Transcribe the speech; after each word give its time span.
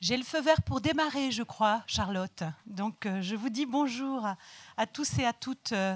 J'ai 0.00 0.16
le 0.16 0.24
feu 0.24 0.40
vert 0.40 0.62
pour 0.62 0.80
démarrer, 0.80 1.30
je 1.30 1.42
crois, 1.42 1.82
Charlotte. 1.86 2.42
Donc, 2.64 3.04
euh, 3.04 3.20
je 3.20 3.36
vous 3.36 3.50
dis 3.50 3.66
bonjour 3.66 4.26
à, 4.78 4.86
tous 4.86 5.18
et 5.18 5.26
à 5.26 5.34
toutes 5.34 5.72
euh, 5.72 5.94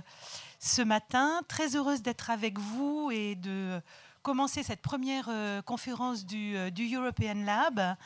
ce 0.59 0.83
matin. 0.83 1.41
Très 1.49 1.75
heureuse 1.75 2.03
d'être 2.03 2.29
avec 2.29 2.59
vous 2.59 3.11
et 3.11 3.35
de 3.35 3.80
commencer 4.21 4.62
cette 4.62 4.82
première 4.82 5.29
euh, 5.30 5.62
conférence 5.62 6.27
du, 6.27 6.55
European 6.55 7.46
Lab 7.46 7.96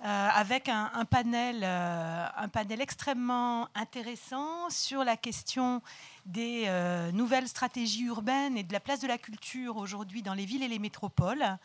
avec 0.00 0.68
un, 0.68 1.04
panel, 1.08 1.64
un 1.64 2.48
panel 2.48 2.80
extrêmement 2.82 3.68
intéressant 3.74 4.68
sur 4.68 5.02
la 5.02 5.16
question 5.16 5.80
des 6.26 6.68
nouvelles 7.14 7.48
stratégies 7.48 8.02
urbaines 8.02 8.58
et 8.58 8.64
de 8.64 8.72
la 8.72 8.80
place 8.80 9.00
de 9.00 9.06
la 9.06 9.16
culture 9.16 9.78
aujourd'hui 9.78 10.20
dans 10.20 10.34
les 10.34 10.44
villes 10.44 10.62
et 10.62 10.68
les 10.68 10.80
métropoles. 10.80 11.56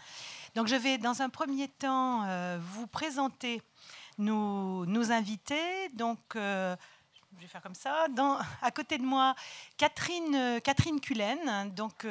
Donc 0.56 0.68
je 0.68 0.76
vais 0.76 0.98
dans 0.98 1.22
un 1.22 1.30
premier 1.30 1.68
temps 1.68 2.24
euh, 2.26 2.58
vous 2.62 2.88
présenter 2.88 3.62
nos, 4.18 5.12
invités. 5.12 5.90
Donc 5.94 6.20
euh, 6.36 6.76
je 7.36 7.42
vais 7.42 7.48
faire 7.48 7.62
comme 7.62 7.76
ça. 7.76 8.08
à 8.62 8.72
côté 8.72 8.98
de 8.98 9.04
moi, 9.04 9.36
Catherine, 9.78 10.36
euh, 10.36 10.60
Catherine 10.60 11.00
Cullen. 11.00 11.74
Donc 11.76 12.06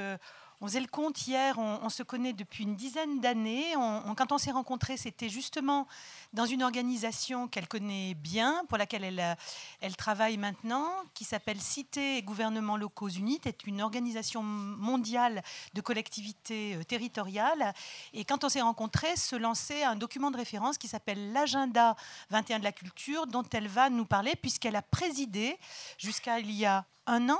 on 0.61 0.67
faisait 0.67 0.81
le 0.81 0.89
compte 0.89 1.27
hier, 1.27 1.57
on, 1.59 1.89
se 1.89 2.03
connaît 2.03 2.33
depuis 2.33 2.65
une 2.65 2.75
dizaine 2.75 3.21
d'années. 3.21 3.75
quand 4.17 4.33
on 4.33 4.39
s'est 4.39 4.51
rencontrés, 4.51 4.97
c'était 4.97 5.29
justement 5.29 5.87
dans 6.33 6.47
une 6.47 6.65
organisation 6.65 7.47
qu'elle 7.47 7.69
connaît 7.69 8.15
bien, 8.15 8.65
pour 8.69 8.77
laquelle 8.77 9.05
elle, 9.05 9.37
elle 9.81 9.97
travaille 9.97 10.37
maintenant, 10.37 10.91
qui 11.15 11.25
s'appelle 11.25 11.61
Cité 11.61 12.17
et 12.17 12.23
gouvernements 12.23 12.77
locaux 12.77 13.09
unis, 13.09 13.41
est 13.45 13.67
une 13.67 13.81
organisation 13.81 14.43
mondiale 14.43 15.43
de 15.75 15.81
collectivités 15.81 16.75
euh, 16.75 16.83
territoriales. 16.83 17.73
Et 18.13 18.25
quand 18.25 18.43
on 18.43 18.49
s'est 18.49 18.61
rencontrés, 18.61 19.17
se 19.17 19.37
lançait 19.37 19.85
un 19.85 19.95
document 19.95 20.33
de 20.33 20.37
référence 20.37 20.77
qui 20.77 20.89
s'appelle 20.89 21.33
l'agenda 21.33 21.95
21 22.31 22.59
de 22.59 22.65
la 22.65 22.73
culture, 22.73 23.27
dont 23.27 23.45
elle 23.53 23.69
va 23.69 23.91
nous 23.91 24.07
parler, 24.07 24.35
puisqu'elle 24.35 24.77
a 24.77 24.83
présidé 24.83 25.57
jusqu'à 25.99 26.41
il 26.41 26.51
y 26.51 26.67
a 26.67 26.85
un 27.07 27.31
an, 27.31 27.39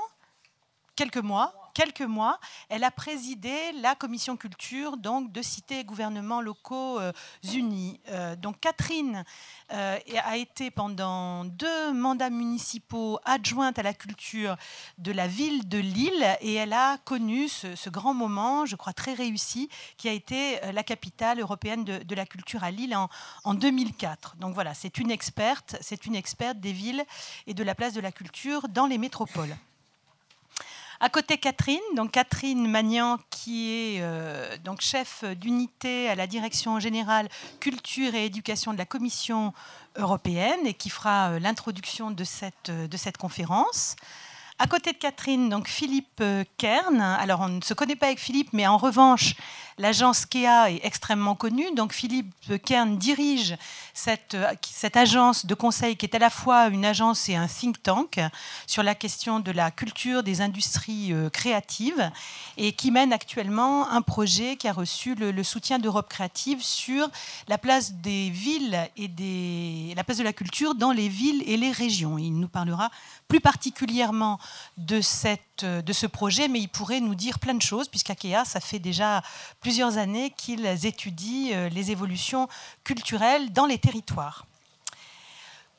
quelques 0.95 1.17
mois, 1.17 1.68
quelques 1.79 2.01
mois, 2.01 2.41
elle 2.67 2.83
a 2.83 2.91
présidé 2.91 3.55
la 3.81 3.95
commission 3.95 4.35
culture 4.35 4.97
donc 4.97 5.31
de 5.31 5.41
cités 5.41 5.79
et 5.79 5.83
gouvernements 5.85 6.41
locaux 6.41 6.99
euh, 6.99 7.13
unis. 7.53 8.01
Euh, 8.09 8.35
donc 8.35 8.59
Catherine 8.59 9.23
euh, 9.71 9.97
a 10.25 10.35
été 10.35 10.71
pendant 10.71 11.45
deux 11.45 11.93
mandats 11.93 12.31
municipaux 12.31 13.17
adjointe 13.23 13.79
à 13.79 13.83
la 13.83 13.93
culture 13.93 14.57
de 14.97 15.13
la 15.13 15.29
ville 15.29 15.69
de 15.69 15.77
Lille 15.77 16.37
et 16.41 16.55
elle 16.55 16.73
a 16.73 16.97
connu 16.97 17.47
ce, 17.47 17.89
grand 17.89 18.13
moment, 18.13 18.65
je 18.65 18.75
crois 18.75 18.91
très 18.91 19.13
réussi, 19.13 19.69
qui 19.95 20.09
a 20.09 20.11
été 20.11 20.59
la 20.73 20.83
capitale 20.83 21.39
européenne 21.39 21.85
de, 21.85 22.15
la 22.15 22.25
culture 22.25 22.65
à 22.65 22.71
Lille 22.71 22.93
en, 22.93 23.07
en 23.45 23.53
2004. 23.53 24.35
Donc 24.35 24.53
voilà, 24.53 24.73
c'est 24.73 24.97
une 24.97 25.11
experte, 25.11 25.77
c'est 25.79 26.05
une 26.05 26.15
experte 26.15 26.59
des 26.59 26.73
villes 26.73 27.05
et 27.47 27.53
de 27.53 27.63
la 27.63 27.73
place 27.73 27.93
de 27.93 28.01
la 28.01 28.11
culture 28.11 28.67
dans 28.67 28.85
les 28.85 28.97
métropoles. 28.97 29.55
À 31.01 31.07
côté 31.07 31.37
Catherine, 31.37 31.79
donc 31.95 32.11
Catherine 32.11 32.67
Magnan, 32.67 33.19
qui 33.29 33.71
est 33.71 34.01
euh, 34.01 34.57
donc 34.65 34.81
chef 34.81 35.23
d'unité 35.23 36.09
à 36.09 36.15
la 36.15 36.27
direction 36.27 36.77
générale 36.81 37.29
culture 37.61 38.15
et 38.15 38.25
éducation 38.25 38.73
de 38.73 38.77
la 38.77 38.85
Commission 38.85 39.53
européenne 39.95 40.59
et 40.65 40.73
qui 40.73 40.89
fera 40.89 41.29
euh, 41.29 41.39
l'introduction 41.39 42.11
de 42.11 42.25
cette, 42.25 42.69
de 42.69 42.97
cette 42.97 43.15
conférence. 43.15 43.95
À 44.61 44.67
côté 44.67 44.91
de 44.91 44.97
Catherine, 44.97 45.47
donc 45.47 45.69
Philippe 45.69 46.19
euh, 46.19 46.43
Kern. 46.57 46.99
Alors, 46.99 47.39
on 47.39 47.47
ne 47.47 47.61
se 47.61 47.73
connaît 47.73 47.95
pas 47.95 48.07
avec 48.07 48.19
Philippe, 48.19 48.49
mais 48.51 48.67
en 48.67 48.75
revanche, 48.75 49.35
l'agence 49.77 50.25
KEA 50.25 50.69
est 50.69 50.81
extrêmement 50.83 51.33
connue. 51.33 51.73
Donc, 51.75 51.93
Philippe 51.93 52.61
Kern 52.65 52.97
dirige 52.97 53.55
cette, 53.93 54.33
euh, 54.33 54.51
cette 54.69 54.97
agence 54.97 55.45
de 55.45 55.55
conseil 55.55 55.95
qui 55.95 56.05
est 56.05 56.13
à 56.13 56.19
la 56.19 56.29
fois 56.29 56.67
une 56.67 56.83
agence 56.83 57.29
et 57.29 57.37
un 57.37 57.47
think 57.47 57.81
tank 57.81 58.19
sur 58.67 58.83
la 58.83 58.95
question 58.95 59.39
de 59.39 59.51
la 59.51 59.71
culture 59.71 60.23
des 60.23 60.41
industries 60.41 61.13
euh, 61.13 61.29
créatives 61.29 62.11
et 62.57 62.73
qui 62.73 62.91
mène 62.91 63.13
actuellement 63.13 63.89
un 63.89 64.01
projet 64.01 64.57
qui 64.57 64.67
a 64.67 64.73
reçu 64.73 65.15
le, 65.15 65.41
soutien 65.41 65.79
d'Europe 65.79 66.09
créative 66.09 66.61
sur 66.61 67.07
la 67.47 67.57
place 67.57 67.93
des 67.93 68.29
villes 68.29 68.77
et 68.97 69.07
des, 69.07 69.93
la 69.95 70.03
place 70.03 70.17
de 70.17 70.23
la 70.23 70.33
culture 70.33 70.75
dans 70.75 70.91
les 70.91 71.07
villes 71.07 71.43
et 71.45 71.55
les 71.55 71.71
régions. 71.71 72.17
Il 72.17 72.37
nous 72.37 72.49
parlera 72.49 72.89
plus 73.29 73.39
particulièrement 73.39 74.37
de, 74.77 75.01
cette, 75.01 75.65
de 75.65 75.93
ce 75.93 76.07
projet, 76.07 76.47
mais 76.47 76.59
il 76.59 76.69
pourrait 76.69 76.99
nous 76.99 77.15
dire 77.15 77.39
plein 77.39 77.53
de 77.53 77.61
choses, 77.61 77.87
puisqu'AKEA, 77.87 78.45
ça 78.45 78.59
fait 78.59 78.79
déjà 78.79 79.21
plusieurs 79.59 79.97
années 79.97 80.33
qu'ils 80.35 80.85
étudient 80.85 81.51
euh, 81.53 81.69
les 81.69 81.91
évolutions 81.91 82.47
culturelles 82.83 83.51
dans 83.51 83.65
les 83.65 83.77
territoires. 83.77 84.45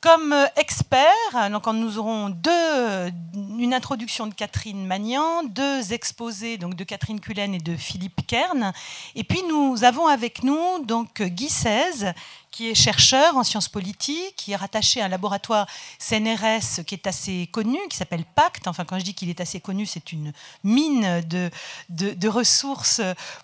Comme 0.01 0.33
euh, 0.33 0.47
expert, 0.55 1.49
donc 1.51 1.67
nous 1.67 1.99
aurons 1.99 2.29
deux, 2.29 3.11
une 3.35 3.73
introduction 3.73 4.25
de 4.25 4.33
Catherine 4.33 4.85
Magnan, 4.85 5.43
deux 5.43 5.93
exposés 5.93 6.57
donc 6.57 6.73
de 6.73 6.83
Catherine 6.83 7.19
Cullen 7.19 7.53
et 7.53 7.59
de 7.59 7.75
Philippe 7.75 8.25
Kern, 8.25 8.73
et 9.13 9.23
puis 9.23 9.43
nous 9.47 9.83
avons 9.83 10.07
avec 10.07 10.43
nous 10.43 10.83
donc 10.85 11.21
Guy 11.21 11.49
Cèze, 11.49 12.13
qui 12.51 12.69
est 12.69 12.75
chercheur 12.75 13.37
en 13.37 13.43
sciences 13.43 13.69
politiques, 13.69 14.35
qui 14.35 14.51
est 14.51 14.55
rattaché 14.57 15.01
à 15.01 15.05
un 15.05 15.07
laboratoire 15.07 15.67
CNRS 15.99 16.83
qui 16.85 16.95
est 16.95 17.07
assez 17.07 17.47
connu, 17.51 17.79
qui 17.89 17.97
s'appelle 17.97 18.25
PACT. 18.35 18.67
Enfin, 18.67 18.83
quand 18.83 18.99
je 18.99 19.05
dis 19.05 19.13
qu'il 19.13 19.29
est 19.29 19.39
assez 19.39 19.61
connu, 19.61 19.85
c'est 19.85 20.11
une 20.11 20.33
mine 20.63 21.21
de, 21.27 21.49
de, 21.89 22.27
ressources 22.27 23.01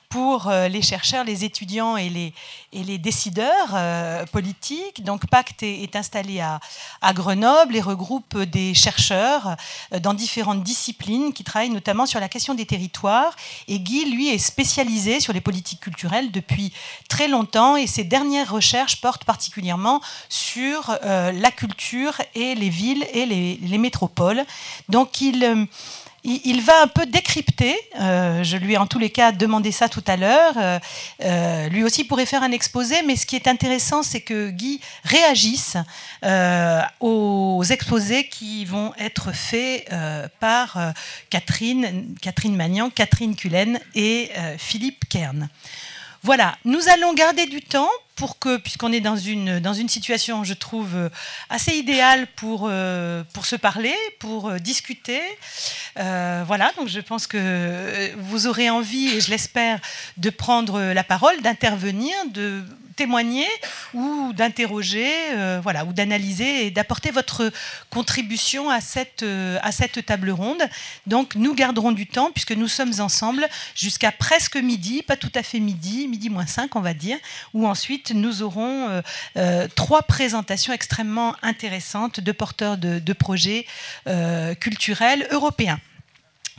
pour 0.09 0.47
euh, 0.47 0.67
les 0.67 0.81
chercheurs, 0.81 1.23
les 1.23 1.43
étudiants 1.43 1.97
et 1.97 2.09
les, 2.09 2.33
et 2.71 2.83
les 2.83 2.97
décideurs 2.97 3.71
euh, 3.73 4.25
politiques. 4.25 5.03
Donc, 5.03 5.27
PACT 5.27 5.63
est, 5.63 5.95
installé 5.95 6.39
à, 6.39 6.59
à, 7.01 7.13
Grenoble 7.13 7.75
et 7.75 7.81
regroupe 7.81 8.37
des 8.37 8.73
chercheurs 8.73 9.55
euh, 9.93 9.99
dans 9.99 10.13
différentes 10.13 10.63
disciplines 10.63 11.33
qui 11.33 11.43
travaillent 11.43 11.69
notamment 11.69 12.05
sur 12.05 12.19
la 12.19 12.29
question 12.29 12.53
des 12.53 12.65
territoires. 12.65 13.35
Et 13.67 13.79
Guy, 13.79 14.09
lui, 14.09 14.29
est 14.29 14.37
spécialisé 14.37 15.19
sur 15.19 15.33
les 15.33 15.41
politiques 15.41 15.79
culturelles 15.79 16.31
depuis 16.31 16.73
très 17.09 17.27
longtemps 17.27 17.75
et 17.75 17.87
ses 17.87 18.03
dernières 18.03 18.51
recherches 18.51 18.96
porte 18.97 19.25
particulièrement 19.25 20.01
sur 20.29 20.97
euh, 21.03 21.31
la 21.31 21.51
culture 21.51 22.21
et 22.35 22.55
les 22.55 22.69
villes 22.69 23.05
et 23.13 23.25
les, 23.25 23.77
métropoles. 23.77 24.43
Donc 24.89 25.21
il, 25.21 25.43
euh, 25.43 25.65
il, 26.23 26.61
va 26.61 26.81
un 26.81 26.87
peu 26.87 27.05
décrypter, 27.05 27.77
euh, 27.99 28.43
je 28.43 28.57
lui 28.57 28.73
ai 28.73 28.77
en 28.77 28.87
tous 28.87 28.99
les 28.99 29.09
cas 29.09 29.31
demandé 29.31 29.71
ça 29.71 29.87
tout 29.87 30.03
à 30.07 30.17
l'heure, 30.17 30.55
lui 31.69 31.83
aussi 31.83 32.03
pourrait 32.03 32.25
faire 32.25 32.43
un 32.43 32.51
exposé, 32.51 32.95
mais 33.05 33.15
ce 33.15 33.25
qui 33.25 33.35
est 33.35 33.47
intéressant, 33.47 34.03
c'est 34.03 34.21
que 34.21 34.49
Guy 34.49 34.81
réagisse 35.03 35.77
aux 36.99 37.63
exposés 37.69 38.27
qui 38.27 38.65
vont 38.65 38.93
être 38.97 39.31
faits 39.31 39.87
par 40.39 40.93
Catherine, 41.29 42.15
Catherine 42.21 42.55
Magnan, 42.55 42.89
Catherine 42.89 43.35
Cullen 43.35 43.79
et 43.95 44.31
Philippe 44.57 45.07
Kern. 45.07 45.49
Voilà, 46.23 46.57
nous 46.65 46.89
allons 46.89 47.13
garder 47.13 47.45
du 47.45 47.61
temps 47.61 47.89
pour 48.17 48.39
que, 48.39 48.57
puisqu'on 48.57 48.91
est 48.91 48.99
dans 48.99 49.15
une, 49.15 49.59
dans 49.59 49.73
une 49.73 49.87
situation, 49.87 50.43
je 50.43 50.55
trouve, 50.55 50.95
euh, 50.95 51.09
assez 51.49 51.73
idéale 51.75 52.27
pour, 52.35 52.67
euh, 52.67 53.23
pour 53.31 53.45
se 53.45 53.55
parler, 53.55 53.95
pour 54.19 54.49
euh, 54.49 54.57
discuter. 54.57 55.21
voilà, 55.95 56.71
donc 56.77 56.87
je 56.87 56.99
pense 56.99 57.27
que 57.27 58.13
vous 58.17 58.47
aurez 58.47 58.69
envie, 58.69 59.09
et 59.09 59.21
je 59.21 59.29
l'espère, 59.29 59.79
de 60.17 60.29
prendre 60.29 60.81
la 60.81 61.03
parole, 61.03 61.41
d'intervenir, 61.41 62.15
de 62.33 62.63
témoigner 62.97 63.47
ou 63.93 64.33
d'interroger, 64.33 65.09
euh, 65.31 65.59
voilà, 65.61 65.85
ou 65.85 65.93
d'analyser 65.93 66.65
et 66.65 66.71
d'apporter 66.71 67.11
votre 67.11 67.49
contribution 67.89 68.69
à 68.69 68.81
cette, 68.81 69.23
euh, 69.23 69.57
à 69.61 69.71
cette 69.71 70.05
table 70.05 70.31
ronde. 70.31 70.61
Donc 71.05 71.35
nous 71.35 71.53
garderons 71.53 71.93
du 71.93 72.07
temps 72.07 72.31
puisque 72.31 72.51
nous 72.51 72.67
sommes 72.67 72.99
ensemble 72.99 73.47
jusqu'à 73.75 74.11
presque 74.11 74.57
midi, 74.57 75.03
pas 75.03 75.15
tout 75.15 75.31
à 75.35 75.43
fait 75.43 75.59
midi, 75.59 76.07
midi 76.07 76.29
moins 76.29 76.47
5 76.47 76.75
on 76.75 76.81
va 76.81 76.93
dire, 76.93 77.17
où 77.53 77.67
ensuite 77.67 78.11
nous 78.11 78.41
aurons 78.41 79.01
euh, 79.37 79.67
trois 79.75 80.01
présentations 80.01 80.73
extrêmement 80.73 81.35
intéressantes 81.43 82.19
de 82.19 82.31
porteurs 82.31 82.77
de, 82.77 82.99
de 82.99 83.13
projets 83.13 83.65
culturels 84.59 85.27
européens. 85.31 85.79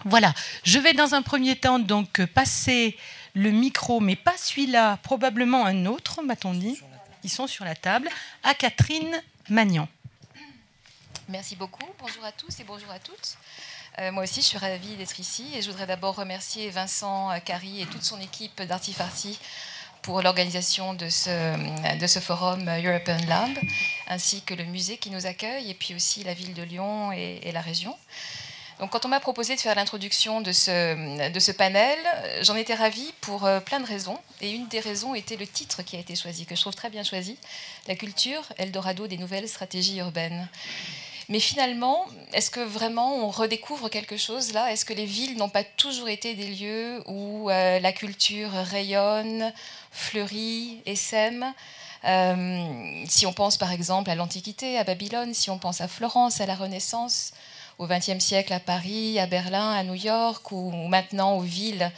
Voilà, 0.05 0.32
je 0.62 0.79
vais 0.79 0.93
dans 0.93 1.14
un 1.14 1.23
premier 1.23 1.56
temps 1.56 1.81
donc 1.81 2.25
passer 2.26 2.96
le 3.38 3.52
micro, 3.52 4.00
mais 4.00 4.17
pas 4.17 4.37
celui-là, 4.37 4.96
probablement 5.05 5.64
un 5.64 5.87
autre, 5.87 6.23
m'a-t-on 6.23 6.55
dit. 6.55 6.76
Ils 7.23 7.31
sont 7.31 7.46
sur 7.46 7.64
la 7.64 7.76
table, 7.76 8.08
à 8.43 8.52
Catherine 8.52 9.23
Magnan. 9.49 9.87
Merci 11.29 11.55
beaucoup. 11.55 11.87
Bonjour 12.00 12.25
à 12.25 12.32
tous 12.32 12.58
et 12.58 12.64
bonjour 12.64 12.90
à 12.90 12.99
toutes. 12.99 13.37
Euh, 14.00 14.11
moi 14.11 14.25
aussi, 14.25 14.40
je 14.40 14.46
suis 14.46 14.58
ravie 14.58 14.96
d'être 14.96 15.20
ici 15.20 15.46
et 15.55 15.62
je 15.62 15.70
voudrais 15.70 15.87
d'abord 15.87 16.17
remercier 16.17 16.69
Vincent 16.70 17.31
Carry 17.44 17.81
et 17.81 17.87
toute 17.87 18.02
son 18.02 18.20
équipe 18.20 18.61
d'Artifarty 18.61 19.38
pour 20.02 20.20
l'organisation 20.20 20.94
de 20.94 21.08
ce, 21.08 22.19
forum 22.20 22.69
European 22.69 23.19
Lab, 23.29 23.56
ainsi 24.08 24.43
que 24.43 24.55
le 24.55 24.64
musée 24.64 24.99
qui 24.99 25.11
nous 25.11 25.26
accueille 25.26 25.70
et 25.70 25.75
puis 25.75 25.94
aussi 25.94 26.25
la 26.25 26.34
ville 26.34 26.55
de 26.55 26.62
Lyon 26.62 27.12
et 27.12 27.52
la 27.52 27.61
région. 27.61 27.96
Donc, 28.81 28.91
quand 28.91 29.05
on 29.05 29.09
m'a 29.09 29.19
proposé 29.19 29.57
de 29.57 29.61
faire 29.61 29.75
l'introduction 29.75 30.41
de 30.41 30.53
ce, 30.53 31.31
de 31.31 31.41
ce 31.41 31.51
panel, 31.51 31.99
j'en 32.43 32.55
étais 32.55 32.75
ravie 32.75 33.13
pour 33.21 33.45
euh, 33.45 33.59
plein 33.59 33.81
de 33.81 33.87
raisons. 33.87 34.19
Et 34.41 34.53
une 34.53 34.69
des 34.69 34.79
raisons 34.81 35.15
était 35.15 35.37
le 35.37 35.47
titre 35.47 35.83
qui 35.83 35.97
a 35.97 35.99
été 35.99 36.15
choisi, 36.15 36.47
que 36.47 36.55
je 36.55 36.61
trouve 36.61 36.75
très 36.75 36.91
bien 36.91 37.03
choisi 37.03 37.37
La 37.89 37.97
culture, 37.97 38.43
Eldorado 38.57 39.09
des 39.09 39.19
nouvelles 39.19 39.49
stratégies 39.49 39.99
urbaines. 39.99 40.49
Mais 41.29 41.41
finalement, 41.41 42.07
est-ce 42.33 42.51
que 42.51 42.61
vraiment 42.61 43.17
on 43.17 43.31
redécouvre 43.31 43.91
quelque 43.91 44.17
chose 44.17 44.53
là? 44.55 44.73
Est-ce 44.73 44.85
que 44.85 44.95
les 44.95 45.05
villes 45.05 45.37
n'ont 45.37 45.51
pas 45.51 45.65
toujours 45.65 46.09
été 46.09 46.35
des 46.35 46.47
lieux 46.47 47.03
où 47.07 47.51
euh, 47.51 47.81
la 47.81 47.93
culture 47.93 48.51
rayonne, 48.51 49.53
fleurit, 49.91 50.81
essaime? 50.87 51.53
Euh, 52.05 53.05
Si 53.07 53.27
on 53.27 53.33
pense 53.35 53.59
par 53.59 53.73
exemple 53.73 54.09
à 54.09 54.15
l'Antiquité, 54.15 54.79
à 54.79 54.85
Babylone, 54.85 55.35
si 55.35 55.51
on 55.51 55.59
pense 55.59 55.81
à 55.81 55.89
Florence, 55.89 56.41
à 56.41 56.47
la 56.47 56.55
Renaissance, 56.55 57.33
au 57.79 57.87
XXe 57.87 58.19
siècle 58.19 58.53
à 58.53 58.61
Paris, 58.61 59.19
à 59.19 59.27
Berlin, 59.27 59.71
à 59.71 59.85
New 59.85 59.95
York, 59.95 60.51
ou 60.53 60.71
maintenant 60.89 61.37
aux 61.37 61.43
villes 61.43 61.91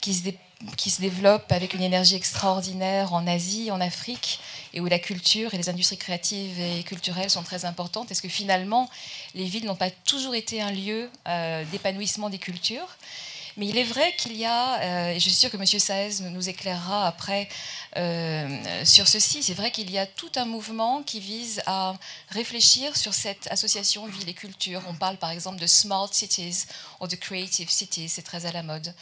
qui 0.00 0.14
se, 0.14 0.30
qui 0.76 0.90
se 0.90 1.00
développent 1.00 1.50
avec 1.52 1.74
une 1.74 1.82
énergie 1.82 2.14
extraordinaire 2.14 3.12
en 3.12 3.26
Asie, 3.26 3.70
en 3.70 3.80
Afrique, 3.80 4.40
et 4.72 4.80
où 4.80 4.86
la 4.86 4.98
culture 4.98 5.52
et 5.52 5.56
les 5.56 5.68
industries 5.68 5.98
créatives 5.98 6.58
et 6.60 6.82
culturelles 6.84 7.30
sont 7.30 7.42
très 7.42 7.64
importantes. 7.64 8.10
Est-ce 8.10 8.22
que 8.22 8.28
finalement, 8.28 8.88
les 9.34 9.44
villes 9.44 9.66
n'ont 9.66 9.76
pas 9.76 9.90
toujours 9.90 10.34
été 10.34 10.62
un 10.62 10.70
lieu 10.70 11.10
euh, 11.28 11.64
d'épanouissement 11.72 12.30
des 12.30 12.38
cultures? 12.38 12.96
Mais 13.60 13.68
il 13.68 13.76
est 13.76 13.84
vrai 13.84 14.14
qu'il 14.16 14.38
y 14.38 14.46
a, 14.46 14.80
euh, 14.80 15.10
et 15.10 15.20
je 15.20 15.20
suis 15.20 15.32
sûre 15.32 15.50
que 15.50 15.58
M. 15.58 15.66
Saez 15.66 16.22
nous 16.30 16.48
éclairera 16.48 17.06
après 17.06 17.46
euh, 17.98 18.84
sur 18.86 19.06
ceci, 19.06 19.42
c'est 19.42 19.52
vrai 19.52 19.70
qu'il 19.70 19.90
y 19.90 19.98
a 19.98 20.06
tout 20.06 20.32
un 20.36 20.46
mouvement 20.46 21.02
qui 21.02 21.20
vise 21.20 21.60
à 21.66 21.94
réfléchir 22.30 22.96
sur 22.96 23.12
cette 23.12 23.48
association 23.50 24.06
ville 24.06 24.30
et 24.30 24.32
culture. 24.32 24.80
On 24.88 24.94
parle 24.94 25.18
par 25.18 25.30
exemple 25.30 25.60
de 25.60 25.66
smart 25.66 26.08
cities 26.10 26.64
ou 27.00 27.06
de 27.06 27.16
creative 27.16 27.68
cities, 27.68 28.08
c'est 28.08 28.22
très 28.22 28.46
à 28.46 28.52
la 28.52 28.62
mode. 28.62 28.94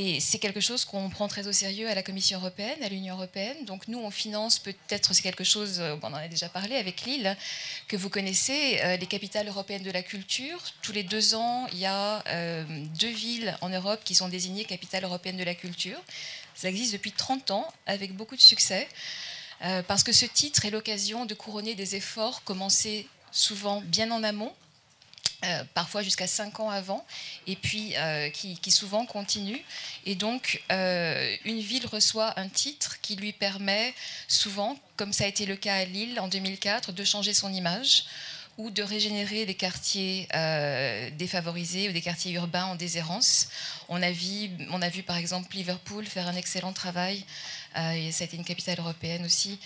Et 0.00 0.20
c'est 0.20 0.38
quelque 0.38 0.60
chose 0.60 0.84
qu'on 0.84 1.10
prend 1.10 1.26
très 1.26 1.48
au 1.48 1.52
sérieux 1.52 1.88
à 1.88 1.94
la 1.96 2.04
Commission 2.04 2.38
européenne, 2.38 2.80
à 2.84 2.88
l'Union 2.88 3.16
européenne. 3.16 3.64
Donc 3.64 3.88
nous, 3.88 3.98
on 3.98 4.12
finance 4.12 4.60
peut-être, 4.60 5.12
c'est 5.12 5.24
quelque 5.24 5.42
chose, 5.42 5.80
euh, 5.80 5.96
on 6.00 6.06
en 6.06 6.14
a 6.14 6.28
déjà 6.28 6.48
parlé 6.48 6.76
avec 6.76 7.02
Lille, 7.02 7.36
que 7.88 7.96
vous 7.96 8.08
connaissez, 8.08 8.78
euh, 8.84 8.96
les 8.96 9.06
capitales 9.06 9.48
européennes 9.48 9.82
de 9.82 9.90
la 9.90 10.04
culture. 10.04 10.62
Tous 10.82 10.92
les 10.92 11.02
deux 11.02 11.34
ans, 11.34 11.66
il 11.72 11.80
y 11.80 11.86
a 11.86 12.22
euh, 12.28 12.62
deux 13.00 13.10
villes 13.10 13.58
en 13.60 13.70
Europe 13.70 13.98
qui 14.04 14.14
sont 14.14 14.28
désignées 14.28 14.64
capitales 14.64 15.02
européennes 15.02 15.36
de 15.36 15.42
la 15.42 15.56
culture. 15.56 16.00
Ça 16.54 16.68
existe 16.68 16.92
depuis 16.92 17.10
30 17.10 17.50
ans, 17.50 17.66
avec 17.86 18.14
beaucoup 18.14 18.36
de 18.36 18.40
succès, 18.40 18.86
parce 19.88 20.04
que 20.04 20.12
ce 20.12 20.26
titre 20.26 20.64
est 20.64 20.70
l'occasion 20.70 21.26
de 21.26 21.34
couronner 21.34 21.74
des 21.74 21.96
efforts 21.96 22.44
commencés 22.44 23.08
souvent 23.32 23.80
bien 23.80 24.12
en 24.12 24.22
amont, 24.22 24.52
euh, 25.44 25.62
parfois 25.72 26.02
jusqu'à 26.02 26.26
5 26.26 26.58
ans 26.58 26.68
avant, 26.68 27.06
et 27.46 27.54
puis 27.54 27.94
euh, 27.96 28.28
qui, 28.30 28.70
souvent 28.72 29.06
continue. 29.06 29.64
Et 30.04 30.16
donc, 30.16 30.62
euh, 30.72 31.36
une 31.44 31.60
ville 31.60 31.86
reçoit 31.86 32.38
un 32.40 32.48
titre 32.48 33.00
qui 33.02 33.14
lui 33.14 33.32
permet 33.32 33.94
souvent, 34.26 34.76
comme 34.96 35.12
ça 35.12 35.24
a 35.24 35.26
été 35.28 35.46
le 35.46 35.54
cas 35.54 35.76
à 35.76 35.84
Lille 35.84 36.18
en 36.18 36.26
2004, 36.26 36.90
de 36.90 37.04
changer 37.04 37.34
son 37.34 37.52
image 37.52 38.04
ou 38.58 38.70
de 38.70 38.82
régénérer 38.82 39.46
des 39.46 39.54
quartiers 39.54 40.28
défavorisés 41.16 41.88
ou 41.88 41.92
des 41.92 42.02
quartiers 42.02 42.32
urbains 42.32 42.66
en 42.66 42.74
déshérence. 42.74 43.48
On 43.88 44.02
a, 44.02 44.10
vu, 44.10 44.50
on 44.70 44.82
a 44.82 44.88
vu 44.88 45.02
par 45.02 45.16
exemple 45.16 45.56
Liverpool 45.56 46.04
faire 46.04 46.28
un 46.28 46.34
excellent 46.34 46.72
travail, 46.72 47.24
et 47.76 48.10
ça 48.12 48.24
a 48.24 48.26
été 48.26 48.36
une 48.36 48.44
capitale 48.44 48.78
européenne 48.78 49.24
aussi, 49.24 49.58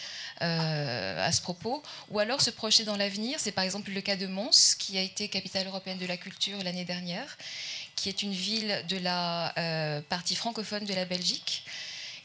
euh, 0.42 1.26
à 1.26 1.30
ce 1.30 1.40
propos, 1.40 1.82
ou 2.10 2.18
alors 2.18 2.40
se 2.40 2.50
projeter 2.50 2.84
dans 2.84 2.96
l'avenir. 2.96 3.38
C'est 3.38 3.52
par 3.52 3.62
exemple 3.62 3.92
le 3.92 4.00
cas 4.00 4.16
de 4.16 4.26
Mons, 4.26 4.74
qui 4.76 4.98
a 4.98 5.00
été 5.00 5.28
capitale 5.28 5.68
européenne 5.68 5.98
de 5.98 6.06
la 6.06 6.16
culture 6.16 6.60
l'année 6.64 6.84
dernière, 6.84 7.38
qui 7.94 8.08
est 8.08 8.22
une 8.22 8.32
ville 8.32 8.84
de 8.88 8.96
la 8.96 9.56
euh, 9.58 10.00
partie 10.02 10.34
francophone 10.34 10.84
de 10.84 10.94
la 10.94 11.04
Belgique, 11.04 11.64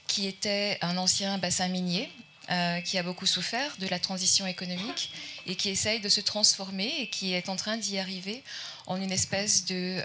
qui 0.07 0.25
était 0.25 0.79
un 0.81 0.97
ancien 0.97 1.37
bassin 1.37 1.67
minier. 1.67 2.09
Euh, 2.49 2.79
qui 2.79 2.97
a 2.97 3.03
beaucoup 3.03 3.25
souffert 3.25 3.75
de 3.79 3.87
la 3.87 3.99
transition 3.99 4.47
économique 4.47 5.11
et 5.47 5.55
qui 5.55 5.67
essaye 5.67 5.99
de 5.99 6.07
se 6.07 6.21
transformer 6.21 6.89
et 6.99 7.07
qui 7.07 7.33
est 7.33 7.49
en 7.49 7.57
train 7.57 7.75
d'y 7.75 7.99
arriver 7.99 8.41
en 8.85 9.01
une 9.01 9.11
espèce 9.11 9.65
de 9.65 9.97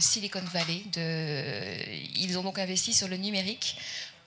Silicon 0.00 0.42
Valley. 0.52 0.82
Ils 2.16 2.36
ont 2.38 2.42
donc 2.42 2.58
investi 2.58 2.92
sur 2.92 3.06
le 3.06 3.16
numérique 3.16 3.76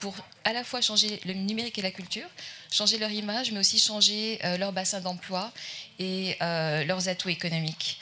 pour 0.00 0.14
à 0.44 0.52
la 0.52 0.64
fois 0.64 0.80
changer 0.80 1.20
le 1.26 1.34
numérique 1.34 1.78
et 1.78 1.82
la 1.82 1.90
culture, 1.90 2.26
changer 2.72 2.98
leur 2.98 3.10
image, 3.10 3.52
mais 3.52 3.60
aussi 3.60 3.78
changer 3.78 4.40
euh, 4.44 4.56
leur 4.56 4.72
bassin 4.72 5.00
d'emploi 5.00 5.52
et 5.98 6.36
euh, 6.42 6.84
leurs 6.84 7.08
atouts 7.08 7.28
économiques. 7.28 8.00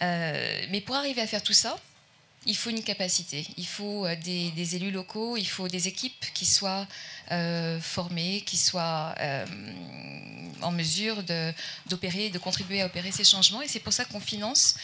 Euh, 0.00 0.66
mais 0.70 0.80
pour 0.80 0.96
arriver 0.96 1.20
à 1.20 1.26
faire 1.26 1.42
tout 1.42 1.52
ça, 1.52 1.78
il 2.48 2.56
faut 2.56 2.70
une 2.70 2.82
capacité, 2.82 3.46
il 3.56 3.66
faut 3.66 4.06
des, 4.24 4.74
élus 4.74 4.90
locaux, 4.90 5.36
il 5.36 5.46
faut 5.46 5.68
des 5.68 5.86
équipes 5.86 6.24
qui 6.34 6.46
soient 6.46 6.86
formées, 7.80 8.42
qui 8.46 8.56
soient 8.56 9.14
en 10.62 10.72
mesure 10.72 11.22
d'opérer, 11.86 12.30
de, 12.30 12.38
contribuer 12.38 12.80
à 12.82 12.86
opérer 12.86 13.12
ces 13.12 13.24
changements. 13.24 13.62
Et 13.62 13.68
c'est 13.68 13.80
pour 13.80 13.92
ça 13.92 14.04
qu'on 14.06 14.20
finance 14.20 14.74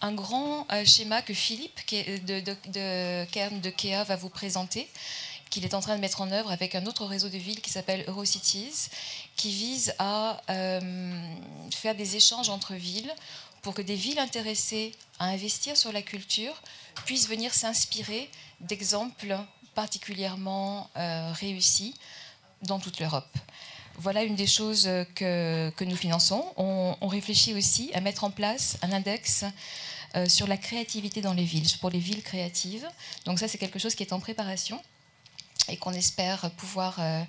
un 0.00 0.12
grand 0.12 0.66
schéma 0.86 1.20
que 1.20 1.34
Philippe 1.34 1.80
de, 1.90 2.40
de, 2.40 2.56
de 3.60 3.70
Kea 3.70 4.04
va 4.06 4.16
vous 4.16 4.30
présenter, 4.30 4.88
qu'il 5.50 5.64
est 5.64 5.74
en 5.74 5.80
train 5.80 5.96
de 5.96 6.00
mettre 6.00 6.20
en 6.20 6.30
œuvre 6.30 6.50
avec 6.52 6.74
un 6.74 6.86
autre 6.86 7.04
réseau 7.04 7.28
de 7.28 7.36
villes 7.36 7.60
qui 7.60 7.70
s'appelle 7.70 8.04
Eurocities, 8.06 8.88
qui 9.36 9.50
vise 9.50 9.92
à 9.98 10.40
euh, 10.48 11.10
faire 11.72 11.94
des 11.94 12.16
échanges 12.16 12.48
entre 12.48 12.74
villes 12.74 13.12
pour 13.62 13.74
que 13.74 13.82
des 13.82 13.94
villes 13.94 14.18
intéressées 14.18 14.92
à 15.18 15.26
investir 15.26 15.76
sur 15.76 15.92
la 15.92 16.02
culture 16.02 16.62
puissent 17.04 17.28
venir 17.28 17.54
s'inspirer 17.54 18.30
d'exemples 18.60 19.36
particulièrement 19.74 20.90
euh, 20.96 21.32
réussis 21.32 21.94
dans 22.62 22.78
toute 22.78 23.00
l'Europe. 23.00 23.36
Voilà 23.96 24.24
une 24.24 24.34
des 24.34 24.46
choses 24.46 24.88
que, 25.14 25.84
nous 25.84 25.96
finançons. 25.96 26.44
On, 26.56 27.06
réfléchit 27.06 27.54
aussi 27.54 27.90
à 27.92 28.00
mettre 28.00 28.24
en 28.24 28.30
place 28.30 28.78
un 28.82 28.92
index 28.92 29.44
euh, 30.16 30.26
sur 30.26 30.46
la 30.46 30.56
créativité 30.56 31.20
dans 31.20 31.34
les 31.34 31.44
villes, 31.44 31.68
pour 31.80 31.90
les 31.90 31.98
villes 31.98 32.22
créatives. 32.22 32.88
Donc 33.26 33.38
ça, 33.38 33.46
c'est 33.46 33.58
quelque 33.58 33.78
chose 33.78 33.94
qui 33.94 34.02
est 34.02 34.12
en 34.12 34.20
préparation 34.20 34.80
et 35.68 35.76
qu'on 35.76 35.92
espère 35.92 36.50
pouvoir 36.52 36.96
euh, 36.98 37.22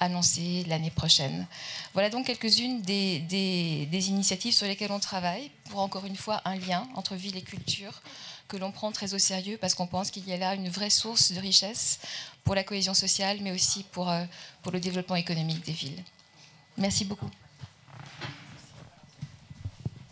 annoncer 0.00 0.64
l'année 0.68 0.90
prochaine. 0.90 1.46
Voilà 1.92 2.10
donc 2.10 2.26
quelques-unes 2.26 2.82
des, 2.82 3.20
des, 3.20 4.08
initiatives 4.08 4.54
sur 4.54 4.66
lesquelles 4.66 4.92
on 4.92 5.00
travaille 5.00 5.50
pour 5.70 5.80
encore 5.80 6.06
une 6.06 6.16
fois 6.16 6.40
un 6.44 6.56
lien 6.56 6.86
entre 6.94 7.14
ville 7.14 7.36
et 7.36 7.42
culture 7.42 8.02
que 8.46 8.56
l'on 8.56 8.72
prend 8.72 8.92
très 8.92 9.14
au 9.14 9.18
sérieux 9.18 9.58
parce 9.60 9.74
qu'on 9.74 9.86
pense 9.86 10.10
qu'il 10.10 10.26
y 10.28 10.32
a 10.32 10.36
là 10.36 10.54
une 10.54 10.68
vraie 10.68 10.90
source 10.90 11.32
de 11.32 11.40
richesse 11.40 11.98
pour 12.44 12.54
la 12.54 12.64
cohésion 12.64 12.94
sociale 12.94 13.38
mais 13.42 13.52
aussi 13.52 13.84
pour, 13.84 14.08
euh, 14.10 14.24
pour 14.62 14.72
le 14.72 14.80
développement 14.80 15.16
économique 15.16 15.64
des 15.64 15.72
villes. 15.72 16.02
Merci 16.76 17.04
beaucoup. 17.04 17.30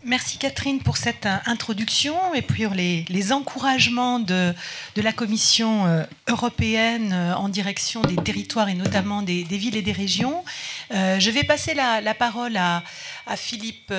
Merci 0.07 0.37
Catherine 0.37 0.79
pour 0.79 0.95
cette 0.95 1.25
euh, 1.25 1.35
introduction 1.47 2.33
et 2.33 2.41
pour 2.41 2.73
les, 2.73 3.33
encouragements 3.33 4.19
de, 4.19 4.53
la 4.95 5.11
Commission 5.11 5.85
euh, 5.85 6.05
européenne 6.29 7.11
euh, 7.11 7.35
en 7.35 7.49
direction 7.49 7.99
des 8.03 8.15
territoires 8.15 8.69
et 8.69 8.73
notamment 8.73 9.21
des, 9.21 9.43
villes 9.43 9.75
et 9.75 9.81
des 9.81 9.91
régions. 9.91 10.45
je 10.91 11.29
vais 11.29 11.43
passer 11.43 11.73
la, 11.73 12.13
parole 12.13 12.55
à, 12.55 12.83
Philippe 13.35 13.93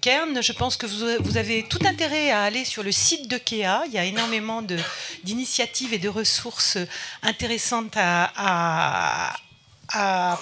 Kern. 0.00 0.42
Je 0.42 0.52
pense 0.52 0.76
que 0.76 0.86
vous, 0.86 1.36
avez 1.36 1.62
tout 1.62 1.86
intérêt 1.86 2.32
à 2.32 2.42
aller 2.42 2.64
sur 2.64 2.82
le 2.82 2.90
site 2.90 3.28
de 3.28 3.38
KEA. 3.38 3.84
Il 3.86 3.92
y 3.92 3.98
a 3.98 4.04
énormément 4.04 4.64
d'initiatives 5.22 5.94
et 5.94 5.98
de 5.98 6.08
ressources 6.08 6.78
intéressantes 7.22 7.94
à 7.96 9.32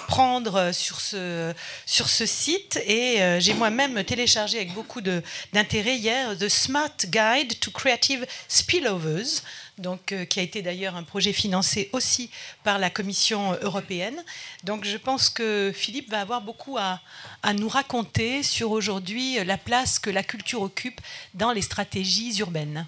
prendre 0.07 0.71
sur 0.73 0.99
ce, 0.99 1.53
sur 1.85 2.09
ce 2.09 2.25
site 2.25 2.79
et 2.85 3.21
euh, 3.21 3.39
j'ai 3.39 3.53
moi-même 3.53 4.03
téléchargé 4.03 4.57
avec 4.57 4.73
beaucoup 4.73 4.99
d'intérêt 4.99 5.95
hier 5.95 6.37
The 6.37 6.49
Smart 6.49 6.95
Guide 7.05 7.57
to 7.59 7.71
Creative 7.71 8.25
Spillovers, 8.49 9.41
donc, 9.77 10.11
euh, 10.11 10.25
qui 10.25 10.39
a 10.39 10.43
été 10.43 10.61
d'ailleurs 10.61 10.95
un 10.95 11.03
projet 11.03 11.31
financé 11.31 11.89
aussi 11.93 12.29
par 12.63 12.77
la 12.77 12.89
Commission 12.89 13.57
européenne. 13.61 14.21
Donc 14.63 14.83
je 14.83 14.97
pense 14.97 15.29
que 15.29 15.71
Philippe 15.73 16.09
va 16.09 16.21
avoir 16.21 16.41
beaucoup 16.41 16.77
à, 16.77 16.99
à 17.41 17.53
nous 17.53 17.69
raconter 17.69 18.43
sur 18.43 18.71
aujourd'hui 18.71 19.43
la 19.45 19.57
place 19.57 19.97
que 19.97 20.09
la 20.09 20.23
culture 20.23 20.61
occupe 20.61 20.99
dans 21.33 21.53
les 21.53 21.61
stratégies 21.61 22.37
urbaines. 22.39 22.85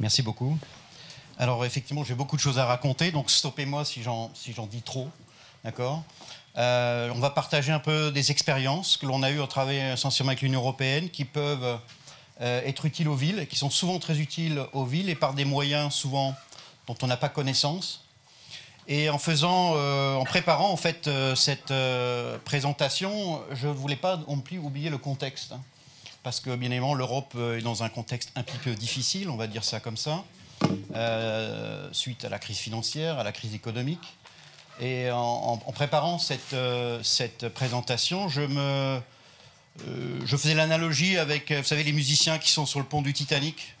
Merci 0.00 0.22
beaucoup. 0.22 0.58
Alors 1.38 1.64
effectivement, 1.64 2.04
j'ai 2.04 2.14
beaucoup 2.14 2.36
de 2.36 2.40
choses 2.40 2.58
à 2.58 2.64
raconter, 2.64 3.10
donc 3.10 3.30
stoppez-moi 3.30 3.84
si 3.84 4.02
j'en 4.02 4.32
si 4.34 4.52
dis 4.70 4.82
trop. 4.82 5.08
D'accord 5.64 6.04
euh, 6.58 7.10
On 7.14 7.20
va 7.20 7.30
partager 7.30 7.72
un 7.72 7.78
peu 7.78 8.12
des 8.12 8.30
expériences 8.30 8.98
que 8.98 9.06
l'on 9.06 9.22
a 9.22 9.30
eues 9.30 9.40
en 9.40 9.46
travaillant 9.46 9.94
essentiellement 9.94 10.32
avec 10.32 10.42
l'Union 10.42 10.60
européenne 10.60 11.08
qui 11.08 11.24
peuvent 11.24 11.78
euh, 12.42 12.62
être 12.66 12.84
utiles 12.84 13.08
aux 13.08 13.14
villes 13.14 13.46
qui 13.48 13.56
sont 13.56 13.70
souvent 13.70 13.98
très 13.98 14.18
utiles 14.18 14.62
aux 14.74 14.84
villes 14.84 15.08
et 15.08 15.14
par 15.14 15.32
des 15.32 15.46
moyens 15.46 15.94
souvent 15.94 16.34
dont 16.86 16.96
on 17.00 17.06
n'a 17.06 17.16
pas 17.16 17.30
connaissance. 17.30 18.04
Et 18.86 19.08
en 19.08 19.18
euh, 19.26 20.24
préparant 20.24 20.76
cette 20.76 21.72
présentation, 22.44 23.40
je 23.52 23.68
ne 23.68 23.72
voulais 23.72 23.96
pas 23.96 24.18
non 24.28 24.40
plus 24.40 24.58
oublier 24.58 24.90
le 24.90 24.98
contexte. 24.98 25.54
parce 26.22 26.40
que 26.40 26.54
bien 26.54 26.70
évidemment 26.70 26.92
l'Europe 26.92 27.34
est 27.36 27.62
dans 27.62 27.82
un 27.82 27.88
contexte 27.88 28.30
un 28.36 28.42
petit 28.42 28.58
peu 28.58 28.74
difficile, 28.74 29.30
on 29.30 29.36
va 29.36 29.46
dire 29.46 29.64
ça 29.64 29.80
comme 29.80 29.96
ça, 29.96 30.24
suite 31.92 32.26
à 32.26 32.28
la 32.28 32.38
crise 32.38 32.58
financière, 32.58 33.18
à 33.18 33.24
la 33.24 33.32
crise 33.32 33.54
économique. 33.54 34.14
Et 34.80 35.08
en, 35.10 35.56
préparant 35.74 36.18
cette, 36.18 36.56
cette, 37.02 37.48
présentation, 37.48 38.28
je, 38.28 38.40
me, 38.40 39.00
je 40.24 40.36
faisais 40.36 40.54
l'analogie 40.54 41.16
avec, 41.16 41.52
vous 41.52 41.64
savez, 41.64 41.84
les 41.84 41.92
musiciens 41.92 42.38
qui 42.38 42.50
sont 42.50 42.66
sur 42.66 42.80
le 42.80 42.86
pont 42.86 43.02
du 43.02 43.12
Titanic. 43.12 43.74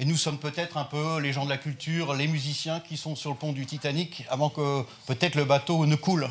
Et 0.00 0.06
nous 0.06 0.16
sommes 0.16 0.38
peut-être 0.38 0.78
un 0.78 0.84
peu 0.84 1.18
les 1.20 1.32
gens 1.34 1.44
de 1.44 1.50
la 1.50 1.58
culture, 1.58 2.14
les 2.14 2.26
musiciens 2.26 2.80
qui 2.80 2.96
sont 2.96 3.14
sur 3.14 3.28
le 3.28 3.36
pont 3.36 3.52
du 3.52 3.66
Titanic 3.66 4.24
avant 4.30 4.48
que 4.48 4.82
peut-être 5.06 5.34
le 5.34 5.44
bateau 5.44 5.84
ne 5.84 5.94
coule. 5.94 6.26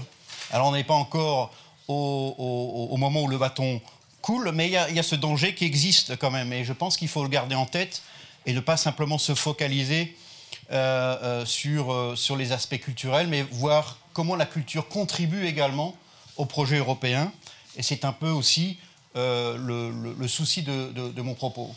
Alors 0.51 0.69
on 0.69 0.71
n'est 0.71 0.83
pas 0.83 0.95
encore 0.95 1.53
au, 1.87 2.97
moment 2.97 3.21
où 3.21 3.27
le 3.27 3.37
bâton 3.37 3.79
coule, 4.21 4.51
mais 4.53 4.67
il 4.67 4.71
y, 4.73 4.99
a, 4.99 5.03
ce 5.03 5.15
danger 5.15 5.53
qui 5.53 5.65
existe 5.65 6.17
quand 6.17 6.31
même. 6.31 6.51
Et 6.51 6.63
je 6.63 6.73
pense 6.73 6.97
qu'il 6.97 7.07
faut 7.07 7.21
le 7.21 7.29
garder 7.29 7.53
en 7.53 7.67
tête 7.67 8.01
et 8.47 8.53
ne 8.53 8.59
pas 8.59 8.75
simplement 8.75 9.19
se 9.19 9.35
focaliser 9.35 10.17
euh, 10.71 11.43
euh, 11.45 11.45
euh, 11.65 12.15
sur 12.15 12.35
les 12.35 12.51
aspects 12.51 12.79
culturels, 12.79 13.27
mais 13.27 13.43
voir 13.43 13.98
comment 14.13 14.35
la 14.35 14.45
culture 14.45 14.87
contribue 14.87 15.45
également 15.45 15.95
au 16.37 16.45
projet 16.45 16.77
européen. 16.77 17.31
Et 17.75 17.83
c'est 17.83 18.05
un 18.05 18.13
peu 18.13 18.29
aussi 18.29 18.79
le, 19.15 20.27
souci 20.27 20.63
de, 20.63 21.21
mon 21.21 21.35
propos. 21.35 21.73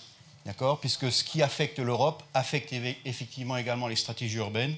D'accord? 0.46 0.80
Puisque 0.80 1.10
ce 1.10 1.24
qui 1.24 1.42
affecte 1.42 1.78
l'Europe 1.78 2.22
affecte 2.34 2.74
effectivement 3.04 3.56
également 3.56 3.88
les 3.88 3.96
stratégies 3.96 4.38
urbaines. 4.38 4.74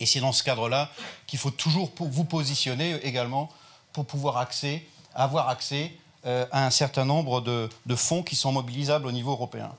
Et 0.00 0.06
c'est 0.06 0.20
dans 0.20 0.32
ce 0.32 0.42
cadre-là 0.44 0.90
qu'il 1.26 1.38
faut 1.38 1.50
toujours 1.50 1.90
vous 1.98 2.24
positionner 2.24 2.94
également 3.04 3.50
pour 3.92 4.06
pouvoir 4.06 4.48
avoir 5.14 5.48
accès 5.48 5.92
euh, 6.26 6.46
à 6.52 6.66
un 6.66 6.70
certain 6.70 7.04
nombre 7.04 7.40
de, 7.40 7.96
fonds 7.96 8.22
qui 8.22 8.36
sont 8.36 8.52
mobilisables 8.52 9.06
au 9.06 9.12
niveau 9.12 9.32
européen. 9.32 9.72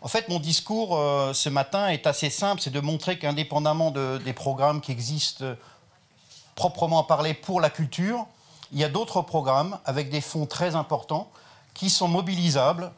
En 0.00 0.08
fait, 0.08 0.28
mon 0.28 0.38
discours 0.38 0.96
euh, 0.96 1.32
ce 1.32 1.48
matin 1.48 1.88
est 1.88 2.06
assez 2.06 2.30
simple, 2.30 2.60
c'est 2.60 2.70
de 2.70 2.80
montrer 2.80 3.18
qu'indépendamment 3.18 3.90
des 3.90 4.32
programmes 4.32 4.80
qui 4.80 4.92
existent 4.92 5.44
proprement 6.54 7.02
parler 7.04 7.34
pour 7.34 7.60
la 7.60 7.70
culture, 7.70 8.26
il 8.72 8.78
y 8.78 8.84
a 8.84 8.88
d'autres 8.88 9.22
programmes 9.22 9.78
avec 9.84 10.10
des 10.10 10.20
fonds 10.20 10.46
très 10.46 10.74
importants 10.74 11.30
qui 11.74 11.90
sont 11.90 12.08
mobilisables 12.08 12.92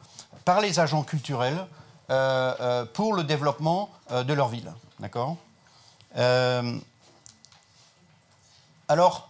par 0.45 0.61
les 0.61 0.79
agents 0.79 1.03
culturels 1.03 1.65
euh, 2.09 2.85
pour 2.85 3.13
le 3.13 3.23
développement 3.23 3.89
de 4.11 4.33
leur 4.33 4.47
ville. 4.47 4.71
D'accord? 4.99 5.35
Alors, 8.87 9.29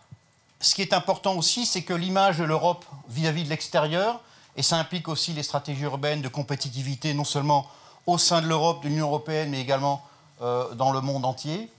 ce 0.59 0.75
qui 0.75 0.81
est 0.81 0.93
important 0.93 1.35
aussi, 1.35 1.65
c'est 1.65 1.83
que 1.83 1.93
l'image 1.93 2.37
de 2.37 2.43
l'Europe 2.43 2.85
vis-à-vis 3.09 3.43
de 3.43 3.49
l'extérieur, 3.49 4.21
et 4.55 4.63
ça 4.63 4.77
implique 4.77 5.07
aussi 5.07 5.33
les 5.33 5.43
stratégies 5.43 5.83
urbaines 5.83 6.21
de 6.21 6.27
compétitivité, 6.27 7.13
non 7.13 7.23
seulement 7.23 7.67
au 8.05 8.17
sein 8.17 8.41
de 8.41 8.47
l'Europe, 8.47 8.83
de 8.83 8.89
l'Union 8.89 9.07
européenne, 9.07 9.49
mais 9.49 9.61
également 9.61 10.03
euh, 10.41 10.73
dans 10.73 10.91
le 10.91 11.01
monde 11.01 11.25
entier. 11.25 11.71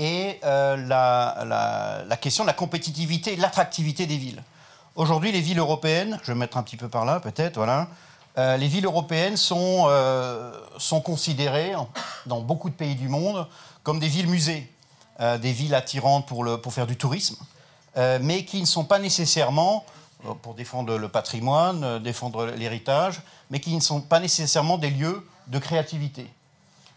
Et 0.00 0.40
euh, 0.44 0.76
la, 0.76 2.16
question 2.16 2.44
de 2.44 2.46
la 2.46 2.54
compétitivité 2.54 3.36
l'attractivité 3.36 4.06
des 4.06 4.16
villes. 4.16 4.42
Aujourd'hui, 4.96 5.30
les 5.30 5.40
villes 5.40 5.58
européennes, 5.58 6.18
je 6.22 6.32
vais 6.32 6.38
mettre 6.38 6.56
un 6.56 6.62
petit 6.62 6.76
peu 6.76 6.88
par 6.88 7.04
là 7.04 7.20
peut-être, 7.20 7.56
voilà, 7.56 7.88
euh, 8.38 8.56
les 8.56 8.66
villes 8.66 8.86
européennes 8.86 9.36
sont, 9.36 9.88
sont 10.78 11.00
considérées 11.00 11.74
dans 12.26 12.40
beaucoup 12.40 12.70
de 12.70 12.74
pays 12.74 12.94
du 12.94 13.08
monde 13.08 13.46
comme 13.82 13.98
des 13.98 14.08
villes 14.08 14.28
musées, 14.28 14.72
des 15.20 15.52
villes 15.52 15.74
attirantes 15.74 16.26
pour, 16.26 16.44
le, 16.44 16.56
pour 16.60 16.72
faire 16.72 16.86
du 16.86 16.96
tourisme. 16.96 17.36
Euh, 17.96 18.18
mais 18.22 18.44
qui 18.44 18.60
ne 18.60 18.66
sont 18.66 18.84
pas 18.84 18.98
nécessairement, 18.98 19.84
euh, 20.24 20.34
pour 20.34 20.54
défendre 20.54 20.96
le 20.96 21.08
patrimoine, 21.08 21.82
euh, 21.82 21.98
défendre 21.98 22.46
l'héritage, 22.46 23.20
mais 23.50 23.58
qui 23.58 23.74
ne 23.74 23.80
sont 23.80 24.00
pas 24.00 24.20
nécessairement 24.20 24.78
des 24.78 24.90
lieux 24.90 25.26
de 25.48 25.58
créativité. 25.58 26.30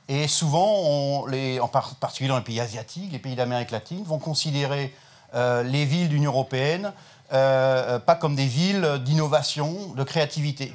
Et 0.09 0.27
souvent, 0.27 1.25
en 1.25 1.67
particulier 1.67 2.29
dans 2.29 2.37
les 2.37 2.43
pays 2.43 2.59
asiatiques, 2.59 3.11
les 3.11 3.19
pays 3.19 3.35
d'Amérique 3.35 3.71
latine, 3.71 4.03
vont 4.03 4.19
considérer 4.19 4.93
les 5.33 5.85
villes 5.85 6.09
d'Union 6.09 6.31
européenne 6.31 6.91
pas 7.29 8.15
comme 8.19 8.35
des 8.35 8.45
villes 8.45 8.99
d'innovation, 9.03 9.93
de 9.95 10.03
créativité. 10.03 10.73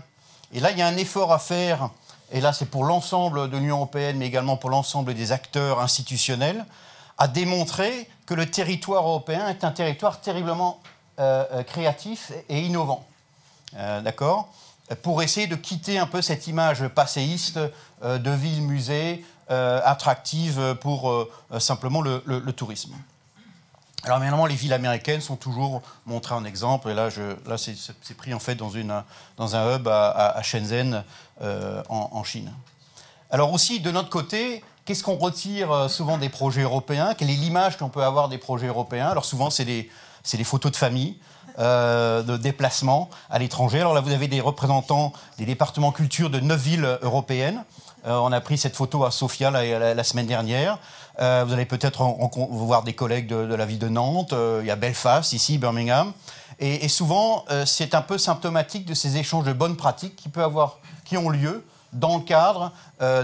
Et 0.52 0.60
là, 0.60 0.70
il 0.70 0.78
y 0.78 0.82
a 0.82 0.86
un 0.86 0.96
effort 0.96 1.32
à 1.32 1.38
faire, 1.38 1.90
et 2.32 2.40
là 2.40 2.52
c'est 2.52 2.66
pour 2.66 2.84
l'ensemble 2.84 3.50
de 3.50 3.56
l'Union 3.56 3.76
européenne, 3.76 4.16
mais 4.16 4.26
également 4.26 4.56
pour 4.56 4.70
l'ensemble 4.70 5.14
des 5.14 5.32
acteurs 5.32 5.80
institutionnels, 5.80 6.64
à 7.18 7.28
démontrer 7.28 8.08
que 8.26 8.34
le 8.34 8.50
territoire 8.50 9.06
européen 9.06 9.48
est 9.48 9.64
un 9.64 9.72
territoire 9.72 10.20
terriblement 10.20 10.80
euh, 11.18 11.44
euh, 11.52 11.62
créatif 11.64 12.32
et 12.48 12.60
innovant. 12.60 13.04
Euh, 13.76 14.00
d'accord? 14.00 14.48
Pour 15.02 15.22
essayer 15.22 15.46
de 15.46 15.56
quitter 15.56 15.98
un 15.98 16.06
peu 16.06 16.22
cette 16.22 16.46
image 16.46 16.88
passéiste 16.88 17.58
de 18.02 18.30
ville-musée 18.30 19.24
attractive 19.48 20.76
pour 20.80 21.28
simplement 21.58 22.00
le, 22.00 22.52
tourisme. 22.52 22.94
Alors 24.04 24.18
évidemment, 24.18 24.46
les 24.46 24.54
villes 24.54 24.72
américaines 24.72 25.20
sont 25.20 25.36
toujours 25.36 25.82
montrées 26.06 26.34
en 26.34 26.44
exemple. 26.44 26.88
Et 26.88 26.94
là, 26.94 27.10
c'est 27.10 28.16
pris 28.16 28.32
en 28.32 28.38
fait 28.38 28.54
dans, 28.54 28.76
un 28.76 29.76
hub 29.76 29.88
à, 29.88 30.40
Shenzhen, 30.42 31.04
en, 31.88 32.24
Chine. 32.24 32.50
Alors 33.30 33.52
aussi, 33.52 33.80
de 33.80 33.90
notre 33.90 34.08
côté, 34.08 34.62
Qu'est-ce 34.88 35.04
qu'on 35.04 35.16
retire 35.16 35.70
euh, 35.70 35.88
souvent 35.88 36.16
des 36.16 36.30
projets 36.30 36.62
européens? 36.62 37.12
Quelle 37.12 37.28
est 37.28 37.34
l'image 37.34 37.76
qu'on 37.76 37.90
peut 37.90 38.02
avoir 38.02 38.30
des 38.30 38.38
projets 38.38 38.68
européens? 38.68 39.08
Alors 39.08 39.26
souvent, 39.26 39.50
c'est 39.50 39.66
des, 39.66 39.90
des, 40.32 40.44
photos 40.44 40.72
de 40.72 40.78
famille. 40.78 41.18
Euh, 41.58 42.22
de 42.22 42.36
déplacement 42.36 43.10
à 43.30 43.40
l'étranger. 43.40 43.80
Alors 43.80 43.92
là, 43.92 44.00
vous 44.00 44.12
avez 44.12 44.28
des 44.28 44.40
représentants 44.40 45.12
des 45.38 45.44
départements 45.44 45.90
culture 45.90 46.30
de 46.30 46.38
neuf 46.38 46.60
villes 46.60 46.98
européennes. 47.02 47.64
Euh, 48.06 48.16
on 48.18 48.30
a 48.30 48.40
pris 48.40 48.56
cette 48.56 48.76
photo 48.76 49.04
à 49.04 49.10
Sofia 49.10 49.50
la, 49.50 50.04
semaine 50.04 50.28
dernière. 50.28 50.78
vous 51.18 51.24
allez 51.24 51.64
peut-être 51.64 52.04
voir 52.50 52.84
des 52.84 52.92
collègues 52.92 53.26
de, 53.26 53.54
la 53.56 53.66
ville 53.66 53.80
de 53.80 53.88
Nantes. 53.88 54.32
il 54.60 54.66
y 54.66 54.70
a 54.70 54.76
Belfast 54.76 55.32
ici, 55.32 55.58
Birmingham. 55.58 56.12
Et, 56.60 56.86
souvent, 56.86 57.44
c'est 57.64 57.96
un 57.96 58.02
peu 58.02 58.18
symptomatique 58.18 58.86
de 58.86 58.94
ces 58.94 59.16
échanges 59.16 59.44
de 59.44 59.52
bonnes 59.52 59.76
pratiques 59.76 60.14
qui, 60.14 60.30
avoir, 60.38 60.78
qui 61.04 61.16
ont 61.16 61.28
lieu 61.28 61.64
dans 61.92 62.18
le 62.18 62.22
cadre 62.22 62.72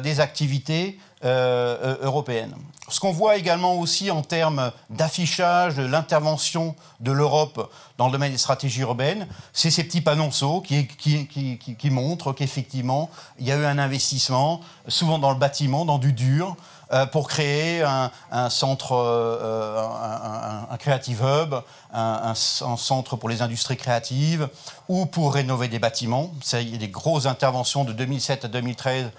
des 0.03 0.19
activités 0.19 0.99
euh, 1.25 1.79
euh, 1.83 1.97
européenne. 2.03 2.55
Ce 2.91 3.01
qu'on 3.01 3.13
voit 3.13 3.37
également 3.37 3.77
aussi 3.77 4.11
en 4.11 4.21
termes 4.21 4.73
d'affichage, 4.91 5.75
de 5.75 5.87
l'intervention 5.87 6.75
de 7.01 7.13
l'Europe 7.13 7.73
dans 7.97 8.07
le 8.07 8.13
domaine 8.13 8.33
des 8.33 8.37
stratégies 8.37 8.83
urbaines, 8.83 9.27
c'est 9.55 9.71
ces 9.71 9.85
petits 9.85 10.03
panonceaux 10.03 10.61
qui, 10.61 11.91
montrent 11.91 12.35
qu'effectivement, 12.35 13.09
il 13.39 13.47
y 13.47 13.53
a 13.53 13.57
eu 13.57 13.65
un 13.65 13.79
investissement, 13.79 14.61
souvent 14.89 15.19
dans 15.19 15.31
le 15.31 15.39
bâtiment, 15.39 15.87
dans 15.87 15.97
du 15.97 16.13
dur, 16.13 16.57
euh, 16.93 17.07
pour 17.07 17.29
créer 17.29 17.83
un, 17.83 18.11
centre, 18.51 18.93
un, 18.93 20.67
un, 20.71 20.77
creative 20.77 21.23
hub, 21.23 21.55
un, 21.95 22.35
centre 22.35 23.17
pour 23.17 23.31
les 23.31 23.41
industries 23.41 23.79
créatives, 23.79 24.47
ou 24.89 25.07
pour 25.07 25.33
rénover 25.33 25.69
des 25.69 25.79
bâtiments. 25.79 26.33
il 26.53 26.69
y 26.69 26.75
a 26.75 26.79
des 26.79 26.89
grosses 26.89 27.25
interventions 27.25 27.85
de 27.85 27.95
2007 27.95 28.45
à 28.45 28.49
2013 28.49 29.11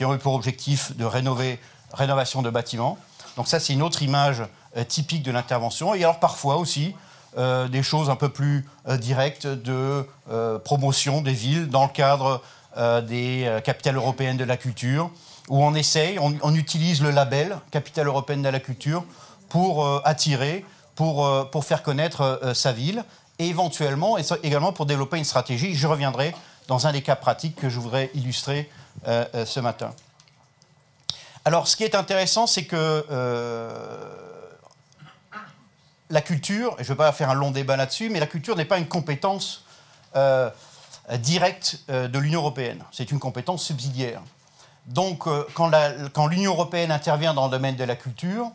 qui 0.00 0.06
ont 0.06 0.14
eu 0.14 0.18
pour 0.18 0.32
objectif 0.32 0.96
de 0.96 1.04
rénover, 1.04 1.58
rénovation 1.92 2.40
de 2.40 2.48
bâtiments. 2.48 2.96
Donc 3.36 3.48
ça, 3.48 3.60
c'est 3.60 3.74
une 3.74 3.82
autre 3.82 4.02
image 4.02 4.42
euh, 4.78 4.82
typique 4.82 5.22
de 5.22 5.30
l'intervention. 5.30 5.92
Et 5.92 6.02
alors 6.02 6.18
parfois 6.18 6.56
aussi, 6.56 6.94
euh, 7.36 7.68
des 7.68 7.82
choses 7.82 8.08
un 8.08 8.16
peu 8.16 8.30
plus 8.30 8.66
euh, 8.88 8.96
directes 8.96 9.46
de 9.46 10.08
promotion 10.64 11.20
des 11.20 11.34
villes 11.34 11.68
dans 11.68 11.82
le 11.82 11.90
cadre 11.90 12.40
des 13.02 13.60
capitales 13.62 13.96
européennes 13.96 14.38
de 14.38 14.44
la 14.44 14.56
culture, 14.56 15.10
où 15.50 15.62
on 15.62 15.74
essaye, 15.74 16.18
on, 16.18 16.54
utilise 16.54 17.02
le 17.02 17.10
label 17.10 17.58
Capitale 17.70 18.06
européenne 18.06 18.40
de 18.40 18.48
la 18.48 18.60
culture 18.60 19.04
pour 19.50 20.00
attirer, 20.06 20.64
pour, 20.94 21.50
pour 21.50 21.64
faire 21.64 21.82
connaître 21.82 22.52
sa 22.54 22.72
ville, 22.72 23.04
et 23.38 23.48
éventuellement, 23.48 24.16
et 24.16 24.22
également 24.44 24.72
pour 24.72 24.86
développer 24.86 25.18
une 25.18 25.24
stratégie. 25.24 25.74
Je 25.74 25.86
reviendrai 25.88 26.32
dans 26.68 26.86
un 26.86 26.92
des 26.92 27.02
cas 27.02 27.16
pratiques 27.16 27.56
que 27.56 27.68
je 27.68 27.80
voudrais 27.80 28.10
illustrer 28.14 28.70
euh, 29.08 29.24
euh, 29.34 29.46
ce 29.46 29.60
matin. 29.60 29.94
Alors, 31.46 31.68
ce 31.68 31.74
qui 31.74 31.84
est 31.84 31.94
intéressant, 31.94 32.46
c'est 32.46 32.64
que 32.64 33.06
euh, 33.10 33.70
la 36.10 36.20
culture, 36.20 36.76
et 36.78 36.84
je 36.84 36.92
ne 36.92 36.94
vais 36.94 36.98
pas 36.98 37.12
faire 37.12 37.30
un 37.30 37.34
long 37.34 37.50
débat 37.50 37.78
là-dessus, 37.78 38.10
mais 38.10 38.20
la 38.20 38.26
culture 38.26 38.56
n'est 38.56 38.66
pas 38.66 38.78
une 38.78 38.88
compétence 38.88 39.64
directe 41.18 41.78
de 41.88 42.18
l'Union 42.18 42.40
européenne. 42.40 42.82
C'est 42.90 43.10
une 43.12 43.20
compétence 43.20 43.64
subsidiaire. 43.64 44.20
Donc, 44.86 45.24
quand 45.54 46.26
l'Union 46.26 46.52
européenne 46.52 46.90
intervient 46.90 47.32
dans 47.32 47.44
le 47.44 47.50
domaine 47.52 47.76
de 47.76 47.84
la 47.84 47.94
culture, 47.94 48.50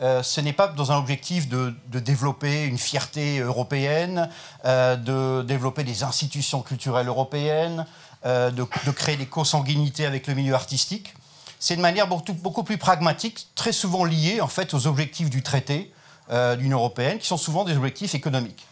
ce 0.00 0.40
n'est 0.42 0.52
pas 0.52 0.68
dans 0.68 0.92
un 0.92 0.98
objectif 0.98 1.48
de, 1.48 1.74
développer 1.86 2.64
une 2.66 2.76
fierté 2.76 3.38
européenne, 3.38 4.28
de 4.64 5.42
développer 5.42 5.82
des 5.82 6.04
institutions 6.04 6.60
culturelles 6.60 7.08
européennes, 7.08 7.86
euh, 8.26 8.50
de, 8.50 8.64
créer 8.90 9.16
des 9.16 9.26
consanguinités 9.26 10.06
avec 10.06 10.26
le 10.26 10.34
milieu 10.34 10.54
artistique. 10.54 11.14
C'est 11.60 11.76
de 11.76 11.80
manière 11.80 12.06
beaucoup, 12.08 12.62
plus 12.62 12.78
pragmatique, 12.78 13.48
très 13.54 13.72
souvent 13.72 14.04
liée 14.04 14.40
en 14.40 14.48
fait 14.48 14.74
aux 14.74 14.86
objectifs 14.86 15.30
du 15.30 15.42
traité 15.42 15.92
euh, 16.30 16.56
de 16.56 16.62
l'Union 16.62 16.78
européenne, 16.78 17.18
qui 17.18 17.26
sont 17.26 17.36
souvent 17.36 17.64
des 17.64 17.76
objectifs 17.76 18.14
économiques. 18.14 18.66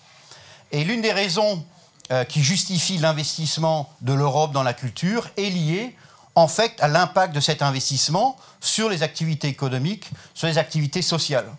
Et 0.73 0.85
l'une 0.85 1.03
des 1.03 1.13
raisons 1.13 1.65
qui 2.29 2.41
justifie 2.41 2.99
l'investissement 2.99 3.91
de 4.01 4.13
l'Europe 4.13 4.53
dans 4.53 4.63
la 4.63 4.75
culture 4.75 5.29
est 5.37 5.51
liée 5.51 5.97
en 6.37 6.47
fait 6.47 6.77
à 6.81 6.87
l'impact 6.87 7.35
de 7.35 7.41
cet 7.41 7.63
investissement 7.63 8.37
sur 8.61 8.89
les 8.89 9.03
activités 9.03 9.49
économiques, 9.49 10.09
sur 10.33 10.47
les 10.47 10.57
activités 10.57 11.03
sociales. 11.03 11.51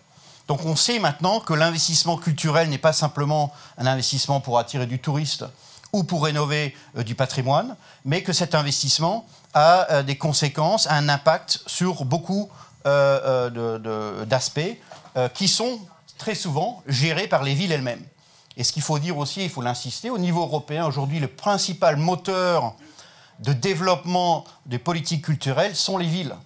Donc 0.46 0.64
on 0.64 0.76
sait 0.76 0.98
maintenant 0.98 1.40
que 1.40 1.52
l'investissement 1.52 2.16
culturel 2.16 2.70
n'est 2.70 2.78
pas 2.78 2.94
simplement 2.94 3.52
un 3.76 3.86
investissement 3.86 4.40
pour 4.40 4.58
attirer 4.58 4.86
du 4.86 4.98
touriste 4.98 5.44
ou 5.92 6.04
pour 6.04 6.24
rénover 6.24 6.74
euh, 6.96 7.02
du 7.02 7.14
patrimoine, 7.14 7.76
mais 8.04 8.22
que 8.22 8.32
cet 8.32 8.54
investissement 8.54 9.26
a 9.54 9.90
euh, 9.90 10.02
des 10.02 10.16
conséquences, 10.16 10.86
un 10.90 11.08
impact 11.08 11.60
sur 11.66 12.04
beaucoup 12.04 12.48
euh, 12.86 14.24
d'aspects 14.24 14.78
qui 15.34 15.48
sont 15.48 15.80
très 16.16 16.36
souvent 16.36 16.82
gérés 16.86 17.26
par 17.26 17.42
les 17.42 17.54
villes 17.54 17.72
elles-mêmes. 17.72 18.04
Et 18.56 18.62
ce 18.62 18.72
qu'il 18.72 18.82
faut 18.82 19.00
dire 19.00 19.18
aussi, 19.18 19.42
il 19.42 19.50
faut 19.50 19.62
l'insister, 19.62 20.10
au 20.10 20.18
niveau 20.18 20.42
européen, 20.42 20.86
aujourd'hui, 20.86 21.18
le 21.18 21.26
principal 21.26 21.96
moteur 21.96 22.76
de 23.40 23.52
développement 23.52 24.44
des 24.66 24.78
politiques 24.78 25.24
culturelles 25.24 25.74
sont 25.74 25.98
les 25.98 26.06
villes. 26.06 26.36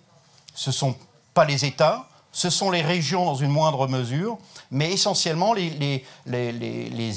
Ce 0.55 0.71
ne 0.71 0.75
sont 0.75 0.97
pas 1.35 1.45
les 1.45 1.67
États, 1.67 2.09
ce 2.33 2.49
sont 2.49 2.71
les 2.71 2.81
régions 2.81 3.27
dans 3.27 3.35
une 3.35 3.51
moindre 3.51 3.87
mesure, 3.87 4.39
mais 4.71 4.91
essentiellement 4.91 5.53
les, 5.53 6.03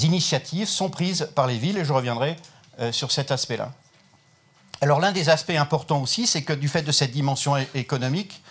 initiatives 0.05 0.67
sont 0.67 0.89
prises 0.89 1.29
par 1.33 1.47
les 1.47 1.57
villes 1.57 1.77
et 1.77 1.85
je 1.85 1.93
reviendrai 1.93 2.35
euh, 2.79 2.91
sur 2.91 3.11
cet 3.11 3.31
aspect-là. 3.31 3.71
Alors 4.81 4.99
l'un 4.99 5.13
des 5.13 5.29
aspects 5.29 5.51
importants 5.51 6.01
aussi, 6.01 6.27
c'est 6.27 6.43
que 6.43 6.51
du 6.51 6.67
fait 6.67 6.81
de 6.81 6.91
cette 6.91 7.11
dimension 7.11 7.55
économique, 7.73 8.43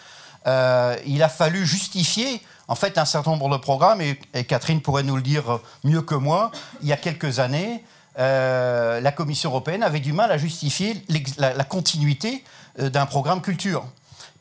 euh, 0.47 0.97
il 1.07 1.23
a 1.23 1.29
fallu 1.29 1.67
justifier 1.67 2.41
en 2.67 2.75
fait 2.75 2.97
un 2.97 3.05
certain 3.05 3.33
nombre 3.33 3.51
de 3.51 3.59
programmes, 3.59 4.01
et, 4.01 4.17
Catherine 4.45 4.81
pourrait 4.81 5.03
nous 5.03 5.17
le 5.17 5.23
dire 5.23 5.61
mieux 5.85 6.01
que 6.01 6.15
moi, 6.15 6.51
il 6.81 6.89
y 6.89 6.93
a 6.95 6.97
quelques 6.97 7.41
années, 7.41 7.85
euh, 8.19 9.03
la 9.03 9.13
Commission 9.13 9.51
européenne 9.51 9.83
avait 9.83 10.01
du 10.01 10.15
mal 10.15 10.33
à 10.33 10.39
justifier 10.39 11.05
la, 11.37 11.65
continuité 11.65 12.43
d'un 12.79 13.05
programme 13.05 13.43
culture, 13.43 13.85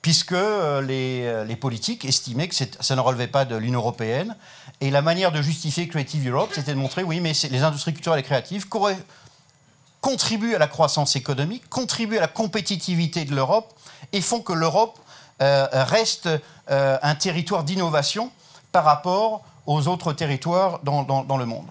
puisque 0.03 0.33
euh, 0.33 0.81
les, 1.45 1.55
politiques 1.55 2.05
estimaient 2.05 2.48
que 2.48 2.53
ça 2.55 2.95
ne 2.95 3.01
relevait 3.01 3.25
pas 3.25 3.45
de 3.45 3.55
l'Union 3.55 3.79
européenne. 3.79 4.36
Et 4.81 4.91
la 4.91 5.01
manière 5.01 5.31
de 5.31 5.41
justifier 5.41 5.88
Creative 5.88 6.29
Europe, 6.29 6.51
c'était 6.53 6.74
de 6.74 6.77
montrer, 6.77 7.01
oui, 7.01 7.19
mais 7.19 7.31
les 7.50 7.63
industries 7.63 7.93
culturelles 7.93 8.19
et 8.19 8.24
créatives 8.24 8.67
contribuent 10.01 10.53
à 10.53 10.60
la 10.60 10.67
croissance 10.67 11.15
économique, 11.15 11.67
contribuent 11.69 12.17
à 12.17 12.22
la 12.22 12.27
compétitivité 12.27 13.25
de 13.25 13.33
l'Europe 13.33 13.74
et 14.12 14.22
font 14.22 14.41
que 14.41 14.53
l'Europe 14.53 15.00
reste 15.39 16.29
un 16.67 17.15
territoire 17.15 17.63
d'innovation 17.63 18.31
par 18.72 18.83
rapport 18.83 19.43
aux 19.65 19.88
autres 19.88 20.13
territoires 20.13 20.79
dans 20.83 21.38
le 21.38 21.45
monde. 21.45 21.67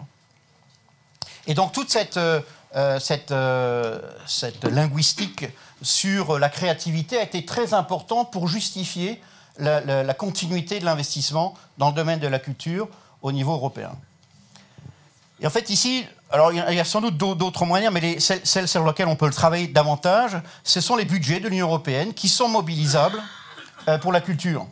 Et 1.47 1.55
donc 1.55 1.73
toute 1.73 1.91
cette, 1.91 2.17
euh, 2.17 2.41
euh, 2.77 2.99
euh, 3.31 3.99
cette, 4.27 4.65
linguistique 4.65 5.47
sur 5.83 6.39
la 6.39 6.49
créativité 6.49 7.19
a 7.19 7.23
été 7.23 7.45
très 7.45 7.75
importante 7.75 8.33
pour 8.33 8.49
justifier 8.49 9.21
la, 9.59 10.15
continuité 10.15 10.81
de 10.81 10.85
l'investissement 10.85 11.55
dans 11.79 11.89
le 11.89 11.95
domaine 11.95 12.19
de 12.19 12.27
la 12.27 12.39
culture 12.39 12.89
au 13.21 13.33
niveau 13.33 13.53
européen. 13.53 13.93
Et 15.41 15.47
en 15.47 15.51
fait, 15.51 15.71
ici, 15.71 16.07
alors 16.31 16.53
il 16.53 16.75
y 16.75 16.81
a 16.81 16.85
sans 16.85 17.01
doute 17.01 17.17
d'autres 17.17 17.65
moyens, 17.65 17.93
mais 17.93 18.01
les, 18.01 18.21
celles, 18.21 18.69
sur 18.69 18.85
lesquelles 18.87 19.09
on 19.09 19.17
peut 19.17 19.27
le 19.27 19.33
travailler 19.33 19.67
davantage, 19.67 20.37
ce 20.65 20.81
sont 20.81 20.97
les 20.97 21.05
budgets 21.05 21.41
de 21.41 21.49
l'Union 21.49 21.67
européenne 21.67 22.15
qui 22.15 22.29
sont 22.29 22.49
mobilisables 22.49 23.23
pour 24.01 24.13
la 24.13 24.21
culture. 24.21 24.67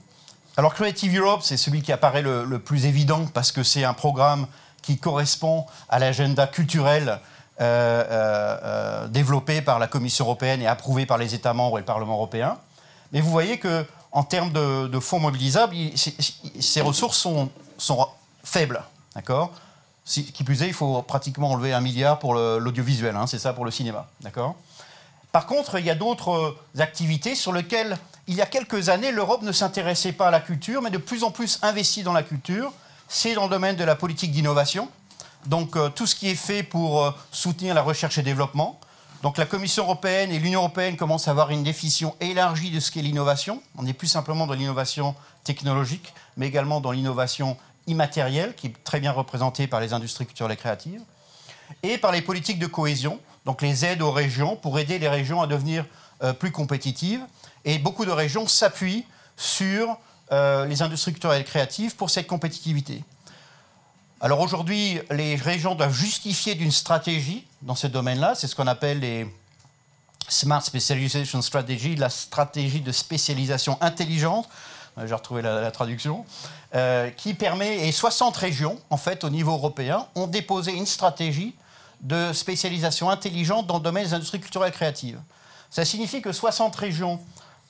Alors 0.56 0.74
Creative 0.74 1.16
Europe, 1.16 1.40
c'est 1.42 1.56
celui 1.56 1.80
qui 1.80 1.92
apparaît 1.92 2.22
le, 2.22 2.58
plus 2.58 2.86
évident 2.86 3.24
parce 3.32 3.52
que 3.52 3.62
c'est 3.62 3.84
un 3.84 3.94
programme 3.94 4.46
qui 4.82 4.98
correspond 4.98 5.66
à 5.88 5.98
l'agenda 5.98 6.46
culturel 6.46 7.20
euh, 7.60 8.04
euh, 8.10 8.58
euh, 8.62 9.08
développé 9.08 9.60
par 9.60 9.78
la 9.78 9.86
Commission 9.86 10.24
européenne 10.24 10.62
et 10.62 10.66
approuvé 10.66 11.06
par 11.06 11.18
les 11.18 11.34
États 11.34 11.52
membres 11.52 11.78
et 11.78 11.82
le 11.82 11.86
Parlement 11.86 12.14
européen. 12.14 12.56
Mais 13.12 13.20
vous 13.20 13.30
voyez 13.30 13.58
que 13.58 13.84
en 14.12 14.22
termes 14.22 14.50
de, 14.52 15.00
fonds 15.00 15.20
mobilisables, 15.20 15.76
ces 15.94 16.80
ressources 16.80 17.18
sont, 17.18 18.08
faibles. 18.42 18.82
D'accord? 19.14 19.52
Qui 20.06 20.42
plus 20.44 20.62
est, 20.62 20.66
il 20.66 20.72
faut 20.72 21.02
pratiquement 21.02 21.50
enlever 21.52 21.72
un 21.72 21.80
milliard 21.80 22.18
pour 22.18 22.34
l'audiovisuel, 22.34 23.14
hein, 23.14 23.26
c'est 23.26 23.38
ça 23.38 23.52
pour 23.52 23.64
le 23.64 23.70
cinéma. 23.70 24.08
D'accord? 24.22 24.56
Par 25.30 25.46
contre, 25.46 25.78
il 25.78 25.84
y 25.84 25.90
a 25.90 25.94
d'autres 25.94 26.56
activités 26.78 27.36
sur 27.36 27.52
lesquelles, 27.52 27.96
il 28.26 28.34
y 28.34 28.42
a 28.42 28.46
quelques 28.46 28.88
années, 28.88 29.12
l'Europe 29.12 29.42
ne 29.42 29.52
s'intéressait 29.52 30.12
pas 30.12 30.28
à 30.28 30.30
la 30.32 30.40
culture, 30.40 30.82
mais 30.82 30.90
de 30.90 30.98
plus 30.98 31.22
en 31.22 31.30
plus 31.30 31.60
investit 31.62 32.02
dans 32.02 32.12
la 32.12 32.24
culture 32.24 32.72
c'est 33.10 33.34
dans 33.34 33.44
le 33.44 33.50
domaine 33.50 33.76
de 33.76 33.84
la 33.84 33.96
politique 33.96 34.30
d'innovation. 34.30 34.88
Donc 35.46 35.76
euh, 35.76 35.88
tout 35.88 36.06
ce 36.06 36.14
qui 36.14 36.28
est 36.28 36.34
fait 36.34 36.62
pour 36.62 37.04
euh, 37.04 37.10
soutenir 37.32 37.74
la 37.74 37.82
recherche 37.82 38.18
et 38.18 38.22
développement. 38.22 38.78
Donc 39.22 39.36
la 39.36 39.46
Commission 39.46 39.84
européenne 39.84 40.30
et 40.32 40.38
l'Union 40.38 40.60
européenne 40.60 40.96
commencent 40.96 41.28
à 41.28 41.30
avoir 41.30 41.50
une 41.50 41.62
définition 41.62 42.14
élargie 42.20 42.70
de 42.70 42.80
ce 42.80 42.90
qu'est 42.90 43.02
l'innovation. 43.02 43.62
On 43.76 43.82
n'est 43.82 43.92
plus 43.92 44.06
simplement 44.06 44.46
dans 44.46 44.54
l'innovation 44.54 45.14
technologique, 45.44 46.14
mais 46.36 46.46
également 46.46 46.80
dans 46.80 46.90
l'innovation 46.90 47.56
immatérielle, 47.86 48.54
qui 48.54 48.68
est 48.68 48.84
très 48.84 49.00
bien 49.00 49.12
représentée 49.12 49.66
par 49.66 49.80
les 49.80 49.92
industries 49.92 50.26
culturelles 50.26 50.52
et 50.52 50.56
créatives, 50.56 51.02
et 51.82 51.98
par 51.98 52.12
les 52.12 52.22
politiques 52.22 52.58
de 52.58 52.66
cohésion, 52.66 53.20
donc 53.44 53.60
les 53.60 53.84
aides 53.84 54.00
aux 54.00 54.10
régions 54.10 54.56
pour 54.56 54.78
aider 54.78 54.98
les 54.98 55.08
régions 55.08 55.42
à 55.42 55.46
devenir 55.46 55.84
euh, 56.22 56.32
plus 56.32 56.50
compétitives. 56.50 57.20
Et 57.66 57.78
beaucoup 57.78 58.06
de 58.06 58.10
régions 58.10 58.46
s'appuient 58.46 59.04
sur 59.36 59.98
les 60.32 60.80
industries 60.80 61.10
culturelles 61.10 61.40
et 61.40 61.44
créatives 61.44 61.96
pour 61.96 62.08
cette 62.08 62.28
compétitivité. 62.28 63.02
Alors 64.22 64.40
aujourd'hui, 64.40 65.00
les 65.10 65.34
régions 65.34 65.74
doivent 65.74 65.94
justifier 65.94 66.54
d'une 66.54 66.70
stratégie 66.70 67.46
dans 67.62 67.74
ce 67.74 67.86
domaine-là. 67.86 68.34
C'est 68.34 68.48
ce 68.48 68.54
qu'on 68.54 68.66
appelle 68.66 69.00
les 69.00 69.26
Smart 70.28 70.62
Specialization 70.62 71.40
Strategy, 71.40 71.96
la 71.96 72.10
stratégie 72.10 72.82
de 72.82 72.92
spécialisation 72.92 73.78
intelligente. 73.80 74.46
Euh, 74.98 75.06
j'ai 75.06 75.14
retrouvé 75.14 75.40
la, 75.40 75.70
traduction. 75.70 76.26
Euh, 76.74 77.08
qui 77.08 77.32
permet, 77.32 77.88
et 77.88 77.92
60 77.92 78.36
régions, 78.36 78.78
en 78.90 78.98
fait, 78.98 79.24
au 79.24 79.30
niveau 79.30 79.52
européen, 79.52 80.06
ont 80.14 80.26
déposé 80.26 80.72
une 80.72 80.86
stratégie 80.86 81.54
de 82.02 82.34
spécialisation 82.34 83.08
intelligente 83.08 83.66
dans 83.66 83.78
le 83.78 83.82
domaine 83.82 84.04
des 84.04 84.12
industries 84.12 84.40
culturelles 84.40 84.72
créatives. 84.72 85.18
Ça 85.70 85.86
signifie 85.86 86.20
que 86.20 86.32
60 86.32 86.76
régions 86.76 87.18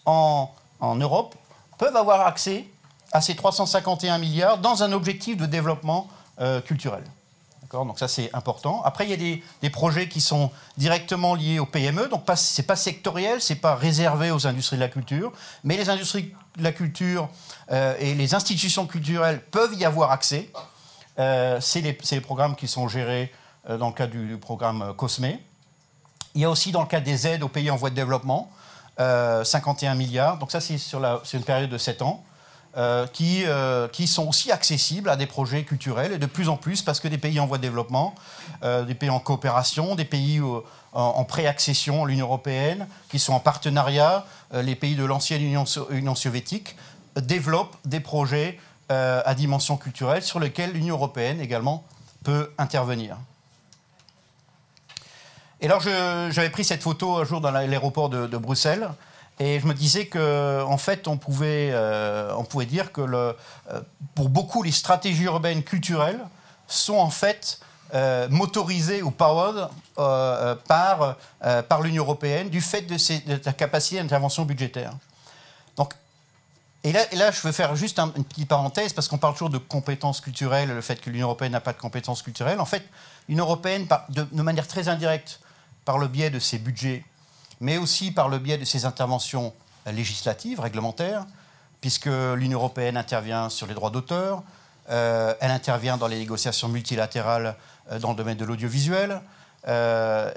en 0.05 0.51
Europe 0.83 1.37
peuvent 1.79 1.97
avoir 1.97 2.27
accès 2.27 2.67
à 3.13 3.21
ces 3.21 3.37
351 3.37 4.19
milliards 4.19 4.59
dans 4.59 4.83
un 4.83 4.91
objectif 4.91 5.37
de 5.37 5.47
développement 5.47 6.09
euh, 6.41 6.61
culturel. 6.61 7.03
Donc 7.73 8.01
ça, 8.01 8.09
c'est 8.09 8.35
important. 8.35 8.83
Après, 8.85 9.07
il 9.07 9.11
y 9.11 9.13
a 9.13 9.41
des, 9.63 9.71
projets 9.71 10.09
qui 10.09 10.21
sont 10.21 10.51
directement 10.77 11.37
liés 11.37 11.61
aux 11.61 11.67
PME. 11.67 12.09
Donc 12.09 12.25
ce 12.35 12.61
n'est 12.61 12.67
pas 12.67 12.75
sectoriel, 12.75 13.41
ce 13.41 13.53
n'est 13.53 13.61
pas 13.61 13.77
réservé 13.77 14.33
aux 14.33 14.45
industries 14.49 14.77
de 14.77 14.81
la 14.81 14.89
culture. 14.89 15.33
Mais 15.63 15.77
les 15.77 15.89
industries 15.89 16.35
de 16.57 16.65
la 16.65 16.73
culture 16.73 17.29
euh, 17.71 17.95
et 18.01 18.15
les 18.15 18.35
institutions 18.35 18.87
culturelles 18.87 19.41
peuvent 19.41 19.75
y 19.75 19.85
avoir 19.85 20.11
accès. 20.11 20.51
Euh, 21.21 21.61
c'est 21.61 21.81
les, 21.81 22.21
programmes 22.21 22.57
qui 22.57 22.67
sont 22.67 22.89
gérés 22.89 23.33
dans 23.69 23.89
le 23.89 23.95
cadre 23.95 24.13
du, 24.13 24.37
programme 24.37 24.93
COSME. 24.97 25.39
Il 26.35 26.41
y 26.41 26.45
a 26.45 26.51
aussi 26.51 26.73
dans 26.73 26.81
le 26.81 26.89
cadre 26.89 27.05
des 27.05 27.29
aides 27.29 27.45
aux 27.45 27.49
pays 27.49 27.71
en 27.71 27.77
voie 27.77 27.91
de 27.91 27.95
développement. 27.95 28.51
51 29.45 29.93
euh, 29.93 29.95
milliards. 29.95 30.39
Donc 30.39 30.51
ça, 30.51 30.61
c'est 30.61 30.79
sur, 30.79 31.03
une 31.33 31.43
période 31.43 31.71
de 31.71 31.79
7 31.79 32.03
ans. 32.03 32.23
Euh, 32.77 33.09
qui, 33.09 33.43
euh, 33.47 33.89
qui, 33.89 34.07
sont 34.07 34.29
aussi 34.29 34.53
accessibles 34.53 35.09
à 35.09 35.17
des 35.17 35.27
projets 35.27 35.65
culturels 35.65 36.13
et 36.13 36.19
de 36.19 36.27
plus 36.27 36.49
en 36.49 36.57
plus 36.57 36.83
parce 36.83 37.01
que 37.01 37.09
des 37.09 37.19
pays 37.19 37.41
en 37.41 37.47
voie 37.47 37.59
de 37.59 37.63
développement, 37.63 38.15
des 38.63 38.95
pays 38.95 39.11
en 39.11 39.19
coopération, 39.19 39.97
des 39.97 40.05
pays 40.05 40.41
en, 40.93 41.25
préaccession 41.25 42.05
à 42.05 42.07
l'Union 42.07 42.27
européenne, 42.27 42.87
qui 43.09 43.19
sont 43.19 43.33
en 43.33 43.41
partenariat, 43.41 44.25
les 44.55 44.77
pays 44.77 44.95
de 44.95 45.05
l'ancienne 45.05 45.43
Union, 45.43 46.15
soviétique, 46.15 46.77
développent 47.17 47.77
des 47.85 47.99
projets 47.99 48.61
à 48.89 49.35
dimension 49.35 49.77
culturelle 49.77 50.23
sur 50.23 50.39
lesquels 50.39 50.73
l'Union 50.73 50.95
européenne 50.95 51.41
également 51.41 51.83
peut 52.23 52.53
intervenir. 52.57 53.17
Et 55.61 55.67
alors, 55.67 55.81
j'avais 55.81 56.51
pris 56.51 56.65
cette 56.65 56.83
photo 56.83 57.17
un 57.17 57.25
jour 57.25 57.41
dans 57.41 57.51
l'aéroport 57.51 58.09
de, 58.09 58.37
Bruxelles. 58.37 58.89
Et 59.41 59.59
je 59.59 59.67
me 59.67 59.73
disais 59.73 60.07
qu'en 60.07 60.71
en 60.71 60.77
fait, 60.77 61.09
on 61.09 61.17
pouvait, 61.17 61.71
euh, 61.73 62.31
on 62.37 62.45
pouvait 62.45 62.67
dire 62.67 62.93
que 62.93 63.01
euh, 63.01 63.33
pour 64.15 64.29
beaucoup, 64.29 64.63
les 64.63 64.71
stratégies 64.71 65.25
urbaines 65.25 65.63
culturelles 65.63 66.21
sont 66.69 66.99
en 66.99 67.09
fait 67.09 67.59
euh, 67.95 68.29
motorisées 68.29 69.03
ou 69.03 69.11
powered 69.11 69.69
par, 69.97 71.17
par 71.69 71.81
l'Union 71.81 72.05
européenne 72.05 72.51
du 72.51 72.61
fait 72.61 72.83
de, 72.83 72.99
sa 72.99 73.53
capacité 73.55 74.01
d'intervention 74.03 74.45
budgétaire. 74.45 74.93
Donc, 75.77 75.95
et 76.85 76.93
là, 76.93 77.01
là, 77.13 77.31
je 77.31 77.41
veux 77.41 77.53
faire 77.53 77.75
juste 77.77 77.99
une 77.99 78.25
petite 78.25 78.49
parenthèse 78.49 78.93
parce 78.93 79.09
qu'on 79.09 79.19
parle 79.19 79.33
toujours 79.35 79.51
de 79.51 79.59
compétences 79.59 80.21
culturelles, 80.21 80.69
le 80.69 80.81
fait 80.83 81.01
que 81.01 81.09
l'Union 81.09 81.27
européenne 81.29 81.53
n'a 81.53 81.61
pas 81.61 81.73
de 81.73 81.79
compétences 81.79 82.23
culturelles. 82.23 82.61
En 82.61 82.67
fait, 82.67 82.85
l'Union 83.29 83.45
européenne, 83.45 83.87
de 84.11 84.43
manière 84.43 84.67
très 84.69 84.89
indirecte, 84.89 85.41
par 85.87 85.99
le 85.99 86.09
biais 86.09 86.31
de 86.31 86.39
ses 86.39 86.59
budgets, 86.59 87.05
mais 87.61 87.77
aussi 87.77 88.11
par 88.11 88.29
le 88.29 88.39
biais 88.39 88.59
de 88.59 88.65
ses 88.65 88.85
interventions 88.85 89.53
législatives, 89.87 90.61
réglementaires, 90.61 91.27
puisque 91.81 92.07
l'Union 92.07 92.59
européenne 92.59 92.97
intervient 92.97 93.49
sur 93.49 93.67
les 93.67 93.75
droits 93.75 93.91
d'auteur, 93.91 94.43
euh, 94.91 95.35
elle 95.41 95.51
intervient 95.51 95.97
dans 95.97 96.09
les 96.09 96.19
négociations 96.19 96.69
multilatérales 96.69 97.55
euh, 97.91 97.99
dans 97.99 98.11
le 98.11 98.17
domaine 98.17 98.37
de 98.37 98.45
l'audiovisuel, 98.45 99.21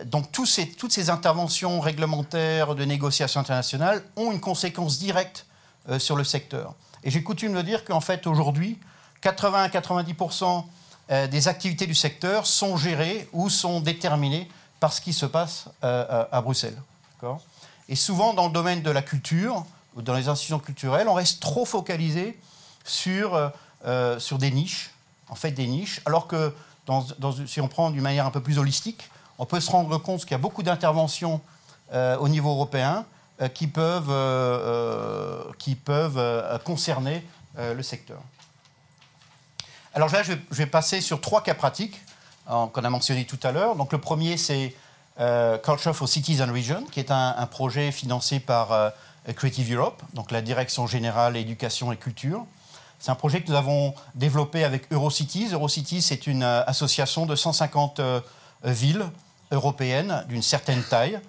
donc 0.05 0.25
ces, 0.45 0.67
toutes 0.67 0.91
ces 0.91 1.09
interventions 1.09 1.79
réglementaires 1.79 2.75
de 2.75 2.83
négociations 2.83 3.39
internationales 3.39 4.03
ont 4.17 4.33
une 4.33 4.41
conséquence 4.41 4.99
directe 4.99 5.45
sur 5.97 6.17
le 6.17 6.25
secteur. 6.25 6.73
Et 7.05 7.09
j'ai 7.09 7.23
coutume 7.23 7.53
de 7.53 7.61
dire 7.61 7.85
qu'en 7.85 8.01
fait, 8.01 8.27
aujourd'hui, 8.27 8.77
80 9.21 9.63
à 9.63 9.67
90% 9.69 10.65
des 11.29 11.47
activités 11.47 11.87
du 11.87 11.95
secteur 11.95 12.45
sont 12.45 12.75
gérées 12.75 13.29
ou 13.31 13.49
sont 13.49 13.79
déterminées 13.79 14.49
par 14.81 14.91
ce 14.91 14.99
qui 14.99 15.13
se 15.13 15.25
passe 15.25 15.69
à 15.81 16.41
Bruxelles. 16.41 16.75
Et 17.89 17.95
souvent, 17.95 18.33
dans 18.33 18.47
le 18.47 18.53
domaine 18.53 18.81
de 18.81 18.91
la 18.91 19.01
culture, 19.01 19.65
ou 19.95 20.01
dans 20.01 20.13
les 20.13 20.27
institutions 20.27 20.59
culturelles, 20.59 21.07
on 21.07 21.13
reste 21.13 21.41
trop 21.41 21.65
focalisé 21.65 22.39
sur, 22.83 23.35
euh, 23.35 23.49
euh, 23.85 24.19
sur 24.19 24.37
des 24.37 24.51
niches, 24.51 24.91
en 25.29 25.35
fait 25.35 25.51
des 25.51 25.67
niches, 25.67 26.01
alors 26.05 26.27
que 26.27 26.53
si 27.47 27.61
on 27.61 27.67
prend 27.67 27.91
d'une 27.91 28.01
manière 28.01 28.25
un 28.25 28.31
peu 28.31 28.41
plus 28.41 28.57
holistique, 28.57 29.09
on 29.37 29.45
peut 29.45 29.59
se 29.59 29.71
rendre 29.71 29.97
compte 29.97 30.21
qu'il 30.21 30.31
y 30.31 30.35
a 30.35 30.39
beaucoup 30.39 30.63
d'interventions 30.63 31.41
euh, 31.93 32.17
au 32.17 32.27
niveau 32.27 32.51
européen 32.51 33.05
qui 33.55 33.67
peuvent, 33.67 34.13
qui 35.57 35.75
peuvent 35.75 36.61
concerner 36.63 37.25
le 37.57 37.81
secteur. 37.81 38.19
Alors 39.95 40.09
là, 40.11 40.21
je 40.23 40.33
vais, 40.51 40.65
passer 40.67 41.01
sur 41.01 41.19
trois 41.19 41.41
cas 41.41 41.55
pratiques 41.55 41.99
qu'on 42.45 42.83
a 42.83 42.89
mentionnés 42.89 43.25
tout 43.25 43.39
à 43.41 43.51
l'heure. 43.51 43.75
Donc 43.75 43.91
le 43.91 43.97
premier, 43.97 44.37
c'est 44.37 44.75
Culture 45.17 45.95
for 45.95 46.07
Cities 46.07 46.41
and 46.41 46.51
Regions, 46.51 46.85
qui 46.91 46.99
est 46.99 47.11
un, 47.11 47.47
projet 47.47 47.91
financé 47.91 48.39
par 48.39 48.91
Creative 49.35 49.75
Europe, 49.75 50.01
donc 50.13 50.31
la 50.31 50.41
Direction 50.41 50.87
générale 50.87 51.37
éducation 51.37 51.91
et 51.91 51.97
culture. 51.97 52.45
C'est 53.03 53.11
un 53.11 53.15
projet 53.15 53.41
que 53.41 53.51
nous 53.51 53.57
avons 53.57 53.93
développé 54.15 54.63
avec 54.63 54.89
Eurocities. 54.89 55.49
Eurocities, 55.51 56.01
c'est 56.01 56.25
une 56.25 56.41
euh, 56.41 56.63
association 56.67 57.25
de 57.25 57.35
150 57.35 57.99
euh, 57.99 58.21
villes 58.63 59.05
européennes 59.51 60.23
d'une 60.29 60.41
certaine 60.41 60.81
taille 60.83 61.19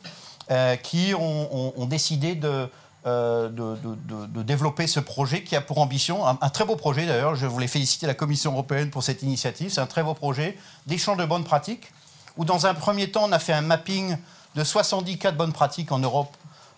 euh, 0.53 0.77
qui 0.77 1.15
ont, 1.19 1.87
décidé 1.87 2.37
de, 2.37 2.71
de, 3.05 4.43
développer 4.45 4.87
ce 4.87 5.01
projet 5.01 5.43
qui 5.43 5.57
a 5.57 5.61
pour 5.61 5.79
ambition, 5.79 6.25
un, 6.25 6.37
très 6.49 6.65
beau 6.65 6.77
projet 6.77 7.07
d'ailleurs, 7.07 7.35
je 7.35 7.45
voulais 7.45 7.67
féliciter 7.67 8.07
la 8.07 8.15
Commission 8.15 8.53
européenne 8.53 8.91
pour 8.91 9.03
cette 9.03 9.25
initiative, 9.25 9.73
c'est 9.73 9.81
un 9.81 9.87
très 9.87 10.05
beau 10.05 10.15
projet 10.15 10.57
d'échange 10.87 11.17
de 11.17 11.25
bonnes 11.25 11.43
pratiques, 11.43 11.91
où 12.37 12.45
dans 12.45 12.67
un 12.67 12.75
premier 12.75 13.11
temps 13.11 13.25
on 13.25 13.33
a 13.33 13.39
fait 13.39 13.53
un 13.53 13.63
mapping 13.63 14.17
de 14.55 14.65
70 14.65 15.19
cas 15.19 15.33
de 15.33 15.37
bonnes 15.37 15.53
pratiques 15.53 15.93
en 15.93 15.99
Europe 15.99 16.37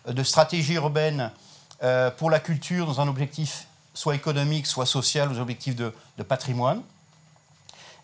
de 0.08 0.22
stratégie 0.22 0.74
urbaine 0.74 1.30
euh, 1.82 2.10
pour 2.10 2.30
la 2.30 2.40
culture 2.40 2.86
dans 2.86 3.00
un 3.00 3.08
objectif 3.08 3.66
soit 3.92 4.14
économique, 4.14 4.66
soit 4.66 4.86
social, 4.86 5.32
aux 5.32 5.38
objectifs 5.38 5.74
de, 5.74 5.92
patrimoine. 6.28 6.82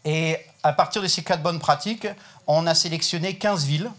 Et 0.05 0.38
à 0.62 0.73
partir 0.73 1.03
de 1.03 1.07
ces 1.07 1.23
quatre 1.23 1.43
bonnes 1.43 1.59
pratiques, 1.59 2.09
on 2.47 2.67
a 2.67 2.75
sélectionné 2.75 3.37
15 3.37 3.65
villes 3.65 3.91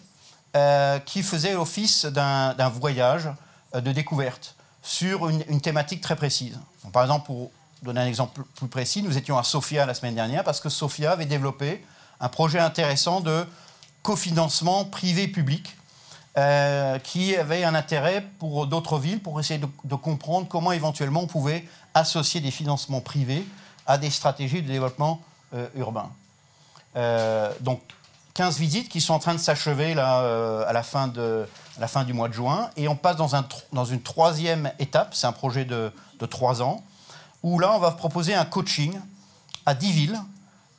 euh, 0.56 1.00
qui 1.00 1.24
faisaient 1.24 1.54
l'office 1.54 2.06
d'un 2.06 2.70
voyage 2.70 3.30
euh, 3.76 3.82
de 3.82 3.92
découverte 3.92 4.56
sur 4.82 5.30
une, 5.30 5.62
thématique 5.62 6.02
très 6.02 6.16
précise. 6.16 6.60
par 6.92 7.04
exemple, 7.04 7.28
pour 7.28 7.52
donner 7.82 8.02
un 8.02 8.08
exemple 8.08 8.42
plus 8.56 8.68
précis, 8.68 9.02
nous 9.02 9.18
étions 9.18 9.38
à 9.38 9.44
Sofia 9.44 9.86
la 9.86 9.94
semaine 9.94 10.16
dernière 10.16 10.44
parce 10.44 10.60
que 10.60 10.70
Sofia 10.70 11.12
avait 11.12 11.26
développé 11.26 11.84
un 12.24 12.30
projet 12.30 12.60
intéressant 12.60 13.20
de 13.20 13.46
cofinancement 14.02 14.86
privé-public 14.86 15.76
euh, 16.38 16.98
qui 17.00 17.36
avait 17.36 17.66
un 17.66 17.76
intérêt 17.76 18.26
pour 18.40 18.66
d'autres 18.66 18.98
villes 18.98 19.20
pour 19.20 19.42
essayer 19.42 19.60
de, 19.60 19.96
comprendre 19.96 20.48
comment 20.48 20.72
éventuellement 20.72 21.24
on 21.24 21.28
pouvait 21.28 21.68
associer 21.94 22.40
des 22.40 22.50
financements 22.50 23.02
privés 23.02 23.46
à 23.86 23.98
des 23.98 24.10
stratégies 24.10 24.62
de 24.62 24.68
développement 24.68 25.22
euh, 25.54 25.68
urbain. 25.76 26.10
Euh, 26.96 27.52
donc 27.60 27.82
15 28.36 28.58
visites 28.58 28.88
qui 28.88 29.02
sont 29.02 29.14
en 29.14 29.20
train 29.20 29.34
de 29.34 29.40
s'achever 29.40 29.92
à, 30.00 30.72
la 30.72 30.82
fin 30.82 31.08
du 31.10 32.14
mois 32.14 32.30
de 32.30 32.34
juin. 32.34 32.70
Et 32.78 32.88
on 32.88 32.96
passe 32.96 33.18
dans, 33.18 33.36
un, 33.36 33.46
dans 33.74 33.86
une 33.86 34.02
troisième 34.02 34.72
étape, 34.80 35.14
c'est 35.14 35.28
un 35.28 35.34
projet 35.34 35.66
de, 35.66 35.92
3 36.30 36.62
ans, 36.62 36.82
où 37.44 37.60
là 37.60 37.74
on 37.76 37.80
va 37.80 37.92
proposer 37.92 38.34
un 38.34 38.46
coaching 38.46 38.98
à 39.66 39.74
10 39.74 39.92
villes, 39.92 40.20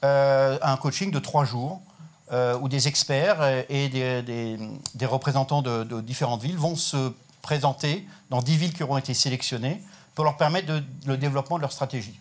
un 0.04 0.76
coaching 0.76 1.10
de 1.10 1.18
3 1.18 1.44
jours, 1.44 1.80
euh, 2.32 2.56
où 2.58 2.70
des 2.70 2.88
experts 2.88 3.64
et 3.68 3.90
des, 3.90 5.06
représentants 5.06 5.60
de, 5.60 6.00
différentes 6.00 6.42
villes 6.42 6.56
vont 6.56 6.74
se 6.74 7.12
présenter 7.42 8.08
dans 8.30 8.40
10 8.40 8.56
villes 8.56 8.72
qui 8.72 8.82
auront 8.82 8.96
été 8.96 9.12
sélectionnées 9.12 9.82
pour 10.14 10.24
leur 10.24 10.38
permettre 10.38 10.82
le 11.04 11.16
développement 11.18 11.56
de 11.56 11.60
leur 11.60 11.70
stratégie. 11.70 12.18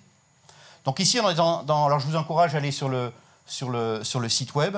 Donc 0.84 1.00
ici, 1.00 1.22
on 1.22 1.30
est 1.30 1.36
dans, 1.36 1.63
alors 1.65 2.00
je 2.00 2.06
vous 2.06 2.17
encourage 2.17 2.54
à 2.54 2.58
aller 2.58 2.72
sur 2.72 2.89
le, 2.89 3.13
sur 3.46 3.69
le, 3.69 4.04
sur 4.04 4.19
le 4.19 4.28
site 4.28 4.54
web. 4.56 4.78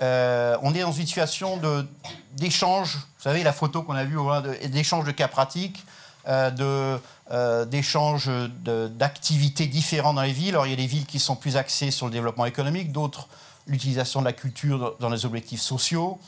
Euh, 0.00 0.56
on 0.62 0.72
est 0.74 0.82
dans 0.82 0.92
une 0.92 1.06
situation 1.06 1.60
d'échange, 2.34 2.94
vous 2.94 3.22
savez, 3.22 3.42
la 3.42 3.52
photo 3.52 3.82
qu'on 3.82 3.94
a 3.94 4.04
vue, 4.04 4.18
d'échange 4.68 5.04
de 5.04 5.10
cas 5.10 5.26
pratiques, 5.26 5.84
euh, 6.28 6.98
d'échange 7.66 8.30
d'activités 8.64 9.66
différentes 9.66 10.16
dans 10.16 10.22
les 10.22 10.32
villes. 10.32 10.50
Alors 10.50 10.66
il 10.66 10.70
y 10.70 10.74
a 10.74 10.76
des 10.76 10.86
villes 10.86 11.06
qui 11.06 11.18
sont 11.18 11.36
plus 11.36 11.56
axées 11.56 11.90
sur 11.90 12.06
le 12.06 12.12
développement 12.12 12.46
économique, 12.46 12.92
d'autres 12.92 13.28
l'utilisation 13.66 14.20
de 14.20 14.26
la 14.26 14.32
culture 14.32 14.96
dans 15.00 15.08
les 15.08 15.24
objectifs 15.24 15.60
sociaux, 15.60 16.18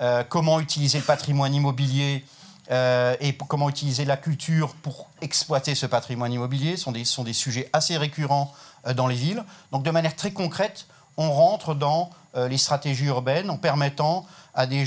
euh, 0.00 0.24
comment 0.28 0.60
utiliser 0.60 0.98
le 0.98 1.04
patrimoine 1.04 1.54
immobilier 1.54 2.24
euh, 2.70 3.14
et 3.20 3.36
comment 3.36 3.68
utiliser 3.68 4.04
la 4.04 4.16
culture 4.16 4.74
pour 4.76 5.08
exploiter 5.20 5.74
ce 5.74 5.86
patrimoine 5.86 6.32
immobilier 6.32 6.76
sont 6.76 6.92
des, 6.92 7.04
sont 7.04 7.24
des 7.24 7.32
sujets 7.32 7.68
assez 7.72 7.96
récurrents 7.96 8.52
euh, 8.86 8.94
dans 8.94 9.06
les 9.06 9.16
villes. 9.16 9.44
Donc 9.70 9.82
de 9.82 9.90
manière 9.90 10.16
très 10.16 10.32
concrète, 10.32 10.86
on 11.16 11.30
rentre 11.30 11.74
dans 11.74 12.10
les 12.36 12.58
stratégies 12.58 13.04
urbaines 13.04 13.48
en 13.48 13.56
permettant 13.56 14.26
à 14.54 14.66
des, 14.66 14.84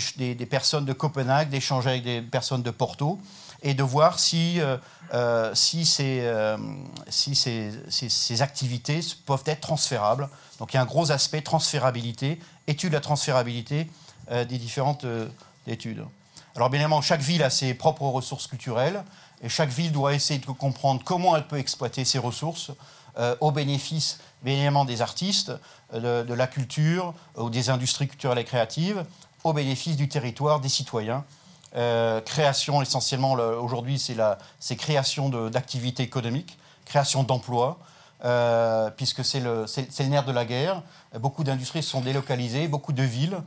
personnes 0.49 0.83
de 0.83 0.91
Copenhague 0.91 1.47
d'échanger 1.47 1.91
avec 1.91 2.03
des 2.03 2.21
personnes 2.21 2.61
de 2.61 2.71
Porto 2.71 3.19
et 3.63 3.73
de 3.73 3.83
voir 3.83 4.19
si, 4.19 4.59
si, 5.53 5.85
ces, 5.85 6.31
si 7.09 7.35
ces, 7.35 8.41
activités 8.41 8.99
peuvent 9.25 9.43
être 9.45 9.61
transférables 9.61 10.29
donc 10.59 10.73
il 10.73 10.77
y 10.77 10.79
a 10.79 10.81
un 10.81 10.85
gros 10.85 11.11
aspect 11.11 11.41
transférabilité, 11.41 12.39
étude 12.67 12.89
de 12.89 12.95
la 12.95 13.01
transférabilité 13.01 13.89
euh, 14.31 14.45
des 14.45 14.57
différentes 14.57 15.05
euh, 15.05 15.27
études. 15.67 16.03
Alors 16.55 16.69
bien 16.69 16.79
évidemment, 16.79 17.01
chaque 17.01 17.21
ville 17.21 17.43
a 17.43 17.49
ses 17.49 17.73
propres 17.73 18.03
ressources 18.03 18.47
culturelles 18.47 19.03
et 19.43 19.49
chaque 19.49 19.69
ville 19.69 19.91
doit 19.91 20.13
essayer 20.13 20.39
de 20.39 20.45
comprendre 20.45 21.01
comment 21.03 21.35
elle 21.35 21.47
peut 21.47 21.59
exploiter 21.59 22.05
ses 22.05 22.17
ressources 22.17 22.71
euh, 23.19 23.35
au 23.39 23.51
bénéfice 23.51 24.19
bien 24.43 24.53
évidemment 24.53 24.85
des 24.85 25.01
artistes, 25.01 25.51
de, 25.91 26.33
la 26.33 26.45
culture 26.45 27.15
ou 27.35 27.49
des 27.49 27.71
industries 27.71 28.07
culturelles 28.07 28.37
et 28.37 28.43
créatives, 28.43 29.03
au 29.43 29.51
bénéfice 29.51 29.95
du 29.97 30.07
territoire, 30.07 30.59
des 30.59 30.69
citoyens. 30.69 31.25
Création 31.73 32.81
essentiellement, 32.81 33.33
aujourd'hui, 33.33 33.99
c'est 33.99 34.75
création 34.75 35.29
d'activités 35.49 36.03
économiques, 36.03 36.57
création 36.85 37.23
d'emplois, 37.23 37.79
euh, 38.25 38.89
puisque 38.89 39.23
c'est 39.23 39.39
le, 39.39 39.65
le, 39.65 40.05
nerf 40.05 40.25
de 40.25 40.31
la 40.31 40.45
guerre. 40.45 40.81
Beaucoup 41.19 41.43
d'industries 41.43 41.83
sont 41.83 42.01
délocalisées, 42.01 42.67
beaucoup 42.67 42.93
de 42.93 43.03
villes, 43.03 43.37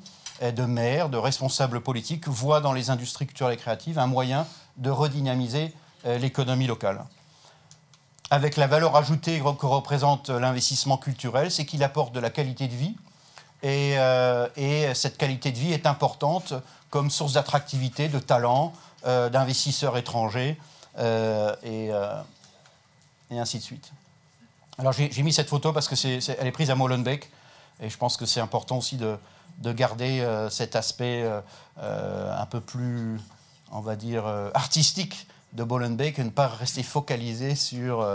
de 0.40 0.64
maires, 0.64 1.08
de 1.08 1.18
responsables 1.18 1.80
politiques 1.80 2.28
voient 2.28 2.60
dans 2.60 2.72
les 2.72 2.88
industries 2.88 3.26
culturelles 3.26 3.54
et 3.54 3.56
créatives 3.56 3.98
un 3.98 4.06
moyen 4.06 4.46
de 4.76 4.90
redynamiser 4.90 5.74
euh, 6.06 6.18
l'économie 6.18 6.66
locale. 6.66 7.04
Avec 8.30 8.56
la 8.56 8.68
valeur 8.68 8.94
ajoutée 8.96 9.40
que 9.58 9.66
représente 9.66 10.30
l'investissement 10.30 10.96
culturel, 10.96 11.50
c'est 11.50 11.66
qu'il 11.66 11.82
apporte 11.82 12.14
de 12.14 12.20
la 12.20 12.30
qualité 12.30 12.68
de 12.68 12.74
vie. 12.74 12.94
Et, 13.62 13.94
euh, 13.98 14.48
et, 14.56 14.94
cette 14.94 15.18
qualité 15.18 15.52
de 15.52 15.58
vie 15.58 15.72
est 15.72 15.86
importante 15.86 16.54
comme 16.88 17.10
source 17.10 17.34
d'attractivité, 17.34 18.08
de 18.08 18.18
talent, 18.18 18.72
d'investisseurs 19.04 19.96
étrangers, 19.96 20.58
et, 20.98 21.90
et 23.30 23.38
ainsi 23.38 23.58
de 23.58 23.62
suite. 23.62 23.92
Alors 24.78 24.92
j'ai 24.92 25.22
mis 25.22 25.32
cette 25.32 25.48
photo 25.48 25.72
parce 25.72 25.88
que 25.88 25.94
est, 26.06 26.28
est 26.28 26.50
prise 26.52 26.70
à 26.70 26.74
Molenbeek 26.74 27.30
et 27.82 27.88
je 27.88 27.96
pense 27.96 28.16
que 28.16 28.26
c'est 28.26 28.40
important 28.40 28.78
aussi 28.78 28.96
de, 28.96 29.18
garder 29.72 30.20
euh, 30.20 30.48
cet 30.50 30.76
aspect 30.76 31.22
euh, 31.22 31.40
euh, 31.82 32.40
un 32.40 32.46
peu 32.46 32.60
plus, 32.60 33.18
on 33.72 33.80
va 33.80 33.96
dire, 33.96 34.26
artistique 34.54 35.26
de 35.52 35.64
Molenbeek 35.64 36.18
et 36.18 36.24
ne 36.24 36.30
pas 36.30 36.48
rester 36.48 36.82
focalisé 36.82 37.54
sur, 37.54 38.06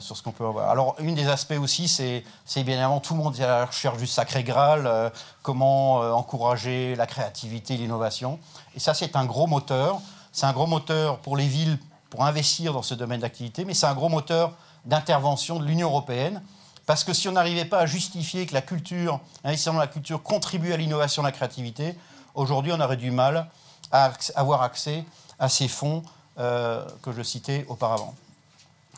sur 0.00 0.16
ce 0.16 0.22
qu'on 0.22 0.32
peut 0.32 0.46
avoir. 0.46 0.70
Alors, 0.70 0.96
une 0.98 1.14
des 1.14 1.28
aspects 1.28 1.58
aussi, 1.60 1.88
c'est 1.88 2.24
bien 2.56 2.74
évidemment 2.74 3.00
tout 3.00 3.14
le 3.14 3.22
monde 3.22 3.38
est 3.38 3.44
à 3.44 3.60
la 3.60 3.66
recherche 3.66 3.98
du 3.98 4.06
sacré 4.06 4.44
Graal, 4.44 5.12
comment 5.42 5.96
encourager 6.16 6.94
la 6.96 7.06
créativité, 7.06 7.76
l'innovation. 7.76 8.38
Et 8.74 8.80
ça, 8.80 8.94
c'est 8.94 9.16
un 9.16 9.24
gros 9.24 9.46
moteur. 9.46 10.00
C'est 10.32 10.46
un 10.46 10.52
gros 10.52 10.66
moteur 10.66 11.18
pour 11.18 11.36
les 11.36 11.46
villes 11.46 11.78
pour 12.08 12.24
investir 12.24 12.72
dans 12.72 12.82
ce 12.82 12.94
domaine 12.94 13.20
d'activité, 13.20 13.64
mais 13.64 13.74
c'est 13.74 13.86
un 13.86 13.94
gros 13.94 14.08
moteur 14.08 14.52
d'intervention 14.86 15.58
de 15.58 15.64
l'Union 15.64 15.88
européenne. 15.88 16.42
Parce 16.86 17.04
que 17.04 17.12
si 17.12 17.28
on 17.28 17.32
n'arrivait 17.32 17.66
pas 17.66 17.78
à 17.80 17.86
justifier 17.86 18.46
que 18.46 18.54
la 18.54 18.62
culture, 18.62 19.20
l'investissement 19.44 19.74
dans 19.74 19.80
la 19.80 19.86
culture 19.86 20.22
contribue 20.22 20.72
à 20.72 20.76
l'innovation, 20.76 21.22
à 21.22 21.26
la 21.26 21.32
créativité, 21.32 21.94
aujourd'hui 22.34 22.72
on 22.72 22.80
aurait 22.80 22.96
du 22.96 23.10
mal 23.10 23.46
à 23.92 24.12
avoir 24.34 24.62
accès 24.62 25.04
à 25.38 25.48
ces 25.48 25.68
fonds 25.68 26.02
euh, 26.38 26.84
que 27.02 27.12
je 27.12 27.22
citais 27.22 27.66
auparavant. 27.68 28.14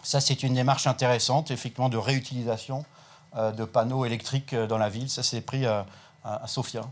Ça, 0.05 0.21
c'est 0.21 0.45
une 0.45 0.55
démarche 0.55 0.87
intéressante, 0.87 1.51
effectivement, 1.51 1.89
de 1.89 1.97
réutilisation 1.97 2.85
euh, 3.37 3.51
de 3.51 3.65
panneaux 3.65 4.05
électriques 4.05 4.53
euh, 4.53 4.69
dans 4.69 4.79
la 4.79 4.89
ville. 4.89 5.11
Ça, 5.11 5.25
c'est 5.25 5.41
pris 5.41 5.67
à, 5.67 5.87
Sofia. 6.47 6.83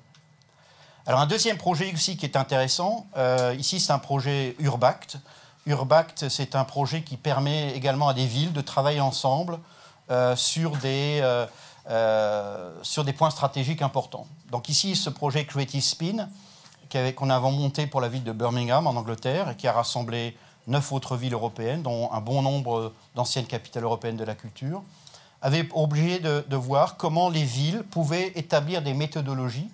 Alors 1.07 1.21
un 1.21 1.27
deuxième 1.27 1.57
projet 1.57 1.91
aussi 1.95 2.19
qui 2.19 2.27
est 2.27 2.37
intéressant, 2.37 3.07
ici 3.57 3.81
c'est 3.81 3.93
un 3.93 3.99
projet 3.99 4.55
Urbact. 4.59 5.17
Urbact, 5.65 6.29
c'est 6.29 6.55
un 6.55 6.65
projet 6.65 7.01
qui 7.01 7.17
permet 7.17 7.75
également 7.75 8.09
à 8.09 8.15
des 8.15 8.27
villes 8.27 8.53
de 8.53 8.61
travailler 8.61 9.01
ensemble 9.01 9.59
sur 10.37 10.77
des 10.77 11.23
euh, 11.91 13.13
points 13.17 13.31
stratégiques 13.31 13.83
importants. 13.83 14.27
Donc 14.51 14.69
ici, 14.69 14.97
ce 14.97 15.11
projet 15.11 15.45
Creative 15.45 15.83
Spin, 15.83 16.29
qu'on 17.17 17.31
a 17.31 17.41
monté 17.41 17.87
pour 17.87 18.01
la 18.01 18.09
ville 18.09 18.25
de 18.25 18.33
Birmingham 18.33 18.87
en 18.87 18.95
Angleterre 18.95 19.51
et 19.51 19.57
qui 19.57 19.67
a 19.67 19.73
rassemblé 19.73 20.37
neuf 20.67 20.93
autres 20.93 21.17
villes 21.17 21.35
européennes, 21.35 21.83
dont 21.83 22.11
un 22.13 22.21
bon 22.21 22.43
nombre 22.43 22.93
d'anciennes 23.15 23.47
capitales 23.47 23.85
européennes 23.85 24.17
de 24.17 24.25
la 24.25 24.35
culture, 24.35 24.83
avait 25.43 25.69
obligé 25.75 26.21
de, 26.21 26.57
voir 26.57 26.97
comment 26.97 27.29
les 27.29 27.43
villes 27.43 27.83
pouvaient 27.91 28.33
établir 28.37 28.81
des 28.81 28.95
méthodologies 28.95 29.69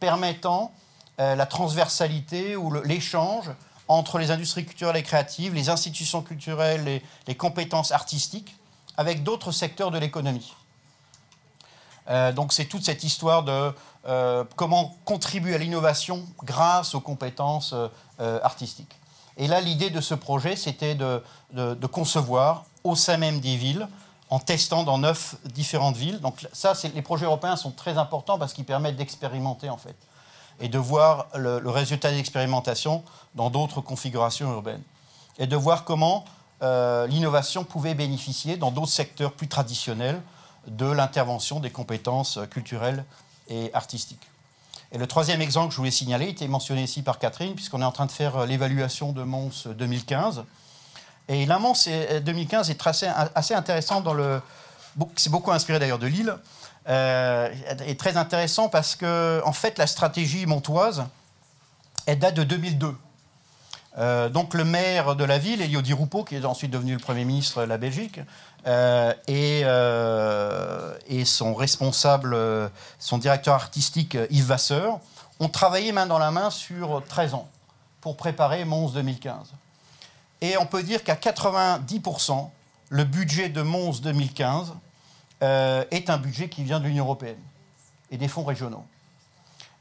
permettant 0.00 0.72
euh, 1.20 1.34
la 1.36 1.46
transversalité 1.46 2.56
ou 2.56 2.72
l'échange 2.82 3.50
entre 3.86 4.18
les 4.18 4.30
industries 4.30 4.64
culturelles 4.64 4.96
et 4.96 5.02
créatives, 5.02 5.54
les 5.54 5.68
institutions 5.68 6.22
culturelles, 6.22 7.02
les 7.26 7.34
compétences 7.34 7.92
artistiques, 7.92 8.56
avec 8.96 9.22
d'autres 9.22 9.52
secteurs 9.52 9.90
de 9.90 9.98
l'économie. 9.98 10.54
Euh, 12.08 12.32
donc 12.32 12.52
c'est 12.54 12.64
toute 12.64 12.84
cette 12.84 13.04
histoire 13.04 13.42
de 13.42 13.74
euh, 14.06 14.44
comment 14.56 14.96
contribuer 15.04 15.54
à 15.54 15.58
l'innovation 15.58 16.24
grâce 16.44 16.94
aux 16.94 17.00
compétences 17.00 17.74
artistiques. 18.18 18.96
Et 19.36 19.46
là, 19.46 19.60
l'idée 19.60 19.90
de 19.90 20.00
ce 20.00 20.14
projet, 20.14 20.56
c'était 20.56 20.94
de, 20.94 21.86
concevoir 21.86 22.64
au 22.84 22.94
sein 22.94 23.16
même 23.16 23.40
des 23.40 23.56
villes, 23.56 23.88
en 24.30 24.38
testant 24.38 24.84
dans 24.84 24.98
neuf 24.98 25.36
différentes 25.44 25.96
villes. 25.96 26.20
Donc 26.20 26.46
ça, 26.52 26.72
les 26.94 27.02
projets 27.02 27.26
européens 27.26 27.56
sont 27.56 27.70
très 27.70 27.98
importants 27.98 28.38
parce 28.38 28.52
qu'ils 28.52 28.64
permettent 28.64 28.96
d'expérimenter 28.96 29.70
en 29.70 29.76
fait 29.76 29.96
et 30.60 30.68
de 30.68 30.78
voir 30.78 31.26
le, 31.34 31.58
le 31.58 31.70
résultat 31.70 32.10
d'expérimentation 32.10 33.02
dans 33.34 33.50
d'autres 33.50 33.80
configurations 33.80 34.52
urbaines 34.52 34.82
et 35.38 35.46
de 35.46 35.56
voir 35.56 35.84
comment 35.84 36.24
l'innovation 36.62 37.62
pouvait 37.64 37.94
bénéficier 37.94 38.56
dans 38.56 38.70
d'autres 38.70 38.86
secteurs 38.88 39.32
plus 39.32 39.48
traditionnels 39.48 40.22
de 40.66 40.86
l'intervention 40.86 41.60
des 41.60 41.70
compétences 41.70 42.38
culturelles 42.50 43.04
et 43.48 43.70
artistiques. 43.74 44.26
Et 44.94 44.98
le 44.98 45.08
troisième 45.08 45.42
exemple 45.42 45.68
que 45.68 45.72
je 45.72 45.78
voulais 45.78 45.90
signaler 45.90 46.28
était 46.28 46.46
mentionné 46.46 46.84
ici 46.84 47.02
par 47.02 47.18
Catherine, 47.18 47.56
puisqu'on 47.56 47.82
est 47.82 47.84
en 47.84 47.90
train 47.90 48.06
de 48.06 48.12
faire 48.12 48.36
euh, 48.36 48.46
l'évaluation 48.46 49.10
de 49.10 49.24
Mons 49.24 49.66
2015. 49.66 50.44
Et 51.28 51.46
la 51.46 51.58
Mons 51.58 51.88
2015 52.24 52.70
est 52.70 52.86
assez, 52.86 53.08
assez 53.34 53.54
intéressant 53.54 54.00
dans 54.00 54.14
le. 54.14 54.40
C'est 55.16 55.30
beaucoup 55.30 55.50
inspiré 55.50 55.80
d'ailleurs 55.80 55.98
de 55.98 56.06
Lille. 56.06 56.36
Euh, 56.88 57.52
est 57.86 57.98
très 57.98 58.16
intéressant 58.16 58.68
parce 58.68 58.94
que, 58.94 59.42
en 59.44 59.52
fait, 59.52 59.78
la 59.78 59.88
stratégie 59.88 60.46
montoise, 60.46 61.04
elle 62.06 62.20
date 62.20 62.34
de 62.34 62.44
2002. 62.44 62.94
Euh, 63.96 64.28
donc 64.28 64.54
le 64.54 64.64
maire 64.64 65.14
de 65.14 65.24
la 65.24 65.38
ville, 65.38 65.62
Elio 65.62 65.80
Di 65.80 65.92
Rupo, 65.92 66.24
qui 66.24 66.34
est 66.34 66.44
ensuite 66.44 66.70
devenu 66.70 66.94
le 66.94 66.98
Premier 66.98 67.24
ministre 67.24 67.60
de 67.60 67.66
la 67.66 67.78
Belgique, 67.78 68.20
euh, 68.66 69.12
euh, 69.28 70.94
et, 71.06 71.24
son 71.24 71.54
responsable, 71.54 72.36
son 72.98 73.18
directeur 73.18 73.54
artistique 73.54 74.18
Yves 74.30 74.46
Vasseur, 74.46 74.98
ont 75.38 75.48
travaillé 75.48 75.92
main 75.92 76.06
dans 76.06 76.18
la 76.18 76.30
main 76.30 76.50
sur 76.50 77.02
13 77.08 77.34
ans 77.34 77.48
pour 78.00 78.16
préparer 78.16 78.64
Mons 78.64 78.90
2015. 78.90 79.52
Et 80.40 80.56
on 80.58 80.66
peut 80.66 80.82
dire 80.82 81.04
qu'à 81.04 81.14
90%, 81.14 82.50
le 82.90 83.04
budget 83.04 83.48
de 83.48 83.62
Mons 83.62 84.00
2015 84.00 84.74
est 85.40 86.08
un 86.08 86.16
budget 86.16 86.48
qui 86.48 86.64
vient 86.64 86.80
de 86.80 86.86
l'Union 86.86 87.04
européenne 87.04 87.40
et 88.10 88.16
des 88.16 88.28
fonds 88.28 88.44
régionaux. 88.44 88.84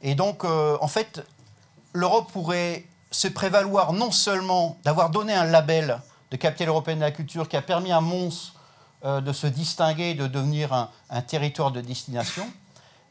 Et 0.02 0.15
donc, 0.15 0.43
en 0.43 0.88
fait, 0.88 1.26
l'Europe 1.93 2.32
pourrait 2.32 2.86
se 3.13 3.28
prévaloir 3.28 3.93
non 3.93 4.12
seulement 4.12 4.78
d'avoir 4.84 5.10
donné 5.10 5.34
un 5.34 5.45
label 5.45 6.02
de 6.32 6.38
capitale 6.38 6.69
européenne 6.69 6.99
de 6.99 7.04
la 7.04 7.12
culture 7.12 7.47
qui 7.47 7.56
a 7.56 7.62
permis 7.62 7.91
à 7.91 8.02
Mons 8.02 8.54
euh, 9.06 9.21
de 9.21 9.32
se 9.32 9.45
distinguer 9.45 10.10
et 10.10 10.13
de 10.15 10.28
devenir 10.28 10.73
un, 11.10 11.21
territoire 11.21 11.71
de 11.71 11.80
destination, 11.80 12.45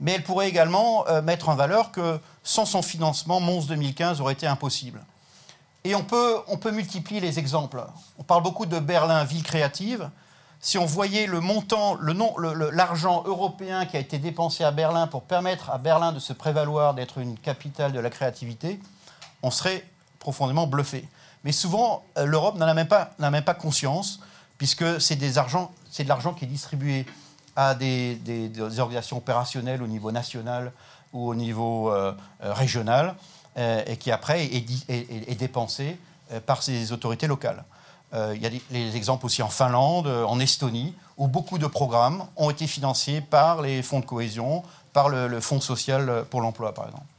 mais 0.01 0.12
elle 0.12 0.25
pourrait 0.25 0.49
également 0.49 1.07
euh, 1.07 1.23
mettre 1.23 1.49
en 1.49 1.55
valeur 1.55 1.93
que 1.93 2.19
sans 2.43 2.67
son 2.67 2.83
financement, 2.83 3.38
Mons 3.38 3.67
2015 3.67 4.21
aurait 4.21 4.33
été 4.33 4.47
impossible. 4.47 5.01
Et 5.85 5.95
on 5.95 6.03
peut, 6.03 6.37
on 6.49 6.59
peut 6.59 6.73
multiplier 6.73 7.21
les 7.21 7.38
exemples. 7.38 7.85
On 8.19 8.25
parle 8.25 8.43
beaucoup 8.43 8.67
de 8.67 8.79
Berlin, 8.79 9.23
ville 9.25 9.43
créative. 9.43 10.11
Si 10.61 10.79
on 10.79 10.87
voyait 10.87 11.27
le 11.27 11.41
montant, 11.41 11.97
l'argent 12.73 13.23
le, 13.25 13.31
européen 13.31 13.87
qui 13.87 13.97
a 13.97 14.01
été 14.01 14.19
dépensé 14.19 14.65
à 14.65 14.71
Berlin 14.71 15.07
pour 15.07 15.23
permettre 15.23 15.71
à 15.71 15.79
Berlin 15.79 16.12
de 16.12 16.21
se 16.21 16.33
prévaloir 16.33 16.95
d'être 16.95 17.19
une 17.19 17.37
capitale 17.37 17.93
de 17.93 17.99
la 18.01 18.11
créativité, 18.11 18.81
on 19.43 19.51
serait 19.51 19.85
profondément 20.22 20.66
bluffé. 20.66 21.08
Mais 21.44 21.52
souvent, 21.52 22.04
euh, 22.16 22.24
l'Europe 22.24 22.56
n'en 22.56 22.66
a 22.66 22.74
même 22.74 23.44
pas, 23.44 23.54
conscience, 23.54 24.20
puisque 24.56 25.00
c'est 25.00 25.16
des 25.16 25.32
de 25.32 26.08
l'argent 26.08 26.32
qui 26.32 26.44
est 26.44 26.48
distribué 26.48 27.04
à 27.56 27.74
des, 27.74 28.18
organisations 28.78 29.18
opérationnelles 29.18 29.82
au 29.82 29.87
niveau 29.87 30.12
national 30.12 30.72
ou 31.12 31.28
au 31.28 31.35
niveau 31.35 31.90
euh, 31.90 32.12
euh, 32.42 32.54
régional, 32.54 33.14
et 33.54 33.98
qui 33.98 34.11
après 34.11 34.46
est, 34.46 35.38
dépensé 35.38 35.98
par 36.46 36.62
ces 36.62 36.90
autorités 36.90 37.26
locales. 37.26 37.64
il 38.14 38.40
y 38.40 38.46
a 38.46 38.50
des, 38.50 38.96
exemples 38.96 39.26
aussi 39.26 39.42
en 39.42 39.50
Finlande, 39.50 40.06
en 40.06 40.40
Estonie, 40.40 40.94
où 41.18 41.28
beaucoup 41.28 41.58
de 41.58 41.66
programmes 41.66 42.24
ont 42.38 42.48
été 42.48 42.66
financés 42.66 43.20
par 43.20 43.61
les 43.61 43.82
fonds 43.82 44.00
de 44.00 44.06
cohésion, 44.06 44.62
par 44.94 45.11
le 45.11 45.38
Fonds 45.42 45.61
social 45.61 46.24
pour 46.30 46.40
l'emploi, 46.40 46.72
par 46.72 46.87
exemple 46.87 47.12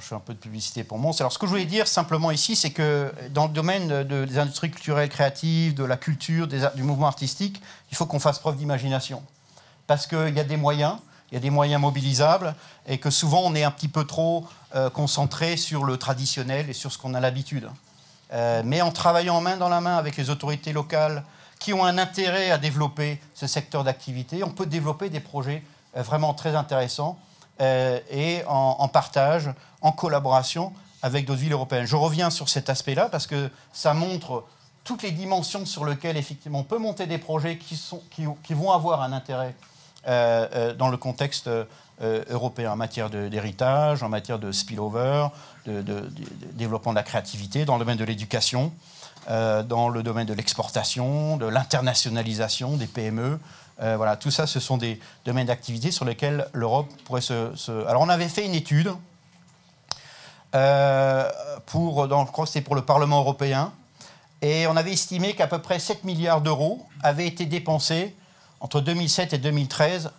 je 0.00 0.06
fais 0.06 0.14
un 0.14 0.20
peu 0.20 0.34
de 0.34 0.38
publicité 0.38 0.84
pour 0.84 0.98
Mons. 0.98 1.20
Alors, 1.20 1.32
ce 1.32 1.38
que 1.38 1.46
je 1.46 1.50
voulais 1.50 1.64
dire 1.64 1.86
simplement 1.86 2.30
ici, 2.30 2.56
c'est 2.56 2.70
que 2.70 3.12
dans 3.30 3.46
le 3.46 3.52
domaine 3.52 4.02
des 4.04 4.38
industries 4.38 4.70
culturelles 4.70 5.08
créatives, 5.08 5.74
de 5.74 5.84
la 5.84 5.96
culture, 5.96 6.48
du 6.48 6.82
mouvement 6.82 7.06
artistique, 7.06 7.60
il 7.90 7.96
faut 7.96 8.06
qu'on 8.06 8.20
fasse 8.20 8.38
preuve 8.38 8.56
d'imagination. 8.56 9.22
Parce 9.86 10.06
qu'il 10.06 10.34
y 10.34 10.40
a 10.40 10.44
des 10.44 10.56
moyens, 10.56 10.96
il 11.30 11.34
y 11.34 11.36
a 11.36 11.40
des 11.40 11.50
moyens 11.50 11.80
mobilisables, 11.80 12.54
et 12.86 12.98
que 12.98 13.10
souvent 13.10 13.42
on 13.44 13.54
est 13.54 13.64
un 13.64 13.70
petit 13.70 13.88
peu 13.88 14.04
trop 14.04 14.46
euh, 14.74 14.90
concentré 14.90 15.56
sur 15.56 15.84
le 15.84 15.96
traditionnel 15.96 16.68
et 16.68 16.72
sur 16.72 16.92
ce 16.92 16.98
qu'on 16.98 17.14
a 17.14 17.20
l'habitude. 17.20 17.68
Euh, 18.32 18.62
mais 18.64 18.82
en 18.82 18.90
travaillant 18.90 19.40
main 19.40 19.56
dans 19.56 19.68
la 19.68 19.80
main 19.80 19.96
avec 19.96 20.16
les 20.16 20.30
autorités 20.30 20.72
locales 20.72 21.22
qui 21.60 21.72
ont 21.72 21.84
un 21.84 21.98
intérêt 21.98 22.50
à 22.50 22.58
développer 22.58 23.20
ce 23.34 23.46
secteur 23.46 23.84
d'activité, 23.84 24.42
on 24.42 24.50
peut 24.50 24.66
développer 24.66 25.08
des 25.10 25.20
projets 25.20 25.62
euh, 25.96 26.02
vraiment 26.02 26.34
très 26.34 26.56
intéressants 26.56 27.18
et 27.60 28.42
en, 28.46 28.88
partage, 28.88 29.50
en 29.80 29.92
collaboration 29.92 30.72
avec 31.02 31.26
d'autres 31.26 31.40
villes 31.40 31.52
européennes. 31.52 31.86
Je 31.86 31.96
reviens 31.96 32.30
sur 32.30 32.48
cet 32.48 32.70
aspect-là 32.70 33.08
parce 33.08 33.26
que 33.26 33.50
ça 33.72 33.94
montre 33.94 34.44
toutes 34.82 35.02
les 35.02 35.12
dimensions 35.12 35.66
sur 35.66 35.84
lesquelles 35.84 36.16
effectivement 36.16 36.60
on 36.60 36.64
peut 36.64 36.78
monter 36.78 37.06
des 37.06 37.18
projets 37.18 37.58
qui, 37.58 37.76
sont, 37.76 38.02
qui 38.10 38.54
vont 38.54 38.72
avoir 38.72 39.02
un 39.02 39.12
intérêt 39.12 39.54
euh, 40.06 40.46
euh, 40.54 40.74
dans 40.74 40.88
le 40.88 40.96
contexte 40.96 41.48
européen 42.00 42.72
en 42.72 42.76
matière 42.76 43.08
d'héritage, 43.08 44.02
en 44.02 44.08
matière 44.08 44.40
de 44.40 44.50
spillover, 44.50 45.28
de, 45.64 45.80
de, 45.80 46.10
développement 46.52 46.92
de 46.92 46.96
la 46.96 47.04
créativité, 47.04 47.64
dans 47.64 47.74
le 47.74 47.78
domaine 47.78 47.96
de 47.96 48.04
l'éducation, 48.04 48.72
dans 49.28 49.88
le 49.88 50.02
domaine 50.02 50.26
de 50.26 50.34
l'exportation, 50.34 51.36
de 51.36 51.46
l'internationalisation 51.46 52.76
des 52.76 52.88
PME, 52.88 53.38
euh, 53.82 53.96
voilà, 53.96 54.16
tout 54.16 54.30
ça, 54.30 54.46
ce 54.46 54.60
sont 54.60 54.76
des 54.76 55.00
domaines 55.24 55.46
d'activité 55.46 55.90
sur 55.90 56.04
lesquels 56.04 56.46
l'Europe 56.52 56.88
pourrait 57.04 57.20
se, 57.20 57.86
Alors, 57.86 58.02
on 58.02 58.08
avait 58.08 58.28
fait 58.28 58.46
une 58.46 58.54
étude 58.54 58.92
euh, 60.54 61.28
pour, 61.66 62.06
dans, 62.06 62.24
je 62.26 62.30
crois 62.30 62.46
c'était 62.46 62.60
pour 62.60 62.76
le 62.76 62.82
Parlement 62.82 63.18
européen, 63.20 63.72
et 64.42 64.66
on 64.68 64.76
avait 64.76 64.92
estimé 64.92 65.34
qu'à 65.34 65.48
peu 65.48 65.60
près 65.60 65.78
7 65.78 66.04
milliards 66.04 66.40
d'euros 66.40 66.86
avaient 67.02 67.26
été 67.26 67.46
dépensés 67.46 68.14
entre 68.60 68.80
2007 68.80 69.32
et 69.32 69.38
2013 69.38 70.10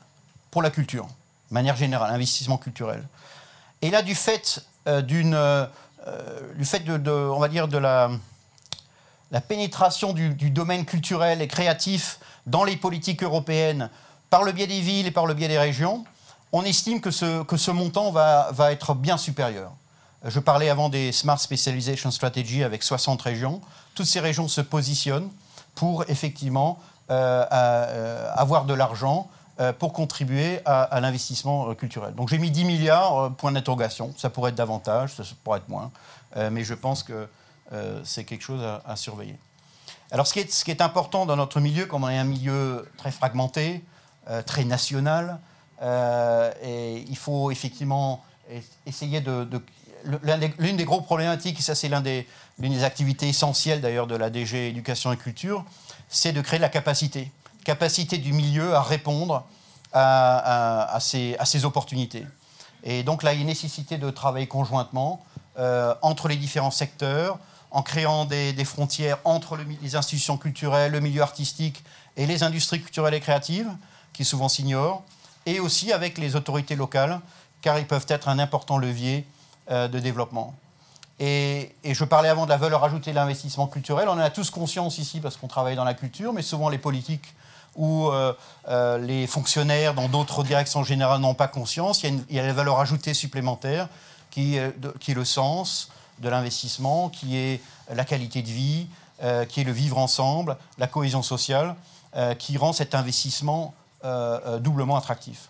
pour 0.51 0.61
la 0.61 0.69
culture, 0.69 1.05
de 1.49 1.53
manière 1.53 1.77
générale, 1.77 2.13
investissement 2.13 2.57
culturel. 2.57 3.07
Et 3.81 3.89
là, 3.89 4.01
du 4.01 4.15
fait 4.15 4.61
de, 4.85 5.69
la, 7.77 8.09
pénétration 9.47 10.11
du 10.13 10.49
domaine 10.49 10.85
culturel 10.85 11.41
et 11.41 11.47
créatif 11.47 12.19
dans 12.45 12.63
les 12.63 12.77
politiques 12.77 13.23
européennes 13.23 13.89
par 14.29 14.43
le 14.43 14.51
biais 14.51 14.67
des 14.67 14.81
villes 14.81 15.07
et 15.07 15.11
par 15.11 15.25
le 15.25 15.33
biais 15.33 15.47
des 15.47 15.59
régions, 15.59 16.03
on 16.51 16.63
estime 16.63 17.01
que 17.01 17.11
ce, 17.11 17.71
montant 17.71 18.11
va, 18.11 18.49
va 18.51 18.71
être 18.71 18.93
bien 18.93 19.17
supérieur. 19.17 19.71
Je 20.23 20.39
parlais 20.39 20.69
avant 20.69 20.89
des 20.89 21.11
Smart 21.11 21.39
Specialization 21.39 22.09
Strategy 22.09 22.63
avec 22.63 22.81
60 22.81 23.21
régions. 23.21 23.61
Toutes 23.93 24.07
ces 24.07 24.19
régions 24.19 24.47
se 24.47 24.61
positionnent 24.61 25.29
pour 25.75 26.03
effectivement 26.09 26.79
euh, 27.11 27.45
euh, 27.51 28.31
avoir 28.33 28.65
de 28.65 28.73
l'argent 28.73 29.29
euh, 29.59 29.71
pour 29.71 29.93
contribuer 29.93 30.61
à, 30.65 30.99
l'investissement 30.99 31.75
culturel. 31.75 32.15
Donc 32.15 32.29
j'ai 32.29 32.39
mis 32.39 32.49
10 32.49 32.65
milliards, 32.65 33.31
point 33.33 33.51
d'interrogation. 33.51 34.13
Ça 34.17 34.31
pourrait 34.31 34.49
être 34.49 34.55
davantage, 34.55 35.13
ça 35.13 35.23
pourrait 35.43 35.59
être 35.59 35.69
moins. 35.69 35.91
mais 36.51 36.63
je 36.63 36.73
pense 36.73 37.03
que 37.03 37.27
c'est 38.03 38.23
quelque 38.23 38.43
chose 38.43 38.61
à 38.85 38.95
surveiller. 38.95 39.37
Alors, 40.11 40.27
ce 40.27 40.33
qui, 40.33 40.71
est, 40.71 40.81
important 40.81 41.25
dans 41.25 41.35
notre 41.35 41.59
milieu, 41.59 41.85
comme 41.85 42.03
on 42.03 42.09
est 42.09 42.17
un 42.17 42.23
milieu 42.23 42.87
très 42.97 43.11
fragmenté, 43.11 43.83
euh, 44.29 44.41
très 44.41 44.63
national, 44.63 45.39
et 46.63 47.03
il 47.09 47.17
faut 47.17 47.51
effectivement 47.51 48.23
essayer 48.85 49.21
de... 49.21 49.47
L'une 50.59 50.77
des, 50.77 50.85
gros 50.85 51.01
problématiques, 51.01 51.59
et 51.59 51.61
ça 51.61 51.75
c'est 51.75 51.89
l'une 51.89 52.01
des, 52.01 52.83
activités 52.83 53.27
essentielles 53.27 53.81
d'ailleurs 53.81 54.07
de 54.07 54.15
la 54.15 54.29
DG 54.29 54.69
Éducation 54.69 55.11
et 55.11 55.17
Culture, 55.17 55.65
c'est 56.07 56.31
de 56.31 56.41
créer 56.41 56.59
la 56.59 56.69
capacité. 56.69 57.31
Capacité 57.63 58.17
du 58.17 58.31
milieu 58.31 58.75
à 58.75 58.81
répondre 58.81 59.45
à, 59.93 60.97
ces, 60.99 61.65
opportunités. 61.65 62.25
Et 62.83 63.03
donc 63.03 63.23
là, 63.23 63.33
il 63.33 63.39
y 63.39 63.43
a 63.43 63.45
nécessité 63.45 63.97
de 63.97 64.09
travailler 64.09 64.47
conjointement 64.47 65.23
euh, 65.57 65.95
entre 66.01 66.27
les 66.27 66.35
différents 66.35 66.71
secteurs, 66.71 67.39
en 67.75 67.81
créant 67.81 68.23
des, 68.23 68.63
frontières 68.63 69.17
entre 69.25 69.57
les 69.57 69.97
institutions 69.97 70.37
culturelles, 70.37 70.93
le 70.93 71.01
milieu 71.01 71.21
artistique 71.21 71.83
et 72.15 72.25
les 72.25 72.41
industries 72.41 72.81
culturelles 72.81 73.13
et 73.13 73.19
créatives, 73.19 73.67
qui 74.13 74.23
souvent 74.23 74.47
s'ignorent, 74.47 75.03
et 75.45 75.59
aussi 75.59 75.91
avec 75.91 76.17
les 76.17 76.37
autorités 76.37 76.77
locales, 76.77 77.19
car 77.61 77.77
ils 77.77 77.85
peuvent 77.85 78.05
être 78.07 78.29
un 78.29 78.39
important 78.39 78.77
levier 78.77 79.27
euh, 79.69 79.89
de 79.89 79.99
développement. 79.99 80.55
Et, 81.19 81.75
je 81.83 82.05
parlais 82.05 82.29
avant 82.29 82.45
de 82.45 82.49
la 82.49 82.55
valeur 82.55 82.81
ajoutée 82.81 83.11
de 83.11 83.15
l'investissement 83.17 83.67
culturel. 83.67 84.07
On 84.07 84.13
en 84.13 84.19
a 84.19 84.29
tous 84.29 84.51
conscience 84.51 84.97
ici 84.97 85.19
parce 85.19 85.35
qu'on 85.35 85.47
travaille 85.47 85.75
dans 85.75 85.83
la 85.83 85.95
culture, 85.95 86.31
mais 86.31 86.43
souvent 86.43 86.69
les 86.69 86.77
politiques 86.77 87.35
où 87.75 88.07
euh, 88.07 88.31
euh, 88.69 88.97
les 88.99 89.27
fonctionnaires 89.27 89.93
dans 89.93 90.07
d'autres 90.07 90.45
directions 90.45 90.85
générales 90.85 91.19
n'ont 91.19 91.33
pas 91.33 91.49
conscience. 91.49 92.03
Il 92.03 92.23
y, 92.29 92.39
a 92.39 92.41
une, 92.41 92.47
la 92.47 92.53
valeur 92.53 92.79
ajoutée 92.79 93.13
supplémentaire 93.13 93.89
qui, 94.31 94.57
qui 95.01 95.11
est 95.11 95.15
le 95.15 95.25
sens 95.25 95.89
de 96.19 96.29
l'investissement, 96.29 97.09
qui 97.09 97.37
est 97.37 97.61
la 97.93 98.05
qualité 98.05 98.41
de 98.41 98.47
vie, 98.47 98.87
euh, 99.23 99.45
qui 99.45 99.61
est 99.61 99.63
le 99.63 99.71
vivre 99.71 99.97
ensemble, 99.97 100.57
la 100.77 100.87
cohésion 100.87 101.21
sociale, 101.21 101.75
qui 102.39 102.55
rend 102.55 102.71
cet 102.71 102.95
investissement 102.95 103.73
doublement 104.61 104.95
attractif. 104.95 105.49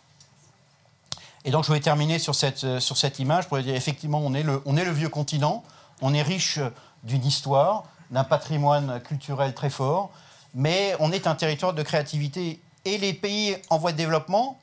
Et 1.43 1.51
donc 1.51 1.63
je 1.63 1.71
vais 1.71 1.79
terminer 1.79 2.17
sur 2.17 2.33
cette, 2.33 2.79
sur 2.79 2.97
cette 2.97 3.19
image 3.19 3.47
pour 3.47 3.59
dire 3.59 3.75
effectivement 3.75 4.17
on 4.17 4.33
est, 4.33 4.41
le, 4.41 4.63
on 4.65 4.75
est 4.75 4.83
le 4.83 4.89
vieux 4.89 5.09
continent, 5.09 5.63
on 6.01 6.11
est 6.15 6.23
riche 6.23 6.59
d'une 7.03 7.23
histoire, 7.23 7.83
d'un 8.09 8.23
patrimoine 8.23 8.99
culturel 9.01 9.53
très 9.53 9.69
fort, 9.69 10.09
mais 10.55 10.95
on 10.99 11.11
est 11.11 11.27
un 11.27 11.35
territoire 11.35 11.73
de 11.73 11.83
créativité 11.83 12.59
et 12.85 12.97
les 12.97 13.13
pays 13.13 13.57
en 13.69 13.77
voie 13.77 13.91
de 13.91 13.97
développement 13.97 14.59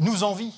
nous 0.00 0.24
envient. 0.24 0.52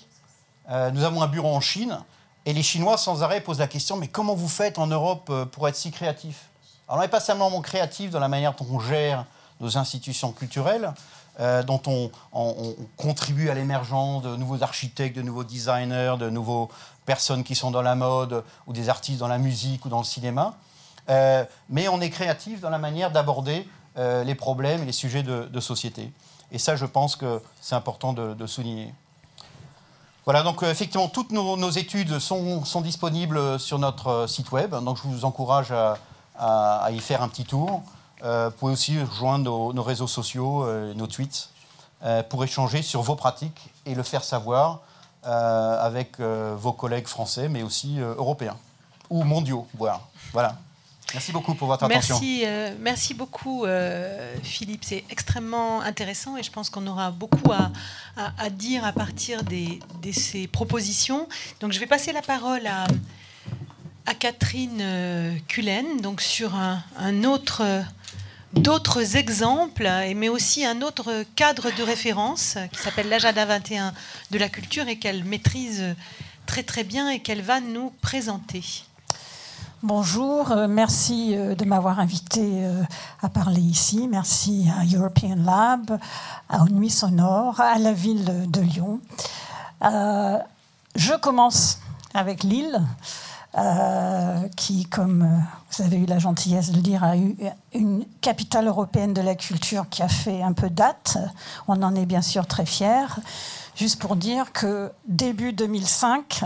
Euh, 0.70 0.90
nous 0.90 1.04
avons 1.04 1.22
un 1.22 1.26
bureau 1.26 1.54
en 1.54 1.60
Chine 1.60 1.98
et 2.46 2.52
les 2.52 2.62
Chinois 2.62 2.96
sans 2.96 3.22
arrêt 3.22 3.40
posent 3.40 3.58
la 3.58 3.66
question 3.66 3.96
mais 3.96 4.08
comment 4.08 4.34
vous 4.34 4.48
faites 4.48 4.78
en 4.78 4.86
Europe 4.86 5.28
euh, 5.30 5.44
pour 5.44 5.68
être 5.68 5.76
si 5.76 5.90
créatif? 5.90 6.50
Alors 6.88 6.98
on 6.98 7.02
n'est 7.02 7.08
pas 7.08 7.20
simplement 7.20 7.60
créatif 7.60 8.10
dans 8.10 8.20
la 8.20 8.28
manière 8.28 8.54
dont 8.54 8.66
on 8.70 8.80
gère 8.80 9.24
nos 9.60 9.78
institutions 9.78 10.32
culturelles, 10.32 10.92
euh, 11.40 11.62
dont 11.62 11.80
on, 11.86 12.10
contribue 12.96 13.48
à 13.48 13.54
l'émergence 13.54 14.22
de 14.22 14.36
nouveaux 14.36 14.62
architectes, 14.62 15.16
de 15.16 15.22
nouveaux 15.22 15.44
designers, 15.44 16.16
de 16.18 16.28
nouveaux 16.28 16.68
personnes 17.06 17.44
qui 17.44 17.54
sont 17.54 17.70
dans 17.70 17.82
la 17.82 17.94
mode 17.94 18.44
ou 18.66 18.72
des 18.72 18.88
artistes 18.88 19.20
dans 19.20 19.28
la 19.28 19.38
musique 19.38 19.84
ou 19.84 19.88
dans 19.88 19.98
le 19.98 20.04
cinéma, 20.04 20.54
mais 21.68 21.88
on 21.88 22.00
est 22.00 22.10
créatif 22.10 22.60
dans 22.60 22.70
la 22.70 22.78
manière 22.78 23.10
d'aborder 23.10 23.66
euh, 23.98 24.24
les 24.24 24.34
problèmes 24.34 24.82
et 24.82 24.86
les 24.86 24.92
sujets 24.92 25.22
de, 25.22 25.60
société. 25.60 26.10
Et 26.50 26.58
ça, 26.58 26.76
je 26.76 26.86
pense 26.86 27.14
que 27.14 27.42
c'est 27.60 27.74
important 27.74 28.14
de, 28.14 28.46
souligner. 28.46 28.94
Voilà, 30.24 30.44
donc 30.44 30.62
euh, 30.62 30.70
effectivement, 30.70 31.08
toutes 31.08 31.32
nos, 31.32 31.70
études 31.70 32.20
sont, 32.20 32.62
disponibles 32.80 33.58
sur 33.58 33.80
notre 33.80 34.06
euh, 34.08 34.26
site 34.28 34.52
web, 34.52 34.72
donc 34.72 34.96
je 34.98 35.02
vous 35.02 35.24
encourage 35.24 35.72
à, 35.72 36.88
y 36.92 37.00
faire 37.00 37.22
un 37.22 37.28
petit 37.28 37.44
tour. 37.44 37.82
vous 38.22 38.50
pouvez 38.58 38.72
aussi 38.72 39.02
rejoindre 39.02 39.72
nos, 39.72 39.82
réseaux 39.82 40.06
sociaux, 40.06 40.66
nos 40.94 41.06
tweets, 41.06 41.50
pour 42.30 42.42
échanger 42.42 42.82
sur 42.82 43.02
vos 43.02 43.16
pratiques 43.16 43.70
et 43.86 43.94
le 43.94 44.02
faire 44.02 44.24
savoir 44.24 44.80
avec 45.22 46.20
vos 46.20 46.72
collègues 46.72 47.06
français, 47.06 47.48
mais 47.48 47.62
aussi 47.62 47.98
européens, 48.00 48.56
ou 49.10 49.22
mondiaux, 49.24 49.66
voilà. 49.74 50.00
voilà. 50.32 50.56
Merci 51.14 51.32
beaucoup 51.32 51.54
pour 51.54 51.68
votre 51.68 51.84
attention. 51.84 52.14
Merci, 52.14 52.42
euh, 52.44 52.74
merci 52.80 53.14
beaucoup, 53.14 53.64
euh, 53.64 54.34
Philippe. 54.42 54.84
C'est 54.84 55.04
extrêmement 55.10 55.82
intéressant 55.82 56.36
et 56.36 56.42
je 56.42 56.50
pense 56.50 56.70
qu'on 56.70 56.86
aura 56.86 57.10
beaucoup 57.10 57.52
à, 57.52 58.50
dire 58.50 58.84
à 58.84 58.92
partir 58.92 59.42
de 59.44 60.12
ces 60.12 60.46
propositions. 60.46 61.28
Donc, 61.60 61.72
je 61.72 61.80
vais 61.80 61.86
passer 61.86 62.12
la 62.12 62.22
parole 62.22 62.66
à, 62.66 62.86
à 64.06 64.14
Catherine 64.14 64.78
euh, 64.80 65.34
Cullen, 65.48 66.00
donc 66.00 66.20
sur 66.20 66.54
un, 66.54 67.24
autre 67.24 67.62
d'autres 68.54 69.16
exemples, 69.16 69.88
mais 70.14 70.28
aussi 70.28 70.64
un 70.64 70.82
autre 70.82 71.24
cadre 71.36 71.74
de 71.74 71.82
référence 71.82 72.58
qui 72.70 72.80
s'appelle 72.82 73.08
l'agenda 73.08 73.46
21 73.46 73.94
de 74.30 74.38
la 74.38 74.50
culture 74.50 74.88
et 74.88 74.98
qu'elle 74.98 75.24
maîtrise 75.24 75.94
très 76.44 76.62
très 76.62 76.84
bien 76.84 77.08
et 77.08 77.20
qu'elle 77.20 77.40
va 77.40 77.60
nous 77.60 77.90
présenter. 78.02 78.62
Bonjour, 79.84 80.52
euh, 80.52 80.68
merci 80.68 81.36
euh, 81.36 81.56
de 81.56 81.64
m'avoir 81.64 81.98
invité 81.98 82.64
euh, 82.64 82.84
à 83.20 83.28
parler 83.28 83.60
ici. 83.60 84.06
Merci 84.08 84.68
à 84.78 84.84
European 84.96 85.34
Lab, 85.34 85.98
à 86.48 86.64
Nuit 86.66 86.88
Sonore, 86.88 87.60
à 87.60 87.80
la 87.80 87.92
ville 87.92 88.48
de 88.48 88.60
Lyon. 88.60 89.00
je 89.82 91.18
commence 91.18 91.80
avec 92.14 92.44
Lille, 92.44 92.80
qui, 94.56 94.84
comme 94.84 95.42
vous 95.72 95.82
avez 95.82 95.96
eu 95.96 96.06
la 96.06 96.20
gentillesse 96.20 96.70
de 96.70 96.76
le 96.76 96.82
dire, 96.82 97.02
a 97.02 97.16
eu 97.16 97.34
une 97.74 98.04
capitale 98.20 98.68
européenne 98.68 99.12
de 99.12 99.20
la 99.20 99.34
culture 99.34 99.88
qui 99.90 100.04
a 100.04 100.08
fait 100.08 100.42
un 100.42 100.52
peu 100.52 100.70
date. 100.70 101.18
On 101.66 101.82
en 101.82 101.96
est 101.96 102.06
bien 102.06 102.22
sûr 102.22 102.46
très 102.46 102.66
fiers. 102.66 103.18
Juste 103.74 104.00
pour 104.00 104.14
dire 104.14 104.52
que 104.52 104.92
début 105.08 105.52
2005, 105.52 106.44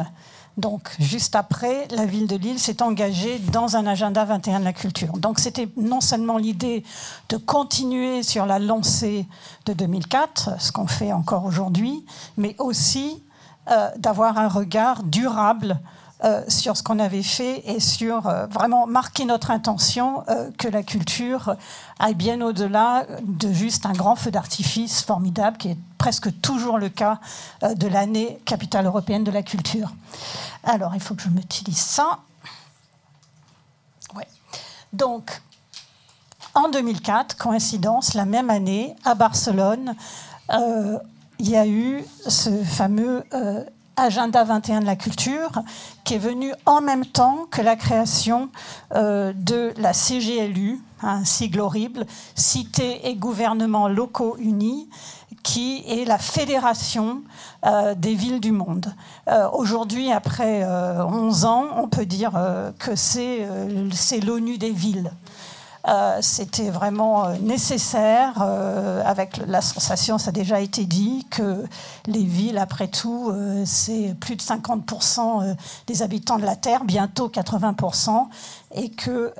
donc, 0.56 0.88
juste 0.98 1.36
après, 1.36 1.86
la 1.90 2.06
ville 2.06 2.26
de 2.26 2.36
Lille 2.36 2.58
s'est 2.58 2.82
engagée 2.82 3.38
dans 3.38 3.76
un 3.76 3.86
agenda 3.86 4.24
21 4.24 4.60
de 4.60 4.64
la 4.64 4.72
culture. 4.72 5.12
Donc, 5.18 5.38
c'était 5.38 5.68
non 5.76 6.00
seulement 6.00 6.38
l'idée 6.38 6.82
de 7.28 7.36
continuer 7.36 8.22
sur 8.22 8.46
la 8.46 8.58
lancée 8.58 9.26
de 9.66 9.74
2004, 9.74 10.58
ce 10.60 10.72
qu'on 10.72 10.86
fait 10.86 11.12
encore 11.12 11.44
aujourd'hui, 11.44 12.06
mais 12.38 12.56
aussi 12.58 13.22
euh, 13.70 13.90
d'avoir 13.98 14.38
un 14.38 14.48
regard 14.48 15.02
durable 15.02 15.78
euh, 16.24 16.42
sur 16.48 16.76
ce 16.76 16.82
qu'on 16.82 16.98
avait 16.98 17.22
fait 17.22 17.62
et 17.68 17.80
sur 17.80 18.26
euh, 18.26 18.46
vraiment 18.46 18.86
marquer 18.86 19.24
notre 19.24 19.50
intention 19.50 20.24
que 20.58 20.68
la 20.68 20.82
culture 20.82 21.56
aille 21.98 22.14
bien 22.14 22.40
au-delà 22.40 23.06
de 23.22 23.52
juste 23.52 23.86
un 23.86 23.92
grand 23.92 24.16
feu 24.16 24.30
d'artifice 24.30 25.02
formidable 25.02 25.56
qui 25.58 25.68
est 25.68 25.78
presque 25.98 26.40
toujours 26.40 26.78
le 26.78 26.88
cas 26.88 27.18
de 27.62 27.86
l'année 27.86 28.38
capitale 28.44 28.86
européenne 28.86 29.24
de 29.24 29.30
la 29.30 29.42
culture. 29.42 29.92
Alors, 30.64 30.94
il 30.94 31.00
faut 31.00 31.14
que 31.14 31.22
je 31.22 31.28
m'utilise 31.28 31.78
ça. 31.78 32.18
Ouais. 34.14 34.26
Donc, 34.92 35.40
en 36.56 36.70
2004, 36.70 37.36
coïncidence, 37.36 38.14
la 38.14 38.24
même 38.24 38.48
année, 38.48 38.96
à 39.04 39.14
Barcelone, 39.14 39.94
euh, 40.50 40.98
il 41.38 41.50
y 41.50 41.56
a 41.56 41.66
eu 41.66 42.02
ce 42.26 42.48
fameux 42.64 43.24
euh, 43.34 43.62
Agenda 43.96 44.44
21 44.44 44.80
de 44.80 44.86
la 44.86 44.96
culture 44.96 45.50
qui 46.04 46.14
est 46.14 46.18
venu 46.18 46.52
en 46.66 46.80
même 46.80 47.06
temps 47.06 47.46
que 47.50 47.62
la 47.62 47.76
création 47.76 48.50
euh, 48.94 49.32
de 49.34 49.72
la 49.78 49.92
CGLU, 49.92 50.80
un 51.02 51.24
sigle 51.24 51.60
horrible, 51.60 52.06
Cité 52.34 53.08
et 53.08 53.14
gouvernements 53.14 53.88
locaux 53.88 54.36
unis, 54.38 54.88
qui 55.46 55.84
est 55.86 56.04
la 56.04 56.18
fédération 56.18 57.22
euh, 57.64 57.94
des 57.94 58.14
villes 58.14 58.40
du 58.40 58.50
monde. 58.50 58.92
Euh, 59.28 59.48
aujourd'hui, 59.52 60.10
après 60.10 60.64
11 60.64 61.44
euh, 61.44 61.48
ans, 61.48 61.66
on 61.76 61.88
peut 61.88 62.04
dire 62.04 62.32
que 62.80 62.96
c'est 62.96 63.46
l'ONU 64.24 64.58
des 64.58 64.72
villes. 64.72 65.12
C'était 66.20 66.70
vraiment 66.70 67.28
nécessaire, 67.40 68.42
avec 69.04 69.40
la 69.46 69.60
sensation, 69.60 70.18
ça 70.18 70.30
a 70.30 70.32
déjà 70.32 70.60
été 70.60 70.84
dit, 70.84 71.26
que 71.30 71.64
les 72.06 72.24
villes, 72.24 72.58
après 72.58 72.88
tout, 72.88 73.32
c'est 73.64 74.14
plus 74.18 74.34
de 74.34 74.42
50% 74.42 75.56
des 75.86 76.02
habitants 76.02 76.38
de 76.38 76.44
la 76.44 76.56
Terre, 76.56 76.82
bientôt 76.84 77.28
80%, 77.28 78.26
et 78.74 78.90
que 78.90 79.32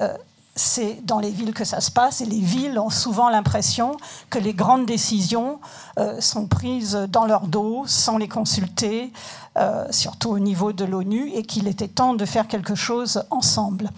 c'est 0.57 1.05
dans 1.05 1.21
les 1.21 1.31
villes 1.31 1.53
que 1.53 1.65
ça 1.65 1.81
se 1.83 1.91
passe 1.91 2.23
et 2.23 2.25
les 2.25 2.41
villes 2.41 2.79
ont 2.79 2.91
souvent 2.91 3.29
l'impression 3.29 3.97
que 4.31 4.39
les 4.39 4.55
grandes 4.55 4.87
décisions 4.87 5.61
euh, 5.99 6.19
sont 6.21 6.47
prises 6.47 6.99
dans 7.11 7.27
leur 7.27 7.47
dos 7.47 7.85
sans 7.87 8.17
les 8.17 8.27
consulter, 8.27 9.13
euh, 9.59 9.87
surtout 9.91 10.31
au 10.31 10.39
niveau 10.39 10.73
de 10.73 10.87
l'ONU, 10.87 11.31
et 11.35 11.43
qu'il 11.43 11.69
était 11.69 11.89
temps 11.89 12.15
de 12.15 12.25
faire 12.25 12.49
quelque 12.49 12.75
chose 12.75 13.23
ensemble. 13.31 13.91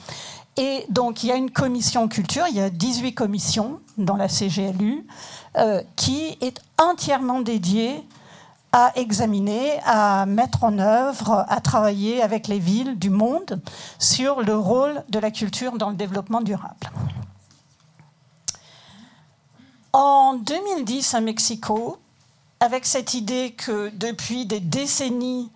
Et 0.59 0.85
donc 0.89 1.23
il 1.23 1.29
y 1.29 1.33
a 1.33 1.37
une 1.37 1.53
commission 1.53 2.09
culture, 2.09 2.45
il 2.49 2.57
y 2.57 2.61
a 2.61 2.69
18 2.69 3.15
commissions 3.15 3.81
dans 3.97 4.17
la 4.17 4.27
CGLU, 4.27 5.07
euh, 5.57 5.83
qui 5.95 6.37
est 6.41 6.61
entièrement 6.79 7.41
dédiée 7.41 8.05
à 8.73 8.93
examiner, 8.97 9.79
à 9.87 10.27
mettre 10.27 10.65
en 10.65 10.79
œuvre, 10.81 11.47
à 11.49 11.61
travailler 11.61 12.23
avec 12.23 12.49
les 12.49 12.59
villes 12.59 12.99
du 12.99 13.09
monde 13.09 13.61
sur 14.01 14.43
le 14.43 14.57
rôle 14.57 15.05
de 15.09 15.21
la 15.21 15.31
culture 15.31 15.79
dans 15.79 15.91
le 15.91 15.97
développement 15.97 16.41
durable. 16.41 16.91
En 19.93 20.35
2010 20.35 21.15
à 21.15 21.21
Mexico, 21.21 21.99
avec 22.59 22.85
cette 22.85 23.15
idée 23.15 23.53
que 23.53 23.91
depuis 23.95 24.45
des 24.45 24.61
décennies, 24.61 25.51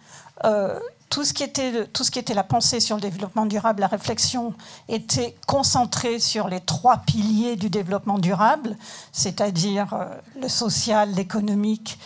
euh, 0.44 0.78
tout 1.12 1.24
ce, 1.24 1.34
qui 1.34 1.42
était, 1.42 2.32
la 2.32 2.42
pensée 2.42 2.80
sur 2.80 2.96
le 2.96 3.02
développement 3.02 3.44
durable, 3.44 3.82
la 3.82 3.86
réflexion, 3.86 4.54
était 4.88 5.36
concentrée 5.46 6.18
sur 6.18 6.48
les 6.48 6.60
trois 6.60 6.96
piliers 6.96 7.56
du 7.56 7.68
développement 7.68 8.18
durable, 8.18 8.78
c'est-à-dire 9.12 9.92
euh, 9.92 10.06
le 10.40 10.48
social, 10.48 11.12
l'économique 11.12 11.98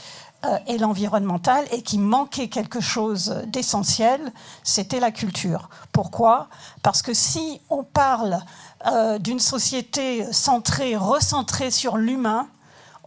euh, 0.44 0.58
et 0.66 0.76
l'environnemental, 0.76 1.64
et 1.70 1.82
qui 1.82 1.98
manquait 1.98 2.48
quelque 2.48 2.80
chose 2.80 3.44
d'essentiel, 3.46 4.32
c'était 4.64 4.98
la 4.98 5.12
culture. 5.12 5.70
Pourquoi? 5.92 6.48
Parce 6.82 7.00
que 7.00 7.14
si 7.14 7.60
on 7.70 7.84
parle 7.84 8.40
euh, 8.88 9.20
d'une 9.20 9.38
société 9.38 10.32
centrée, 10.32 10.96
recentrée 10.96 11.70
sur 11.70 11.96
l'humain, 11.96 12.48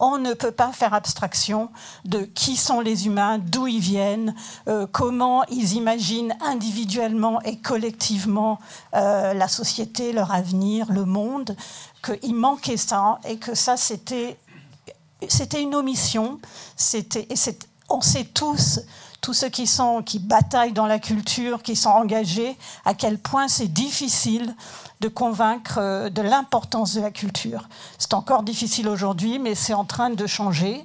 on 0.00 0.18
ne 0.18 0.32
peut 0.34 0.50
pas 0.50 0.72
faire 0.72 0.94
abstraction 0.94 1.70
de 2.04 2.22
qui 2.22 2.56
sont 2.56 2.80
les 2.80 3.06
humains, 3.06 3.38
d'où 3.38 3.66
ils 3.66 3.80
viennent, 3.80 4.34
euh, 4.66 4.86
comment 4.90 5.44
ils 5.44 5.74
imaginent 5.74 6.34
individuellement 6.40 7.40
et 7.42 7.58
collectivement 7.58 8.58
euh, 8.94 9.34
la 9.34 9.46
société, 9.46 10.12
leur 10.12 10.32
avenir, 10.32 10.90
le 10.90 11.04
monde, 11.04 11.54
qu'il 12.02 12.34
manquait 12.34 12.78
ça 12.78 13.20
et 13.28 13.36
que 13.36 13.54
ça 13.54 13.76
c'était 13.76 14.38
c'était 15.28 15.62
une 15.62 15.74
omission. 15.74 16.40
C'était 16.76 17.26
et 17.30 17.34
on 17.90 18.00
sait 18.00 18.24
tous 18.24 18.80
tous 19.20 19.34
ceux 19.34 19.48
qui 19.48 19.66
sont 19.66 20.02
qui 20.02 20.18
bataillent 20.18 20.72
dans 20.72 20.86
la 20.86 20.98
culture, 20.98 21.62
qui 21.62 21.76
sont 21.76 21.90
engagés, 21.90 22.56
à 22.84 22.94
quel 22.94 23.18
point 23.18 23.48
c'est 23.48 23.68
difficile 23.68 24.54
de 25.00 25.08
convaincre 25.08 25.78
euh, 25.78 26.10
de 26.10 26.22
l'importance 26.22 26.94
de 26.94 27.00
la 27.00 27.10
culture. 27.10 27.68
C'est 27.98 28.14
encore 28.14 28.42
difficile 28.42 28.88
aujourd'hui, 28.88 29.38
mais 29.38 29.54
c'est 29.54 29.74
en 29.74 29.84
train 29.84 30.10
de 30.10 30.26
changer. 30.26 30.84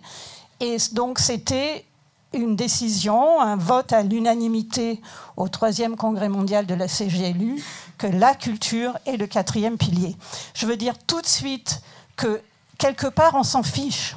Et 0.60 0.78
donc 0.94 1.20
c'était 1.20 1.86
une 2.34 2.56
décision, 2.56 3.40
un 3.40 3.56
vote 3.56 3.94
à 3.94 4.04
l'unanimité 4.04 5.02
au 5.38 5.48
troisième 5.48 5.96
congrès 5.96 6.30
mondial 6.30 6.66
de 6.66 6.76
la 6.76 6.88
CGLU, 6.88 7.64
que 7.98 8.08
la 8.08 8.36
culture 8.36 8.98
est 9.06 9.18
le 9.18 9.28
quatrième 9.28 9.78
pilier. 9.78 10.16
Je 10.54 10.66
veux 10.66 10.78
dire 10.78 10.96
tout 11.08 11.22
de 11.22 11.28
suite 11.28 11.82
que 12.16 12.42
quelque 12.78 13.08
part 13.08 13.36
on 13.36 13.44
s'en 13.44 13.64
fiche 13.64 14.16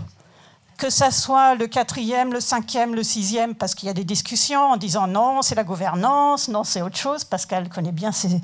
que 0.79 0.91
ça 0.91 1.11
soit 1.11 1.57
le 1.57 1.67
quatrième, 1.67 2.33
le 2.33 2.41
cinquième, 2.41 2.95
le 2.95 3.03
sixième, 3.03 3.57
parce 3.57 3.75
qu'il 3.75 3.89
y 3.89 3.91
a 3.91 3.95
des 3.95 4.05
discussions 4.05 4.71
en 4.71 4.77
disant 4.77 5.09
non, 5.09 5.43
c'est 5.43 5.57
la 5.57 5.65
gouvernance, 5.65 6.49
non, 6.49 6.65
c'est 6.65 6.81
autre 6.81 6.97
chose, 6.97 7.25
qu'elle 7.25 7.69
connaît 7.69 7.93
bien 7.93 8.13
ces, 8.13 8.41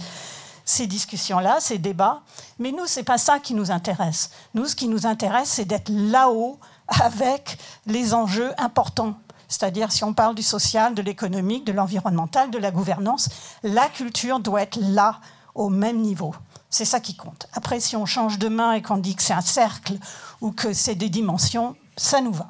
ces 0.64 0.86
discussions-là, 0.88 1.58
ces 1.60 1.78
débats. 1.78 2.22
Mais 2.58 2.72
nous, 2.72 2.86
ce 2.86 2.98
n'est 2.98 3.04
pas 3.04 3.18
ça 3.18 3.38
qui 3.38 3.54
nous 3.54 3.70
intéresse. 3.70 4.30
Nous, 4.52 4.66
ce 4.66 4.74
qui 4.74 4.88
nous 4.88 5.06
intéresse, 5.06 5.48
c'est 5.48 5.64
d'être 5.64 5.90
là-haut 5.90 6.58
avec 6.88 7.56
les 7.86 8.12
enjeux 8.14 8.52
importants. 8.58 9.14
C'est-à-dire, 9.46 9.92
si 9.92 10.02
on 10.02 10.12
parle 10.12 10.34
du 10.34 10.42
social, 10.42 10.94
de 10.94 11.02
l'économique, 11.02 11.64
de 11.64 11.72
l'environnemental, 11.72 12.50
de 12.50 12.58
la 12.58 12.72
gouvernance, 12.72 13.28
la 13.62 13.88
culture 13.88 14.40
doit 14.40 14.62
être 14.62 14.78
là, 14.80 15.20
au 15.54 15.68
même 15.68 16.00
niveau. 16.00 16.34
C'est 16.68 16.84
ça 16.84 16.98
qui 16.98 17.14
compte. 17.14 17.46
Après, 17.52 17.78
si 17.78 17.94
on 17.94 18.06
change 18.06 18.40
de 18.40 18.48
main 18.48 18.72
et 18.72 18.82
qu'on 18.82 18.96
dit 18.96 19.14
que 19.14 19.22
c'est 19.22 19.34
un 19.34 19.40
cercle 19.40 19.94
ou 20.40 20.50
que 20.50 20.72
c'est 20.72 20.96
des 20.96 21.08
dimensions, 21.08 21.76
ça 21.96 22.20
nous 22.20 22.32
va. 22.32 22.48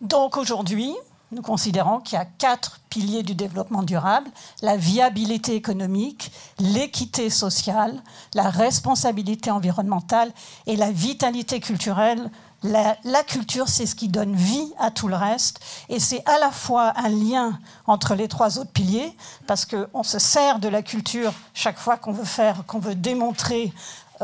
Donc 0.00 0.36
aujourd'hui, 0.36 0.94
nous 1.32 1.42
considérons 1.42 2.00
qu'il 2.00 2.16
y 2.16 2.20
a 2.20 2.24
quatre 2.24 2.80
piliers 2.90 3.22
du 3.22 3.34
développement 3.34 3.82
durable, 3.82 4.30
la 4.62 4.76
viabilité 4.76 5.56
économique, 5.56 6.30
l'équité 6.58 7.28
sociale, 7.30 8.02
la 8.34 8.50
responsabilité 8.50 9.50
environnementale 9.50 10.30
et 10.66 10.76
la 10.76 10.92
vitalité 10.92 11.58
culturelle. 11.60 12.30
La, 12.62 13.22
culture, 13.26 13.68
c'est 13.68 13.84
ce 13.84 13.94
qui 13.94 14.08
donne 14.08 14.34
vie 14.34 14.72
à 14.78 14.90
tout 14.90 15.06
le 15.06 15.16
reste, 15.16 15.60
et 15.90 16.00
c'est 16.00 16.26
à 16.26 16.38
la 16.38 16.50
fois 16.50 16.94
un 16.96 17.10
lien 17.10 17.58
entre 17.86 18.14
les 18.14 18.26
trois 18.26 18.58
autres 18.58 18.70
piliers, 18.70 19.14
parce 19.46 19.66
qu'on 19.66 20.02
se 20.02 20.18
sert 20.18 20.60
de 20.60 20.68
la 20.68 20.82
culture 20.82 21.34
chaque 21.52 21.78
fois 21.78 21.98
qu'on 21.98 22.12
veut 22.12 22.24
faire, 22.24 22.64
qu'on 22.66 22.78
veut 22.78 22.94
démontrer 22.94 23.70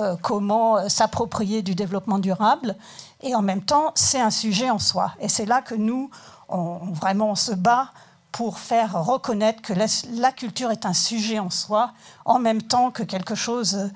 euh, 0.00 0.16
comment 0.20 0.88
s'approprier 0.88 1.62
du 1.62 1.74
développement 1.74 2.18
durable, 2.18 2.76
et 3.22 3.34
en 3.34 3.42
même 3.42 3.62
temps, 3.62 3.92
c'est 3.94 4.20
un 4.20 4.30
sujet 4.30 4.70
en 4.70 4.78
soi. 4.78 5.12
Et 5.20 5.28
c'est 5.28 5.46
là 5.46 5.60
que 5.60 5.74
nous, 5.74 6.10
on, 6.48 6.78
vraiment 6.92 7.34
se 7.34 7.52
bat 7.52 7.92
pour 8.32 8.58
faire 8.58 9.04
reconnaître 9.04 9.60
que 9.60 9.72
la, 9.72 10.32
culture 10.32 10.70
est 10.70 10.86
un 10.86 10.94
sujet 10.94 11.38
en 11.38 11.50
soi, 11.50 11.92
en 12.24 12.38
même 12.38 12.62
temps 12.62 12.90
que 12.90 13.02
quelque 13.02 13.34
chose 13.34 13.90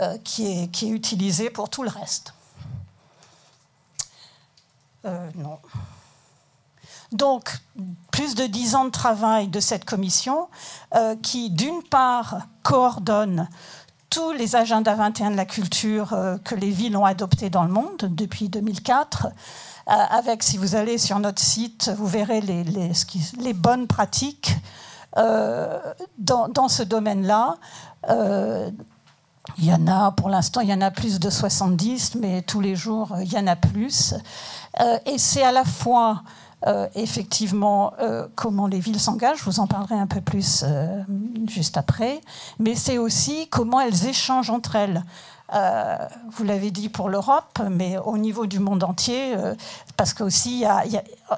euh, 0.00 0.16
qui, 0.24 0.46
est, 0.46 0.82
utilisé 0.82 1.50
pour 1.50 1.68
tout 1.68 1.82
le 1.82 1.90
reste. 1.90 2.32
Euh, 5.04 5.28
non. 5.34 5.58
Donc, 7.12 7.58
plus 8.12 8.34
de 8.36 8.46
dix 8.46 8.76
ans 8.76 8.84
de 8.84 8.90
travail 8.90 9.48
de 9.48 9.58
cette 9.58 9.84
commission 9.84 10.48
qui, 11.22 11.50
d'une 11.50 11.82
part, 11.82 12.46
coordonne 12.62 13.48
tous 14.10 14.32
les 14.32 14.56
agendas 14.56 14.94
21 14.94 15.30
de 15.30 15.36
la 15.36 15.44
culture 15.44 16.16
que 16.44 16.54
les 16.54 16.70
villes 16.70 16.96
ont 16.96 17.04
adoptés 17.04 17.48
dans 17.48 17.64
le 17.64 17.70
monde 17.70 17.96
depuis 18.02 18.48
2004 18.48 19.28
euh, 19.90 19.92
avec, 19.92 20.42
si 20.42 20.56
vous 20.56 20.76
allez 20.76 20.98
sur 20.98 21.18
notre 21.18 21.42
site, 21.42 21.90
vous 21.96 22.06
verrez 22.06 22.40
les, 22.40 23.52
bonnes 23.54 23.88
pratiques 23.88 24.54
euh, 25.16 25.80
dans, 26.18 26.68
ce 26.68 26.84
domaine-là. 26.84 27.56
Euh, 28.08 28.70
il 29.58 29.64
y 29.64 29.72
en 29.72 29.88
a, 29.88 30.12
pour 30.12 30.28
l'instant, 30.28 30.60
il 30.60 30.68
y 30.68 30.74
en 30.74 30.80
a 30.80 30.92
plus 30.92 31.18
de 31.18 31.28
70, 31.28 32.16
mais 32.16 32.42
tous 32.42 32.60
les 32.60 32.76
jours, 32.76 33.16
il 33.20 33.32
y 33.32 33.38
en 33.38 33.48
a 33.48 33.56
plus. 33.56 34.14
et 35.06 35.18
c'est 35.18 35.42
à 35.42 35.50
la 35.50 35.64
fois, 35.64 36.22
effectivement, 36.94 37.92
comment 38.34 38.66
les 38.66 38.80
villes 38.80 39.00
s'engagent, 39.00 39.38
je 39.38 39.44
vous 39.44 39.60
en 39.60 39.66
parlerai 39.66 39.94
un 39.94 40.06
peu 40.06 40.20
plus 40.20 40.64
juste 41.48 41.76
après, 41.76 42.20
mais 42.58 42.74
c'est 42.74 42.98
aussi 42.98 43.48
comment 43.48 43.80
elles 43.80 44.06
échangent 44.06 44.50
entre 44.50 44.76
elles. 44.76 45.02
Euh, 45.52 45.96
vous 46.30 46.44
l'avez 46.44 46.70
dit 46.70 46.88
pour 46.88 47.08
l'Europe, 47.08 47.60
mais 47.70 47.98
au 47.98 48.18
niveau 48.18 48.46
du 48.46 48.60
monde 48.60 48.84
entier, 48.84 49.34
euh, 49.36 49.54
parce 49.96 50.14
qu'aussi, 50.14 50.64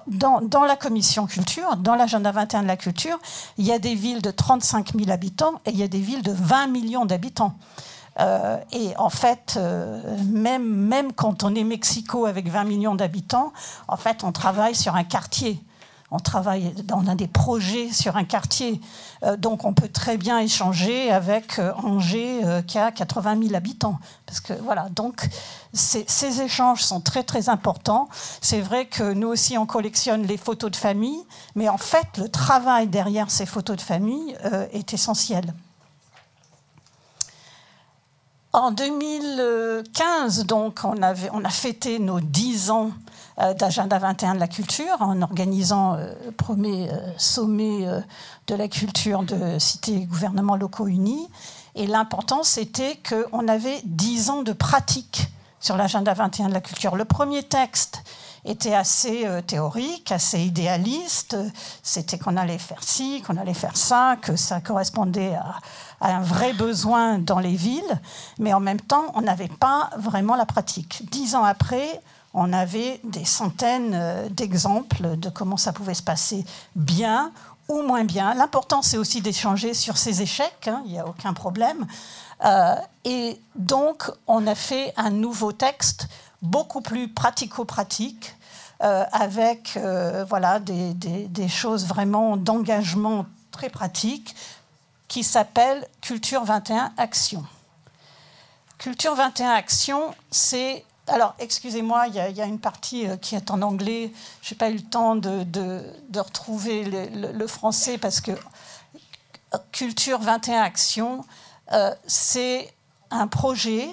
dans, 0.06 0.40
dans, 0.42 0.64
la 0.64 0.76
commission 0.76 1.26
culture, 1.26 1.76
dans 1.76 1.94
l'agenda 1.94 2.30
21 2.30 2.62
de 2.62 2.68
la 2.68 2.76
culture, 2.76 3.18
il 3.56 3.64
y 3.64 3.72
a 3.72 3.78
des 3.78 3.94
villes 3.94 4.20
de 4.20 4.30
35 4.30 4.92
000 4.94 5.10
habitants 5.10 5.54
et 5.64 5.70
il 5.70 5.78
y 5.78 5.82
a 5.82 5.88
des 5.88 6.00
villes 6.00 6.22
de 6.22 6.32
20 6.32 6.66
millions 6.66 7.06
d'habitants. 7.06 7.54
Euh, 8.20 8.58
et 8.72 8.96
en 8.96 9.10
fait, 9.10 9.58
même, 10.30 10.64
même 10.64 11.12
quand 11.12 11.44
on 11.44 11.54
est 11.54 11.64
Mexico 11.64 12.26
avec 12.26 12.48
20 12.48 12.64
millions 12.64 12.94
d'habitants, 12.94 13.52
en 13.88 13.96
fait, 13.96 14.24
on 14.24 14.32
travaille 14.32 14.74
sur 14.74 14.94
un 14.94 15.04
quartier 15.04 15.62
on 16.12 16.18
travaille, 16.18 16.74
on 16.92 17.06
a 17.08 17.14
des 17.14 17.26
projets 17.26 17.90
sur 17.90 18.16
un 18.16 18.24
quartier, 18.24 18.80
euh, 19.24 19.36
donc 19.38 19.64
on 19.64 19.72
peut 19.72 19.88
très 19.88 20.18
bien 20.18 20.38
échanger 20.38 21.10
avec 21.10 21.58
euh, 21.58 21.72
Angers 21.82 22.44
euh, 22.44 22.60
qui 22.60 22.78
a 22.78 22.92
80 22.92 23.40
000 23.44 23.54
habitants. 23.54 23.98
Parce 24.26 24.40
que 24.40 24.52
voilà, 24.52 24.90
donc 24.90 25.26
ces, 25.72 26.04
échanges 26.42 26.82
sont 26.82 27.00
très 27.00 27.22
très 27.22 27.48
importants. 27.48 28.10
C'est 28.42 28.60
vrai 28.60 28.84
que 28.84 29.14
nous 29.14 29.28
aussi 29.28 29.56
on 29.56 29.64
collectionne 29.64 30.26
les 30.26 30.36
photos 30.36 30.70
de 30.70 30.76
famille, 30.76 31.24
mais 31.54 31.70
en 31.70 31.78
fait 31.78 32.18
le 32.18 32.28
travail 32.28 32.88
derrière 32.88 33.30
ces 33.30 33.46
photos 33.46 33.76
de 33.76 33.82
famille 33.82 34.36
est 34.72 34.92
essentiel. 34.92 35.54
En 38.54 38.70
2015, 38.70 40.44
donc, 40.44 40.80
on, 40.84 41.00
a 41.02 41.48
fêté 41.48 41.98
nos 41.98 42.20
10 42.20 42.70
ans 42.70 42.90
euh, 43.40 43.54
d'Agenda 43.54 43.98
21 43.98 44.34
de 44.34 44.40
la 44.40 44.46
culture 44.46 44.94
en 45.00 45.22
organisant 45.22 45.94
euh, 45.94 46.12
le 46.26 46.32
premier 46.32 46.90
euh, 46.90 46.98
sommet 47.16 47.86
de 48.48 48.54
la 48.54 48.68
culture 48.68 49.22
de 49.22 49.58
cités 49.58 49.94
et 49.94 50.04
gouvernements 50.04 50.56
locaux 50.56 50.86
unis. 50.86 51.28
Et 51.76 51.86
l'important, 51.86 52.42
c'était 52.42 52.98
qu'on 53.08 53.48
avait 53.48 53.80
10 53.84 54.28
ans 54.28 54.42
de 54.42 54.52
pratique 54.52 55.28
sur 55.58 55.78
l'agenda 55.78 56.12
21 56.12 56.50
de 56.50 56.54
la 56.54 56.60
culture. 56.60 56.94
Le 56.94 57.06
premier 57.06 57.42
texte 57.44 58.02
était 58.44 58.74
assez 58.74 59.26
théorique, 59.46 60.10
assez 60.10 60.40
idéaliste. 60.40 61.36
C'était 61.82 62.18
qu'on 62.18 62.36
allait 62.36 62.58
faire 62.58 62.82
ci, 62.82 63.22
qu'on 63.22 63.36
allait 63.36 63.54
faire 63.54 63.76
ça, 63.76 64.16
que 64.20 64.36
ça 64.36 64.60
correspondait 64.60 65.34
à, 65.34 65.56
à, 66.00 66.16
un 66.16 66.22
vrai 66.22 66.52
besoin 66.52 67.18
dans 67.18 67.38
les 67.38 67.54
villes. 67.54 68.00
Mais 68.38 68.52
en 68.52 68.60
même 68.60 68.80
temps, 68.80 69.12
on 69.14 69.20
n'avait 69.20 69.48
pas 69.48 69.90
vraiment 69.96 70.34
la 70.34 70.46
pratique. 70.46 71.08
Dix 71.10 71.36
ans 71.36 71.44
après, 71.44 72.00
on 72.34 72.52
avait 72.52 73.00
des 73.04 73.24
centaines 73.24 73.92
euh, 73.94 74.28
d'exemples 74.28 75.16
de 75.16 75.28
comment 75.28 75.56
ça 75.56 75.72
pouvait 75.72 75.94
se 75.94 76.02
passer 76.02 76.44
bien 76.74 77.32
ou 77.68 77.82
moins 77.82 78.04
bien. 78.04 78.34
L'important, 78.34 78.82
c'est 78.82 78.96
aussi 78.96 79.20
d'échanger 79.20 79.74
sur 79.74 79.96
ces 79.96 80.22
échecs, 80.22 80.68
hein, 80.68 80.82
il 80.86 80.92
n'y 80.92 80.98
a 80.98 81.06
aucun 81.06 81.32
problème. 81.32 81.86
Euh, 82.44 82.74
et 83.04 83.40
donc, 83.54 84.10
on 84.26 84.46
a 84.46 84.54
fait 84.54 84.92
un 84.96 85.10
nouveau 85.10 85.52
texte 85.52 86.08
beaucoup 86.42 86.80
plus 86.80 87.08
pratico-pratique, 87.08 88.36
euh, 88.82 89.04
avec 89.12 89.78
voilà, 90.28 90.58
des, 90.58 90.92
des, 90.94 91.48
choses 91.48 91.86
vraiment 91.86 92.36
d'engagement 92.36 93.26
très 93.52 93.70
pratiques, 93.70 94.34
qui 95.06 95.22
s'appelle 95.22 95.86
Culture 96.00 96.44
21 96.44 96.92
Action. 96.96 97.44
Culture 98.78 99.14
21 99.14 99.50
Action, 99.50 100.14
c'est 100.30 100.84
alors, 101.08 101.34
excusez-moi, 101.40 102.06
il 102.08 102.14
y, 102.14 102.40
a 102.40 102.46
une 102.46 102.60
partie 102.60 103.06
qui 103.20 103.34
est 103.34 103.50
en 103.50 103.60
anglais. 103.60 104.12
Je 104.40 104.54
n'ai 104.54 104.58
pas 104.58 104.70
eu 104.70 104.74
le 104.74 104.82
temps 104.82 105.16
de, 105.16 105.82
retrouver 106.16 106.84
le, 106.84 107.46
français 107.48 107.98
parce 107.98 108.20
que 108.20 108.30
Culture 109.72 110.20
21 110.20 110.62
Actions, 110.62 111.24
c'est 112.06 112.72
un 113.10 113.26
projet 113.26 113.88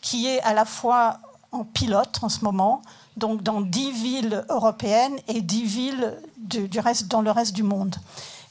qui 0.00 0.26
est 0.26 0.40
à 0.42 0.52
la 0.52 0.64
fois 0.64 1.20
en 1.52 1.64
pilote 1.64 2.18
en 2.22 2.28
ce 2.28 2.44
moment, 2.44 2.82
donc 3.16 3.42
dans 3.42 3.60
10 3.60 3.92
villes 3.92 4.44
européennes 4.48 5.16
et 5.28 5.40
10 5.40 5.64
villes 5.64 6.18
du, 6.38 6.78
reste, 6.78 7.08
dans 7.08 7.22
le 7.22 7.30
reste 7.30 7.54
du 7.54 7.62
monde. 7.62 7.96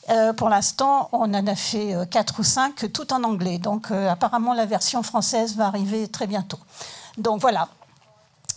Euh, 0.09 0.33
pour 0.33 0.49
l'instant, 0.49 1.09
on 1.11 1.33
en 1.33 1.47
a 1.47 1.55
fait 1.55 1.95
4 2.09 2.33
euh, 2.33 2.41
ou 2.41 2.43
5, 2.43 2.91
tout 2.91 3.13
en 3.13 3.23
anglais. 3.23 3.59
Donc 3.59 3.91
euh, 3.91 4.09
apparemment, 4.09 4.53
la 4.53 4.65
version 4.65 5.03
française 5.03 5.55
va 5.55 5.67
arriver 5.67 6.07
très 6.07 6.27
bientôt. 6.27 6.59
Donc 7.17 7.41
voilà, 7.41 7.69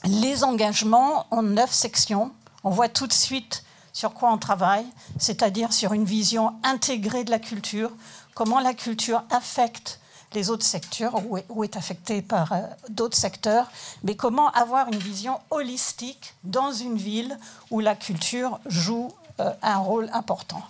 les 0.04 0.44
engagements 0.44 1.26
en 1.30 1.42
9 1.42 1.70
sections. 1.70 2.32
On 2.64 2.70
voit 2.70 2.88
tout 2.88 3.06
de 3.06 3.12
suite 3.12 3.64
sur 3.92 4.14
quoi 4.14 4.32
on 4.32 4.38
travaille, 4.38 4.86
c'est-à-dire 5.18 5.72
sur 5.72 5.92
une 5.92 6.04
vision 6.04 6.54
intégrée 6.62 7.24
de 7.24 7.30
la 7.30 7.38
culture, 7.38 7.90
comment 8.34 8.60
la 8.60 8.72
culture 8.72 9.22
affecte 9.30 10.00
les 10.34 10.50
autres 10.50 10.64
secteurs 10.64 11.14
ou 11.48 11.64
est, 11.64 11.76
affecté 11.76 12.22
par 12.22 12.52
euh, 12.52 12.60
d'autres 12.88 13.16
secteurs, 13.16 13.70
mais 14.02 14.16
comment 14.16 14.50
avoir 14.50 14.88
une 14.88 14.98
vision 14.98 15.38
holistique 15.50 16.34
dans 16.44 16.72
une 16.72 16.96
ville 16.96 17.38
où 17.70 17.80
la 17.80 17.94
culture 17.94 18.60
joue 18.66 19.10
euh, 19.40 19.50
un 19.62 19.78
rôle 19.78 20.08
important? 20.12 20.62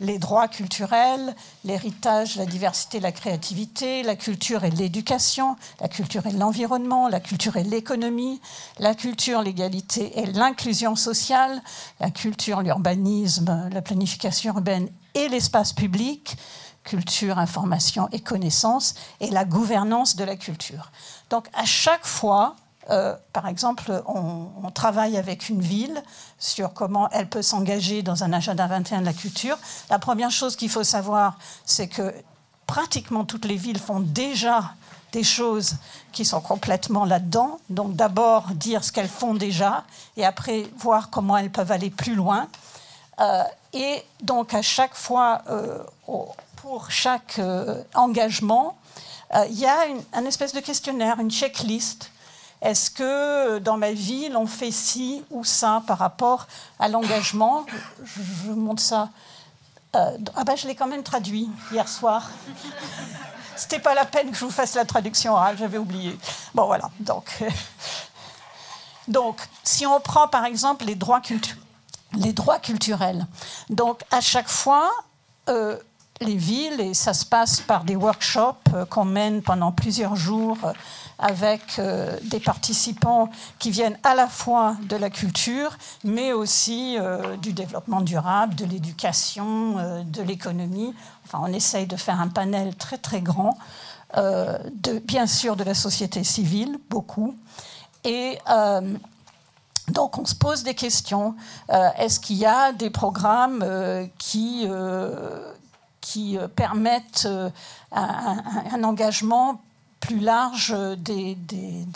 Les 0.00 0.18
droits 0.18 0.48
culturels, 0.48 1.36
l'héritage, 1.64 2.34
la 2.34 2.46
diversité, 2.46 2.98
la 2.98 3.12
créativité, 3.12 4.02
la 4.02 4.16
culture 4.16 4.64
et 4.64 4.70
l'éducation, 4.70 5.56
la 5.80 5.88
culture 5.88 6.26
et 6.26 6.32
l'environnement, 6.32 7.06
la 7.08 7.20
culture 7.20 7.56
et 7.56 7.62
l'économie, 7.62 8.40
la 8.80 8.96
culture, 8.96 9.40
l'égalité 9.40 10.18
et 10.18 10.26
l'inclusion 10.26 10.96
sociale, 10.96 11.62
la 12.00 12.10
culture, 12.10 12.62
l'urbanisme, 12.62 13.70
la 13.72 13.82
planification 13.82 14.54
urbaine 14.54 14.88
et 15.14 15.28
l'espace 15.28 15.72
public, 15.72 16.36
culture, 16.84 17.38
information 17.38 18.08
et 18.12 18.20
connaissance, 18.20 18.94
et 19.20 19.30
la 19.30 19.44
gouvernance 19.44 20.16
de 20.16 20.24
la 20.24 20.36
culture. 20.36 20.92
Donc 21.30 21.48
à 21.54 21.64
chaque 21.64 22.06
fois, 22.06 22.56
euh, 22.90 23.14
par 23.32 23.48
exemple, 23.48 24.02
on, 24.06 24.70
travaille 24.70 25.16
avec 25.16 25.48
une 25.48 25.60
ville 25.60 26.02
sur 26.38 26.72
comment 26.72 27.08
elle 27.10 27.28
peut 27.28 27.42
s'engager 27.42 28.02
dans 28.02 28.24
un 28.24 28.32
agenda 28.32 28.66
21 28.66 29.00
de 29.00 29.06
la 29.06 29.12
culture. 29.12 29.56
La 29.88 30.00
première 30.00 30.32
chose 30.32 30.56
qu'il 30.56 30.68
faut 30.68 30.82
savoir, 30.82 31.38
c'est 31.64 31.86
que 31.86 32.12
pratiquement 32.66 33.24
toutes 33.24 33.44
les 33.44 33.56
villes 33.56 33.78
font 33.78 34.00
déjà 34.00 34.74
des 35.12 35.22
choses 35.22 35.76
qui 36.10 36.24
sont 36.24 36.40
complètement 36.40 37.04
là-dedans. 37.04 37.60
Donc 37.70 37.94
d'abord 37.94 38.48
dire 38.48 38.82
ce 38.82 38.90
qu'elles 38.90 39.08
font 39.08 39.34
déjà 39.34 39.84
et 40.16 40.24
après 40.24 40.66
voir 40.76 41.08
comment 41.08 41.36
elles 41.36 41.52
peuvent 41.52 41.70
aller 41.70 41.90
plus 41.90 42.16
loin. 42.16 42.48
Euh, 43.20 43.44
et 43.72 44.02
donc 44.22 44.54
à 44.54 44.62
chaque 44.62 44.94
fois, 44.96 45.42
euh, 45.48 45.78
pour 46.64 46.90
chaque 46.90 47.38
euh, 47.40 47.84
engagement, 47.94 48.78
euh, 49.34 49.44
il 49.50 49.58
y 49.58 49.66
a 49.66 49.84
une, 49.84 50.02
un 50.14 50.24
espèce 50.24 50.54
de 50.54 50.60
questionnaire, 50.60 51.20
une 51.20 51.30
checklist. 51.30 52.10
Est-ce 52.62 52.90
que 52.90 53.02
euh, 53.02 53.60
dans 53.60 53.76
ma 53.76 53.92
ville, 53.92 54.34
on 54.34 54.46
fait 54.46 54.70
ci 54.70 55.22
ou 55.30 55.44
ça 55.44 55.82
par 55.86 55.98
rapport 55.98 56.46
à 56.78 56.88
l'engagement? 56.88 57.66
Je, 58.02 58.20
vous 58.46 58.56
montre 58.56 58.80
ça. 58.80 59.10
ah 59.92 60.44
ben, 60.46 60.56
je 60.56 60.66
l'ai 60.66 60.74
quand 60.74 60.86
même 60.86 61.02
traduit 61.02 61.50
hier 61.70 61.86
soir. 61.86 62.30
C'était 63.56 63.78
pas 63.78 63.94
la 63.94 64.06
peine 64.06 64.30
que 64.30 64.36
je 64.36 64.46
vous 64.46 64.50
fasse 64.50 64.74
la 64.74 64.86
traduction 64.86 65.34
orale, 65.34 65.58
j'avais 65.58 65.78
oublié. 65.78 66.18
Bon 66.54 66.64
voilà, 66.64 66.90
donc, 66.98 67.44
donc 69.06 69.36
si 69.62 69.84
on 69.84 70.00
prend 70.00 70.28
par 70.28 70.46
exemple 70.46 70.86
les 70.86 70.94
droits, 70.94 71.20
les 72.14 72.32
droits 72.32 72.58
culturels, 72.58 73.26
donc 73.68 74.02
à 74.10 74.22
chaque 74.22 74.48
fois, 74.48 74.90
les 76.20 76.36
villes 76.36 76.80
et 76.80 76.94
ça 76.94 77.12
se 77.12 77.24
passe 77.24 77.60
par 77.60 77.84
des 77.84 77.96
workshops 77.96 78.72
euh, 78.72 78.84
qu'on 78.84 79.04
mène 79.04 79.42
pendant 79.42 79.72
plusieurs 79.72 80.16
jours 80.16 80.58
euh, 80.64 80.72
avec 81.18 81.78
euh, 81.78 82.18
des 82.22 82.40
participants 82.40 83.30
qui 83.58 83.70
viennent 83.70 83.98
à 84.04 84.14
la 84.14 84.28
fois 84.28 84.76
de 84.82 84.96
la 84.96 85.10
culture, 85.10 85.76
mais 86.02 86.32
aussi 86.32 86.96
du 87.40 87.52
développement 87.52 88.00
durable, 88.00 88.54
de 88.56 88.64
l'éducation, 88.64 90.04
de 90.04 90.22
l'économie. 90.22 90.92
Enfin, 91.24 91.38
on 91.42 91.52
essaye 91.52 91.86
de 91.86 91.96
faire 91.96 92.20
un 92.20 92.28
panel 92.28 92.74
très 92.74 92.98
très 92.98 93.20
grand, 93.20 93.56
bien 95.04 95.26
sûr 95.28 95.54
de 95.54 95.62
la 95.62 95.74
société 95.74 96.24
civile, 96.24 96.78
beaucoup. 96.90 97.36
Et 98.02 98.38
donc 99.88 100.18
on 100.18 100.24
se 100.24 100.34
pose 100.34 100.64
des 100.64 100.74
questions. 100.74 101.36
Est-ce 101.68 102.18
qu'il 102.18 102.36
y 102.36 102.46
a 102.46 102.72
des 102.72 102.90
programmes 102.90 103.64
qui 104.18 104.66
qui 106.04 106.36
euh, 106.36 106.48
permettent 106.48 107.26
euh, 107.26 107.48
un, 107.90 108.84
engagement 108.84 109.60
plus 110.00 110.20
large 110.20 110.76
des, 110.98 111.34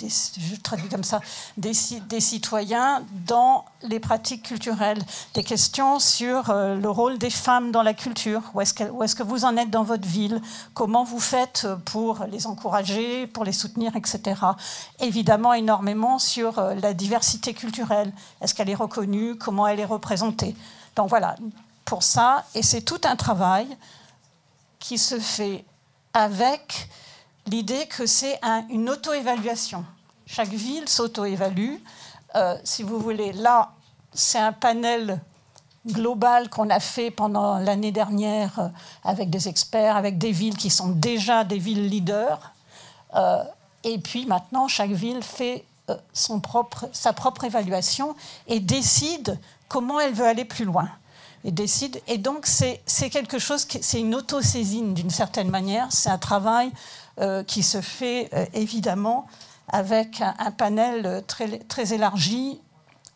je 0.01 0.57
traduis 0.63 0.89
comme 0.89 1.05
ça, 1.05 1.21
des, 1.59 1.75
citoyens 1.75 3.03
dans 3.27 3.67
les 3.83 4.01
pratiques 4.01 4.45
culturelles. 4.45 5.03
Des 5.35 5.45
questions 5.45 5.99
sur 5.99 6.49
euh, 6.49 6.77
le 6.77 6.89
rôle 6.89 7.19
des 7.19 7.29
femmes 7.29 7.71
dans 7.71 7.83
la 7.83 7.93
culture. 7.93 8.41
Où 8.55 8.63
est-ce 8.63 8.73
que, 8.73 8.85
est 8.85 9.15
que, 9.15 9.23
vous 9.23 9.45
en 9.45 9.59
êtes 9.59 9.69
dans 9.69 9.83
votre 9.83 10.09
ville? 10.09 10.41
Comment 10.73 11.05
vous 11.05 11.21
faites 11.21 11.67
pour 11.85 12.25
les 12.33 12.47
encourager, 12.47 13.27
pour 13.27 13.45
les 13.45 13.53
soutenir, 13.53 13.95
etc. 13.95 14.41
Évidemment, 15.01 15.53
énormément 15.53 16.19
sur 16.19 16.63
la 16.63 16.95
diversité 16.95 17.53
culturelle. 17.53 18.11
Est-ce 18.41 18.55
qu'elle 18.55 18.71
est 18.71 18.75
reconnue? 18.75 19.37
Comment 19.37 19.67
elle 19.67 19.81
est 19.81 19.85
représentée? 19.85 20.57
Donc 20.97 21.11
voilà, 21.11 21.37
pour 21.89 22.03
ça, 22.03 22.45
et 22.55 22.63
c'est 22.63 22.83
tout 22.83 23.01
un 23.05 23.17
travail 23.17 23.67
qui 24.79 24.99
se 24.99 25.19
fait 25.19 25.65
avec 26.15 26.89
l'idée 27.47 27.87
que 27.87 28.07
c'est 28.07 28.41
une 28.71 28.91
auto-évaluation. 28.91 29.85
Chaque 30.27 30.49
ville 30.49 30.89
s'auto-évalue. 30.89 31.77
Euh, 32.37 32.57
si 32.65 32.83
vous 32.83 32.99
voulez, 32.99 33.33
là, 33.33 33.73
c'est 34.13 34.39
un 34.39 34.53
panel 34.53 35.21
global 35.87 36.51
qu'on 36.51 36.69
a 36.71 36.81
fait 36.81 37.11
pendant 37.11 37.59
l'année 37.59 37.93
dernière 37.93 38.59
euh, 38.59 38.69
avec 39.05 39.31
des 39.31 39.49
experts, 39.49 39.97
avec 39.97 40.19
des 40.19 40.33
villes 40.33 40.57
qui 40.57 40.71
sont 40.71 40.89
déjà 40.89 41.45
des 41.45 41.59
villes 41.59 41.89
leaders. 41.89 42.53
Euh, 43.15 43.43
et 43.85 43.99
puis 43.99 44.27
maintenant, 44.27 44.69
chaque 44.69 44.91
ville 44.91 45.23
fait 45.23 45.65
son 46.13 46.41
propre, 46.41 46.91
sa 46.93 47.15
propre 47.15 47.45
évaluation 47.45 48.15
et 48.47 48.61
décide 48.61 49.39
comment 49.69 49.99
elle 49.99 50.13
veut 50.13 50.27
aller 50.27 50.45
plus 50.45 50.67
loin 50.67 50.91
et 51.45 51.51
décide. 51.51 52.01
Et 52.07 52.19
donc, 52.19 52.47
c'est 52.47 53.11
quelque 53.11 53.39
chose, 53.39 53.67
c'est 53.81 54.01
une 54.01 54.15
autosaisine 54.15 54.95
d'une 54.95 55.11
certaine 55.11 55.51
manière. 55.51 55.89
C'est 55.91 56.11
un 56.11 56.19
travail 56.19 56.71
euh, 57.21 57.43
qui 57.43 57.63
se 57.63 57.81
fait 57.81 58.29
euh, 58.33 58.47
évidemment 58.55 59.27
avec 59.69 60.23
un, 60.23 60.51
panel 60.51 61.23
très, 61.27 61.59
très 61.59 61.93
élargi, 61.93 62.59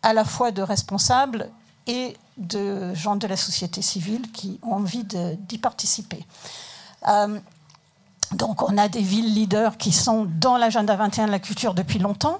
à 0.03 0.13
la 0.13 0.25
fois 0.25 0.51
de 0.51 0.61
responsables 0.61 1.51
et 1.87 2.17
de 2.37 2.95
gens 2.95 3.17
de 3.17 3.27
la 3.27 3.37
société 3.37 3.81
civile 3.83 4.31
qui 4.33 4.59
ont 4.63 4.75
envie 4.75 5.05
d'y 5.05 5.59
participer. 5.59 6.27
Euh, 7.09 7.39
donc, 8.33 8.63
on 8.63 8.79
a 8.79 8.89
des 8.89 9.01
villes 9.01 9.33
leaders 9.35 9.77
qui 9.77 9.93
sont 9.93 10.27
dans 10.41 10.57
l'agenda 10.57 10.97
21 10.97 11.27
de 11.27 11.31
la 11.31 11.39
culture 11.39 11.75
depuis 11.75 11.99
longtemps. 11.99 12.39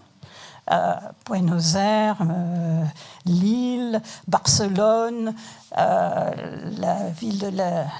Euh, 0.71 0.95
Buenos 1.27 1.75
Aires, 1.75 2.19
euh, 2.23 2.85
Lille, 3.25 4.01
Barcelone, 4.29 5.35
euh, 5.77 6.31
la 6.79 7.09
ville 7.09 7.41
de 7.41 7.49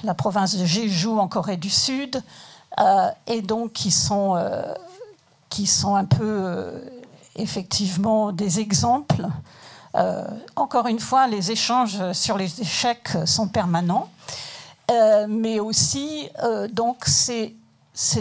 la, 0.03 0.13
province 0.13 0.55
de 0.55 0.65
Jeju 0.65 1.09
en 1.09 1.27
Corée 1.27 1.57
du 1.57 1.69
Sud, 1.69 2.21
et 3.27 3.41
donc 3.41 3.73
qui 3.73 3.91
sont, 3.91 4.41
qui 5.49 5.67
sont 5.67 5.95
un 5.95 6.05
peu 6.05 6.81
effectivement 7.35 8.31
des 8.31 8.59
exemples. 8.59 9.27
encore 10.55 10.87
une 10.87 10.99
fois, 10.99 11.27
les 11.27 11.51
échanges 11.51 12.11
sur 12.13 12.35
les 12.35 12.61
échecs 12.61 13.09
sont 13.25 13.47
permanents, 13.47 14.09
mais 15.27 15.59
aussi 15.59 16.29
donc 16.71 17.03
c'est 17.05 17.53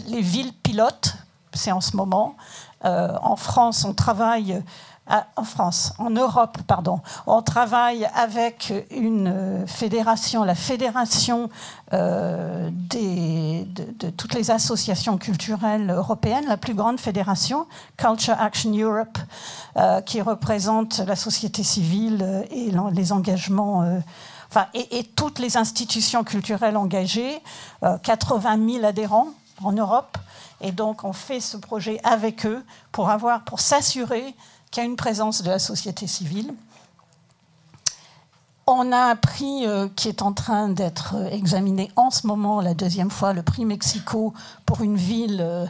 les 0.09 0.21
villes 0.21 0.53
pilotes, 0.53 1.15
c'est 1.55 1.73
en 1.73 1.81
ce 1.81 1.97
moment, 1.97 2.37
en 2.85 3.37
France, 3.37 3.85
on 3.85 3.95
travaille 3.95 4.63
France, 5.45 5.93
en 5.99 6.11
Europe, 6.11 6.59
pardon, 6.67 7.01
on 7.27 7.43
travaille 7.43 8.09
avec 8.15 8.73
une 8.91 9.67
fédération, 9.67 10.45
la 10.45 10.55
fédération 10.55 11.51
euh, 11.93 12.71
de, 12.71 14.11
toutes 14.11 14.35
les 14.35 14.51
associations 14.51 15.19
culturelles 15.19 15.91
européennes, 15.91 16.45
la 16.49 16.57
plus 16.57 16.75
grande 16.75 17.01
fédération, 17.01 17.67
Culture 17.97 18.37
Action 18.41 18.73
Europe, 18.73 19.19
euh, 19.77 20.01
qui 20.01 20.23
représente 20.23 21.01
la 21.01 21.17
société 21.17 21.63
civile 21.63 22.47
et 22.51 22.71
les 22.93 23.13
engagements. 23.13 23.85
enfin, 24.49 24.67
et, 24.73 25.05
toutes 25.17 25.41
les 25.41 25.57
institutions 25.57 26.23
culturelles 26.25 26.77
engagées, 26.77 27.43
80 28.03 28.73
000 28.75 28.85
adhérents 28.85 29.29
en 29.63 29.73
Europe, 29.73 30.17
Et 30.63 30.73
donc, 30.73 31.05
on 31.05 31.13
fait 31.13 31.41
ce 31.41 31.57
projet 31.57 32.01
avec 32.05 32.47
eux 32.47 32.65
pour 32.93 33.11
avoir, 33.11 33.45
pour 33.45 33.61
s'assurer 33.61 34.35
qu'il 34.71 34.83
y 34.83 34.87
a 34.87 34.89
une 34.89 34.97
présence 34.97 35.43
de 35.43 35.51
la 35.51 35.59
société 35.59 36.07
civile. 36.07 36.55
On 38.67 38.93
a 38.93 39.11
un 39.11 39.17
prix 39.17 39.67
euh, 39.67 39.89
qui 39.97 40.09
est 40.09 40.23
en 40.23 40.33
train 40.33 40.69
d'être 40.69 41.17
examiné 41.33 41.91
en 41.97 42.11
ce 42.11 42.29
moment, 42.29 42.61
la 42.61 42.75
deuxième 42.75 43.11
fois, 43.11 43.33
le 43.33 43.43
prix 43.43 43.65
Mexico, 43.65 44.33
pour 44.65 44.83
une 44.83 44.97
ville 44.97 45.41
euh, 45.41 45.67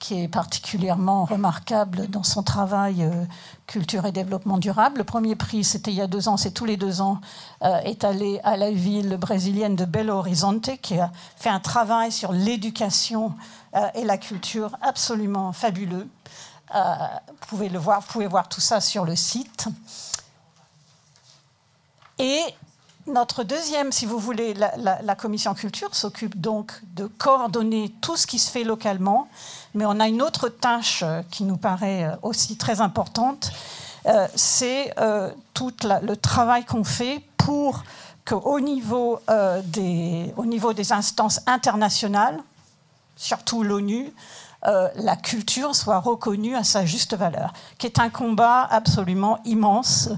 qui 0.00 0.22
est 0.22 0.28
particulièrement 0.28 1.24
remarquable 1.24 2.08
dans 2.08 2.24
son 2.24 2.42
travail 2.42 3.04
euh, 3.04 3.24
culture 3.68 4.06
et 4.06 4.10
développement 4.10 4.58
durable. 4.58 4.98
Le 4.98 5.04
premier 5.04 5.36
prix, 5.36 5.62
c'était 5.62 5.92
il 5.92 5.98
y 5.98 6.00
a 6.00 6.08
deux 6.08 6.28
ans, 6.28 6.36
c'est 6.36 6.50
tous 6.50 6.64
les 6.64 6.76
deux 6.76 7.00
ans, 7.00 7.20
est 7.62 8.02
allé 8.02 8.40
à 8.42 8.56
la 8.56 8.72
ville 8.72 9.16
brésilienne 9.16 9.76
de 9.76 9.84
Belo 9.84 10.14
Horizonte, 10.14 10.70
qui 10.82 10.98
a 10.98 11.12
fait 11.36 11.50
un 11.50 11.60
travail 11.60 12.10
sur 12.10 12.32
l'éducation 12.32 13.34
et 13.94 14.02
la 14.02 14.18
culture 14.18 14.76
absolument 14.80 15.52
fabuleux. 15.52 16.08
vous 16.74 17.46
pouvez 17.46 17.68
le 17.68 17.78
voir, 17.78 18.00
vous 18.00 18.08
pouvez 18.08 18.26
voir 18.26 18.48
tout 18.48 18.60
ça 18.60 18.80
sur 18.80 19.04
le 19.04 19.14
site. 19.14 19.68
Et 22.18 22.42
notre 23.06 23.44
deuxième, 23.44 23.92
si 23.92 24.06
vous 24.06 24.18
voulez, 24.18 24.54
la, 24.54 25.14
commission 25.14 25.54
culture 25.54 25.94
s'occupe 25.94 26.40
donc 26.40 26.72
de 26.94 27.06
coordonner 27.06 27.94
tout 28.00 28.16
ce 28.16 28.26
qui 28.26 28.38
se 28.38 28.50
fait 28.50 28.64
localement, 28.64 29.28
mais 29.74 29.84
on 29.86 30.00
a 30.00 30.08
une 30.08 30.22
autre 30.22 30.48
tâche 30.48 31.02
euh, 31.02 31.22
qui 31.30 31.44
nous 31.44 31.56
paraît 31.56 32.04
euh, 32.04 32.16
aussi 32.22 32.56
très 32.56 32.80
importante, 32.80 33.52
euh, 34.06 34.26
c'est 34.34 34.94
tout 35.52 35.72
le 35.82 36.14
travail 36.14 36.64
qu'on 36.64 36.84
fait 36.84 37.22
pour 37.36 37.82
qu'au 38.24 38.60
niveau, 38.60 39.20
des, 39.64 40.32
au 40.36 40.46
niveau 40.46 40.72
des 40.72 40.92
instances 40.92 41.40
internationales, 41.46 42.38
surtout 43.16 43.62
l'ONU, 43.62 44.10
euh, 44.66 44.88
la 44.96 45.16
culture 45.16 45.74
soit 45.74 46.00
reconnue 46.00 46.54
à 46.54 46.64
sa 46.64 46.84
juste 46.84 47.16
valeur, 47.16 47.54
qui 47.78 47.86
est 47.86 47.98
un 47.98 48.10
combat 48.10 48.66
absolument 48.70 49.38
immense. 49.46 50.10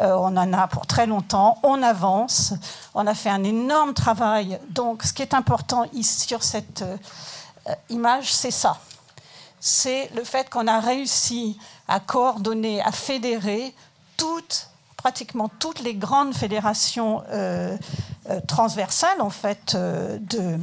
Euh, 0.00 0.14
on 0.14 0.36
en 0.38 0.52
a 0.54 0.68
pour 0.68 0.86
très 0.86 1.06
longtemps, 1.06 1.58
on 1.62 1.82
avance, 1.82 2.54
on 2.94 3.06
a 3.06 3.14
fait 3.14 3.28
un 3.28 3.44
énorme 3.44 3.92
travail. 3.92 4.58
Donc 4.70 5.02
ce 5.02 5.12
qui 5.12 5.20
est 5.20 5.34
important 5.34 5.84
ici, 5.92 6.26
sur 6.28 6.42
cette 6.42 6.80
euh, 6.80 6.96
image, 7.90 8.32
c'est 8.32 8.50
ça. 8.50 8.78
C'est 9.60 10.10
le 10.16 10.24
fait 10.24 10.48
qu'on 10.48 10.66
a 10.66 10.80
réussi 10.80 11.58
à 11.86 12.00
coordonner, 12.00 12.80
à 12.80 12.92
fédérer 12.92 13.74
toutes 14.16 14.68
pratiquement 14.96 15.50
toutes 15.58 15.80
les 15.80 15.94
grandes 15.94 16.34
fédérations 16.34 17.22
transversales 18.46 19.20
en 19.22 19.30
fait 19.30 19.74
de, 19.74 20.58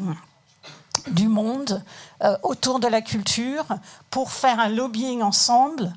du 1.07 1.27
monde 1.27 1.81
euh, 2.23 2.35
autour 2.43 2.79
de 2.79 2.87
la 2.87 3.01
culture 3.01 3.65
pour 4.09 4.31
faire 4.31 4.59
un 4.59 4.69
lobbying 4.69 5.21
ensemble 5.21 5.93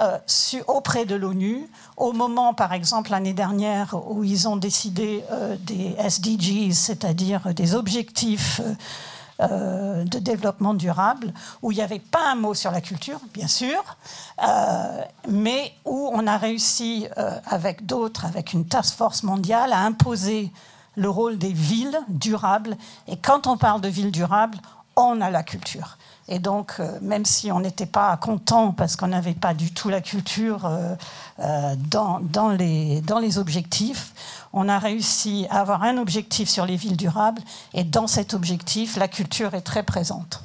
euh, 0.00 0.18
auprès 0.66 1.04
de 1.04 1.14
l'ONU, 1.14 1.68
au 1.96 2.12
moment, 2.12 2.52
par 2.52 2.72
exemple, 2.72 3.10
l'année 3.10 3.32
dernière, 3.32 3.94
où 4.10 4.24
ils 4.24 4.48
ont 4.48 4.56
décidé 4.56 5.24
euh, 5.30 5.56
des 5.60 5.94
SDGs, 5.98 6.74
c'est-à-dire 6.74 7.54
des 7.54 7.74
objectifs 7.74 8.60
de 9.40 10.18
développement 10.20 10.74
durable, 10.74 11.34
où 11.60 11.72
il 11.72 11.74
n'y 11.74 11.82
avait 11.82 11.98
pas 11.98 12.30
un 12.30 12.36
mot 12.36 12.54
sur 12.54 12.70
la 12.70 12.80
culture, 12.80 13.18
bien 13.32 13.48
sûr, 13.48 13.82
mais 15.28 15.72
où 15.84 16.08
on 16.14 16.24
a 16.28 16.38
réussi, 16.38 17.08
avec 17.44 17.84
d'autres, 17.84 18.26
avec 18.26 18.52
une 18.52 18.64
task 18.64 18.96
force 18.96 19.24
mondiale, 19.24 19.72
à 19.72 19.80
imposer 19.80 20.52
le 20.96 21.08
rôle 21.08 21.38
des 21.38 21.52
villes 21.52 21.98
durables. 22.08 22.76
Et 23.08 23.16
quand 23.16 23.46
on 23.46 23.56
parle 23.56 23.80
de 23.80 23.88
villes 23.88 24.12
durables, 24.12 24.58
on 24.96 25.20
a 25.20 25.30
la 25.30 25.42
culture. 25.42 25.96
Et 26.26 26.38
donc, 26.38 26.76
euh, 26.78 26.98
même 27.02 27.26
si 27.26 27.52
on 27.52 27.60
n'était 27.60 27.86
pas 27.86 28.16
content 28.16 28.72
parce 28.72 28.96
qu'on 28.96 29.08
n'avait 29.08 29.34
pas 29.34 29.52
du 29.52 29.72
tout 29.72 29.90
la 29.90 30.00
culture 30.00 30.64
euh, 30.64 30.94
euh, 31.40 31.74
dans, 31.76 32.50
les 32.50 33.38
objectifs, 33.38 34.12
on 34.52 34.68
a 34.68 34.78
réussi 34.78 35.46
à 35.50 35.60
avoir 35.60 35.82
un 35.82 35.98
objectif 35.98 36.48
sur 36.48 36.64
les 36.64 36.76
villes 36.76 36.96
durables. 36.96 37.42
Et 37.74 37.84
dans 37.84 38.06
cet 38.06 38.32
objectif, 38.32 38.96
la 38.96 39.08
culture 39.08 39.54
est 39.54 39.60
très 39.60 39.82
présente. 39.82 40.42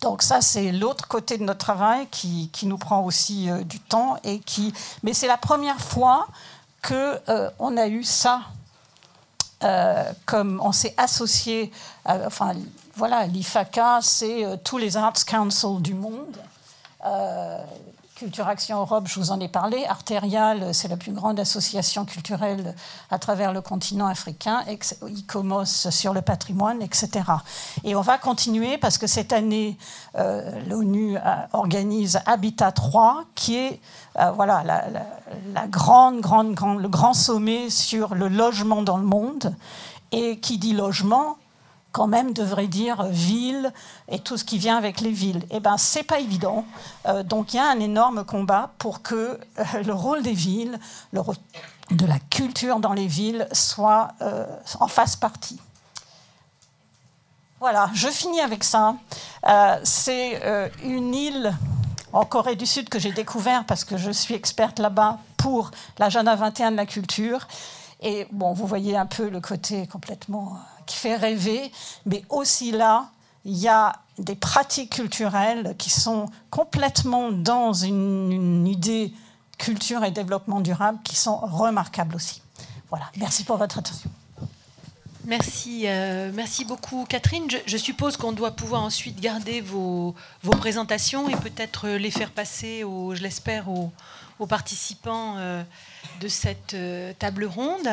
donc 0.00 0.22
ça, 0.22 0.40
c'est 0.40 0.72
l'autre 0.72 1.06
côté 1.06 1.38
de 1.38 1.44
notre 1.44 1.64
travail 1.64 2.08
qui, 2.10 2.50
qui 2.52 2.66
nous 2.66 2.78
prend 2.78 3.04
aussi 3.04 3.48
du 3.66 3.78
temps. 3.78 4.16
Et 4.24 4.40
qui... 4.40 4.72
Mais 5.04 5.14
c'est 5.14 5.28
la 5.28 5.36
première 5.36 5.80
fois 5.80 6.26
qu'on 6.82 7.76
a 7.76 7.86
eu 7.86 8.04
ça 8.04 8.42
euh, 9.64 10.12
comme 10.26 10.60
on 10.62 10.72
s'est 10.72 10.94
associé, 10.96 11.70
enfin 12.04 12.54
voilà, 12.96 13.26
l'IFACA, 13.26 14.00
c'est 14.02 14.44
euh, 14.44 14.56
tous 14.62 14.76
les 14.76 14.96
Arts 14.96 15.24
Council 15.24 15.80
du 15.80 15.94
monde. 15.94 16.36
Euh, 17.06 17.58
Culture 18.16 18.46
Action 18.46 18.78
Europe, 18.78 19.06
je 19.06 19.18
vous 19.18 19.30
en 19.30 19.40
ai 19.40 19.48
parlé. 19.48 19.84
Arterial, 19.86 20.74
c'est 20.74 20.88
la 20.88 20.96
plus 20.96 21.12
grande 21.12 21.40
association 21.40 22.04
culturelle 22.04 22.74
à 23.10 23.18
travers 23.18 23.52
le 23.52 23.60
continent 23.60 24.06
africain. 24.06 24.62
ICOMOS 25.08 25.90
sur 25.90 26.12
le 26.12 26.22
patrimoine, 26.22 26.82
etc. 26.82 27.08
Et 27.82 27.96
on 27.96 28.00
va 28.00 28.18
continuer 28.18 28.78
parce 28.78 28.96
que 28.96 29.08
cette 29.08 29.32
année, 29.32 29.76
l'ONU 30.68 31.16
organise 31.52 32.20
Habitat 32.26 32.70
3, 32.70 33.24
qui 33.34 33.56
est 33.56 33.80
voilà, 34.34 34.62
la, 34.62 34.84
grande, 35.68 36.20
grande, 36.20 36.54
grande, 36.54 36.80
le 36.80 36.88
grand 36.88 37.14
sommet 37.14 37.70
sur 37.70 38.14
le 38.14 38.28
logement 38.28 38.82
dans 38.82 38.98
le 38.98 39.06
monde. 39.06 39.54
Et 40.12 40.38
qui 40.40 40.58
dit 40.58 40.74
logement, 40.74 41.38
quand 41.92 42.06
même 42.06 42.32
devrait 42.32 42.66
dire 42.66 43.04
ville 43.04 43.72
et 44.08 44.18
tout 44.18 44.36
ce 44.36 44.44
qui 44.44 44.58
vient 44.58 44.76
avec 44.76 45.00
les 45.00 45.12
villes. 45.12 45.44
Eh 45.50 45.60
bien, 45.60 45.76
c'est 45.76 46.02
pas 46.02 46.18
évident. 46.18 46.64
Euh, 47.06 47.22
donc, 47.22 47.52
il 47.52 47.58
y 47.58 47.60
a 47.60 47.70
un 47.70 47.78
énorme 47.78 48.24
combat 48.24 48.70
pour 48.78 49.02
que 49.02 49.14
euh, 49.14 49.64
le 49.84 49.92
rôle 49.92 50.22
des 50.22 50.32
villes, 50.32 50.78
le 51.12 51.20
rôle 51.20 51.36
de 51.90 52.06
la 52.06 52.18
culture 52.30 52.80
dans 52.80 52.94
les 52.94 53.06
villes 53.06 53.46
soit 53.52 54.08
euh, 54.22 54.46
en 54.80 54.88
fasse 54.88 55.16
partie. 55.16 55.60
Voilà, 57.60 57.90
je 57.94 58.08
finis 58.08 58.40
avec 58.40 58.64
ça. 58.64 58.96
c'est 59.84 60.72
une 60.82 61.14
île 61.14 61.54
en 62.12 62.24
Corée 62.24 62.56
du 62.56 62.66
Sud 62.66 62.88
que 62.88 62.98
j'ai 62.98 63.12
découvert 63.12 63.64
parce 63.64 63.84
que 63.84 63.96
je 63.96 64.10
suis 64.10 64.34
experte 64.34 64.78
là-bas 64.78 65.18
pour 65.36 65.70
l'agenda 65.98 66.34
21 66.34 66.72
de 66.72 66.76
la 66.76 66.86
culture. 66.86 67.48
Et 68.00 68.26
bon, 68.32 68.52
vous 68.52 68.66
voyez 68.66 68.96
un 68.96 69.06
peu 69.06 69.28
le 69.28 69.40
côté 69.40 69.86
complètement 69.86 70.54
euh, 70.54 70.82
qui 70.86 70.96
fait 70.96 71.16
rêver, 71.16 71.72
mais 72.04 72.24
aussi 72.28 72.72
là, 72.72 73.06
il 73.44 73.56
y 73.56 73.68
a 73.68 73.94
des 74.18 74.34
pratiques 74.34 74.94
culturelles 74.94 75.74
qui 75.78 75.90
sont 75.90 76.26
complètement 76.50 77.32
dans 77.32 77.72
une, 77.72 78.66
idée 78.66 79.12
culture 79.58 80.04
et 80.04 80.10
développement 80.10 80.60
durable 80.60 80.98
qui 81.04 81.14
sont 81.14 81.36
remarquables 81.36 82.16
aussi. 82.16 82.42
Voilà, 82.90 83.06
merci 83.16 83.44
pour 83.44 83.56
votre 83.56 83.78
attention. 83.78 84.10
Merci, 85.24 85.84
euh, 85.86 86.32
merci 86.34 86.64
beaucoup 86.64 87.06
Catherine. 87.08 87.46
Je, 87.66 87.76
suppose 87.76 88.16
qu'on 88.16 88.32
doit 88.32 88.50
pouvoir 88.50 88.82
ensuite 88.82 89.20
garder 89.20 89.60
vos, 89.60 90.16
vos 90.42 90.56
présentations 90.56 91.28
et 91.28 91.36
peut-être 91.36 91.88
les 91.90 92.10
faire 92.10 92.32
passer, 92.32 92.82
aux, 92.82 93.14
je 93.14 93.22
l'espère, 93.22 93.68
aux, 93.68 93.92
participants 94.48 95.36
euh, 95.38 95.62
de 96.20 96.26
cette 96.26 96.74
euh, 96.74 97.12
table 97.16 97.44
ronde. 97.44 97.88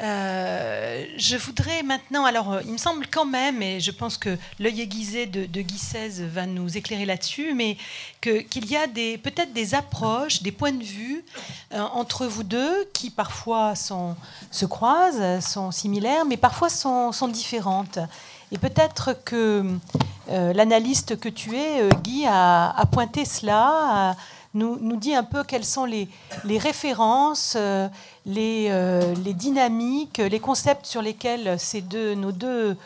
Je 0.00 1.36
voudrais 1.36 1.82
maintenant, 1.82 2.24
alors 2.24 2.60
il 2.64 2.72
me 2.72 2.78
semble 2.78 3.06
quand 3.06 3.26
même, 3.26 3.62
et 3.62 3.80
je 3.80 3.90
pense 3.90 4.16
que 4.16 4.38
l'œil 4.58 4.80
aiguisé 4.80 5.26
de, 5.26 5.46
de 5.46 5.60
Guy 5.60 5.76
XVI 5.76 6.24
va 6.26 6.46
nous 6.46 6.76
éclairer 6.76 7.04
là-dessus, 7.04 7.54
mais 7.54 7.76
qu'il 8.20 8.70
y 8.70 8.76
a 8.76 8.86
peut-être 8.88 9.52
des 9.52 9.74
approches, 9.74 10.42
des 10.42 10.52
points 10.52 10.72
de 10.72 10.82
vue 10.82 11.24
entre 11.72 12.26
vous 12.26 12.42
deux 12.42 12.88
qui 12.92 13.10
parfois 13.10 13.74
se 13.74 14.64
croisent, 14.66 15.40
sont 15.40 15.70
similaires, 15.70 16.24
mais 16.24 16.36
parfois 16.36 16.68
sont, 16.70 17.28
différentes. 17.28 17.98
Et 18.52 18.58
peut-être 18.58 19.16
que 19.24 19.64
l'analyste 20.28 21.18
que 21.18 21.28
tu 21.28 21.56
es, 21.56 21.88
Guy, 22.02 22.24
a, 22.26 22.84
pointé 22.90 23.24
cela 23.24 24.16
nous, 24.54 24.96
dit 24.96 25.14
un 25.14 25.22
peu 25.22 25.44
quelles 25.44 25.64
sont 25.64 25.84
les, 25.84 26.08
références, 26.58 27.54
euh, 27.56 27.88
les, 28.30 28.68
euh, 28.70 29.14
les, 29.24 29.34
dynamiques, 29.34 30.18
les 30.18 30.40
concepts 30.40 30.86
sur 30.86 31.02
lesquels 31.02 31.58
ces 31.58 31.80
deux, 31.80 32.14
nos, 32.14 32.32
deux, 32.32 32.76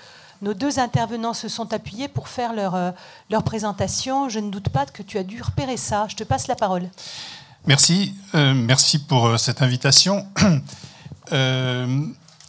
nos 0.42 0.54
deux 0.54 0.78
intervenants 0.78 1.34
se 1.34 1.48
sont 1.48 1.72
appuyés 1.72 2.08
pour 2.08 2.28
faire 2.28 2.52
leur, 2.52 2.74
euh, 2.74 2.90
leur 3.30 3.42
présentation. 3.42 4.28
Je 4.28 4.40
ne 4.40 4.50
doute 4.50 4.68
pas 4.68 4.86
que 4.86 5.02
tu 5.02 5.18
as 5.18 5.22
dû 5.24 5.40
repérer 5.42 5.76
ça. 5.76 6.06
Je 6.08 6.16
te 6.16 6.24
passe 6.24 6.48
la 6.48 6.56
parole. 6.56 6.88
Merci, 7.66 8.14
merci 8.34 8.98
pour 8.98 9.38
cette 9.38 9.62
invitation. 9.62 10.26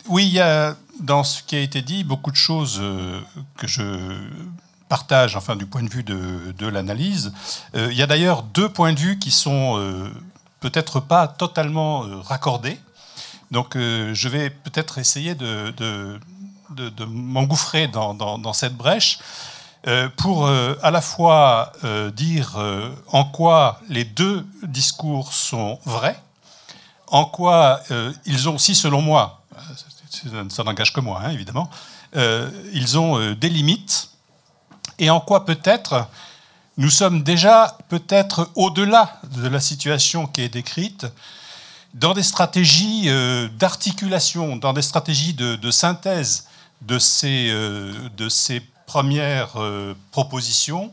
oui, 0.10 0.28
il 0.28 0.34
y 0.34 0.42
a 0.42 0.76
dans 1.00 1.24
ce 1.24 1.42
qui 1.42 1.56
a 1.56 1.60
été 1.60 1.82
dit 1.82 2.04
beaucoup 2.04 2.32
de 2.32 2.36
choses 2.36 2.82
que 3.56 3.66
je 3.66 3.82
partage, 4.88 5.36
enfin 5.36 5.56
du 5.56 5.66
point 5.66 5.84
de 5.84 5.90
vue 5.90 6.04
de, 6.04 6.68
l'analyse. 6.68 7.34
Euh, 7.76 7.90
il 7.92 7.98
y 7.98 8.02
a 8.02 8.08
d'ailleurs 8.08 8.44
deux 8.44 8.70
points 8.70 8.94
de 8.94 9.00
vue 9.00 9.20
qui 9.20 9.32
sont 9.32 9.78
euh, 9.78 10.10
peut-être 10.60 11.00
pas 11.00 11.28
totalement 11.28 12.06
euh, 12.06 12.20
raccordés. 12.22 12.80
Donc 13.52 13.76
je 13.76 14.28
vais 14.28 14.50
peut-être 14.50 14.98
essayer 14.98 15.36
de, 15.36 16.20
m'engouffrer 17.08 17.88
dans, 17.88 18.54
cette 18.54 18.76
brèche 18.76 19.20
pour 20.18 20.48
à 20.48 20.92
la 20.92 21.02
fois 21.02 21.72
dire 22.14 22.58
en 23.08 23.24
quoi 23.26 23.80
les 23.88 24.04
deux 24.04 24.46
discours 24.64 25.34
sont 25.34 25.80
vrais, 25.86 26.20
en 27.08 27.26
quoi 27.26 27.82
ils 28.26 28.50
ont 28.50 28.56
aussi, 28.56 28.74
selon 28.74 29.02
moi, 29.02 29.42
ça 30.50 30.64
n'engage 30.64 30.92
que 30.92 31.02
moi, 31.02 31.22
hein, 31.24 31.30
évidemment, 31.30 31.70
ils 32.16 32.98
ont 32.98 33.34
des 33.34 33.50
limites, 33.50 34.10
et 34.98 35.10
en 35.10 35.20
quoi 35.20 35.46
peut-être 35.46 36.08
nous 36.78 36.90
sommes 36.90 37.24
déjà 37.24 37.78
peut-être 37.88 38.50
au-delà 38.56 39.20
de 39.32 39.48
la 39.48 39.60
situation 39.60 40.28
qui 40.28 40.42
est 40.42 40.50
décrite, 40.50 41.08
dans 41.96 42.14
des 42.14 42.24
stratégies 42.24 43.06
euh, 43.08 43.48
d'articulation, 43.48 44.58
dans 44.58 44.74
des 44.74 44.82
stratégies 44.82 45.34
de, 45.34 45.72
synthèse 45.72 46.48
de 46.82 47.00
ces, 47.00 47.50
euh, 47.50 47.94
de 48.18 48.30
ces 48.30 48.62
premières 48.86 49.54
euh, 49.56 49.96
propositions, 50.12 50.92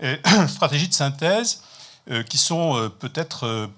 stratégies 0.48 0.88
de 0.88 0.94
synthèse 0.94 1.62
qui 2.30 2.38
sont 2.38 2.90
peut-être 3.00 3.68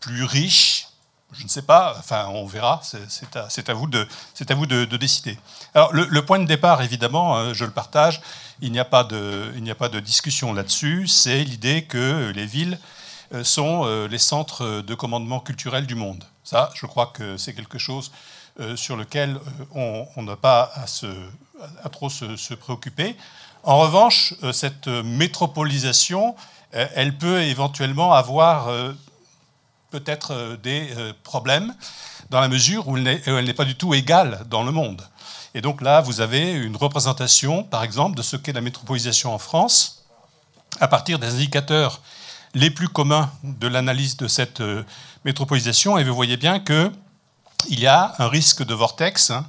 plus 0.00 0.24
riches, 0.24 0.88
je 1.32 1.44
ne 1.44 1.48
sais 1.48 1.62
pas, 1.62 1.94
enfin 1.98 2.26
on 2.30 2.46
verra, 2.46 2.80
c'est 2.82 3.68
à, 3.68 3.74
vous, 3.74 3.86
de, 3.86 4.08
à 4.48 4.54
vous 4.54 4.66
de, 4.66 4.96
décider. 4.96 5.38
Alors 5.74 5.92
le, 5.92 6.24
point 6.24 6.40
de 6.40 6.46
départ, 6.46 6.82
évidemment, 6.82 7.52
je 7.52 7.64
le 7.64 7.70
partage, 7.70 8.22
il 8.60 8.72
n'y 8.72 8.80
a, 8.80 8.82
a 8.82 8.84
pas 8.86 9.04
de 9.04 10.00
discussion 10.00 10.54
là-dessus. 10.54 11.06
C'est 11.06 11.44
l'idée 11.44 11.84
que 11.84 12.32
les 12.34 12.46
villes 12.46 12.78
sont 13.42 13.84
euh, 13.84 14.08
les 14.08 14.18
centres 14.18 14.82
de 14.82 14.94
commandement 14.94 15.40
culturel 15.40 15.86
du 15.86 15.94
monde. 15.94 16.24
Ça, 16.44 16.70
je 16.74 16.86
crois 16.86 17.06
que 17.06 17.36
c'est 17.36 17.54
quelque 17.54 17.78
chose 17.78 18.12
euh, 18.60 18.76
sur 18.76 18.96
lequel 18.96 19.38
on 19.74 20.22
n'a 20.22 20.36
pas 20.36 20.72
à 21.82 21.88
trop 21.88 22.08
se, 22.08 22.54
préoccuper. 22.54 23.16
En 23.62 23.78
revanche, 23.78 24.34
cette 24.52 24.86
métropolisation, 24.86 26.36
elle 26.70 27.16
peut 27.16 27.42
éventuellement 27.42 28.12
avoir 28.12 28.68
peut-être 29.90 30.56
des 30.62 30.88
problèmes 31.24 31.74
dans 32.30 32.40
la 32.40 32.48
mesure 32.48 32.86
où 32.86 32.96
elle 32.96 33.44
n'est 33.44 33.54
pas 33.54 33.64
du 33.64 33.74
tout 33.74 33.92
égale 33.94 34.44
dans 34.48 34.62
le 34.62 34.70
monde. 34.70 35.02
Et 35.56 35.62
donc 35.62 35.80
là, 35.80 36.02
vous 36.02 36.20
avez 36.20 36.52
une 36.52 36.76
représentation, 36.76 37.64
par 37.64 37.82
exemple, 37.82 38.14
de 38.14 38.22
ce 38.22 38.36
qu'est 38.36 38.52
la 38.52 38.60
métropolisation 38.60 39.34
en 39.34 39.38
France, 39.38 40.04
à 40.80 40.86
partir 40.86 41.18
des 41.18 41.28
indicateurs 41.34 42.02
les 42.54 42.70
plus 42.70 42.88
communs 42.88 43.30
de 43.42 43.66
l'analyse 43.66 44.16
de 44.16 44.28
cette 44.28 44.60
euh, 44.60 44.82
métropolisation. 45.24 45.98
Et 45.98 46.04
vous 46.04 46.14
voyez 46.14 46.36
bien 46.36 46.58
qu'il 46.60 46.90
y 47.80 47.86
a 47.86 48.14
un 48.18 48.28
risque 48.28 48.64
de 48.64 48.74
vortex, 48.74 49.30
hein, 49.30 49.46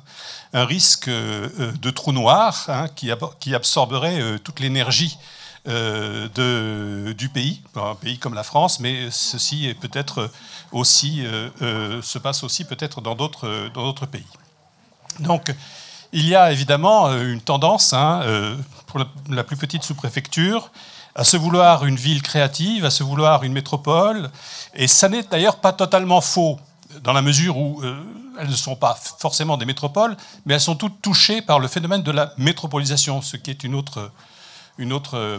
un 0.54 0.66
risque 0.66 1.08
euh, 1.08 1.50
euh, 1.60 1.72
de 1.72 1.90
trou 1.90 2.12
noir 2.12 2.66
hein, 2.68 2.88
qui, 2.96 3.12
absorberait 3.54 4.40
toute 4.44 4.60
l'énergie 4.60 5.18
du 5.66 7.30
pays, 7.34 7.62
un 7.76 7.96
pays 7.96 8.18
comme 8.20 8.34
la 8.34 8.44
France, 8.44 8.80
mais 8.80 9.12
ceci 9.12 9.68
est 9.68 9.74
peut-être 9.74 10.32
aussi 10.72 11.26
se 11.60 12.18
passe 12.20 12.44
aussi 12.46 12.64
peut-être 12.64 13.02
dans 13.02 13.16
d'autres 13.16 14.06
pays. 14.06 14.24
Donc 15.20 15.54
il 16.14 16.26
y 16.26 16.36
a 16.36 16.54
évidemment 16.54 17.12
une 17.12 17.42
tendance, 17.42 17.92
hein, 17.92 18.22
pour 18.86 19.02
la 19.30 19.44
plus 19.44 19.58
petite 19.58 19.84
sous-préfecture, 19.84 20.72
à 21.18 21.24
se 21.24 21.36
vouloir 21.36 21.84
une 21.86 21.96
ville 21.96 22.22
créative, 22.22 22.86
à 22.86 22.92
se 22.92 23.04
vouloir 23.04 23.44
une 23.44 23.52
métropole. 23.52 24.30
Et 24.76 24.88
ça 24.88 25.10
n'est 25.10 25.24
d'ailleurs 25.24 25.58
pas 25.58 25.74
totalement 25.74 26.22
faux, 26.22 26.60
dans 27.02 27.12
la 27.12 27.24
mesure 27.24 27.58
où 27.58 27.82
euh, 27.84 28.00
elles 28.40 28.50
ne 28.50 28.56
sont 28.56 28.76
pas 28.76 28.96
forcément 29.20 29.58
des 29.58 29.66
métropoles, 29.66 30.16
mais 30.46 30.54
elles 30.54 30.62
sont 30.62 30.76
toutes 30.76 31.02
touchées 31.02 31.42
par 31.42 31.60
le 31.60 31.68
phénomène 31.68 32.04
de 32.04 32.12
la 32.12 32.34
métropolisation, 32.38 33.24
ce 33.24 33.36
qui 33.36 33.50
est 33.50 33.64
une 33.64 33.74
autre, 33.74 34.12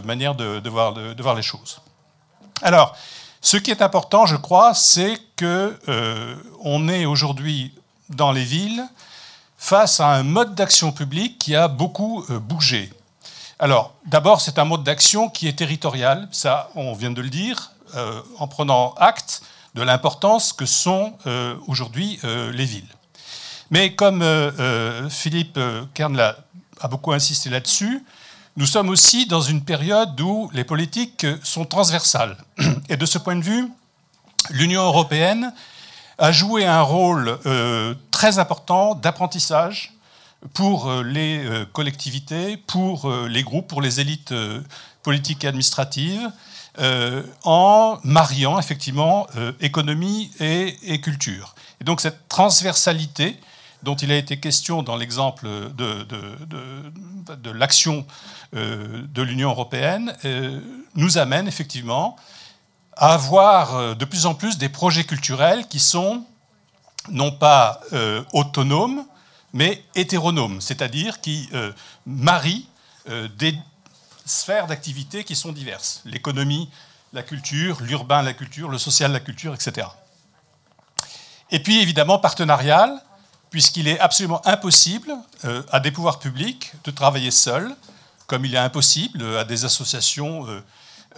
manière 0.03 0.35
de, 0.35 0.69
voir, 0.69 1.35
les 1.35 1.41
choses. 1.41 1.79
Alors, 2.61 2.95
ce 3.41 3.55
qui 3.55 3.71
est 3.71 3.81
important, 3.81 4.25
je 4.25 4.35
crois, 4.35 4.73
c'est 4.73 5.17
qu'on 5.39 6.89
est 6.89 7.05
aujourd'hui 7.05 7.73
dans 8.09 8.33
les 8.33 8.43
villes 8.43 8.83
face 9.57 10.01
à 10.01 10.09
un 10.09 10.23
mode 10.23 10.55
d'action 10.55 10.91
publique 10.91 11.39
qui 11.39 11.55
a 11.55 11.69
beaucoup 11.69 12.25
euh, 12.29 12.39
bougé. 12.39 12.91
Alors, 13.59 13.93
d'abord, 14.05 14.41
c'est 14.41 14.57
un 14.57 14.65
mode 14.65 14.83
d'action 14.83 15.29
qui 15.29 15.47
est 15.47 15.57
territorial, 15.57 16.27
ça, 16.31 16.69
on 16.75 16.93
vient 16.93 17.11
de 17.11 17.21
le 17.21 17.29
dire, 17.29 17.71
euh, 17.95 18.21
en 18.37 18.47
prenant 18.47 18.93
acte 18.95 19.41
de 19.75 19.81
l'importance 19.81 20.53
que 20.53 20.65
sont 20.65 21.13
euh, 21.27 21.55
aujourd'hui 21.67 22.19
les 22.23 22.65
villes. 22.65 22.87
Mais 23.69 23.93
comme 23.93 24.23
Philippe 25.09 25.59
Kern 25.93 26.19
a 26.19 26.87
beaucoup 26.87 27.11
insisté 27.11 27.51
là-dessus, 27.51 28.03
nous 28.57 28.65
sommes 28.65 28.89
aussi 28.89 29.25
dans 29.27 29.41
une 29.41 29.63
période 29.63 30.19
où 30.19 30.49
les 30.53 30.63
politiques 30.63 31.25
sont 31.43 31.65
transversales. 31.65 32.35
Et 32.89 32.97
de 32.97 33.05
ce 33.05 33.17
point 33.17 33.35
de 33.35 33.43
vue, 33.43 33.69
l'Union 34.49 34.83
européenne 34.83 35.53
a 36.17 36.31
joué 36.31 36.65
un 36.65 36.81
rôle 36.81 37.39
euh, 37.45 37.95
très 38.11 38.39
important 38.39 38.95
d'apprentissage 38.95 39.93
pour 40.53 40.89
euh, 40.89 41.03
les 41.03 41.45
euh, 41.45 41.65
collectivités, 41.65 42.57
pour 42.57 43.11
les 43.27 43.43
groupes, 43.43 43.67
pour 43.67 43.81
les 43.81 43.99
élites 43.99 44.33
politiques 45.03 45.43
et 45.43 45.47
administratives, 45.47 46.31
en 47.43 47.99
mariant 48.05 48.57
effectivement 48.57 49.27
économie 49.59 50.31
et, 50.39 51.01
culture. 51.01 51.55
Et 51.81 51.83
donc 51.83 51.99
cette 51.99 52.29
transversalité 52.29 53.37
dont 53.83 53.95
il 53.95 54.11
a 54.13 54.15
été 54.15 54.39
question 54.39 54.81
dans 54.81 54.95
l'exemple 54.95 55.45
de, 55.75 57.51
l'action 57.51 58.05
de 58.53 59.21
l'Union 59.21 59.49
européenne, 59.49 60.15
nous 60.95 61.17
amène 61.17 61.49
effectivement 61.49 62.15
à 62.99 63.13
avoir 63.13 63.75
euh, 63.75 63.95
de 63.95 64.05
plus 64.05 64.25
en 64.25 64.35
plus 64.35 64.57
des 64.57 64.69
projets 64.69 65.05
culturels 65.05 65.67
qui 65.67 65.79
sont 65.79 66.25
non 67.09 67.31
pas 67.31 67.79
euh, 67.93 68.21
autonomes, 68.33 69.05
mais 69.53 69.83
hétéronomes, 69.95 70.61
c'est-à-dire 70.61 71.21
qui 71.21 71.49
euh, 71.53 71.71
marient 72.05 72.67
des 73.37 73.57
sphères 74.25 74.67
d'activité 74.67 75.23
qui 75.23 75.35
sont 75.35 75.51
diverses. 75.51 76.03
L'économie, 76.05 76.69
la 77.11 77.23
culture, 77.23 77.81
l'urbain, 77.81 78.21
la 78.21 78.33
culture, 78.33 78.69
le 78.69 78.77
social, 78.77 79.11
la 79.11 79.19
culture, 79.19 79.55
etc. 79.55 79.87
Et 81.49 81.57
puis 81.57 81.79
évidemment 81.81 82.19
partenarial, 82.19 83.01
puisqu'il 83.49 83.87
est 83.87 83.99
absolument 83.99 84.45
impossible 84.45 85.11
à 85.71 85.79
des 85.79 85.89
pouvoirs 85.89 86.19
publics 86.19 86.73
de 86.83 86.91
travailler 86.91 87.31
seuls, 87.31 87.75
comme 88.27 88.45
il 88.45 88.53
est 88.53 88.59
impossible 88.59 89.23
à 89.37 89.43
des 89.43 89.65
associations 89.65 90.45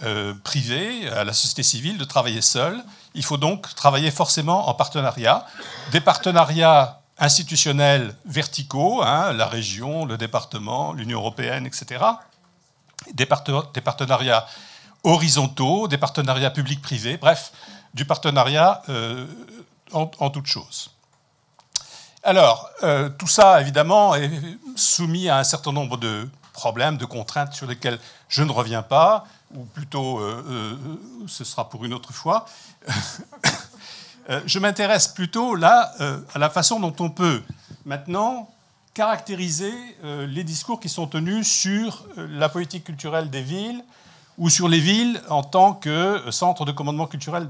euh, 0.04 0.32
privé, 0.42 1.06
à 1.10 1.22
la 1.22 1.34
société 1.34 1.62
civile, 1.62 1.98
de 1.98 2.04
travailler 2.04 2.40
seul. 2.40 2.82
Il 3.14 3.22
faut 3.22 3.36
donc 3.36 3.72
travailler 3.74 4.10
forcément 4.10 4.70
en 4.70 4.74
partenariat. 4.74 5.46
Des 5.92 6.00
partenariats 6.00 7.01
institutionnels 7.18 8.14
verticaux, 8.24 9.02
hein, 9.02 9.32
la 9.32 9.46
région, 9.46 10.04
le 10.04 10.16
département, 10.16 10.92
l'Union 10.92 11.18
européenne, 11.18 11.66
etc. 11.66 12.04
Des, 13.12 13.26
partenariats 13.26 14.46
horizontaux, 15.04 15.88
des 15.88 15.98
partenariats 15.98 16.50
publics-privés, 16.50 17.16
bref, 17.16 17.52
du 17.94 18.04
partenariat 18.04 18.82
euh, 18.88 19.26
en, 19.92 20.30
toute 20.30 20.46
chose. 20.46 20.90
Alors, 22.22 22.70
euh, 22.82 23.08
tout 23.10 23.26
ça, 23.26 23.60
évidemment, 23.60 24.14
est 24.14 24.30
soumis 24.76 25.28
à 25.28 25.38
un 25.38 25.44
certain 25.44 25.72
nombre 25.72 25.96
de 25.96 26.28
problèmes, 26.52 26.96
de 26.96 27.04
contraintes 27.04 27.52
sur 27.52 27.66
lesquelles 27.66 27.98
je 28.28 28.42
ne 28.42 28.52
reviens 28.52 28.82
pas 28.82 29.24
ou 29.54 29.64
plutôt 29.64 30.18
euh, 30.18 30.78
ce 31.26 31.44
sera 31.44 31.68
pour 31.68 31.84
une 31.84 31.92
autre 31.92 32.12
fois. 32.12 32.46
Euh, 34.32 34.40
je 34.46 34.58
m'intéresse 34.58 35.08
plutôt 35.08 35.54
là 35.54 35.92
à 36.34 36.38
la 36.38 36.50
façon 36.50 36.80
dont 36.80 36.94
on 37.00 37.10
peut 37.10 37.42
maintenant 37.84 38.48
caractériser 38.94 39.72
les 40.02 40.44
discours 40.44 40.78
qui 40.78 40.90
sont 40.90 41.06
tenus 41.06 41.48
sur 41.48 42.04
la 42.16 42.50
politique 42.50 42.84
culturelle 42.84 43.30
des 43.30 43.40
villes 43.40 43.82
ou 44.36 44.50
sur 44.50 44.68
les 44.68 44.80
villes 44.80 45.20
en 45.30 45.42
tant 45.42 45.72
que 45.72 46.22
centre 46.30 46.66
de 46.66 46.72
commandement 46.72 47.06
culturel. 47.06 47.46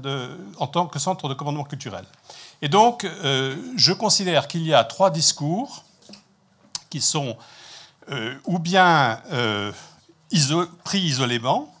Et 2.61 2.69
donc, 2.69 3.05
je 3.05 3.91
considère 3.91 4.47
qu'il 4.47 4.65
y 4.65 4.73
a 4.73 4.85
trois 4.85 5.11
discours 5.11 5.83
qui 6.89 7.01
sont 7.01 7.35
ou 8.45 8.57
bien 8.57 9.19
pris 10.83 10.99
isolément, 10.99 11.73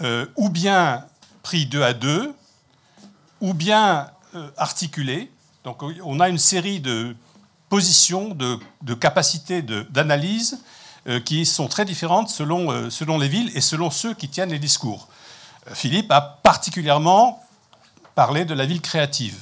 euh, 0.00 0.26
ou 0.36 0.48
bien 0.48 1.04
pris 1.42 1.66
deux 1.66 1.82
à 1.82 1.92
deux, 1.92 2.34
ou 3.44 3.52
bien 3.52 4.08
euh, 4.34 4.50
articulé. 4.56 5.30
Donc 5.64 5.82
on 5.82 6.18
a 6.18 6.30
une 6.30 6.38
série 6.38 6.80
de 6.80 7.14
positions, 7.68 8.30
de, 8.30 8.94
capacités 8.94 9.60
d'analyse 9.60 10.62
euh, 11.06 11.20
qui 11.20 11.44
sont 11.44 11.68
très 11.68 11.84
différentes 11.84 12.30
selon, 12.30 12.90
selon 12.90 13.18
les 13.18 13.28
villes 13.28 13.50
et 13.54 13.60
selon 13.60 13.90
ceux 13.90 14.14
qui 14.14 14.30
tiennent 14.30 14.50
les 14.50 14.58
discours. 14.58 15.08
Philippe 15.74 16.10
a 16.10 16.22
particulièrement 16.22 17.42
parlé 18.14 18.46
de 18.46 18.54
la 18.54 18.64
ville 18.64 18.80
créative. 18.80 19.38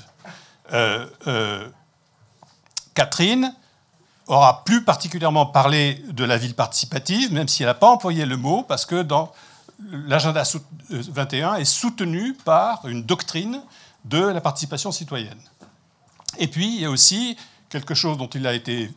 Catherine 2.94 3.54
aura 4.26 4.64
plus 4.64 4.84
particulièrement 4.84 5.46
parlé 5.46 6.02
de 6.08 6.24
la 6.24 6.38
ville 6.38 6.54
participative, 6.54 7.32
même 7.32 7.48
si 7.48 7.62
elle 7.62 7.68
n'a 7.68 7.74
pas 7.74 7.90
employé 7.90 8.24
le 8.24 8.36
mot, 8.36 8.62
parce 8.62 8.86
que 8.86 9.06
l'agenda 9.90 10.42
21 10.90 11.56
est 11.56 11.64
soutenu 11.64 12.34
par 12.44 12.86
une 12.88 13.04
doctrine 13.04 13.60
de 14.04 14.18
la 14.18 14.40
participation 14.40 14.92
citoyenne. 14.92 15.40
Et 16.38 16.48
puis, 16.48 16.66
il 16.66 16.80
y 16.80 16.84
a 16.84 16.90
aussi 16.90 17.36
quelque 17.68 17.94
chose 17.94 18.18
dont 18.18 18.28
il 18.28 18.46
a 18.46 18.54
été 18.54 18.90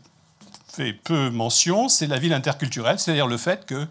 fait 0.68 0.94
peu 0.94 1.30
mention, 1.30 1.88
c'est 1.88 2.08
la 2.08 2.20
ville 2.20 2.34
interculturelle, 2.34 3.00
c'est-à-dire 3.00 3.28
le 3.28 3.38
fait 3.38 3.66
que 3.66 3.88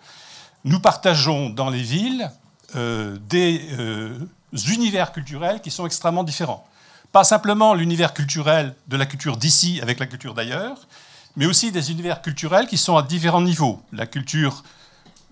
nous 0.64 0.80
partageons 0.80 1.50
dans 1.50 1.70
les 1.70 1.82
villes 1.82 2.30
euh, 2.76 3.16
des 3.28 3.66
euh, 3.78 4.18
univers 4.68 5.12
culturels 5.12 5.60
qui 5.60 5.70
sont 5.70 5.86
extrêmement 5.86 6.24
différents. 6.24 6.66
Pas 7.12 7.24
simplement 7.24 7.74
l'univers 7.74 8.12
culturel 8.12 8.74
de 8.88 8.96
la 8.96 9.06
culture 9.06 9.36
d'ici 9.36 9.78
avec 9.80 10.00
la 10.00 10.06
culture 10.06 10.34
d'ailleurs, 10.34 10.86
mais 11.36 11.46
aussi 11.46 11.72
des 11.72 11.90
univers 11.90 12.22
culturels 12.22 12.66
qui 12.66 12.78
sont 12.78 12.96
à 12.96 13.02
différents 13.02 13.42
niveaux. 13.42 13.80
La 13.92 14.06
culture 14.06 14.64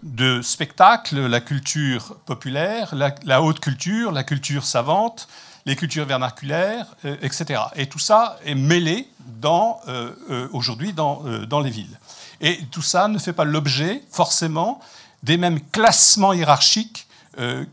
de 0.03 0.43
spectacle, 0.43 1.26
la 1.26 1.41
culture 1.41 2.16
populaire, 2.26 2.95
la, 2.95 3.43
haute 3.43 3.61
culture, 3.61 4.12
la 4.12 4.24
culture 4.24 4.64
savante, 4.64 5.28
les 5.65 5.77
cultures 5.77 6.07
vernaculaires, 6.07 6.87
euh, 7.05 7.17
etc. 7.23 7.63
Et 7.77 7.87
tout 7.87 7.99
ça 7.99 8.39
est 8.45 8.55
mêlé 8.55 9.09
euh, 9.45 10.11
euh, 10.31 10.49
aujourd'hui 10.53 10.93
dans, 10.93 11.23
dans, 11.47 11.61
les 11.61 11.71
villes. 11.71 11.99
Et 12.41 12.59
tout 12.71 12.83
ça 12.83 13.09
ne 13.09 13.19
fait 13.19 13.33
pas 13.33 13.45
l'objet 13.45 14.03
forcément 14.11 14.81
des 15.23 15.37
mêmes 15.37 15.61
classements 15.61 16.33
hiérarchiques 16.33 17.07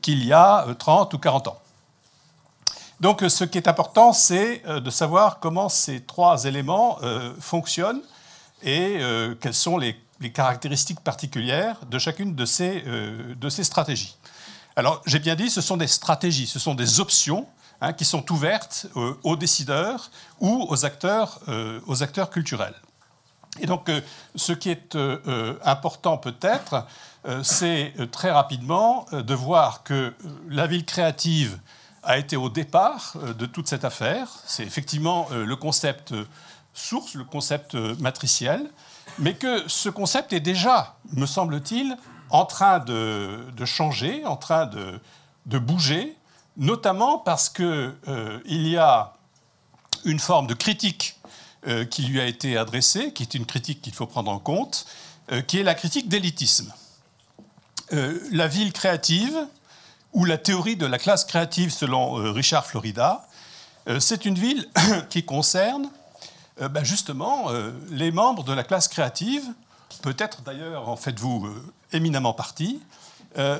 qu'il 0.01 0.23
y 0.23 0.31
a 0.31 0.65
30 0.77 1.13
ou 1.13 1.17
40 1.17 1.49
ans. 1.49 1.59
Donc 3.01 3.25
ce 3.27 3.43
qui 3.43 3.57
est 3.57 3.67
important, 3.67 4.13
c'est 4.13 4.63
de 4.65 4.89
savoir 4.89 5.39
comment 5.39 5.67
ces 5.67 5.99
trois 6.01 6.45
éléments 6.45 6.97
fonctionnent 7.41 8.01
et 8.63 8.99
quelles 9.41 9.53
sont 9.53 9.77
les 9.77 9.97
caractéristiques 10.33 11.01
particulières 11.01 11.75
de 11.89 11.99
chacune 11.99 12.35
de 12.35 12.45
ces, 12.45 12.83
de 12.83 13.49
ces 13.49 13.65
stratégies. 13.65 14.15
Alors, 14.77 15.01
j'ai 15.05 15.19
bien 15.19 15.35
dit, 15.35 15.49
ce 15.49 15.59
sont 15.59 15.75
des 15.75 15.87
stratégies, 15.87 16.47
ce 16.47 16.59
sont 16.59 16.75
des 16.75 17.01
options 17.01 17.45
hein, 17.81 17.93
qui 17.93 18.05
sont 18.05 18.31
ouvertes 18.31 18.87
euh, 18.95 19.13
aux 19.23 19.35
décideurs 19.35 20.11
ou 20.39 20.65
aux 20.69 20.85
acteurs, 20.85 21.39
euh, 21.47 21.79
aux 21.87 22.03
acteurs 22.03 22.29
culturels. 22.29 22.75
Et 23.59 23.65
donc, 23.65 23.91
ce 24.35 24.53
qui 24.53 24.69
est 24.69 24.95
important 25.65 26.17
peut-être, 26.17 26.85
c'est 27.41 27.93
très 28.11 28.29
rapidement 28.29 29.07
de 29.11 29.33
voir 29.33 29.81
que 29.83 30.13
la 30.47 30.67
ville 30.67 30.85
créative 30.85 31.59
a 32.03 32.19
été 32.19 32.37
au 32.37 32.49
départ 32.49 33.17
de 33.37 33.45
toute 33.47 33.67
cette 33.67 33.83
affaire. 33.83 34.29
C'est 34.45 34.63
effectivement 34.63 35.27
le 35.31 35.55
concept 35.55 36.13
source, 36.73 37.15
le 37.15 37.23
concept 37.23 37.73
matriciel 37.73 38.69
mais 39.17 39.33
que 39.33 39.67
ce 39.67 39.89
concept 39.89 40.33
est 40.33 40.39
déjà, 40.39 40.95
me 41.13 41.25
semble-t-il, 41.25 41.97
en 42.29 42.45
train 42.45 42.79
de, 42.79 43.65
changer, 43.65 44.25
en 44.25 44.37
train 44.37 44.67
de, 44.67 45.59
bouger, 45.59 46.15
notamment 46.59 47.17
parce 47.17 47.49
qu'il 47.49 47.65
euh, 47.65 48.39
y 48.45 48.77
a 48.77 49.13
une 50.05 50.19
forme 50.19 50.45
de 50.45 50.53
critique 50.53 51.17
euh, 51.67 51.85
qui 51.85 52.03
lui 52.03 52.19
a 52.21 52.25
été 52.25 52.57
adressée, 52.57 53.13
qui 53.13 53.23
est 53.23 53.33
une 53.33 53.45
critique 53.45 53.81
qu'il 53.81 53.93
faut 53.93 54.05
prendre 54.05 54.29
en 54.29 54.39
compte, 54.39 54.85
euh, 55.31 55.41
qui 55.41 55.57
est 55.57 55.63
la 55.63 55.73
critique 55.73 56.07
d'élitisme. 56.07 56.71
la 57.91 58.47
ville 58.47 58.71
créative, 58.71 59.35
ou 60.13 60.25
la 60.25 60.37
théorie 60.37 60.75
de 60.75 60.85
la 60.85 60.97
classe 60.97 61.23
créative 61.23 61.71
selon 61.71 62.13
Richard 62.33 62.65
Florida, 62.65 63.27
c'est 63.99 64.25
une 64.25 64.35
ville 64.35 64.67
qui 65.09 65.23
concerne 65.23 65.89
ben, 66.59 66.83
justement 66.83 67.49
les 67.91 68.11
membres 68.11 68.43
de 68.43 68.53
la 68.53 68.63
classe 68.63 68.87
créative, 68.87 69.43
peut-être 70.01 70.41
d'ailleurs 70.41 70.89
en 70.89 70.95
faites-vous 70.95 71.47
éminemment 71.93 72.33
partie, 72.33 72.79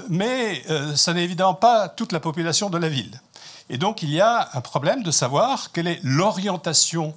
mais 0.10 0.64
ça 0.96 1.14
n'est 1.14 1.24
évidemment 1.24 1.54
pas 1.54 1.90
toute 1.90 2.12
la 2.12 2.20
population 2.20 2.70
de 2.70 2.78
la 2.78 2.90
ville. 2.90 3.22
Et 3.70 3.78
donc 3.78 4.02
il 4.02 4.10
y 4.10 4.22
a 4.22 4.50
un 4.54 4.62
problème 4.62 5.04
de 5.04 5.12
savoir 5.12 5.72
quelle 5.72 5.88
est 5.88 6.00
l'orientation 6.04 7.14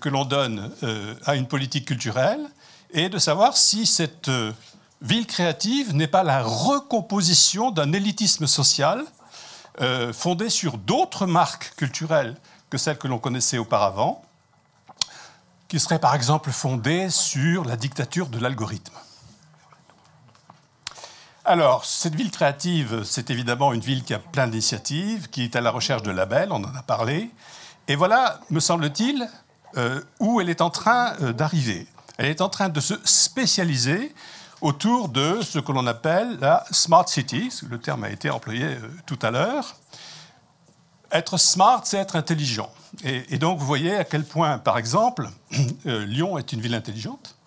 que 0.00 0.08
l'on 0.08 0.24
donne 0.24 0.70
à 1.26 1.34
une 1.34 1.46
politique 1.46 1.86
culturelle 1.86 2.40
et 2.92 3.08
de 3.08 3.18
savoir 3.18 3.56
si 3.56 3.86
cette 3.86 4.30
ville 5.02 5.26
créative 5.26 5.94
n'est 5.94 6.06
pas 6.06 6.22
la 6.22 6.42
recomposition 6.42 7.70
d'un 7.70 7.92
élitisme 7.92 8.46
social 8.46 9.04
fondé 10.12 10.50
sur 10.50 10.78
d'autres 10.78 11.26
marques 11.26 11.74
culturelles 11.76 12.36
que 12.70 12.78
celles 12.78 12.98
que 12.98 13.08
l'on 13.08 13.18
connaissait 13.18 13.58
auparavant, 13.58 14.22
qui 15.68 15.80
serait 15.80 15.98
par 15.98 16.14
exemple 16.14 16.50
fondée 16.50 17.10
sur 17.10 17.64
la 17.64 17.76
dictature 17.76 18.28
de 18.28 18.38
l'algorithme. 18.38 18.94
Alors, 21.50 21.86
cette 21.86 22.14
ville 22.14 22.30
créative, 22.30 23.04
c'est 23.04 23.30
évidemment 23.30 23.72
une 23.72 23.80
ville 23.80 24.04
qui 24.04 24.12
a 24.12 24.18
plein 24.18 24.48
d'initiatives, 24.48 25.30
qui 25.30 25.44
est 25.44 25.56
à 25.56 25.62
la 25.62 25.70
recherche 25.70 26.02
de 26.02 26.10
labels, 26.10 26.52
on 26.52 26.62
en 26.62 26.76
a 26.76 26.82
parlé. 26.82 27.30
Et 27.88 27.96
voilà, 27.96 28.40
me 28.50 28.60
semble-t-il, 28.60 29.26
euh, 29.78 30.02
où 30.20 30.42
elle 30.42 30.50
est 30.50 30.60
en 30.60 30.68
train 30.68 31.14
euh, 31.22 31.32
d'arriver. 31.32 31.86
Elle 32.18 32.26
est 32.26 32.42
en 32.42 32.50
train 32.50 32.68
de 32.68 32.80
se 32.80 32.92
spécialiser 33.02 34.14
autour 34.60 35.08
de 35.08 35.40
ce 35.40 35.58
que 35.58 35.72
l'on 35.72 35.86
appelle 35.86 36.36
la 36.38 36.64
Smart 36.70 37.08
City, 37.08 37.50
le 37.66 37.78
terme 37.78 38.04
a 38.04 38.10
été 38.10 38.28
employé 38.28 38.64
euh, 38.64 38.80
tout 39.06 39.18
à 39.22 39.30
l'heure. 39.30 39.74
Être 41.12 41.38
smart, 41.38 41.80
c'est 41.84 41.96
être 41.96 42.16
intelligent. 42.16 42.70
Et, 43.04 43.38
donc, 43.38 43.58
vous 43.58 43.64
voyez 43.64 43.96
à 43.96 44.04
quel 44.04 44.24
point, 44.24 44.58
par 44.58 44.76
exemple, 44.76 45.30
Lyon 45.86 46.36
est 46.36 46.52
une 46.52 46.60
ville 46.60 46.74
intelligente, 46.74 47.37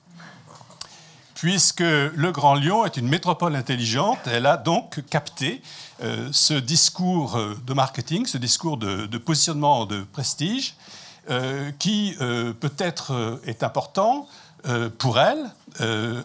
puisque 1.42 1.80
le 1.80 2.32
Grand 2.32 2.54
Lyon 2.54 2.86
est 2.86 2.98
une 2.98 3.08
métropole 3.08 3.56
intelligente. 3.56 4.20
Elle 4.28 4.46
a 4.46 4.58
donc 4.58 5.04
capté 5.10 5.64
euh, 6.04 6.30
ce 6.32 6.54
discours 6.54 7.36
euh, 7.36 7.58
de 7.66 7.74
marketing, 7.74 8.28
ce 8.28 8.38
discours 8.38 8.78
de, 8.78 9.18
positionnement 9.18 9.88
de 9.88 10.04
prestige, 10.04 10.76
qui 11.80 12.16
peut-être 12.20 13.40
est 13.46 13.64
important 13.64 14.28
pour 14.98 15.20
elle, 15.20 15.50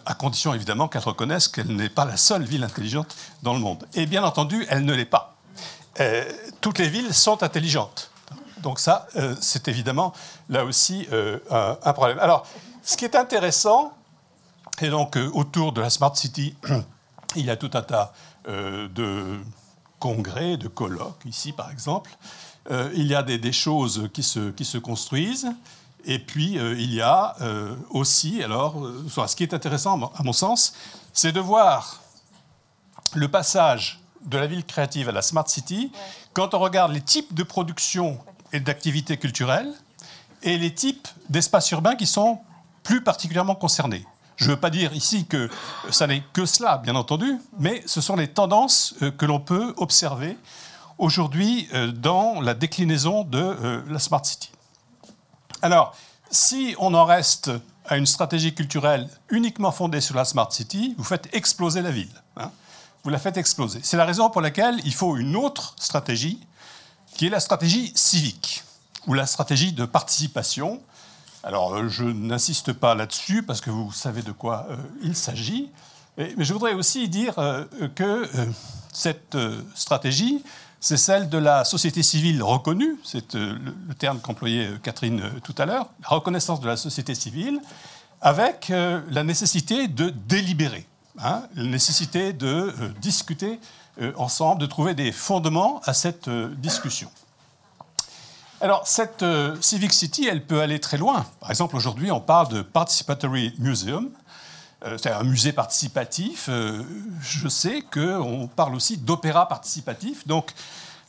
à 0.05 0.13
condition 0.15 0.53
évidemment 0.53 0.87
qu'elle 0.87 1.03
reconnaisse 1.03 1.47
qu'elle 1.47 1.67
n'est 1.67 1.87
pas 1.87 2.03
la 2.03 2.17
seule 2.17 2.43
ville 2.43 2.63
intelligente 2.63 3.15
dans 3.43 3.53
le 3.53 3.59
monde. 3.59 3.87
Et 3.93 4.07
bien 4.07 4.23
entendu, 4.23 4.65
elle 4.69 4.83
ne 4.83 4.93
l'est 4.93 5.05
pas. 5.05 5.37
toutes 6.59 6.79
les 6.79 6.89
villes 6.89 7.13
sont 7.13 7.43
intelligentes. 7.43 8.11
Donc 8.61 8.79
ça, 8.79 9.07
euh, 9.15 9.35
c'est 9.39 9.67
évidemment 9.67 10.13
là 10.49 10.65
aussi 10.65 11.07
euh, 11.11 11.39
un, 11.49 11.93
problème. 11.93 12.19
Alors, 12.19 12.45
ce 12.83 12.97
qui 12.97 13.05
est 13.05 13.15
intéressant, 13.15 13.93
et 14.81 14.89
donc 14.89 15.17
euh, 15.17 15.29
autour 15.33 15.73
de 15.73 15.81
la 15.81 15.89
Smart 15.89 16.15
City, 16.15 16.55
il 17.35 17.45
y 17.45 17.49
a 17.49 17.55
tout 17.55 17.71
un 17.73 17.81
tas 17.81 18.13
de 18.47 19.37
congrès, 19.99 20.55
de 20.55 20.69
colloques, 20.69 21.25
ici 21.25 21.51
par 21.51 21.69
exemple. 21.69 22.09
il 22.71 23.05
y 23.05 23.13
a 23.13 23.21
des, 23.23 23.51
choses 23.51 24.07
qui 24.13 24.23
se, 24.23 24.51
qui 24.51 24.63
se, 24.63 24.77
construisent. 24.77 25.51
Et 26.05 26.17
puis, 26.17 26.53
il 26.53 26.93
y 26.93 27.01
a 27.01 27.35
aussi, 27.89 28.41
alors, 28.41 28.81
ce 29.09 29.35
qui 29.35 29.43
est 29.43 29.53
intéressant 29.53 30.13
à 30.15 30.23
mon 30.23 30.31
sens, 30.31 30.75
c'est 31.11 31.33
de 31.33 31.41
voir 31.41 32.01
le 33.15 33.27
passage 33.27 33.99
de 34.25 34.37
la 34.37 34.47
ville 34.47 34.65
créative 34.65 35.09
à 35.09 35.11
la 35.11 35.21
Smart 35.21 35.47
City, 35.47 35.91
quand 36.33 36.53
on 36.53 36.59
regarde 36.59 36.91
les 36.91 37.01
types 37.01 37.33
de 37.33 37.43
production 37.43 38.19
et 38.53 38.59
d'activités 38.59 39.17
culturelles 39.17 39.73
et 40.43 40.57
les 40.57 40.73
types 40.73 41.07
d'espaces 41.29 41.71
urbains 41.71 41.95
qui 41.95 42.05
sont 42.05 42.39
plus 42.83 43.03
particulièrement 43.03 43.55
concernés. 43.55 44.05
Je 44.37 44.45
ne 44.45 44.49
veux 44.51 44.59
pas 44.59 44.69
dire 44.69 44.93
ici 44.93 45.25
que 45.25 45.49
ça 45.89 46.05
n'est 46.05 46.23
que 46.31 46.45
cela, 46.45 46.77
bien 46.77 46.95
entendu, 46.95 47.39
mais 47.59 47.83
ce 47.87 48.01
sont 48.01 48.15
les 48.15 48.27
tendances 48.27 48.93
euh, 49.01 49.11
que 49.11 49.25
l'on 49.25 49.39
peut 49.39 49.73
observer 49.77 50.37
aujourd'hui 50.99 51.67
euh, 51.73 51.91
dans 51.91 52.39
la 52.39 52.53
déclinaison 52.53 53.23
de 53.23 53.39
euh, 53.39 53.81
la 53.89 53.97
Smart 53.97 54.23
City. 54.23 54.51
Alors, 55.63 55.95
si 56.29 56.75
on 56.77 56.93
en 56.93 57.03
reste 57.03 57.51
à 57.87 57.97
une 57.97 58.05
stratégie 58.05 58.53
culturelle 58.53 59.09
uniquement 59.29 59.71
fondée 59.71 60.01
sur 60.01 60.15
la 60.15 60.23
Smart 60.23 60.51
City, 60.51 60.93
vous 60.97 61.03
faites 61.03 61.33
exploser 61.33 61.81
la 61.81 61.91
ville. 61.91 62.13
Hein. 62.37 62.51
vous 63.03 63.09
la 63.09 63.17
faites 63.17 63.37
exploser. 63.37 63.79
C'est 63.81 63.97
la 63.97 64.05
raison 64.05 64.29
pour 64.29 64.41
laquelle 64.41 64.79
il 64.85 64.93
faut 64.93 65.17
une 65.17 65.35
autre 65.35 65.73
stratégie 65.79 66.39
qui 67.15 67.25
est 67.25 67.29
la 67.29 67.39
stratégie 67.39 67.91
civique 67.95 68.63
ou 69.07 69.15
la 69.15 69.25
stratégie 69.25 69.71
de 69.71 69.85
participation. 69.85 70.81
Alors, 71.47 71.73
euh, 71.75 71.87
je 71.87 72.03
n'insiste 72.03 72.73
pas 72.73 72.93
là-dessus 72.93 73.41
parce 73.41 73.61
que 73.61 73.69
vous 73.69 73.93
savez 73.93 74.21
de 74.21 74.33
quoi 74.33 74.67
euh, 74.69 74.75
il 75.01 75.15
s'agit. 75.15 75.71
Mais 76.17 76.33
je 76.39 76.51
voudrais 76.51 76.73
aussi 76.73 77.07
dire 77.07 77.39
euh, 77.39 77.63
que 77.95 78.27
cette 78.91 79.37
stratégie, 79.73 80.43
c'est 80.81 80.97
celle 80.97 81.29
de 81.29 81.37
la 81.37 81.63
société 81.63 82.03
civile 82.03 82.43
reconnue, 82.43 82.97
c'est 83.03 83.35
le 83.35 83.93
terme 83.97 84.19
qu'employait 84.19 84.71
Catherine 84.83 85.21
tout 85.43 85.55
à 85.57 85.65
l'heure, 85.65 85.89
la 86.01 86.09
reconnaissance 86.09 86.59
de 86.59 86.67
la 86.67 86.75
société 86.75 87.15
civile, 87.15 87.61
avec 88.19 88.69
la 88.69 89.23
nécessité 89.23 89.87
de 89.87 90.09
délibérer, 90.09 90.87
hein, 91.19 91.43
la 91.55 91.63
nécessité 91.63 92.33
de 92.33 92.73
discuter 92.99 93.59
ensemble, 94.15 94.59
de 94.59 94.65
trouver 94.65 94.95
des 94.95 95.11
fondements 95.11 95.81
à 95.85 95.93
cette 95.93 96.29
discussion. 96.29 97.11
Alors, 98.59 98.87
cette 98.87 99.23
Civic 99.61 99.93
City, 99.93 100.27
elle 100.27 100.43
peut 100.43 100.61
aller 100.61 100.79
très 100.79 100.97
loin. 100.97 101.25
Par 101.39 101.51
exemple, 101.51 101.75
aujourd'hui, 101.75 102.11
on 102.11 102.19
parle 102.19 102.47
de 102.49 102.61
Participatory 102.61 103.53
Museum. 103.59 104.09
c'est 104.97 105.11
un 105.11 105.23
musée 105.23 105.53
participatif. 105.53 106.49
je 106.49 107.47
sais 107.47 107.83
qu'on 107.93 108.47
parle 108.47 108.73
aussi 108.73 108.97
d'opéra 108.97 109.47
participatif. 109.47 110.25
Donc, 110.27 110.53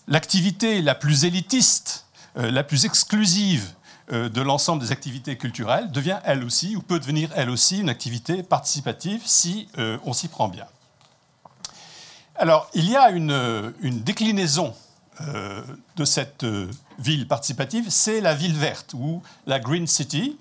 l'activité 0.09 0.82
la 0.82 0.94
plus 0.94 1.24
élitiste, 1.24 2.05
la 2.34 2.62
plus 2.64 2.84
exclusive 2.84 3.72
euh, 4.11 4.30
de 4.30 4.40
l'ensemble 4.40 4.80
des 4.80 4.90
activités 4.90 5.36
culturelles 5.36 5.90
devient 5.90 6.18
elle 6.24 6.42
aussi, 6.42 6.76
ou 6.76 6.80
peut 6.80 6.99
devenir 6.99 7.28
elle 7.36 7.51
aussi, 7.51 7.80
une 7.80 7.90
activité 7.90 8.42
participative 8.42 9.20
si 9.26 9.68
euh, 9.76 9.99
on 10.05 10.14
s'y 10.14 10.28
prend 10.28 10.49
bien. 10.49 10.64
Alors, 12.34 12.70
il 12.72 12.88
y 12.88 12.96
a 12.96 13.11
une, 13.11 13.72
déclinaison 13.82 14.74
euh, 15.20 15.62
de 15.96 16.07
cette 16.07 16.46
ville 16.99 17.26
participative, 17.28 17.90
c'est 17.90 18.20
la 18.20 18.34
ville 18.34 18.57
verte, 18.57 18.94
ou 18.94 19.22
la 19.46 19.59
Green 19.59 19.86
City, 19.86 20.36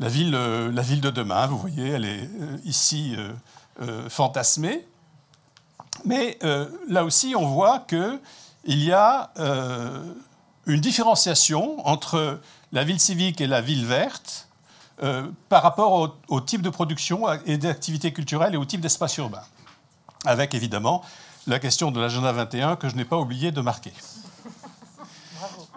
la 0.00 0.08
ville, 0.08 0.32
la 0.32 0.82
ville 0.82 1.00
de 1.00 1.10
demain, 1.10 1.46
vous 1.46 1.58
voyez, 1.58 1.90
elle 1.90 2.04
est 2.04 2.28
ici 2.64 3.14
fantasmée. 4.08 4.84
Mais 6.04 6.36
là 6.88 7.04
aussi, 7.04 7.34
on 7.36 7.46
voit 7.46 7.86
qu'il 7.86 8.18
y 8.66 8.92
a 8.92 9.30
une 10.66 10.80
différenciation 10.80 11.86
entre 11.86 12.40
la 12.72 12.84
ville 12.84 13.00
civique 13.00 13.40
et 13.40 13.46
la 13.46 13.60
ville 13.60 13.86
verte 13.86 14.48
euh, 15.02 15.26
par 15.48 15.62
rapport 15.62 16.16
au, 16.28 16.40
type 16.40 16.62
de 16.62 16.70
production 16.70 17.26
et 17.46 17.58
d'activité 17.58 18.12
culturelle 18.12 18.54
et 18.54 18.56
au 18.56 18.64
type 18.64 18.80
d'espace 18.80 19.16
urbain. 19.16 19.42
Avec 20.24 20.54
évidemment 20.54 21.02
la 21.46 21.58
question 21.58 21.90
de 21.90 22.00
l'agenda 22.00 22.32
21 22.32 22.76
que 22.76 22.88
je 22.88 22.94
n'ai 22.94 23.04
pas 23.04 23.18
oublié 23.18 23.52
de 23.52 23.60
marquer. 23.60 23.92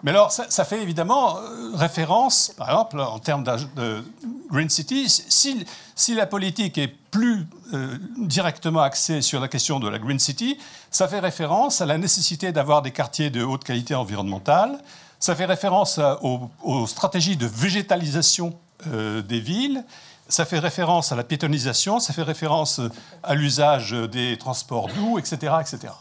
Mais 0.04 0.12
alors, 0.12 0.30
ça, 0.30 0.64
fait 0.64 0.80
évidemment 0.80 1.38
euh, 1.38 1.72
référence, 1.74 2.52
par 2.56 2.68
exemple, 2.68 3.00
en 3.00 3.18
termes 3.18 3.42
de 3.42 4.04
Green 4.48 4.70
City, 4.70 5.08
si, 5.08 5.66
si 5.96 6.14
la 6.14 6.26
politique 6.26 6.78
est 6.78 6.94
plus 7.10 7.46
euh, 7.74 7.98
directement 8.16 8.80
axée 8.80 9.22
sur 9.22 9.40
la 9.40 9.48
question 9.48 9.80
de 9.80 9.88
la 9.88 9.98
Green 9.98 10.20
City, 10.20 10.56
ça 10.90 11.08
fait 11.08 11.18
référence 11.18 11.80
à 11.80 11.86
la 11.86 11.98
nécessité 11.98 12.52
d'avoir 12.52 12.82
des 12.82 12.92
quartiers 12.92 13.30
de 13.30 13.42
haute 13.42 13.64
qualité 13.64 13.94
environnementale, 13.94 14.78
ça 15.18 15.34
fait 15.34 15.46
référence 15.46 15.98
aux, 16.22 16.86
stratégies 16.86 17.36
de 17.36 17.46
végétalisation 17.46 18.56
euh, 18.86 19.20
des 19.20 19.40
villes, 19.40 19.84
ça 20.28 20.44
fait 20.44 20.60
référence 20.60 21.10
à 21.10 21.16
la 21.16 21.24
piétonisation, 21.24 21.98
ça 21.98 22.12
fait 22.12 22.22
référence 22.22 22.80
à 23.24 23.34
l'usage 23.34 23.92
des 23.92 24.38
transports 24.38 24.88
doux, 24.88 25.18
etc. 25.18 25.54
etc. 25.60 25.92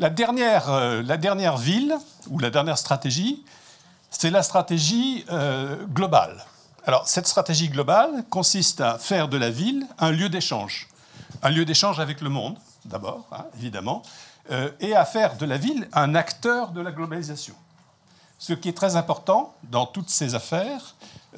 La 0.00 0.10
dernière, 0.10 0.70
euh, 0.70 1.02
la 1.02 1.16
dernière 1.16 1.56
ville, 1.56 1.96
ou 2.28 2.40
la 2.40 2.50
dernière 2.50 2.78
stratégie, 2.78 3.44
c'est 4.10 4.30
la 4.30 4.42
stratégie 4.42 5.24
euh, 5.30 5.84
globale. 5.86 6.44
Alors, 6.84 7.06
cette 7.06 7.28
stratégie 7.28 7.68
globale 7.68 8.24
consiste 8.28 8.80
à 8.80 8.98
faire 8.98 9.28
de 9.28 9.36
la 9.36 9.50
ville 9.50 9.86
un 9.98 10.10
lieu 10.10 10.28
d'échange. 10.28 10.88
Un 11.42 11.50
lieu 11.50 11.64
d'échange 11.64 12.00
avec 12.00 12.20
le 12.20 12.28
monde, 12.28 12.56
d'abord, 12.84 13.26
hein, 13.30 13.44
évidemment, 13.56 14.02
euh, 14.50 14.70
et 14.80 14.96
à 14.96 15.04
faire 15.04 15.36
de 15.36 15.46
la 15.46 15.58
ville 15.58 15.88
un 15.92 16.16
acteur 16.16 16.72
de 16.72 16.80
la 16.80 16.90
globalisation. 16.90 17.54
Ce 18.38 18.52
qui 18.52 18.68
est 18.68 18.76
très 18.76 18.96
important 18.96 19.54
dans 19.70 19.86
toutes 19.86 20.10
ces 20.10 20.34
affaires, 20.34 20.96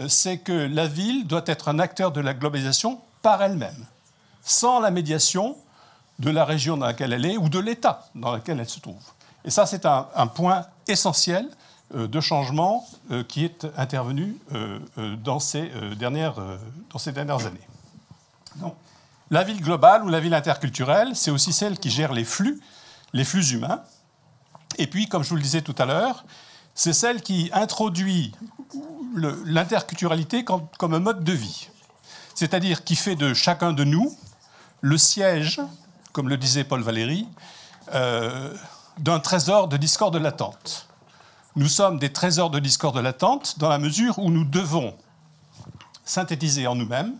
c'est 0.08 0.38
que 0.38 0.52
la 0.52 0.86
ville 0.86 1.26
doit 1.26 1.44
être 1.46 1.68
un 1.68 1.78
acteur 1.78 2.10
de 2.10 2.20
la 2.20 2.32
globalisation 2.32 3.00
par 3.20 3.42
elle-même, 3.42 3.86
sans 4.42 4.80
la 4.80 4.90
médiation 4.90 5.56
de 6.18 6.30
la 6.30 6.44
région 6.44 6.76
dans 6.76 6.86
laquelle 6.86 7.12
elle 7.12 7.26
est 7.26 7.36
ou 7.36 7.48
de 7.48 7.58
l'État 7.58 8.06
dans 8.14 8.34
lequel 8.34 8.58
elle 8.60 8.68
se 8.68 8.80
trouve. 8.80 9.02
Et 9.44 9.50
ça, 9.50 9.66
c'est 9.66 9.86
un, 9.86 10.26
point 10.26 10.66
essentiel 10.88 11.48
euh, 11.94 12.08
de 12.08 12.20
changement 12.20 12.86
euh, 13.10 13.22
qui 13.22 13.44
est 13.44 13.66
intervenu 13.76 14.36
euh, 14.52 14.78
dans, 15.22 15.38
ces, 15.38 15.70
dernières, 15.96 16.34
dans 16.90 16.98
ces 16.98 17.12
dernières 17.12 17.46
années. 17.46 17.68
Donc, 18.56 18.74
la 19.30 19.44
ville 19.44 19.60
globale 19.60 20.04
ou 20.04 20.08
la 20.08 20.20
ville 20.20 20.34
interculturelle, 20.34 21.14
c'est 21.14 21.30
aussi 21.30 21.52
celle 21.52 21.78
qui 21.78 21.90
gère 21.90 22.12
les 22.12 22.24
flux, 22.24 22.60
les 23.12 23.24
flux 23.24 23.52
humains. 23.52 23.82
Et 24.78 24.86
puis, 24.86 25.08
comme 25.08 25.22
je 25.22 25.30
vous 25.30 25.36
le 25.36 25.42
disais 25.42 25.62
tout 25.62 25.74
à 25.78 25.84
l'heure, 25.84 26.24
c'est 26.74 26.92
celle 26.92 27.22
qui 27.22 27.50
introduit 27.52 28.32
l'interculturalité 29.44 30.44
comme, 30.44 30.66
comme 30.78 30.94
un 30.94 31.00
mode 31.00 31.24
de 31.24 31.32
vie. 31.32 31.68
C'est-à-dire 32.34 32.84
qui 32.84 32.96
fait 32.96 33.16
de 33.16 33.32
chacun 33.32 33.72
de 33.72 33.82
nous 33.82 34.16
le 34.82 34.98
siège 34.98 35.60
comme 36.16 36.30
le 36.30 36.38
disait 36.38 36.64
Paul 36.64 36.80
Valéry, 36.80 37.28
euh, 37.92 38.56
d'un 38.96 39.20
trésor 39.20 39.68
de 39.68 39.76
discorde 39.76 40.16
latente. 40.16 40.88
Nous 41.56 41.68
sommes 41.68 41.98
des 41.98 42.10
trésors 42.10 42.48
de 42.48 42.58
discorde 42.58 42.96
latente 42.96 43.58
dans 43.58 43.68
la 43.68 43.76
mesure 43.76 44.18
où 44.18 44.30
nous 44.30 44.46
devons 44.46 44.96
synthétiser 46.06 46.66
en 46.66 46.74
nous-mêmes, 46.74 47.12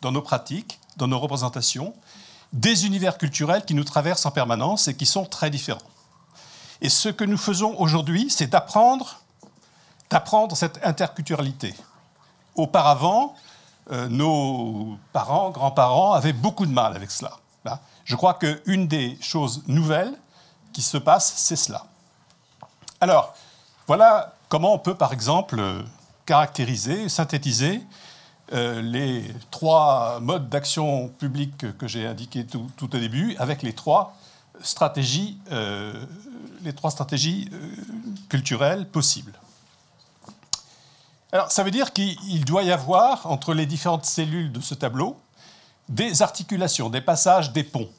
dans 0.00 0.12
nos 0.12 0.22
pratiques, 0.22 0.80
dans 0.96 1.06
nos 1.06 1.18
représentations, 1.18 1.92
des 2.54 2.86
univers 2.86 3.18
culturels 3.18 3.66
qui 3.66 3.74
nous 3.74 3.84
traversent 3.84 4.24
en 4.24 4.30
permanence 4.30 4.88
et 4.88 4.96
qui 4.96 5.04
sont 5.04 5.26
très 5.26 5.50
différents. 5.50 5.82
Et 6.80 6.88
ce 6.88 7.10
que 7.10 7.24
nous 7.24 7.36
faisons 7.36 7.78
aujourd'hui, 7.78 8.30
c'est 8.30 8.46
d'apprendre, 8.46 9.20
d'apprendre 10.08 10.56
cette 10.56 10.80
interculturalité. 10.86 11.74
Auparavant, 12.54 13.34
euh, 13.92 14.08
nos 14.08 14.96
parents, 15.12 15.50
grands-parents 15.50 16.14
avaient 16.14 16.32
beaucoup 16.32 16.64
de 16.64 16.72
mal 16.72 16.96
avec 16.96 17.10
cela. 17.10 17.32
Je 18.08 18.16
crois 18.16 18.34
qu'une 18.34 18.88
des 18.88 19.18
choses 19.20 19.62
nouvelles 19.66 20.14
qui 20.72 20.80
se 20.80 20.96
passe, 20.96 21.30
c'est 21.36 21.56
cela. 21.56 21.84
Alors, 23.02 23.34
voilà 23.86 24.34
comment 24.48 24.72
on 24.72 24.78
peut, 24.78 24.94
par 24.94 25.12
exemple, 25.12 25.62
caractériser, 26.24 27.10
synthétiser 27.10 27.82
euh, 28.54 28.80
les 28.80 29.24
trois 29.50 30.20
modes 30.20 30.48
d'action 30.48 31.08
publique 31.08 31.76
que 31.76 31.86
j'ai 31.86 32.06
indiqués 32.06 32.46
tout, 32.46 32.70
au 32.82 32.98
début, 32.98 33.36
avec 33.38 33.62
les 33.62 33.74
trois 33.74 34.16
stratégies, 34.62 35.36
euh, 35.52 35.92
les 36.62 36.72
trois 36.72 36.90
stratégies 36.90 37.50
euh, 37.52 37.70
culturelles 38.30 38.88
possibles. 38.88 39.38
Alors, 41.30 41.52
ça 41.52 41.62
veut 41.62 41.70
dire 41.70 41.92
qu'il 41.92 42.46
doit 42.46 42.62
y 42.62 42.72
avoir, 42.72 43.26
entre 43.26 43.52
les 43.52 43.66
différentes 43.66 44.06
cellules 44.06 44.50
de 44.50 44.62
ce 44.62 44.74
tableau, 44.74 45.20
des 45.90 46.22
articulations, 46.22 46.88
des 46.88 47.02
passages, 47.02 47.52
des 47.52 47.64
ponts. 47.64 47.90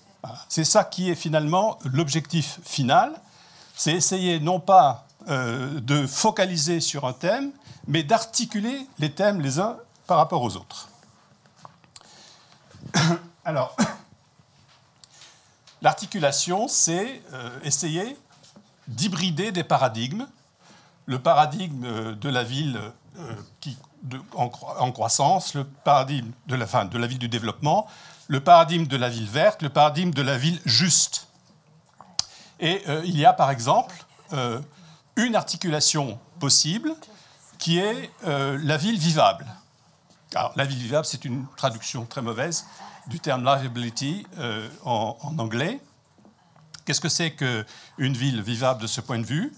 C'est 0.47 0.63
ça 0.63 0.83
qui 0.83 1.09
est 1.09 1.15
finalement 1.15 1.79
l'objectif 1.85 2.59
final, 2.63 3.13
c'est 3.75 3.93
essayer 3.93 4.39
non 4.39 4.59
pas 4.59 5.07
euh, 5.29 5.79
de 5.79 6.05
focaliser 6.05 6.79
sur 6.81 7.05
un 7.05 7.13
thème, 7.13 7.51
mais 7.87 8.03
d'articuler 8.03 8.87
les 8.99 9.11
thèmes 9.11 9.41
les 9.41 9.59
uns 9.59 9.77
par 10.07 10.17
rapport 10.17 10.41
aux 10.41 10.55
autres. 10.57 10.89
Alors, 13.45 13.75
l'articulation, 15.81 16.67
c'est 16.67 17.21
euh, 17.33 17.59
essayer 17.63 18.17
d'hybrider 18.87 19.51
des 19.51 19.63
paradigmes. 19.63 20.27
Le 21.05 21.19
paradigme 21.19 22.15
de 22.15 22.29
la 22.29 22.43
ville 22.43 22.79
euh, 23.17 23.35
en, 24.33 24.91
croissance, 24.91 25.53
le 25.53 25.63
paradigme 25.63 26.31
de 26.47 26.55
la, 26.55 26.85
de 26.85 26.97
la 26.97 27.07
ville 27.07 27.19
du 27.19 27.29
développement, 27.29 27.87
le 28.29 28.39
paradigme 28.39 28.85
de 28.85 28.95
la 28.95 29.09
ville 29.09 29.27
verte, 29.27 29.63
le 29.63 29.69
paradigme 29.69 30.11
de 30.11 30.21
la 30.21 30.37
ville 30.37 30.61
juste. 30.63 31.27
Et 32.59 32.83
euh, 32.87 33.01
il 33.03 33.17
y 33.17 33.25
a 33.25 33.33
par 33.33 33.49
exemple 33.49 33.95
euh, 34.33 34.61
une 35.15 35.35
articulation 35.35 36.19
possible 36.39 36.93
qui 37.57 37.79
est 37.79 38.11
euh, 38.27 38.57
la 38.63 38.77
ville 38.77 38.99
vivable. 38.99 39.45
Alors, 40.35 40.53
la 40.55 40.63
ville 40.63 40.77
vivable, 40.77 41.05
c'est 41.05 41.25
une 41.25 41.47
traduction 41.57 42.05
très 42.05 42.21
mauvaise 42.21 42.67
du 43.07 43.19
terme 43.19 43.43
livability 43.43 44.27
en, 44.85 45.17
anglais. 45.39 45.81
Qu'est-ce 46.85 47.01
que 47.01 47.09
c'est 47.09 47.31
qu'une 47.31 48.13
ville 48.13 48.43
vivable 48.43 48.79
de 48.79 48.85
ce 48.85 49.01
point 49.01 49.17
de 49.17 49.25
vue? 49.25 49.51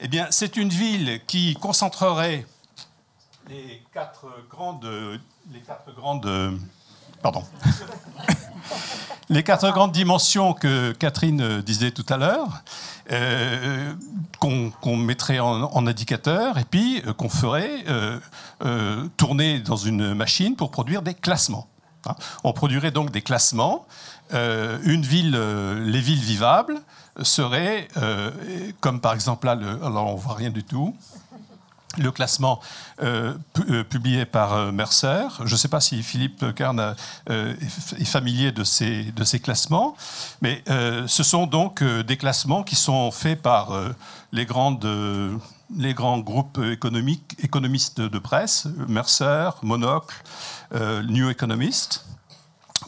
Eh 0.00 0.08
bien, 0.08 0.26
c'est 0.30 0.56
une 0.56 0.70
ville 0.70 1.20
qui 1.26 1.54
concentrerait 1.56 2.46
les 3.48 3.84
quatre 3.92 4.26
grandes, 4.48 4.86
les 5.52 5.60
quatre 5.60 5.94
grandes 5.94 6.58
Les 9.28 9.42
quatre 9.42 9.68
grandes 9.72 9.92
dimensions 9.92 10.52
que 10.52 10.92
Catherine 10.92 11.60
disait 11.62 11.90
tout 11.90 12.06
à 12.08 12.16
l'heure, 12.16 12.62
euh, 13.12 13.94
qu'on 14.40 14.96
mettrait 14.96 15.38
en, 15.38 15.86
indicateur 15.86 16.58
et 16.58 16.64
puis 16.64 17.02
euh, 17.06 17.12
qu'on 17.12 17.28
ferait 17.28 17.84
euh, 17.88 19.08
tourner 19.16 19.60
dans 19.60 19.76
une 19.76 20.14
machine 20.14 20.56
pour 20.56 20.70
produire 20.70 21.02
des 21.02 21.14
classements. 21.14 21.68
Hein. 22.06 22.14
On 22.44 22.52
produirait 22.52 22.90
donc 22.90 23.10
des 23.10 23.22
classements. 23.22 23.86
une 24.32 25.02
ville, 25.02 25.36
les 25.36 26.00
villes 26.00 26.20
vivables 26.20 26.80
seraient, 27.22 27.88
comme 28.80 29.00
par 29.00 29.14
exemple 29.14 29.46
là, 29.46 29.52
alors 29.84 30.12
on 30.12 30.16
voit 30.16 30.34
rien 30.34 30.50
du 30.50 30.64
tout, 30.64 30.94
le 31.98 32.10
classement 32.10 32.60
euh, 33.02 33.34
euh, 33.70 33.84
publié 33.84 34.24
par 34.24 34.54
euh, 34.54 34.72
Mercer. 34.72 35.28
Je 35.44 35.52
ne 35.52 35.56
sais 35.56 35.68
pas 35.68 35.80
si 35.80 36.02
Philippe 36.02 36.54
Carne 36.54 36.94
est 37.28 38.04
familier 38.04 38.52
de 38.52 38.64
ces, 38.64 39.04
de 39.04 39.24
ces 39.24 39.40
classements, 39.40 39.96
mais 40.40 40.62
ce 41.06 41.22
sont 41.22 41.46
donc 41.46 41.82
des 41.82 42.16
classements 42.16 42.62
qui 42.62 42.76
sont 42.76 43.10
faits 43.10 43.40
par 43.40 43.72
les, 44.32 44.46
grandes, 44.46 44.86
les 45.76 45.94
grands 45.94 46.18
groupes 46.18 46.58
économiques, 46.58 47.36
économistes 47.42 48.00
de 48.00 48.18
presse, 48.18 48.66
Mercer, 48.88 49.50
Monocle, 49.62 50.16
New 51.08 51.30
Economist, 51.30 52.04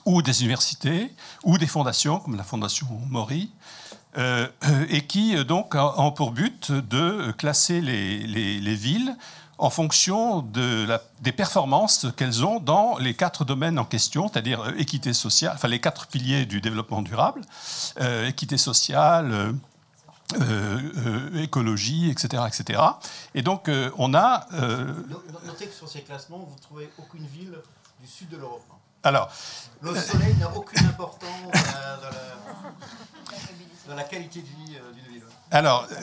ou 0.04 0.22
des 0.22 0.40
universités, 0.40 1.14
ou 1.44 1.58
des 1.58 1.66
fondations, 1.66 2.20
comme 2.20 2.36
la 2.36 2.44
Fondation 2.44 2.86
Maury, 3.08 3.50
euh, 4.16 4.46
et 4.88 5.06
qui 5.06 5.36
euh, 5.36 5.44
donc 5.44 5.74
ont 5.74 6.10
pour 6.12 6.30
but 6.32 6.72
de 6.72 7.32
classer 7.32 7.80
les, 7.80 8.18
les- 8.26 8.60
les 8.60 8.74
villes 8.74 9.14
en 9.58 9.70
fonction 9.70 10.40
des 10.40 11.32
performances 11.32 12.06
qu'elles 12.16 12.44
ont 12.44 12.60
dans 12.60 12.96
les 12.98 13.14
quatre 13.14 13.44
domaines 13.44 13.78
en 13.78 13.84
question, 13.84 14.28
c'est-à-dire 14.28 14.60
euh, 14.62 14.72
équité 14.78 15.12
sociale, 15.12 15.52
enfin 15.56 15.66
les 15.68 15.80
quatre 15.80 16.06
piliers 16.06 16.46
du 16.46 16.60
développement 16.60 17.02
durable, 17.02 17.40
équité 18.26 18.56
sociale, 18.56 19.54
écologie, 21.34 22.10
etc., 22.10 22.44
etc. 22.46 22.80
Et 23.34 23.42
donc 23.42 23.70
on 23.96 24.14
a 24.14 24.46
Notez 25.46 25.66
que 25.66 25.74
sur 25.74 25.88
ces 25.88 26.02
classements, 26.02 26.38
vous 26.38 26.54
ne 26.54 26.60
trouvez 26.60 26.90
aucune 26.98 27.26
ville 27.26 27.54
du 28.00 28.06
sud 28.06 28.28
de 28.28 28.36
l'Europe. 28.36 28.62
Alors 29.02 29.30
Le 29.82 29.94
soleil 29.94 30.34
n'a 30.40 30.54
aucune 30.54 30.86
importance 30.86 31.28
dans 31.52 33.94
la, 33.96 34.02
dans 34.02 34.08
qualité 34.08 34.40
de 34.40 34.46
vie 34.46 34.76
euh, 34.76 34.92
d'une 34.92 35.12
ville. 35.12 35.22
Alors, 35.50 35.86
euh, 35.90 35.94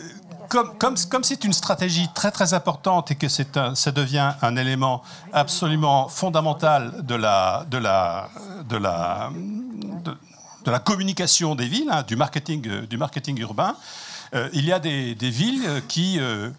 comme 0.49 0.77
comme 0.77 0.95
comme 1.09 1.23
c'est 1.23 1.43
une 1.43 1.53
stratégie 1.53 2.07
très 2.13 2.31
très 2.31 2.53
importante 2.53 3.11
et 3.11 3.15
que 3.15 3.27
c'est 3.27 3.57
un, 3.57 3.75
ça 3.75 3.91
devient 3.91 4.33
un 4.41 4.55
élément 4.55 5.03
absolument 5.33 6.07
fondamental 6.07 7.05
de 7.05 7.15
la 7.15 7.65
de 7.69 7.77
la 7.77 8.29
de 8.67 8.77
la 8.77 9.29
de, 9.33 10.17
de 10.65 10.71
la 10.71 10.79
communication 10.79 11.55
des 11.55 11.67
villes, 11.67 11.89
hein, 11.91 12.03
du 12.03 12.15
marketing 12.15 12.67
euh, 12.67 12.87
du 12.87 12.97
marketing 12.97 13.39
urbain, 13.39 13.75
euh, 14.33 14.49
il 14.53 14.65
y 14.65 14.73
a 14.73 14.79
des, 14.79 15.15
des 15.15 15.29
villes 15.29 15.83
qui 15.87 16.19
euh, 16.19 16.49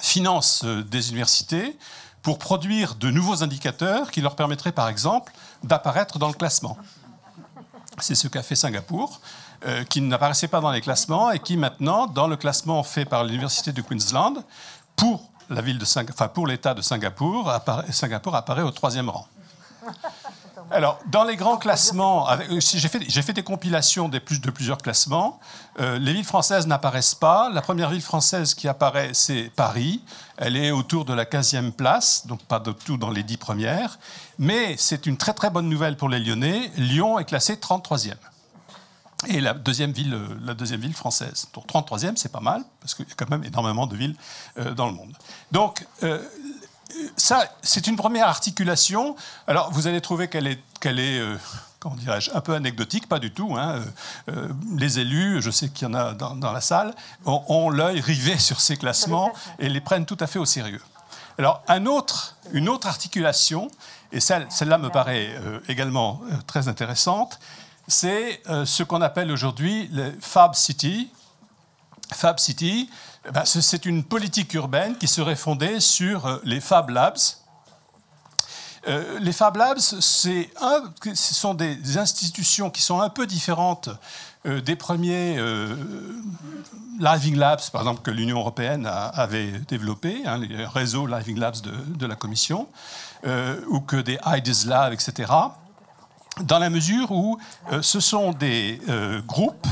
financent 0.00 0.64
des 0.64 1.10
universités 1.10 1.78
pour 2.22 2.38
produire 2.38 2.94
de 2.94 3.10
nouveaux 3.10 3.42
indicateurs 3.42 4.10
qui 4.10 4.20
leur 4.20 4.36
permettraient, 4.36 4.72
par 4.72 4.88
exemple, 4.88 5.32
d'apparaître 5.64 6.18
dans 6.18 6.28
le 6.28 6.34
classement. 6.34 6.76
C'est 7.98 8.14
ce 8.14 8.28
qu'a 8.28 8.42
fait 8.42 8.54
Singapour, 8.56 9.20
euh, 9.66 9.84
qui 9.84 10.00
n'apparaissait 10.00 10.48
pas 10.48 10.60
dans 10.60 10.70
les 10.70 10.80
classements 10.80 11.30
et 11.30 11.38
qui 11.40 11.56
maintenant, 11.56 12.06
dans 12.06 12.26
le 12.28 12.36
classement 12.36 12.82
fait 12.82 13.04
par 13.04 13.24
l'université 13.24 13.72
du 13.72 13.82
Queensland, 13.82 14.44
pour 14.96 15.30
la 15.50 15.60
de 15.78 15.84
Sing- 15.84 16.08
enfin, 16.10 16.28
l'État 16.46 16.74
de 16.74 16.82
Singapour, 16.82 17.52
Singapour 17.90 18.34
apparaît 18.34 18.62
au 18.62 18.70
troisième 18.70 19.10
rang. 19.10 19.26
Alors, 20.72 20.98
dans 21.06 21.24
les 21.24 21.36
grands 21.36 21.58
classements, 21.58 22.30
euh, 22.30 22.36
j'ai 22.58 22.88
fait, 22.88 23.32
des 23.34 23.42
compilations 23.42 24.08
de 24.08 24.18
plusieurs 24.18 24.78
classements. 24.78 25.38
Euh, 25.80 25.98
les 25.98 26.14
villes 26.14 26.24
françaises 26.24 26.66
n'apparaissent 26.66 27.14
pas. 27.14 27.50
La 27.50 27.60
première 27.60 27.90
ville 27.90 28.00
française 28.00 28.54
qui 28.54 28.68
apparaît, 28.68 29.10
c'est 29.12 29.50
Paris. 29.54 30.02
Elle 30.38 30.56
est 30.56 30.70
autour 30.70 31.04
de 31.04 31.12
la 31.12 31.26
15e 31.26 31.72
place, 31.72 32.26
donc 32.26 32.42
pas 32.44 32.58
de 32.58 32.72
tout 32.72 32.96
dans 32.96 33.10
les 33.10 33.22
10 33.22 33.36
premières. 33.36 33.98
Mais 34.38 34.76
c'est 34.78 35.04
une 35.04 35.18
très 35.18 35.34
très 35.34 35.50
bonne 35.50 35.68
nouvelle 35.68 35.98
pour 35.98 36.08
les 36.08 36.18
Lyonnais. 36.18 36.70
Lyon 36.78 37.18
est 37.18 37.26
classé 37.26 37.56
33e. 37.56 38.14
Et 39.28 39.42
la 39.42 39.52
deuxième 39.52 39.92
ville, 39.92 40.14
euh, 40.14 40.26
la 40.42 40.54
deuxième 40.54 40.80
ville 40.80 40.94
française. 40.94 41.48
Donc 41.52 41.66
33e, 41.66 42.16
c'est 42.16 42.32
pas 42.32 42.40
mal, 42.40 42.64
parce 42.80 42.94
qu'il 42.94 43.06
y 43.06 43.12
a 43.12 43.14
quand 43.14 43.28
même 43.28 43.44
énormément 43.44 43.86
de 43.86 43.94
villes 43.94 44.16
dans 44.74 44.86
le 44.86 44.92
monde. 44.92 45.12
Donc, 45.52 45.86
ça, 47.16 47.50
c'est 47.62 47.86
une 47.86 47.96
première 47.96 48.28
articulation. 48.28 49.16
Alors, 49.46 49.70
vous 49.72 49.86
allez 49.86 50.00
trouver 50.00 50.28
qu'elle 50.28 50.46
est, 50.46 50.60
qu'elle 50.80 50.98
est 50.98 51.18
euh, 51.18 51.36
comment 51.80 51.96
dirais-je, 51.96 52.30
un 52.32 52.40
peu 52.40 52.54
anecdotique, 52.54 53.08
pas 53.08 53.18
du 53.18 53.32
tout. 53.32 53.56
hein. 53.56 53.76
Euh, 54.28 54.32
euh, 54.32 54.48
les 54.76 54.98
élus, 54.98 55.42
je 55.42 55.50
sais 55.50 55.68
qu'il 55.68 55.88
y 55.88 55.90
en 55.90 55.94
a 55.94 56.12
dans, 56.14 56.34
dans 56.36 56.52
la 56.52 56.60
salle, 56.60 56.94
ont, 57.24 57.42
ont 57.48 57.70
l'œil 57.70 58.00
rivé 58.00 58.38
sur 58.38 58.60
ces 58.60 58.76
classements 58.76 59.32
et 59.58 59.68
les 59.68 59.80
prennent 59.80 60.06
tout 60.06 60.18
à 60.20 60.26
fait 60.26 60.38
au 60.38 60.44
sérieux. 60.46 60.82
Alors, 61.38 61.62
un 61.68 61.86
autre, 61.86 62.36
une 62.52 62.68
autre 62.68 62.86
articulation, 62.86 63.70
et 64.12 64.20
celle- 64.20 64.46
celle-là 64.50 64.78
me 64.78 64.90
paraît 64.90 65.30
euh, 65.40 65.58
également 65.68 66.20
très 66.46 66.68
intéressante, 66.68 67.38
c'est 67.88 68.40
ce 68.64 68.84
qu'on 68.84 69.02
appelle 69.02 69.32
aujourd'hui 69.32 69.88
le 69.92 70.14
Fab 70.20 70.54
City, 70.54 71.10
Fab 72.12 72.38
City, 72.38 72.88
ben, 73.30 73.44
c'est- 73.44 73.86
une 73.86 74.02
politique 74.02 74.52
urbaine 74.54 74.96
qui 74.96 75.06
serait 75.06 75.36
fondée 75.36 75.78
sur 75.80 76.26
euh, 76.26 76.38
les 76.44 76.60
Fab 76.60 76.90
Labs. 76.90 77.18
Euh, 78.88 79.20
les 79.20 79.32
Fab 79.32 79.56
Labs, 79.56 79.78
ce 79.78 79.94
sont 81.14 81.54
des, 81.54 81.98
institutions 81.98 82.68
qui 82.68 82.82
sont 82.82 83.00
un 83.00 83.10
peu 83.10 83.26
différentes 83.26 83.90
euh, 84.44 84.60
des 84.60 84.74
premiers 84.74 85.36
Living 86.98 87.36
Labs, 87.36 87.60
par 87.70 87.82
exemple, 87.82 88.02
que 88.02 88.10
l'Union 88.10 88.40
européenne 88.40 88.86
avait 88.86 89.52
développé, 89.68 90.22
hein, 90.26 90.38
les 90.38 90.66
réseaux 90.66 91.06
Living 91.06 91.38
Labs 91.38 91.60
de, 91.60 92.06
la 92.06 92.16
Commission, 92.16 92.66
ou 93.68 93.80
que 93.80 93.96
des 93.96 94.18
IDES 94.26 94.66
Labs, 94.66 94.92
etc 94.92 95.32
dans 96.40 96.58
la 96.58 96.70
mesure 96.70 97.12
où 97.12 97.38
ce 97.82 98.00
sont 98.00 98.32
des 98.32 98.80
groupes 99.26 99.66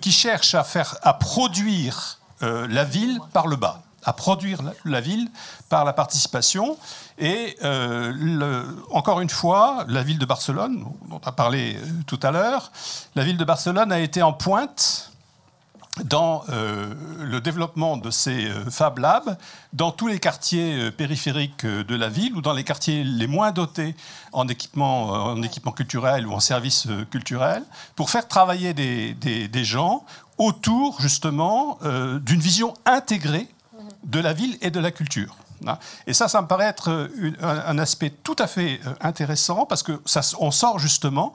qui 0.00 0.12
cherchent 0.12 0.54
à, 0.54 0.62
faire, 0.62 0.96
à 1.02 1.14
produire 1.14 2.19
euh, 2.42 2.66
la 2.70 2.84
ville 2.84 3.20
par 3.34 3.46
le 3.48 3.56
bas, 3.56 3.82
à 4.02 4.14
produire 4.14 4.60
la, 4.86 5.00
ville 5.02 5.28
par 5.68 5.84
la 5.84 5.92
participation. 5.92 6.78
Et 7.18 7.54
euh, 7.62 8.64
encore 8.90 9.20
une 9.20 9.28
fois, 9.28 9.84
la 9.88 10.02
ville 10.02 10.18
de 10.18 10.24
Barcelone, 10.24 10.86
dont 11.10 11.20
on 11.22 11.28
a 11.28 11.32
parlé 11.32 11.76
euh, 11.76 11.86
tout 12.06 12.18
à 12.22 12.30
l'heure, 12.30 12.72
la 13.14 13.24
ville 13.24 13.36
de 13.36 13.44
Barcelone 13.44 13.92
a 13.92 14.00
été 14.00 14.22
en 14.22 14.32
pointe 14.32 15.06
dans 16.04 16.44
le 16.48 17.40
développement 17.40 17.98
de 17.98 18.10
ces 18.10 18.48
Fab 18.70 19.00
Labs 19.00 19.36
dans 19.74 19.90
tous 19.90 20.06
les 20.06 20.18
quartiers 20.18 20.90
périphériques 20.92 21.66
de 21.66 21.94
la 21.94 22.08
ville 22.08 22.34
ou 22.36 22.40
dans 22.40 22.54
les 22.54 22.64
quartiers 22.64 23.04
les 23.04 23.26
moins 23.26 23.50
dotés 23.50 23.96
en 24.32 24.48
équipement, 24.48 25.08
en 25.08 25.42
équipement 25.42 25.72
culturel 25.72 26.26
ou 26.26 26.32
en 26.32 26.40
services 26.40 26.86
culturels 27.10 27.64
pour 27.96 28.08
faire 28.08 28.28
travailler 28.28 28.72
des 28.72 29.64
gens 29.64 30.04
autour 30.40 31.00
justement 31.02 31.78
euh, 31.84 32.18
d'une 32.18 32.40
vision 32.40 32.72
intégrée 32.86 33.46
de 34.04 34.18
la 34.18 34.32
ville 34.32 34.56
et 34.62 34.70
de 34.70 34.80
la 34.80 34.90
culture. 34.90 35.36
Hein. 35.66 35.78
Et 36.06 36.14
ça, 36.14 36.28
ça 36.28 36.40
me 36.40 36.46
paraît 36.46 36.64
être 36.64 36.90
euh, 36.90 37.32
un, 37.42 37.78
aspect 37.78 38.08
tout 38.08 38.36
à 38.38 38.46
fait 38.46 38.80
euh, 38.86 38.94
intéressant 39.02 39.66
parce 39.66 39.82
que 39.82 40.00
ça, 40.06 40.22
on 40.40 40.50
sort 40.50 40.80
justement 40.80 41.32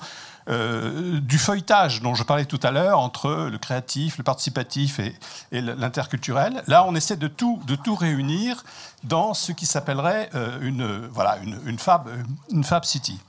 du 0.48 1.40
feuilletage 1.40 2.04
dont 2.04 2.14
je 2.14 2.22
parlais 2.22 2.46
tout 2.46 2.60
à 2.62 2.70
l'heure 2.70 3.00
entre 3.00 3.50
le 3.52 3.58
créatif, 3.58 4.20
le 4.20 4.24
participatif 4.24 5.00
et, 5.00 5.16
l'interculturel. 5.52 6.62
Là, 6.68 6.86
on 6.86 6.94
essaie 6.94 7.16
de 7.16 7.28
tout, 7.28 7.60
de 7.66 7.74
tout 7.74 7.96
réunir 7.96 8.64
dans 9.04 9.34
ce 9.34 9.54
qui 9.54 9.66
s'appellerait 9.66 10.30
une, 10.62 11.08
voilà, 11.08 11.40
une, 11.40 11.60
une 11.66 11.80
fab, 11.80 12.08
une 12.52 12.64
fab 12.64 12.86
city. 12.86 13.20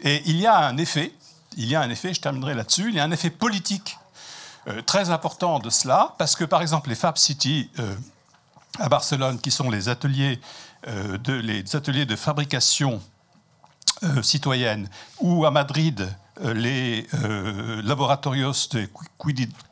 Et 0.00 0.22
il 0.24 0.38
y 0.38 0.46
a 0.46 0.56
un 0.56 0.78
effet, 0.78 1.12
il 1.58 1.68
y 1.68 1.76
a 1.76 1.82
un 1.82 1.90
effet, 1.90 2.14
je 2.14 2.22
terminerai 2.22 2.54
là-dessus, 2.54 2.88
il 2.88 2.94
y 2.94 3.00
a 3.00 3.04
un 3.04 3.10
effet 3.10 3.28
politique 3.28 3.98
très 4.86 5.10
important 5.10 5.58
de 5.58 5.70
cela, 5.70 6.14
parce 6.18 6.36
que 6.36 6.44
par 6.44 6.62
exemple 6.62 6.88
les 6.88 6.94
fab 6.94 7.16
city 7.16 7.70
euh, 7.78 7.94
à 8.78 8.88
Barcelone, 8.88 9.38
qui 9.40 9.50
sont 9.50 9.70
les 9.70 9.88
ateliers, 9.88 10.40
euh, 10.88 11.18
de, 11.18 11.34
les 11.34 11.76
ateliers 11.76 12.06
de 12.06 12.16
fabrication 12.16 13.02
euh, 14.04 14.22
citoyenne, 14.22 14.88
ou 15.20 15.44
à 15.44 15.50
Madrid, 15.50 16.08
euh, 16.42 16.54
les 16.54 17.06
euh, 17.14 17.82
laboratorios 17.82 18.68
de 18.72 18.88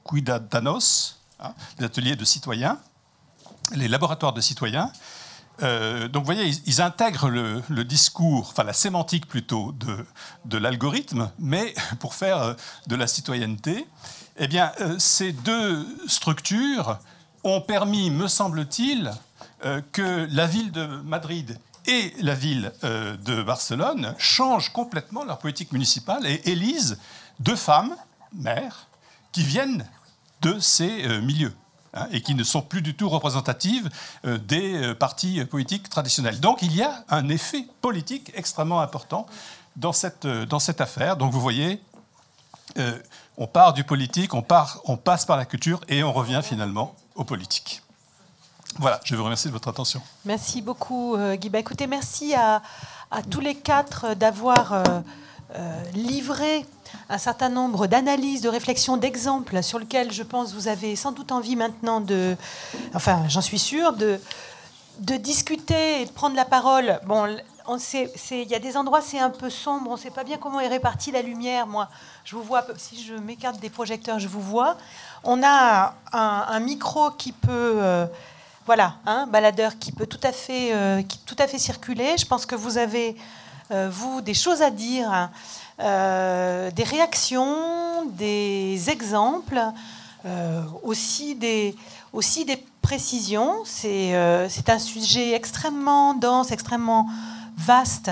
Cuidadanos, 0.05 1.21
hein, 1.41 1.55
les 1.79 1.87
ateliers 1.87 2.17
de 2.17 2.25
citoyens, 2.25 2.79
les 3.75 3.89
laboratoires 3.89 4.33
de 4.33 4.41
citoyens. 4.41 4.93
Euh, 5.63 6.09
donc, 6.09 6.23
vous 6.23 6.33
voyez, 6.33 6.55
ils, 6.67 6.81
intègrent 6.81 7.29
le, 7.29 7.63
le 7.69 7.85
discours, 7.85 8.49
enfin 8.51 8.65
la 8.65 8.73
sémantique 8.73 9.27
plutôt, 9.27 9.73
de, 9.73 10.07
de 10.45 10.59
l'algorithme, 10.59 11.31
mais 11.39 11.75
pour 11.99 12.15
faire 12.15 12.39
euh, 12.39 12.55
de 12.87 12.97
la 12.97 13.07
citoyenneté. 13.07 13.87
Eh 14.43 14.49
bien, 14.49 14.73
euh, 14.81 14.99
ces 14.99 15.33
deux 15.33 15.87
structures 16.09 16.99
ont 17.45 17.61
permis, 17.61 18.11
me 18.11 18.27
semble-t-il, 18.27 19.13
euh, 19.67 19.83
que 19.93 20.27
la 20.31 20.47
ville 20.47 20.73
de 20.73 20.87
Madrid 20.87 21.59
et 21.87 22.15
la 22.21 22.35
ville 22.35 22.73
euh, 22.83 23.19
de 23.19 23.43
Barcelone 23.43 24.15
changent 24.17 24.73
complètement 24.73 25.25
leur 25.25 25.39
politique 25.39 25.73
municipale 25.73 26.25
et 26.25 26.41
élisent 26.51 26.99
deux 27.39 27.55
femmes, 27.55 27.95
maires, 28.33 28.87
qui 29.31 29.43
viennent 29.43 29.87
de 30.41 30.59
ces 30.59 31.21
milieux 31.21 31.53
hein, 31.93 32.09
et 32.11 32.23
qui 32.23 32.35
ne 32.35 32.43
sont 32.43 32.63
plus 32.63 32.81
du 32.81 32.95
tout 32.95 33.11
représentatives 33.11 33.91
des 34.25 34.95
partis 34.99 35.45
politiques 35.45 35.91
traditionnels. 35.91 36.41
Donc 36.41 36.63
il 36.63 36.75
y 36.75 36.83
a 36.83 37.05
un 37.11 37.29
effet 37.29 37.67
politique 37.83 38.33
extrêmement 38.35 38.81
important 38.81 39.27
dans 39.77 39.93
cette, 39.93 40.27
dans 40.27 40.59
cette 40.59 40.81
affaire. 40.81 41.17
Donc 41.17 41.33
vous 41.33 41.41
voyez, 41.41 41.83
on 43.41 43.47
part 43.47 43.73
du 43.73 43.83
politique, 43.83 44.35
on, 44.35 44.43
part, 44.43 44.81
on 44.85 44.97
passe 44.97 45.25
par 45.25 45.37
la 45.39 45.47
culture 45.47 45.81
et 45.89 46.05
on 46.05 46.13
revient 46.13 46.43
finalement 46.45 46.95
au 47.17 47.25
politique. 47.25 47.83
Voilà, 48.79 49.01
je 49.03 49.17
vous 49.17 49.25
remercie 49.25 49.49
de 49.49 49.53
votre 49.53 49.69
attention. 49.69 50.01
Merci 50.25 50.63
beaucoup, 50.63 51.17
Guy. 51.35 51.49
Bah, 51.49 51.59
écoutez, 51.59 51.89
merci 51.89 52.35
à, 52.35 52.63
tous 53.31 53.41
les 53.41 53.57
quatre 53.57 54.15
d'avoir 54.15 54.85
livré 55.95 56.65
un 57.09 57.19
certain 57.19 57.49
nombre 57.49 57.87
d'analyses, 57.87 58.43
de 58.43 58.49
réflexions, 58.49 58.97
d'exemples 58.97 59.63
sur 59.63 59.79
lesquels 59.79 60.13
je 60.13 60.23
pense 60.23 60.55
vous 60.55 60.69
avez 60.69 60.95
sans 60.95 61.13
doute 61.13 61.33
envie 61.33 61.57
maintenant 61.57 62.01
de, 62.01 62.37
enfin 62.95 63.25
j'en 63.29 63.41
suis 63.41 63.59
sûre, 63.59 63.95
de, 63.95 64.21
de 65.01 65.17
discuter 65.17 66.03
et 66.03 66.05
de 66.05 66.11
prendre 66.11 66.37
la 66.37 66.45
parole. 66.45 67.01
Bon, 67.07 67.27
il 67.27 68.49
y 68.49 68.55
a 68.55 68.59
des 68.59 68.77
endroits 68.77 69.01
c'est 69.01 69.19
un 69.19 69.31
peu 69.31 69.51
sombre, 69.51 69.91
on 69.91 69.95
ne 69.95 69.99
sait 69.99 70.11
pas 70.11 70.25
bien 70.25 70.37
comment 70.37 70.61
est 70.61 70.69
répartie 70.69 71.11
la 71.11 71.23
lumière. 71.23 71.67
Moi, 71.67 71.89
je 72.25 72.37
vous 72.37 72.43
vois, 72.43 72.65
si 72.77 73.03
je 73.03 73.15
m'écarte 73.15 73.61
des 73.61 73.71
projecteurs, 73.71 74.19
je 74.19 74.29
vous 74.29 74.41
vois. 74.41 74.77
On 75.25 75.43
a 75.43 75.95
un, 76.13 76.61
micro 76.61 77.11
qui 77.11 77.33
peut, 77.33 77.49
euh, 77.51 78.07
voilà, 78.67 78.95
un 79.07 79.27
baladeur 79.27 79.79
qui 79.79 79.93
peut 79.93 80.07
tout 80.07 80.21
à 80.23 80.33
fait, 80.33 80.73
euh, 80.73 81.03
qui, 81.03 81.19
tout 81.19 81.37
à 81.39 81.47
fait 81.47 81.59
circuler. 81.59 82.17
Je 82.19 82.27
pense 82.27 82.47
que 82.47 82.55
vous 82.55 82.79
avez, 82.79 83.17
euh, 83.71 83.89
vous, 83.91 84.21
des 84.21 84.35
choses 84.35 84.63
à 84.63 84.71
dire. 84.71 85.31
Euh, 85.81 86.71
des 86.73 86.85
réactions, 86.85 88.05
des 88.13 88.91
exemples, 88.91 89.61
aussi, 90.83 91.35
des, 91.35 91.75
aussi 92.13 92.45
des 92.45 92.63
précisions. 92.83 93.55
C'est 93.65 94.15
un 94.15 94.79
sujet 94.79 95.33
extrêmement 95.33 96.13
dense, 96.13 96.51
extrêmement 96.53 97.09
vaste, 97.57 98.11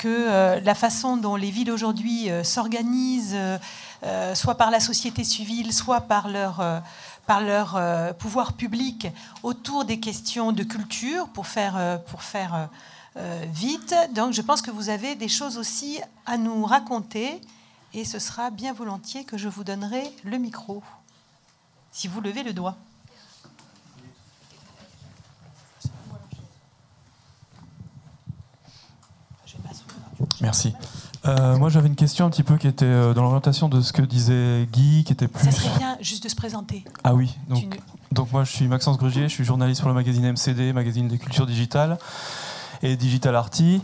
que 0.00 0.58
la 0.58 0.74
façon 0.74 1.16
dont 1.16 1.36
les 1.36 1.50
villes 1.50 1.70
aujourd'hui 1.70 2.28
s'organisent, 2.42 3.36
soit 4.34 4.54
par 4.54 4.70
la 4.70 4.80
société 4.80 5.24
civile, 5.24 5.72
soit 5.72 6.00
par 6.00 6.28
leur 6.28 6.82
par 7.26 7.40
leur 7.42 7.78
pouvoir 8.16 8.54
public 8.54 9.08
autour 9.42 9.84
des 9.84 10.00
questions 10.00 10.52
de 10.52 10.62
culture 10.62 11.28
pour 11.28 11.46
faire, 11.46 12.00
pour 12.06 12.22
faire 12.22 12.68
euh, 13.16 13.44
vite. 13.52 13.92
Donc 14.14 14.32
je 14.32 14.40
pense 14.40 14.62
que 14.62 14.70
vous 14.70 14.88
avez 14.88 15.16
des 15.16 15.28
choses 15.28 15.58
aussi 15.58 16.00
à 16.26 16.38
nous 16.38 16.64
raconter 16.64 17.40
et 17.92 18.04
ce 18.04 18.20
sera 18.20 18.50
bien 18.50 18.72
volontiers 18.72 19.24
que 19.24 19.36
je 19.36 19.48
vous 19.48 19.64
donnerai 19.64 20.04
le 20.22 20.38
micro, 20.38 20.80
si 21.90 22.06
vous 22.06 22.20
levez 22.20 22.44
le 22.44 22.52
doigt. 22.52 22.76
Merci. 30.40 30.74
Euh, 31.26 31.56
moi, 31.58 31.68
j'avais 31.68 31.88
une 31.88 31.96
question 31.96 32.24
un 32.24 32.30
petit 32.30 32.42
peu 32.42 32.56
qui 32.56 32.66
était 32.66 32.84
euh, 32.84 33.12
dans 33.12 33.22
l'orientation 33.22 33.68
de 33.68 33.80
ce 33.82 33.92
que 33.92 34.02
disait 34.02 34.66
Guy, 34.72 35.04
qui 35.04 35.12
était 35.12 35.28
plus. 35.28 35.44
Ça 35.44 35.50
serait 35.50 35.76
bien 35.78 35.96
juste 36.00 36.24
de 36.24 36.28
se 36.28 36.36
présenter. 36.36 36.84
Ah 37.04 37.14
oui, 37.14 37.36
donc, 37.48 37.80
donc 38.12 38.32
moi 38.32 38.44
je 38.44 38.52
suis 38.52 38.66
Maxence 38.66 38.96
Grugier, 38.96 39.24
je 39.24 39.34
suis 39.34 39.44
journaliste 39.44 39.82
pour 39.82 39.90
le 39.90 39.94
magazine 39.94 40.32
MCD, 40.32 40.72
magazine 40.72 41.08
des 41.08 41.18
cultures 41.18 41.46
digitales 41.46 41.98
et 42.82 42.96
Digital 42.96 43.36
Arty. 43.36 43.82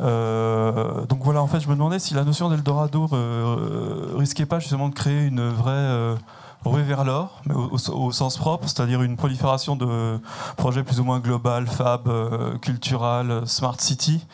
Euh, 0.00 1.06
donc 1.06 1.20
voilà, 1.22 1.40
en 1.40 1.46
fait, 1.46 1.60
je 1.60 1.68
me 1.68 1.74
demandais 1.74 2.00
si 2.00 2.14
la 2.14 2.24
notion 2.24 2.48
d'Eldorado 2.48 3.08
euh, 3.12 4.14
risquait 4.16 4.46
pas 4.46 4.58
justement 4.58 4.88
de 4.88 4.94
créer 4.94 5.26
une 5.26 5.48
vraie 5.48 6.16
ruée 6.64 6.82
vers 6.82 7.04
l'or, 7.04 7.40
mais 7.46 7.54
au, 7.54 8.10
sens 8.10 8.36
propre, 8.36 8.68
c'est-à-dire 8.68 9.02
une 9.02 9.16
prolifération 9.16 9.76
de 9.76 10.20
projets 10.56 10.82
plus 10.82 10.98
ou 10.98 11.04
moins 11.04 11.20
global, 11.20 11.68
fab, 11.68 12.08
cultural, 12.60 13.42
smart 13.46 13.76
city. 13.78 14.24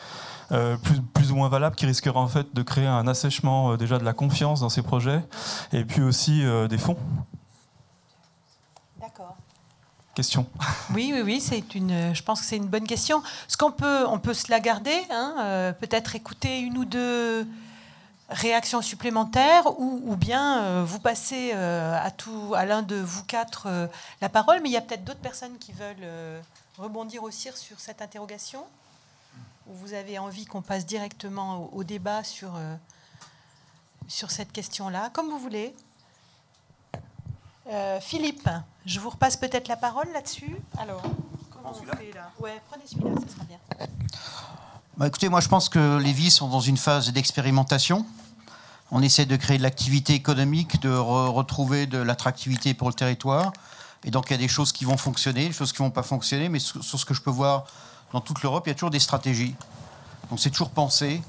Plus, 0.49 1.01
plus, 1.13 1.31
ou 1.31 1.35
moins 1.35 1.49
valables 1.49 1.75
qui 1.75 1.85
risqueraient 1.85 2.17
en 2.17 2.27
fait 2.27 2.53
de 2.53 2.61
créer 2.63 2.87
un 2.87 3.07
assèchement 3.07 3.77
déjà 3.77 3.99
de 3.99 4.03
la 4.03 4.13
confiance 4.13 4.61
dans 4.61 4.69
ces 4.69 4.81
projets 4.81 5.21
et 5.73 5.85
puis 5.85 6.01
aussi 6.01 6.43
des 6.69 6.77
fonds 6.77 6.97
question. 10.19 10.45
Oui, 10.93 11.11
oui, 11.13 11.21
oui, 11.21 11.39
c'est 11.39 11.75
une. 11.75 12.13
Je 12.13 12.23
pense 12.23 12.41
que 12.41 12.45
c'est 12.45 12.57
une 12.57 12.67
bonne 12.67 12.87
question. 12.87 13.21
Ce 13.47 13.55
qu'on 13.55 13.71
peut, 13.71 14.05
on 14.07 14.19
peut 14.19 14.33
se 14.33 14.51
la 14.51 14.59
garder, 14.59 14.99
hein, 15.11 15.35
euh, 15.39 15.71
peut-être 15.71 16.15
écouter 16.15 16.59
une 16.59 16.77
ou 16.77 16.83
deux 16.83 17.47
réactions 18.27 18.81
supplémentaires, 18.81 19.63
ou, 19.79 20.15
bien 20.15 20.61
euh, 20.63 20.83
vous 20.85 20.99
passez 20.99 21.51
euh, 21.53 21.97
à 22.03 22.11
tout, 22.11 22.53
à 22.55 22.65
l'un 22.65 22.81
de 22.81 22.95
vous 22.95 23.23
quatre 23.23 23.67
la 24.19 24.29
parole. 24.29 24.59
Mais 24.61 24.69
il 24.69 24.73
y 24.73 24.77
a 24.77 24.81
peut-être 24.81 25.05
d'autres 25.05 25.19
personnes 25.19 25.57
qui 25.57 25.71
veulent 25.71 26.09
rebondir 26.77 27.23
aussi 27.23 27.49
sur 27.55 27.79
cette 27.79 28.01
interrogation. 28.01 28.65
Ou 29.69 29.73
vous 29.75 29.93
avez 29.93 30.19
envie 30.19 30.45
qu'on 30.45 30.61
passe 30.61 30.85
directement 30.85 31.63
au, 31.63 31.79
au 31.79 31.83
débat 31.83 32.23
sur 32.23 32.51
sur 34.09 34.31
cette 34.31 34.51
question-là, 34.51 35.11
comme 35.13 35.29
vous 35.29 35.39
voulez. 35.39 35.73
Euh, 37.67 37.99
Philippe, 38.01 38.49
je 38.85 38.99
vous 38.99 39.11
repasse 39.11 39.37
peut-être 39.37 39.67
la 39.67 39.77
parole 39.77 40.07
là-dessus. 40.11 40.57
Alors, 40.77 41.03
comment 41.51 41.71
on 41.71 41.95
fait 41.95 42.11
là? 42.13 42.31
Ouais, 42.39 42.59
prenez 42.69 42.83
celui-là, 42.87 43.11
ça 43.21 43.33
sera 43.33 43.43
bien. 43.43 43.59
Bah, 44.97 45.07
écoutez, 45.07 45.29
moi 45.29 45.39
je 45.39 45.47
pense 45.47 45.69
que 45.69 45.97
les 45.97 46.11
villes 46.11 46.31
sont 46.31 46.49
dans 46.49 46.59
une 46.59 46.77
phase 46.77 47.13
d'expérimentation. 47.13 48.05
On 48.91 49.03
essaie 49.03 49.27
de 49.27 49.35
créer 49.35 49.59
de 49.59 49.63
l'activité 49.63 50.13
économique, 50.15 50.81
de 50.81 50.89
retrouver 50.89 51.85
de 51.85 51.99
l'attractivité 51.99 52.73
pour 52.73 52.87
le 52.87 52.95
territoire. 52.95 53.53
Et 54.03 54.09
donc 54.09 54.25
il 54.29 54.31
y 54.31 54.35
a 54.35 54.39
des 54.39 54.47
choses 54.47 54.71
qui 54.71 54.85
vont 54.85 54.97
fonctionner, 54.97 55.47
des 55.47 55.53
choses 55.53 55.71
qui 55.71 55.83
ne 55.83 55.87
vont 55.87 55.91
pas 55.91 56.01
fonctionner. 56.01 56.49
Mais 56.49 56.57
sur, 56.57 56.83
ce 56.83 57.05
que 57.05 57.13
je 57.13 57.21
peux 57.21 57.29
voir 57.29 57.65
dans 58.13 58.21
toute 58.21 58.41
l'Europe, 58.41 58.63
il 58.67 58.69
y 58.69 58.71
a 58.71 58.75
toujours 58.75 58.89
des 58.89 58.99
stratégies. 58.99 59.55
Donc 60.29 60.39
c'est 60.39 60.49
toujours 60.49 60.71
pensé 60.71 61.21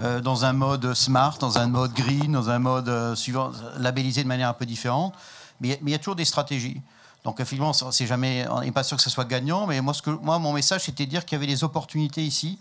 euh, 0.00 0.20
dans 0.20 0.44
un 0.44 0.52
mode 0.52 0.94
smart, 0.94 1.38
dans 1.38 1.58
un 1.58 1.66
mode 1.66 1.92
green, 1.92 2.32
dans 2.32 2.50
un 2.50 2.58
mode 2.58 2.88
euh, 2.88 3.14
suivant, 3.14 3.52
labellisé 3.78 4.22
de 4.22 4.28
manière 4.28 4.48
un 4.48 4.54
peu 4.54 4.66
différente 4.66 5.14
mais 5.60 5.78
il 5.82 5.90
y 5.90 5.94
a 5.94 5.98
toujours 5.98 6.16
des 6.16 6.24
stratégies. 6.24 6.80
Donc, 7.24 7.40
effectivement, 7.40 7.72
c'est 7.72 8.06
jamais, 8.06 8.46
on 8.50 8.60
n'est 8.60 8.72
pas 8.72 8.82
sûr 8.82 8.96
que 8.96 9.02
ce 9.02 9.10
soit 9.10 9.24
gagnant, 9.24 9.66
mais 9.66 9.80
moi, 9.80 9.94
ce 9.94 10.02
que, 10.02 10.10
moi 10.10 10.38
mon 10.38 10.52
message, 10.52 10.82
c'était 10.84 11.06
de 11.06 11.10
dire 11.10 11.24
qu'il 11.24 11.36
y 11.36 11.42
avait 11.42 11.50
des 11.50 11.64
opportunités 11.64 12.22
ici 12.22 12.58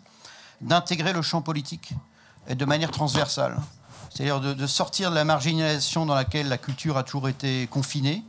d'intégrer 0.61 1.11
le 1.11 1.21
champ 1.21 1.41
politique 1.41 1.93
de 2.49 2.65
manière 2.65 2.91
transversale. 2.91 3.57
C'est-à-dire 4.09 4.39
de, 4.39 4.67
sortir 4.67 5.09
de 5.09 5.15
la 5.15 5.25
marginalisation 5.25 6.05
dans 6.05 6.15
laquelle 6.15 6.47
la 6.47 6.57
culture 6.57 6.97
a 6.97 7.03
toujours 7.03 7.27
été 7.27 7.67
confinée, 7.67 8.23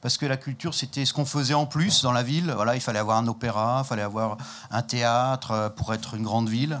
parce 0.00 0.16
que 0.16 0.26
la 0.26 0.36
culture, 0.36 0.74
c'était 0.74 1.04
ce 1.04 1.12
qu'on 1.12 1.24
faisait 1.24 1.54
en 1.54 1.66
plus 1.66 2.02
dans 2.02 2.12
la 2.12 2.22
ville. 2.22 2.52
Voilà, 2.54 2.74
il 2.74 2.80
fallait 2.80 2.98
avoir 2.98 3.18
un 3.18 3.26
opéra, 3.26 3.82
il 3.84 3.88
fallait 3.88 4.02
avoir 4.02 4.36
un 4.70 4.82
théâtre 4.82 5.50
euh, 5.50 5.68
pour 5.68 5.92
être 5.92 6.14
une 6.14 6.22
grande 6.22 6.48
ville. 6.48 6.80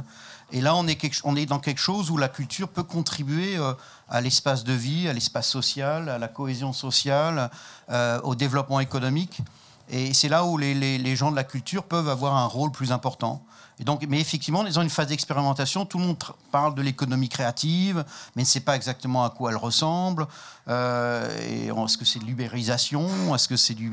Et 0.50 0.62
là, 0.62 0.74
on 0.74 0.86
est, 0.86 1.46
dans 1.46 1.58
quelque 1.58 1.80
chose 1.80 2.10
où 2.10 2.16
la 2.16 2.28
culture 2.28 2.68
peut 2.68 2.82
contribuer 2.82 3.58
euh, 3.58 3.74
à 4.08 4.20
l'espace 4.20 4.64
de 4.64 4.72
vie, 4.72 5.06
à 5.08 5.12
l'espace 5.12 5.48
social, 5.48 6.08
à 6.08 6.18
la 6.18 6.28
cohésion 6.28 6.72
sociale, 6.72 7.50
euh, 7.90 8.18
au 8.22 8.34
développement 8.34 8.80
économique. 8.80 9.42
Et 9.90 10.14
c'est 10.14 10.28
là 10.28 10.44
où 10.44 10.56
les, 10.56 11.16
gens 11.16 11.30
de 11.30 11.36
la 11.36 11.44
culture 11.44 11.84
peuvent 11.84 12.08
avoir 12.08 12.36
un 12.36 12.46
rôle 12.46 12.70
plus 12.70 12.92
important. 12.92 13.42
Donc, 13.80 14.04
mais 14.08 14.20
effectivement, 14.20 14.60
on 14.60 14.66
est 14.66 14.72
dans 14.72 14.82
une 14.82 14.90
phase 14.90 15.08
d'expérimentation. 15.08 15.86
Tout 15.86 15.98
le 15.98 16.04
monde 16.04 16.16
parle 16.50 16.74
de 16.74 16.82
l'économie 16.82 17.28
créative, 17.28 18.04
mais 18.34 18.42
ne 18.42 18.46
sait 18.46 18.60
pas 18.60 18.74
exactement 18.74 19.24
à 19.24 19.30
quoi 19.30 19.50
elle 19.50 19.56
ressemble. 19.56 20.26
Euh, 20.68 21.84
est-ce 21.84 21.96
que 21.96 22.04
c'est 22.04 22.18
de 22.18 22.24
l'ubérisation? 22.24 23.34
Est-ce 23.34 23.48
que 23.48 23.56
c'est 23.56 23.74
du, 23.74 23.92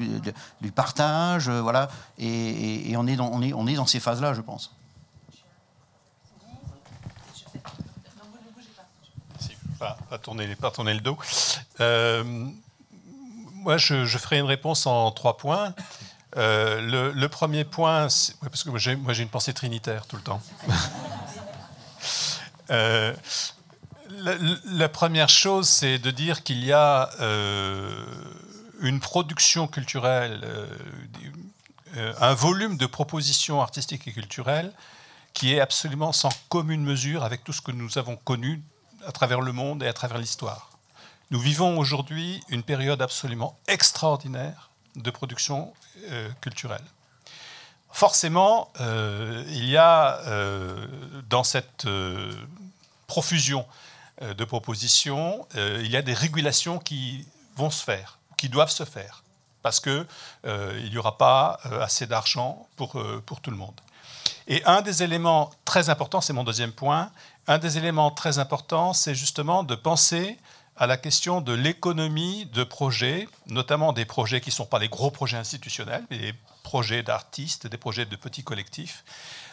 partage? 0.74 1.50
Voilà. 1.50 1.90
Et, 2.18 2.96
on, 2.98 3.06
est 3.08 3.16
dans, 3.16 3.30
on, 3.32 3.42
est, 3.42 3.54
on 3.54 3.68
est 3.68 3.76
dans 3.76 3.86
ces 3.86 4.00
phases-là, 4.00 4.34
je 4.34 4.42
pense. 4.42 4.72
pas, 9.80 9.98
pas, 10.10 10.18
tourner, 10.18 10.56
pas 10.56 10.72
tourner 10.72 10.94
le 10.94 11.02
dos. 11.02 11.18
Euh, 11.80 12.24
moi, 13.66 13.78
je, 13.78 14.06
ferai 14.06 14.40
une 14.40 14.46
réponse 14.46 14.86
en 14.86 15.12
trois 15.12 15.38
points. 15.38 15.74
Euh, 16.38 17.14
le, 17.14 17.30
premier 17.30 17.64
point, 17.64 18.08
parce 18.42 18.64
que 18.64 18.70
moi 18.70 18.80
j'ai 19.14 19.24
une 19.24 19.30
pensée 19.30 19.54
trinitaire 19.54 20.06
tout 20.06 20.16
le 20.16 20.22
temps. 20.22 20.42
Euh, 22.72 23.14
la, 24.66 24.90
première 24.90 25.30
chose, 25.30 25.70
c'est 25.70 26.00
de 26.00 26.10
dire 26.10 26.42
qu'il 26.42 26.66
y 26.66 26.74
a 26.74 27.12
une 28.82 29.00
production 29.00 29.68
culturelle, 29.68 30.44
un 31.96 32.34
volume 32.34 32.78
de 32.78 32.88
propositions 32.88 33.62
artistiques 33.62 34.08
et 34.08 34.14
culturelles 34.14 34.74
qui 35.36 35.54
est 35.54 35.60
absolument 35.60 36.12
sans 36.12 36.32
commune 36.50 36.84
mesure 36.84 37.24
avec 37.24 37.44
tout 37.44 37.54
ce 37.54 37.62
que 37.62 37.72
nous 37.72 38.00
avons 38.00 38.16
connu 38.16 38.64
à 39.06 39.12
travers 39.12 39.42
le 39.42 39.52
monde 39.52 39.84
et 39.84 39.88
à 39.88 39.94
travers 39.94 40.18
l'histoire. 40.18 40.72
Nous 41.30 41.40
vivons 41.40 41.78
aujourd'hui 41.78 42.42
une 42.50 42.64
période 42.64 43.02
absolument 43.04 43.60
extraordinaire 43.68 44.72
de 44.96 45.12
production 45.12 45.74
euh, 46.10 46.30
culturelle. 46.42 46.84
Forcément, 47.92 48.72
euh, 48.82 49.44
il 49.48 49.66
y 49.66 49.78
a 49.78 50.20
euh, 50.28 50.86
dans 51.30 51.44
cette 51.44 51.88
profusion 53.08 53.66
de 54.22 54.46
propositions, 54.46 55.46
il 55.56 55.92
y 55.92 55.98
a 55.98 56.02
des 56.02 56.14
régulations 56.14 56.80
qui 56.80 57.28
vont 57.58 57.70
se 57.70 57.84
faire, 57.84 58.18
qui 58.38 58.48
doivent 58.48 58.72
se 58.72 58.86
faire, 58.86 59.24
parce 59.62 59.82
qu'il 59.82 60.06
n'y 60.90 60.98
aura 60.98 61.18
pas 61.18 61.60
assez 61.82 62.08
d'argent 62.08 62.66
pour, 62.78 63.02
pour 63.26 63.42
tout 63.42 63.52
le 63.52 63.58
monde. 63.58 63.80
Et 64.48 64.64
un 64.64 64.82
des 64.82 65.04
éléments 65.04 65.52
très 65.66 65.90
importants, 65.90 66.22
c'est 66.22 66.32
mon 66.32 66.46
deuxième 66.46 66.72
point, 66.72 67.12
un 67.48 67.58
des 67.58 67.78
éléments 67.78 68.10
très 68.10 68.40
importants, 68.40 68.94
c'est 68.94 69.16
justement 69.16 69.64
de 69.64 69.76
penser 69.76 70.38
à 70.78 70.88
la 70.88 70.98
question 70.98 71.42
de 71.42 71.54
l'économie 71.54 72.46
de 72.48 72.64
projets, 72.64 73.28
notamment 73.48 73.94
des 73.94 74.06
projets 74.06 74.42
qui 74.42 74.50
ne 74.50 74.56
sont 74.56 74.66
pas 74.66 74.80
les 74.80 74.90
gros 74.90 75.12
projets 75.12 75.38
institutionnels, 75.38 76.04
mais 76.10 76.18
des 76.18 76.34
projets 76.64 77.04
d'artistes, 77.04 77.68
des 77.68 77.78
projets 77.78 78.06
de 78.06 78.16
petits 78.16 78.44
collectifs, 78.44 79.04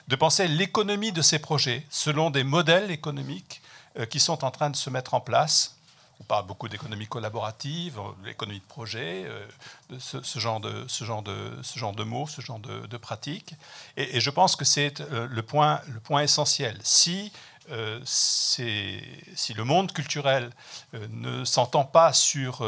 de 0.08 0.16
penser 0.16 0.48
l'économie 0.48 1.12
de 1.12 1.22
ces 1.22 1.38
projets 1.38 1.86
selon 1.90 2.30
des 2.30 2.42
modèles 2.42 2.90
économiques 2.90 3.62
euh, 3.98 4.06
qui 4.06 4.18
sont 4.18 4.44
en 4.44 4.50
train 4.50 4.70
de 4.70 4.76
se 4.76 4.90
mettre 4.90 5.14
en 5.14 5.20
place. 5.20 5.76
On 6.20 6.24
parle 6.24 6.46
beaucoup 6.46 6.68
d'économie 6.68 7.06
collaborative, 7.06 8.00
l'économie 8.24 8.60
de 8.60 8.64
projet, 8.64 9.24
euh, 9.26 9.46
de 9.90 9.98
ce, 9.98 10.38
genre 10.38 10.60
de, 10.60 10.84
ce, 10.88 11.04
genre 11.04 11.22
de, 11.22 11.52
ce 11.62 11.78
genre 11.78 11.92
de 11.92 12.04
mots, 12.04 12.26
ce 12.26 12.40
genre 12.40 12.60
de, 12.60 12.96
pratiques. 12.96 13.54
Et, 13.96 14.20
je 14.20 14.30
pense 14.30 14.56
que 14.56 14.64
c'est 14.64 15.00
euh, 15.00 15.26
le 15.30 15.42
point, 15.42 15.80
le 15.88 16.00
point 16.00 16.22
essentiel. 16.22 16.78
Si 16.82 17.32
si 18.04 19.54
le 19.54 19.64
monde 19.64 19.92
culturel 19.92 20.50
ne 20.92 21.44
s'entend 21.44 21.84
pas 21.84 22.12
sur 22.12 22.62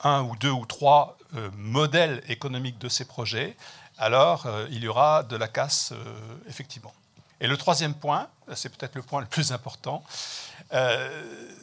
un 0.00 0.22
ou 0.22 0.36
deux 0.36 0.50
ou 0.50 0.66
trois 0.66 1.16
modèles 1.54 2.22
économiques 2.28 2.78
de 2.78 2.88
ces 2.88 3.04
projets, 3.04 3.56
alors 3.98 4.46
il 4.70 4.84
y 4.84 4.88
aura 4.88 5.22
de 5.22 5.36
la 5.36 5.48
casse, 5.48 5.92
effectivement. 6.48 6.92
Et 7.40 7.46
le 7.46 7.56
troisième 7.56 7.94
point, 7.94 8.28
c'est 8.54 8.74
peut-être 8.74 8.94
le 8.94 9.02
point 9.02 9.20
le 9.20 9.26
plus 9.26 9.52
important, 9.52 10.02
euh, 10.72 11.22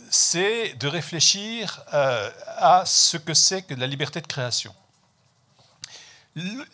c'est 0.09 0.75
de 0.75 0.87
réfléchir 0.87 1.81
euh, 1.93 2.29
à 2.57 2.83
ce 2.85 3.17
que 3.17 3.33
c'est 3.33 3.63
que 3.63 3.73
la 3.73 3.87
liberté 3.87 4.21
de 4.21 4.27
création. 4.27 4.73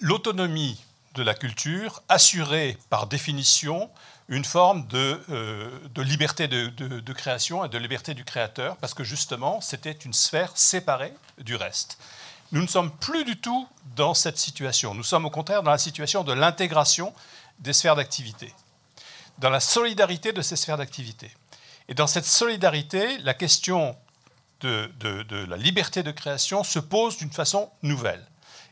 L'autonomie 0.01 0.80
de 1.15 1.23
la 1.23 1.34
culture 1.34 2.03
assurait 2.07 2.77
par 2.89 3.07
définition 3.07 3.89
une 4.30 4.45
forme 4.45 4.85
de, 4.88 5.19
euh, 5.31 5.69
liberté 5.97 6.47
de, 6.47 6.68
de, 6.68 7.14
création 7.14 7.65
et 7.65 7.69
de 7.69 7.77
liberté 7.80 8.14
du 8.14 8.23
créateur, 8.23 8.77
parce 8.77 8.93
que 8.93 9.03
justement, 9.03 9.60
c'était 9.60 9.91
une 9.91 10.14
sphère 10.14 10.51
séparée 10.56 11.14
du 11.39 11.56
reste. 11.56 11.97
Nous 12.51 12.61
ne 12.61 12.68
sommes 12.68 12.91
plus 12.91 13.26
du 13.26 13.38
tout 13.38 13.68
dans 13.95 14.14
cette 14.14 14.38
situation. 14.38 14.93
Nous 14.93 15.03
sommes 15.03 15.26
au 15.26 15.30
contraire 15.31 15.64
dans 15.64 15.72
la 15.72 15.80
situation 15.80 16.23
de 16.23 16.34
l'intégration 16.34 17.14
des 17.60 17.73
sphères 17.73 17.95
d'activité, 17.95 18.53
dans 19.39 19.49
la 19.49 19.60
solidarité 19.60 20.31
de 20.31 20.41
ces 20.41 20.56
sphères 20.56 20.77
d'activité. 20.77 21.31
Et 21.88 21.95
dans 21.95 22.07
cette 22.07 22.26
solidarité, 22.26 23.18
la 23.19 23.34
question 23.34 23.97
de, 24.61 24.91
la 25.49 25.57
liberté 25.57 26.03
de 26.03 26.11
création 26.11 26.64
se 26.64 26.77
pose 26.77 27.18
d'une 27.18 27.31
façon 27.31 27.69
nouvelle. 27.81 28.23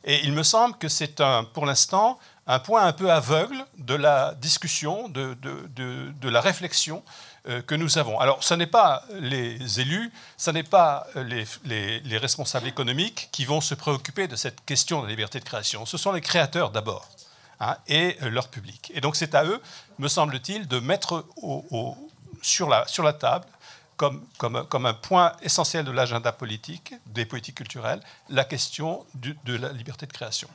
Et 0.04 0.24
il 0.24 0.34
me 0.34 0.44
semble 0.44 0.78
que 0.78 0.88
c'est 0.88 1.22
pour 1.54 1.66
l'instant 1.66 2.20
un 2.48 2.60
point 2.60 2.86
un 2.86 2.94
peu 2.94 3.12
aveugle 3.12 3.66
de 3.78 3.94
la 3.94 4.34
discussion, 4.36 5.10
de, 5.10 6.30
la 6.30 6.42
réflexion 6.42 7.04
euh, 7.50 7.62
que 7.62 7.76
nous 7.76 7.98
avons. 7.98 8.20
Alors, 8.20 8.44
ce 8.44 8.54
n'est 8.54 8.68
pas 8.68 9.04
les 9.20 9.82
élus, 9.82 10.12
ce 10.38 10.52
n'est 10.52 10.64
pas 10.64 11.08
les, 11.16 12.18
responsables 12.18 12.68
économiques 12.68 13.28
qui 13.32 13.44
vont 13.44 13.62
se 13.62 13.76
préoccuper 13.76 14.28
de 14.28 14.38
cette 14.38 14.64
question 14.66 15.02
de 15.02 15.06
la 15.06 15.10
liberté 15.12 15.40
de 15.40 15.46
création. 15.46 15.86
Ce 15.86 15.98
sont 15.98 16.14
les 16.14 16.22
créateurs 16.22 16.72
d'abord 16.72 17.10
hein, 17.60 17.76
et 17.88 18.18
leur 18.22 18.48
public. 18.48 18.92
Et 18.96 19.02
donc, 19.02 19.18
c'est 19.18 19.36
à 19.36 19.44
eux, 19.44 19.62
me 20.00 20.08
semble-t-il, 20.08 20.68
de 20.68 20.80
mettre 20.80 21.26
sur 22.42 22.70
la, 22.70 23.14
table 23.14 23.46
comme, 23.98 24.26
un 24.86 24.94
point 24.94 25.34
essentiel 25.42 25.84
de 25.84 25.92
l'agenda 25.92 26.32
politique, 26.32 26.94
des 27.08 27.26
politiques 27.26 27.56
culturelles, 27.56 28.00
la 28.30 28.46
question 28.46 29.06
de 29.16 29.56
la 29.56 29.74
liberté 29.74 30.06
de 30.06 30.14
création. 30.14 30.48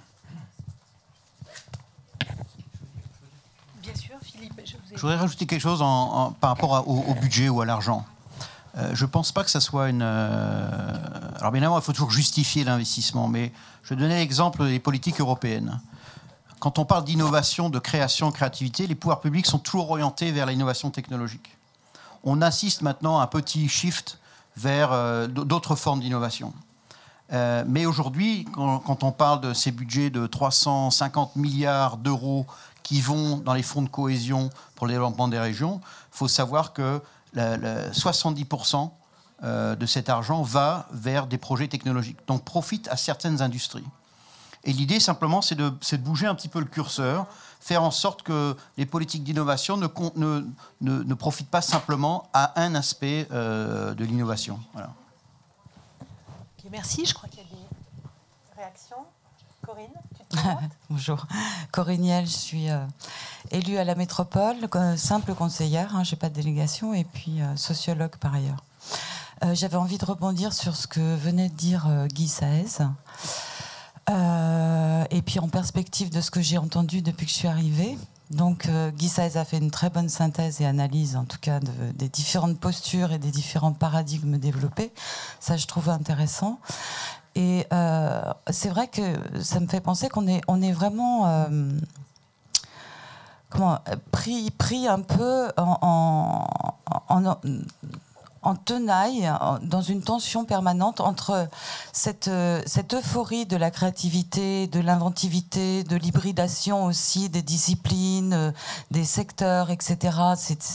Je, 4.94 5.00
voudrais 5.00 5.16
rajouter 5.16 5.46
quelque 5.46 5.60
chose 5.60 5.80
par 6.40 6.50
rapport 6.50 6.88
au, 6.88 7.14
budget 7.14 7.48
ou 7.48 7.60
à 7.60 7.66
l'argent. 7.66 8.04
Euh, 8.78 8.90
je 8.94 9.04
ne 9.04 9.10
pense 9.10 9.32
pas 9.32 9.44
que 9.44 9.50
ça 9.50 9.60
soit 9.60 9.90
une. 9.90 10.02
Euh, 10.02 10.68
alors, 11.38 11.52
bien 11.52 11.60
évidemment, 11.60 11.78
il 11.78 11.82
faut 11.82 11.92
toujours 11.92 12.10
justifier 12.10 12.64
l'investissement, 12.64 13.28
mais 13.28 13.52
je 13.82 13.90
vais 13.90 14.00
donner 14.00 14.16
l'exemple 14.16 14.64
des 14.64 14.78
politiques 14.78 15.20
européennes. 15.20 15.80
Quand 16.58 16.78
on 16.78 16.84
parle 16.84 17.04
d'innovation, 17.04 17.68
de 17.68 17.78
création, 17.78 18.30
de 18.30 18.34
créativité, 18.34 18.86
les 18.86 18.94
pouvoirs 18.94 19.20
publics 19.20 19.46
sont 19.46 19.58
toujours 19.58 19.90
orientés 19.90 20.32
vers 20.32 20.46
l'innovation 20.46 20.90
technologique 20.90 21.56
on 22.24 22.40
assiste 22.42 22.82
maintenant 22.82 23.18
à 23.18 23.24
un 23.24 23.26
petit 23.26 23.68
shift 23.68 24.18
vers 24.56 24.92
euh, 24.92 25.26
d'autres 25.26 25.76
formes 25.76 26.00
d'innovation. 26.00 26.52
Mais 27.66 27.86
aujourd'hui, 27.86 28.46
quand, 28.52 29.02
on 29.04 29.10
parle 29.10 29.40
de 29.40 29.54
ces 29.54 29.72
budgets 29.72 30.10
de 30.10 30.26
350 30.26 31.36
milliards 31.36 31.96
d'euros 31.96 32.44
qui 32.82 33.00
vont 33.00 33.38
dans 33.38 33.54
les 33.54 33.62
fonds 33.62 33.82
de 33.82 33.88
cohésion 33.88 34.50
pour 34.74 34.86
le 34.86 34.92
développement 34.92 35.28
des 35.28 35.38
régions, 35.38 35.80
il 35.84 36.16
faut 36.16 36.28
savoir 36.28 36.72
que 36.72 37.00
70% 37.34 38.90
euh, 39.44 39.74
de 39.74 39.86
cet 39.86 40.08
argent 40.08 40.42
va 40.42 40.86
vers 40.92 41.26
des 41.26 41.38
projets 41.38 41.68
technologiques, 41.68 42.18
donc 42.26 42.44
profite 42.44 42.88
à 42.88 42.96
certaines 42.96 43.42
industries. 43.42 43.86
Et 44.64 44.72
l'idée, 44.72 45.00
simplement, 45.00 45.42
c'est 45.42 45.56
de, 45.56 45.72
bouger 45.96 46.26
un 46.26 46.34
petit 46.34 46.48
peu 46.48 46.60
le 46.60 46.66
curseur 46.66 47.26
faire 47.58 47.82
en 47.82 47.90
sorte 47.90 48.22
que 48.22 48.56
les 48.76 48.86
politiques 48.86 49.24
d'innovation 49.24 49.76
ne, 49.76 51.14
profitent 51.14 51.50
pas 51.50 51.62
simplement 51.62 52.28
à 52.32 52.60
un 52.60 52.74
aspect 52.74 53.26
euh, 53.32 53.94
de 53.94 54.04
l'innovation. 54.04 54.58
Merci, 56.72 57.04
je 57.04 57.12
crois 57.12 57.28
qu'il 57.28 57.40
y 57.40 57.42
a 57.42 57.48
des 57.50 58.56
réactions. 58.56 59.04
Corinne, 59.60 59.92
Bonjour. 60.90 61.26
Corinne 61.70 62.24
je 62.24 62.30
suis 62.30 62.70
euh, 62.70 62.84
élue 63.50 63.78
à 63.78 63.84
la 63.84 63.94
métropole, 63.94 64.56
simple 64.96 65.34
conseillère, 65.34 65.94
hein, 65.96 66.04
je 66.04 66.14
n'ai 66.14 66.18
pas 66.18 66.28
de 66.28 66.34
délégation, 66.34 66.94
et 66.94 67.04
puis 67.04 67.40
euh, 67.40 67.56
sociologue 67.56 68.16
par 68.16 68.34
ailleurs. 68.34 68.64
J'avais 69.54 69.76
envie 69.76 69.98
de 69.98 70.04
rebondir 70.04 70.52
sur 70.52 70.76
ce 70.76 70.86
que 70.86 71.16
venait 71.16 71.48
de 71.48 71.54
dire 71.54 72.06
Guy 72.06 72.28
Saez. 72.28 72.84
Euh, 74.10 75.04
et 75.10 75.22
puis 75.22 75.38
en 75.38 75.48
perspective 75.48 76.10
de 76.10 76.20
ce 76.20 76.30
que 76.30 76.40
j'ai 76.40 76.58
entendu 76.58 77.02
depuis 77.02 77.26
que 77.26 77.32
je 77.32 77.36
suis 77.36 77.48
arrivée, 77.48 77.96
donc 78.30 78.66
euh, 78.66 78.90
Guy 78.90 79.08
Saez 79.08 79.36
a 79.36 79.44
fait 79.44 79.58
une 79.58 79.70
très 79.70 79.90
bonne 79.90 80.08
synthèse 80.08 80.60
et 80.60 80.66
analyse, 80.66 81.16
en 81.16 81.24
tout 81.24 81.38
cas, 81.40 81.60
des 81.60 82.08
différentes 82.08 82.58
postures 82.58 83.12
et 83.12 83.18
des 83.18 83.30
différents 83.30 83.72
paradigmes 83.72 84.38
développés. 84.38 84.92
Ça, 85.38 85.56
je 85.56 85.66
trouve 85.66 85.88
intéressant. 85.88 86.58
Et 87.34 87.66
euh, 87.72 88.32
c'est 88.50 88.68
vrai 88.68 88.88
que 88.88 89.02
ça 89.42 89.60
me 89.60 89.66
fait 89.66 89.80
penser 89.80 90.08
qu'on 90.08 90.26
est, 90.26 90.42
on 90.48 90.60
est 90.60 90.72
vraiment 90.72 91.46
comment, 93.50 93.78
pris, 94.10 94.50
pris 94.50 94.86
un 94.86 95.00
peu 95.00 95.50
en, 95.56 96.46
en 97.08 97.36
en 98.42 98.56
tenaille, 98.56 99.30
dans 99.62 99.82
une 99.82 100.02
tension 100.02 100.44
permanente 100.44 101.00
entre 101.00 101.48
cette, 101.92 102.26
euh, 102.28 102.60
cette 102.66 102.92
euphorie 102.94 103.46
de 103.46 103.56
la 103.56 103.70
créativité, 103.70 104.66
de 104.66 104.80
l'inventivité, 104.80 105.84
de 105.84 105.94
l'hybridation 105.96 106.84
aussi 106.84 107.28
des 107.28 107.42
disciplines, 107.42 108.32
euh, 108.32 108.52
des 108.90 109.04
secteurs, 109.04 109.70
etc. 109.70 110.18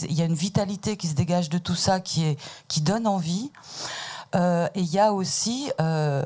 Il 0.04 0.14
y 0.14 0.22
a 0.22 0.26
une 0.26 0.34
vitalité 0.34 0.96
qui 0.96 1.08
se 1.08 1.14
dégage 1.14 1.50
de 1.50 1.58
tout 1.58 1.76
ça 1.76 2.00
qui, 2.00 2.24
est, 2.24 2.40
qui 2.70 2.80
donne 2.80 3.06
envie. 3.06 3.52
Euh, 4.36 4.68
et 4.76 4.82
il 4.82 4.94
y 4.94 5.00
a 5.00 5.14
aussi 5.14 5.72
euh, 5.80 6.26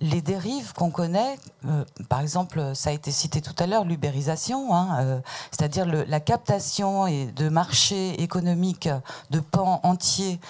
les 0.00 0.20
dérives 0.20 0.72
qu'on 0.74 0.90
connaît. 0.90 1.38
Euh, 1.66 1.84
par 2.08 2.20
exemple, 2.20 2.72
ça 2.74 2.90
a 2.90 2.92
été 2.92 3.10
cité 3.10 3.40
tout 3.40 3.54
à 3.58 3.66
l'heure, 3.66 3.84
l'ubérisation, 3.84 4.74
hein, 4.74 5.20
c'est-à-dire 5.50 5.86
la 5.86 6.20
captation 6.20 7.06
et 7.06 7.26
de 7.26 7.48
marchés 7.48 8.20
économiques 8.22 8.88
de 9.30 9.40
pans 9.40 9.80
entiers 9.82 10.40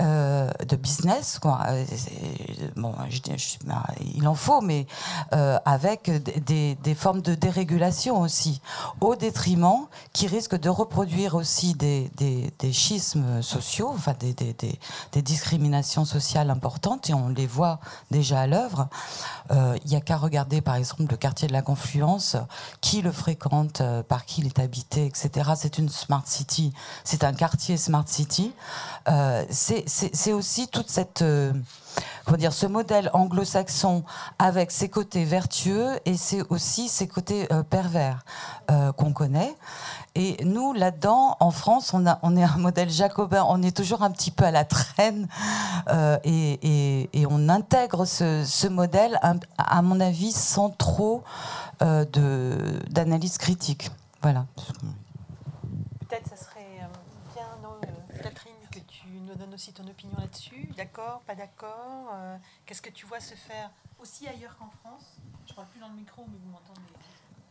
de 0.00 0.76
business. 0.76 1.38
Quoi. 1.38 1.60
Bon, 2.76 2.94
bah, 3.64 3.86
il 4.14 4.26
en 4.26 4.34
faut, 4.34 4.60
mais 4.60 4.86
avec 5.30 6.10
des, 6.44 6.74
des, 6.74 6.94
formes 6.94 7.22
de 7.22 7.34
dérégulation 7.34 8.20
aussi, 8.20 8.60
au 9.00 9.14
détriment 9.14 9.86
qui 10.12 10.26
risquent 10.26 10.58
de 10.58 10.68
reproduire 10.68 11.34
aussi 11.34 11.74
des, 11.74 12.10
des 12.16 12.72
schismes 12.72 13.42
sociaux, 13.42 13.92
enfin 13.94 14.14
des 14.18 15.22
discriminations 15.22 16.04
sociales 16.04 16.50
importantes 16.50 17.10
et 17.10 17.14
on 17.14 17.28
les 17.28 17.46
voit 17.46 17.80
déjà 18.10 18.40
à 18.40 18.46
l'œuvre. 18.46 18.88
Euh, 19.50 19.76
il 19.84 19.90
n'y 19.90 19.96
a 19.96 20.00
qu'à 20.00 20.16
regarder 20.16 20.60
par 20.60 20.76
exemple 20.76 21.04
le 21.10 21.16
quartier 21.16 21.48
de 21.48 21.52
la 21.52 21.62
Confluence, 21.62 22.36
qui 22.80 23.02
le 23.02 23.12
fréquente, 23.12 23.80
euh, 23.80 24.02
par 24.02 24.24
qui 24.24 24.40
il 24.40 24.46
est 24.46 24.58
habité, 24.58 25.06
etc. 25.06 25.50
C'est 25.56 25.78
une 25.78 25.88
smart 25.88 26.22
city, 26.26 26.72
c'est 27.04 27.24
un 27.24 27.32
quartier 27.32 27.76
smart 27.76 28.04
city. 28.06 28.52
Euh, 29.08 29.44
c'est 30.12 30.32
aussi 30.32 30.68
toute 30.68 30.90
cette 30.90 31.24
comment 32.24 32.38
dire, 32.38 32.52
ce 32.52 32.66
modèle 32.66 33.10
anglo-saxon 33.12 34.02
avec 34.38 34.70
ses 34.70 34.88
côtés 34.88 35.24
vertueux 35.24 35.98
et 36.04 36.16
c'est 36.16 36.42
aussi 36.50 36.88
ses 36.88 37.06
côtés 37.06 37.46
pervers 37.70 38.24
qu'on 38.96 39.12
connaît. 39.12 39.54
Et 40.16 40.36
nous, 40.44 40.72
là-dedans, 40.72 41.36
en 41.40 41.50
France, 41.50 41.92
on, 41.92 42.06
est 42.06 42.42
un 42.42 42.56
modèle 42.56 42.88
jacobin, 42.88 43.44
on 43.48 43.62
est 43.62 43.76
toujours 43.76 44.04
un 44.04 44.12
petit 44.12 44.30
peu 44.30 44.44
à 44.44 44.52
la 44.52 44.64
traîne 44.64 45.26
euh, 45.88 46.18
et, 46.22 47.26
on 47.28 47.48
intègre 47.48 48.04
ce, 48.04 48.68
modèle, 48.68 49.18
à 49.58 49.82
mon 49.82 49.98
avis, 49.98 50.30
sans 50.30 50.70
trop 50.70 51.24
euh, 51.82 52.04
d'analyse 52.90 53.38
critique. 53.38 53.90
Voilà. 54.22 54.46
Peut-être 56.08 56.28
ça 56.28 56.36
serait 56.36 56.53
aussi 59.54 59.72
ton 59.72 59.86
opinion 59.86 60.16
là-dessus. 60.18 60.68
D'accord, 60.76 61.22
pas 61.26 61.34
d'accord 61.34 62.10
euh, 62.12 62.36
Qu'est-ce 62.66 62.82
que 62.82 62.90
tu 62.90 63.06
vois 63.06 63.20
se 63.20 63.34
faire 63.34 63.70
aussi 64.00 64.28
ailleurs 64.28 64.56
qu'en 64.58 64.68
France? 64.82 65.04
Je 65.46 65.52
ne 65.52 65.56
parle 65.56 65.68
plus 65.68 65.80
dans 65.80 65.88
le 65.88 65.94
micro, 65.94 66.24
mais 66.28 66.38
vous 66.44 66.50
m'entendez. 66.50 66.80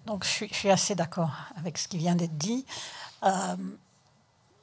Donc 0.06 0.26
je 0.26 0.54
suis, 0.54 0.70
assez 0.70 0.96
d'accord 0.96 1.32
avec 1.56 1.78
ce 1.78 1.88
qui 1.88 1.98
vient 1.98 2.16
d'être 2.16 2.38
dit. 2.38 2.66
Euh, 3.24 3.56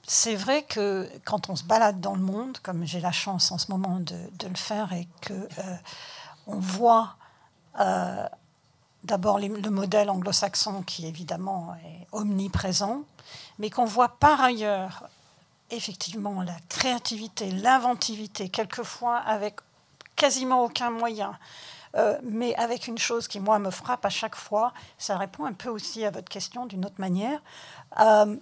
c'est 0.07 0.35
vrai 0.35 0.65
que 0.65 1.11
quand 1.25 1.49
on 1.49 1.57
se 1.57 1.65
balade 1.65 2.01
dans 2.01 2.15
le 2.15 2.21
monde, 2.21 2.59
comme 2.59 2.85
j'ai 2.85 3.01
la 3.01 3.13
chance 3.13 3.51
en 3.51 3.57
ce 3.57 3.71
moment 3.71 4.01
de, 4.01 4.47
le 4.47 4.57
faire, 4.57 4.93
et 4.93 5.09
que 5.23 5.33
euh, 5.33 5.77
on 6.47 6.59
voit 6.59 7.17
d'abord 9.05 9.39
le 9.39 9.71
modèle 9.71 10.11
anglo-saxon 10.11 10.83
qui 10.83 11.07
évidemment 11.07 11.75
est 11.77 12.07
omniprésent, 12.13 13.05
mais 13.59 13.71
qu'on 13.71 13.87
voit 13.87 14.19
par 14.19 14.43
ailleurs 14.43 15.09
effectivement 15.71 16.43
la 16.43 16.57
créativité, 16.69 17.51
l'inventivité, 17.51 18.49
quelquefois 18.49 19.19
avec 19.19 19.57
quasiment 20.17 20.65
aucun 20.65 20.91
moyen, 20.91 21.39
euh, 21.97 22.19
mais 22.23 22.55
avec 22.57 22.87
une 22.87 22.99
chose 22.99 23.27
qui, 23.27 23.41
moi, 23.41 23.59
me 23.59 23.71
frappe 23.71 24.05
à 24.05 24.11
chaque 24.11 24.37
fois, 24.37 24.73
ça 24.99 25.17
répond 25.17 25.45
un 25.45 25.53
peu 25.53 25.69
aussi 25.69 26.05
à 26.05 26.11
votre 26.11 26.29
question 26.29 26.67
d'une 26.67 26.85
autre 26.85 26.99
manière. 27.01 27.41
Euh, 28.01 28.37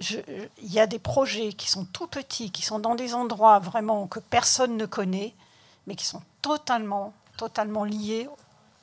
il 0.00 0.72
y 0.72 0.80
a 0.80 0.86
des 0.86 0.98
projets 0.98 1.52
qui 1.52 1.70
sont 1.70 1.84
tout 1.84 2.06
petits, 2.06 2.50
qui 2.50 2.62
sont 2.62 2.78
dans 2.78 2.94
des 2.94 3.14
endroits 3.14 3.58
vraiment 3.58 4.06
que 4.06 4.18
personne 4.18 4.76
ne 4.76 4.86
connaît, 4.86 5.34
mais 5.86 5.94
qui 5.94 6.04
sont 6.04 6.22
totalement, 6.40 7.12
totalement 7.36 7.84
liés 7.84 8.28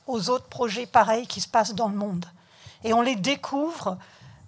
aux 0.06 0.30
autres 0.30 0.46
projets 0.46 0.86
pareils 0.86 1.26
qui 1.26 1.40
se 1.40 1.48
passent 1.48 1.74
dans 1.74 1.88
le 1.88 1.96
monde. 1.96 2.26
Et 2.84 2.92
on 2.92 3.02
les 3.02 3.16
découvre 3.16 3.98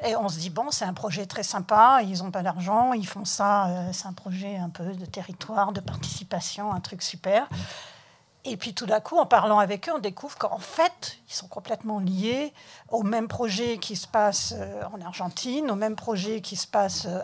et 0.04 0.16
on 0.16 0.28
se 0.28 0.38
dit, 0.38 0.50
bon, 0.50 0.70
c'est 0.70 0.84
un 0.84 0.94
projet 0.94 1.26
très 1.26 1.42
sympa, 1.42 2.00
ils 2.02 2.22
n'ont 2.22 2.30
pas 2.30 2.42
d'argent, 2.42 2.92
ils 2.92 3.06
font 3.06 3.24
ça, 3.24 3.66
euh, 3.66 3.90
c'est 3.92 4.06
un 4.06 4.12
projet 4.12 4.56
un 4.56 4.68
peu 4.68 4.84
de 4.84 5.06
territoire, 5.06 5.72
de 5.72 5.80
participation, 5.80 6.72
un 6.72 6.80
truc 6.80 7.02
super. 7.02 7.48
Et 8.44 8.56
puis 8.56 8.74
tout 8.74 8.86
d'un 8.86 8.98
coup, 8.98 9.18
en 9.18 9.26
parlant 9.26 9.60
avec 9.60 9.88
eux, 9.88 9.92
on 9.94 10.00
découvre 10.00 10.36
qu'en 10.36 10.58
fait, 10.58 11.18
ils 11.28 11.34
sont 11.34 11.46
complètement 11.46 12.00
liés 12.00 12.52
au 12.90 13.04
même 13.04 13.28
projet 13.28 13.78
qui 13.78 13.94
se 13.94 14.08
passe 14.08 14.54
euh, 14.56 14.82
en 14.92 15.00
Argentine, 15.00 15.70
au 15.70 15.76
même 15.76 15.94
projet 15.94 16.40
qui 16.40 16.56
se 16.56 16.66
passe 16.66 17.06
euh, 17.06 17.20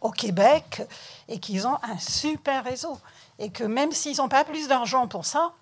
au 0.00 0.10
Québec, 0.10 0.82
et 1.28 1.40
qu'ils 1.40 1.66
ont 1.66 1.78
un 1.82 1.98
super 1.98 2.62
réseau. 2.62 2.96
Et 3.40 3.50
que 3.50 3.64
même 3.64 3.90
s'ils 3.90 4.18
n'ont 4.18 4.28
pas 4.28 4.44
plus 4.44 4.68
d'argent 4.68 5.08
pour 5.08 5.24
ça, 5.24 5.52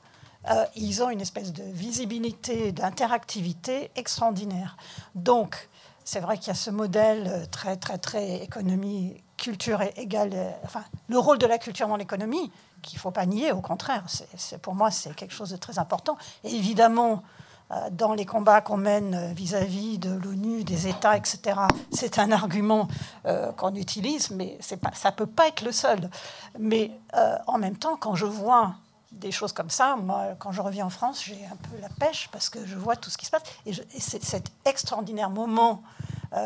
ils 0.74 1.05
ont 1.05 1.09
une 1.09 1.20
espèce 1.20 1.53
de 1.53 1.62
visibilité, 1.62 2.73
d'interactivité 2.73 3.93
extraordinaire. 3.95 4.77
Donc, 5.15 5.69
c'est 6.05 6.20
vrai 6.20 6.39
qu'il 6.39 6.49
y 6.49 6.51
a 6.51 6.55
ce 6.55 6.70
modèle 6.70 7.47
très, 7.51 7.77
très, 7.77 7.99
très 7.99 8.43
économie, 8.43 9.23
culture 9.37 9.81
égale, 9.97 10.55
enfin, 10.65 10.85
le 11.09 11.19
rôle 11.19 11.39
de 11.39 11.47
la 11.47 11.59
culture 11.59 11.89
dans 11.89 11.97
l'économie, 11.97 12.51
qu'il 12.83 12.97
ne 12.97 13.01
faut 13.01 13.11
pas 13.11 13.27
nier, 13.27 13.53
au 13.53 13.61
contraire. 13.61 14.05
C'est, 14.37 14.61
pour 14.61 14.74
moi, 14.74 14.91
c'est 14.91 15.15
quelque 15.15 15.35
chose 15.35 15.51
de 15.51 15.57
très 15.57 15.79
important. 15.79 16.16
Évidemment, 16.45 17.23
euh, 17.70 17.89
dans 17.91 18.12
les 18.12 18.27
combats 18.27 18.61
qu'on 18.61 18.77
mène 18.77 19.33
vis-à-vis 19.33 19.99
de 19.99 20.11
l'ONU, 20.11 20.65
des 20.65 20.89
États, 20.89 21.16
etc., 21.16 21.61
c'est 21.93 22.19
un 22.19 22.31
argument 22.33 22.89
euh, 23.27 23.53
qu'on 23.53 23.74
utilise, 23.74 24.31
mais 24.31 24.59
ça 24.61 24.77
ne 24.77 25.15
peut 25.15 25.27
pas 25.27 25.49
être 25.49 25.62
le 25.62 25.73
seul. 25.73 26.11
Mais 26.59 26.91
euh, 27.16 27.37
en 27.47 27.59
même 27.59 27.77
temps, 27.77 27.97
quand 27.97 28.15
je 28.15 28.27
vois 28.27 28.74
des 29.13 29.31
choses 29.31 29.53
comme 29.53 29.71
ça, 29.71 29.97
moi, 29.97 30.35
quand 30.39 30.53
je 30.53 30.61
reviens 30.61 30.87
en 30.87 30.91
France, 30.91 31.23
j'ai 31.25 31.47
un 31.47 31.57
peu 31.57 31.81
la 31.81 31.89
pêche 31.89 32.29
parce 32.33 32.49
que 32.51 32.67
je 32.67 32.77
vois 32.77 32.97
tout 32.97 33.11
ce 33.11 33.19
qui 33.19 33.27
se 33.27 33.31
passe. 33.31 33.43
Et, 33.67 33.73
c'est 34.01 34.23
cet 34.23 34.51
extraordinaire 34.65 35.31
moment, 35.31 35.83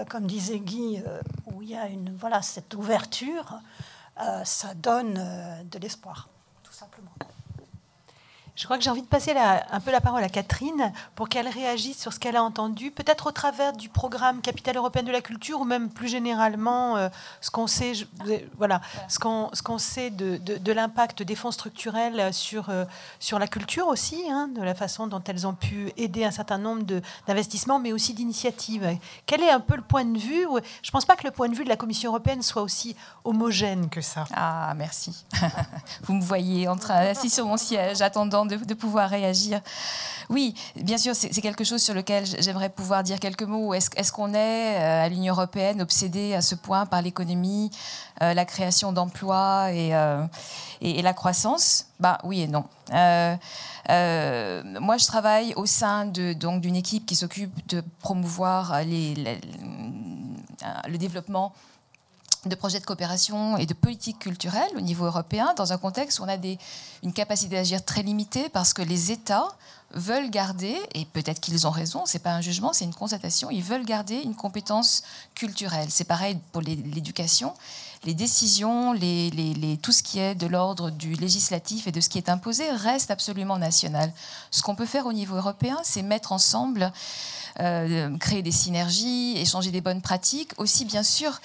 comme 0.09 0.27
disait 0.27 0.59
Guy, 0.59 1.03
où 1.47 1.63
il 1.63 1.71
y 1.71 1.77
a 1.77 1.87
une, 1.87 2.15
voilà, 2.15 2.43
cette 2.43 2.75
ouverture. 2.75 3.61
Euh, 4.21 4.45
ça 4.45 4.73
donne 4.75 5.19
euh, 5.19 5.63
de 5.65 5.79
l'espoir. 5.79 6.29
Je 8.57 8.65
crois 8.65 8.79
que 8.79 8.83
j'ai 8.83 8.89
envie 8.89 9.03
de 9.03 9.07
passer 9.07 9.35
un 9.37 9.81
peu 9.81 9.91
la 9.91 10.01
parole 10.01 10.25
à 10.25 10.31
Catherine 10.31 10.91
pour 11.15 11.29
qu'elle 11.29 11.47
réagisse 11.47 12.01
sur 12.01 12.15
ce 12.15 12.19
qu'elle 12.19 12.37
a 12.37 12.43
entendu, 12.43 12.91
peut-être 12.91 13.27
au 13.27 13.31
travers 13.31 13.75
du 13.75 13.91
programme 13.91 14.41
Capitale 14.41 14.79
européenne 14.79 15.05
de 15.05 15.13
la 15.13 15.21
culture 15.21 15.61
ou 15.61 15.65
même 15.65 15.91
plus 15.91 16.09
généralement 16.09 16.97
euh, 16.97 17.11
ce 17.43 17.51
qu'on 17.51 17.67
sait, 17.67 17.93
voilà, 18.57 18.81
ce 19.09 19.19
qu'on 19.19 19.51
ce 19.53 19.63
qu'on 19.63 19.77
sait 19.77 20.09
de, 20.09 20.39
de, 20.39 20.73
l'impact 20.73 21.23
des 21.23 21.35
fonds 21.35 21.51
structurels 21.51 22.33
sur 22.33 22.71
euh, 22.71 22.87
sur 23.21 23.39
la 23.39 23.47
culture 23.47 23.89
aussi, 23.89 24.23
hein, 24.31 24.49
de 24.49 24.63
la 24.63 24.75
façon 24.75 25.07
dont 25.07 25.23
elles 25.27 25.47
ont 25.47 25.55
pu 25.55 25.93
aider 25.99 26.25
un 26.25 26.31
certain 26.31 26.59
nombre 26.59 26.83
d'investissements, 27.27 27.79
mais 27.79 27.93
aussi 27.93 28.15
d'initiatives. 28.15 28.89
Quel 29.27 29.43
est 29.43 29.51
un 29.51 29.61
peu 29.61 29.77
le 29.77 29.83
point 29.83 30.07
de 30.07 30.19
vue 30.19 30.47
Je 30.83 30.89
ne 30.89 30.93
pense 30.93 31.05
pas 31.05 31.17
que 31.17 31.25
le 31.25 31.31
point 31.31 31.51
de 31.51 31.55
vue 31.55 31.65
de 31.65 31.69
la 31.69 31.77
Commission 31.77 32.11
européenne 32.11 32.41
soit 32.41 32.63
aussi 32.63 32.97
homogène 33.25 33.91
que 33.91 34.01
ça. 34.01 34.25
Ah, 34.35 34.73
merci. 34.77 35.27
Vous 36.05 36.15
me 36.15 36.23
voyez 36.23 36.69
en 36.69 36.77
train 36.77 36.97
assis 36.97 37.29
sur 37.29 37.45
mon 37.45 37.59
siège, 37.59 38.01
attendant 38.01 38.46
de, 38.47 38.75
pouvoir 38.75 39.11
réagir. 39.11 39.61
Oui, 40.29 40.55
bien 40.77 40.99
sûr, 40.99 41.15
c'est 41.15 41.41
quelque 41.41 41.65
chose 41.65 41.83
sur 41.83 41.95
lequel 41.95 42.25
j'aimerais 42.41 42.69
pouvoir 42.69 43.03
dire 43.03 43.19
quelques 43.21 43.43
mots. 43.43 43.75
Est-ce 43.75 44.13
qu'on 44.13 44.35
est, 44.35 44.77
euh, 44.77 45.05
à 45.05 45.09
l'Union 45.09 45.35
européenne 45.35 45.81
obsédé 45.81 46.35
à 46.35 46.43
ce 46.43 46.55
point 46.55 46.87
par 46.87 47.03
l'économie, 47.03 47.71
euh, 48.23 48.35
la 48.35 48.45
création 48.45 48.93
d'emplois 48.93 49.69
euh, 49.71 50.25
et, 50.81 50.99
et, 50.99 51.03
la 51.03 51.15
croissance? 51.15 51.87
Bah 52.01 52.19
oui 52.25 52.43
et 52.43 52.49
non. 52.49 52.65
moi, 54.81 54.97
je 54.97 55.07
travaille 55.07 55.55
au 55.55 55.67
sein 55.67 56.07
d'une 56.07 56.77
équipe 56.77 57.07
qui 57.07 57.17
s'occupe 57.17 57.67
de 57.69 57.83
promouvoir 58.01 58.81
le 58.85 59.37
développement 60.97 61.53
de 62.49 62.55
projets 62.55 62.81
de 62.81 62.87
coopération 62.87 63.57
et 63.57 63.67
de 63.67 63.75
politique 63.75 64.19
culturelle 64.19 64.71
au 64.77 64.81
niveau 64.81 65.07
européen, 65.07 65.55
dans 65.57 65.73
un 65.73 65.79
contexte 65.79 66.21
où 66.21 66.25
on 66.25 66.29
a 66.29 66.37
des, 66.37 66.59
une 67.03 67.13
capacité 67.13 67.57
d'agir 67.57 67.85
très 67.85 68.03
limitée 68.03 68.49
parce 68.49 68.73
que 68.73 68.83
les 68.83 69.13
États 69.13 69.49
veulent 69.93 70.31
garder, 70.31 70.77
et 70.95 71.05
peut-être 71.05 71.41
qu'ils 71.41 71.67
ont 71.67 71.71
raison, 71.71 72.03
c'est 72.07 72.19
pas 72.19 72.33
un 72.33 72.41
jugement, 72.41 72.73
c'est 72.73 72.85
une 72.85 72.95
constatation, 72.95 73.51
ils 73.51 73.63
veulent 73.63 73.85
garder 73.85 74.17
une 74.17 74.35
compétence 74.35 75.03
culturelle. 75.35 75.89
C'est 75.91 76.05
pareil 76.05 76.39
pour 76.53 76.61
l'éducation. 76.63 77.55
Les 78.05 78.15
décisions, 78.15 78.93
les, 78.93 79.31
les, 79.31 79.77
tout 79.79 79.93
ce 79.93 80.03
qui 80.03 80.19
est 80.19 80.35
de 80.35 80.47
l'ordre 80.47 80.91
du 80.91 81.15
législatif 81.15 81.87
et 81.87 81.93
de 81.93 82.01
ce 82.01 82.09
qui 82.09 82.19
est 82.19 82.29
imposé 82.29 82.71
reste 82.71 83.11
absolument 83.11 83.59
national. 83.59 84.13
Ce 84.51 84.63
qu'on 84.63 84.75
peut 84.75 84.87
faire 84.87 85.07
au 85.07 85.13
niveau 85.13 85.37
européen, 85.37 85.79
c'est 85.83 86.03
mettre 86.03 86.33
ensemble, 86.33 86.93
euh, 87.61 88.17
créer 88.19 88.43
des 88.43 88.53
synergies, 88.53 89.37
échanger 89.39 89.71
des 89.71 89.81
bonnes 89.81 90.03
pratiques, 90.03 90.53
aussi 90.59 90.85
bien 90.85 91.03
sûr 91.03 91.41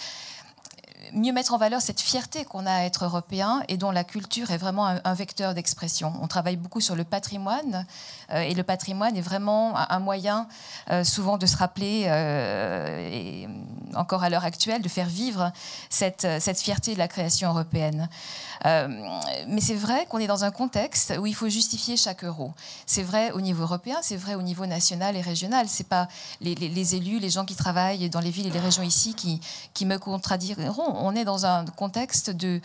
mieux 1.14 1.34
mettre 1.34 1.54
en 1.54 1.58
valeur 1.58 1.82
cette 1.82 2.02
fierté 2.02 2.46
qu'on 2.46 2.66
a 2.66 2.74
à 2.74 2.82
être 2.84 3.06
européen 3.06 3.64
et 3.68 3.78
dont 3.78 3.92
la 3.92 4.04
culture 4.04 4.52
est 4.52 4.58
vraiment 4.58 4.88
un, 4.88 5.14
vecteur 5.14 5.54
d'expression. 5.54 6.14
On 6.22 6.28
travaille 6.28 6.56
beaucoup 6.56 6.82
sur 6.82 6.96
le 6.96 7.04
patrimoine 7.04 7.86
euh, 8.32 8.42
et 8.42 8.54
le 8.54 8.64
patrimoine 8.64 9.16
est 9.18 9.22
vraiment 9.22 9.78
un, 9.78 10.00
moyen 10.00 10.48
euh, 10.90 11.04
souvent 11.04 11.38
de 11.38 11.46
se 11.46 11.58
rappeler, 11.58 12.06
euh, 12.08 13.10
et 13.12 13.48
encore 13.96 14.24
à 14.24 14.30
l'heure 14.30 14.46
actuelle, 14.46 14.82
de 14.82 14.90
faire 14.90 15.08
vivre 15.08 15.52
cette, 15.90 16.28
cette 16.40 16.60
fierté 16.60 16.94
de 16.94 17.00
la 17.00 17.08
création 17.08 17.50
européenne. 17.50 18.10
Mais 18.64 19.62
c'est 19.62 19.76
vrai 19.76 20.06
qu'on 20.08 20.20
est 20.20 20.28
dans 20.28 20.44
un 20.44 20.52
contexte 20.52 21.14
où 21.20 21.26
il 21.26 21.34
faut 21.34 21.50
justifier 21.50 21.98
chaque 21.98 22.24
euro. 22.24 22.54
C'est 22.86 23.04
vrai 23.04 23.32
au 23.32 23.42
niveau 23.42 23.64
européen, 23.64 23.98
c'est 24.02 24.18
vrai 24.18 24.36
au 24.36 24.42
niveau 24.42 24.66
national 24.66 25.16
et 25.16 25.22
régional. 25.22 25.68
C'est 25.68 25.88
pas 25.88 26.08
les, 26.42 26.56
les, 26.56 26.96
élus, 26.96 27.20
les 27.20 27.30
gens 27.30 27.46
qui 27.46 27.56
travaillent 27.56 28.10
dans 28.10 28.20
les 28.20 28.30
villes 28.30 28.48
et 28.48 28.52
les 28.52 28.60
régions 28.60 28.84
ici 28.84 29.16
qui, 29.16 29.86
me 29.86 29.98
contradiront 29.98 30.72
on 30.78 31.16
est 31.16 31.26
dans 31.26 31.46
un 31.46 31.66
contexte 31.66 32.30
de, 32.30 32.62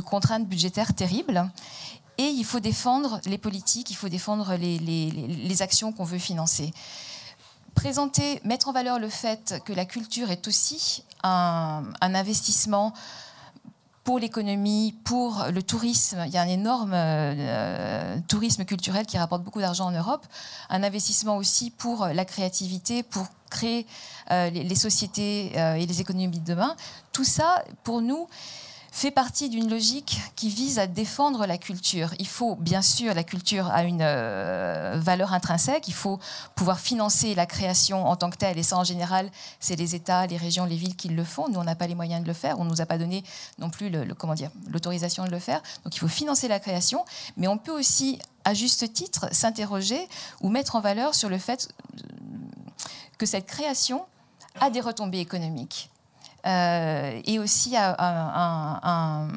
contraintes 0.00 0.46
budgétaires 0.46 0.94
terribles. 0.94 1.48
Et 2.18 2.26
il 2.26 2.44
faut 2.44 2.60
défendre 2.60 3.20
les 3.26 3.38
politiques, 3.38 3.90
il 3.90 3.96
faut 3.96 4.08
défendre 4.08 4.54
les, 4.56 5.62
actions 5.62 5.92
qu'on 5.92 6.04
veut 6.04 6.18
financer. 6.18 6.72
Présenter, 7.74 8.40
mettre 8.44 8.68
en 8.68 8.72
valeur 8.72 8.98
le 8.98 9.08
fait 9.08 9.62
que 9.64 9.72
la 9.72 9.84
culture 9.84 10.30
est 10.30 10.48
aussi 10.48 11.04
un, 11.22 11.84
investissement 12.00 12.92
pour 14.08 14.18
l'économie, 14.18 14.94
pour 15.04 15.44
le 15.52 15.62
tourisme. 15.62 16.22
Il 16.24 16.32
y 16.32 16.38
a 16.38 16.40
un 16.40 16.48
énorme 16.48 16.92
euh, 16.94 18.16
tourisme 18.26 18.64
culturel 18.64 19.04
qui 19.04 19.18
rapporte 19.18 19.42
beaucoup 19.42 19.60
d'argent 19.60 19.84
en 19.84 19.90
Europe. 19.90 20.24
Un 20.70 20.82
investissement 20.82 21.36
aussi 21.36 21.70
pour 21.70 22.06
la 22.06 22.24
créativité, 22.24 23.02
pour 23.02 23.26
créer 23.50 23.86
euh, 24.30 24.48
les, 24.48 24.74
sociétés 24.76 25.52
euh, 25.56 25.74
et 25.74 25.84
les 25.84 26.00
économies 26.00 26.40
de 26.40 26.54
demain. 26.54 26.74
Tout 27.12 27.24
ça, 27.24 27.62
pour 27.84 28.00
nous, 28.00 28.28
fait 28.98 29.10
partie 29.12 29.48
d'une 29.48 29.70
logique 29.70 30.20
qui 30.34 30.48
vise 30.48 30.80
à 30.80 30.88
défendre 30.88 31.46
la 31.46 31.56
culture. 31.56 32.10
Il 32.18 32.26
faut, 32.26 32.56
bien 32.56 32.82
sûr, 32.82 33.14
la 33.14 33.22
culture 33.22 33.68
a 33.68 33.84
une 33.84 34.02
euh, 34.02 34.98
valeur 35.00 35.32
intrinsèque, 35.32 35.86
il 35.86 35.94
faut 35.94 36.18
pouvoir 36.56 36.80
financer 36.80 37.36
la 37.36 37.46
création 37.46 38.08
en 38.08 38.16
tant 38.16 38.28
que 38.28 38.36
telle, 38.36 38.58
et 38.58 38.64
ça, 38.64 38.76
en 38.76 38.82
général, 38.82 39.30
c'est 39.60 39.76
les 39.76 39.94
États, 39.94 40.26
les 40.26 40.36
régions, 40.36 40.64
les 40.64 40.74
villes 40.74 40.96
qui 40.96 41.08
le 41.08 41.22
font. 41.22 41.48
Nous, 41.48 41.60
on 41.60 41.64
n'a 41.64 41.76
pas 41.76 41.86
les 41.86 41.94
moyens 41.94 42.22
de 42.22 42.26
le 42.26 42.32
faire, 42.32 42.58
on 42.58 42.64
ne 42.64 42.70
nous 42.70 42.80
a 42.80 42.86
pas 42.86 42.98
donné 42.98 43.22
non 43.60 43.70
plus 43.70 43.88
le, 43.88 44.14
comment 44.14 44.34
dire, 44.34 44.50
l'autorisation 44.66 45.24
de 45.24 45.30
le 45.30 45.38
faire. 45.38 45.62
Donc, 45.84 45.94
il 45.94 46.00
faut 46.00 46.08
financer 46.08 46.48
la 46.48 46.58
création, 46.58 47.04
mais 47.36 47.46
on 47.46 47.56
peut 47.56 47.78
aussi, 47.78 48.18
à 48.44 48.52
juste 48.52 48.92
titre, 48.92 49.28
s'interroger 49.30 50.08
ou 50.40 50.48
mettre 50.48 50.74
en 50.74 50.80
valeur 50.80 51.14
sur 51.14 51.28
le 51.28 51.38
fait 51.38 51.68
que 53.16 53.26
cette 53.26 53.46
création 53.46 54.06
a 54.60 54.70
des 54.70 54.80
retombées 54.80 55.20
économiques. 55.20 55.88
Et 56.44 57.38
aussi 57.38 57.76
un 57.76 59.28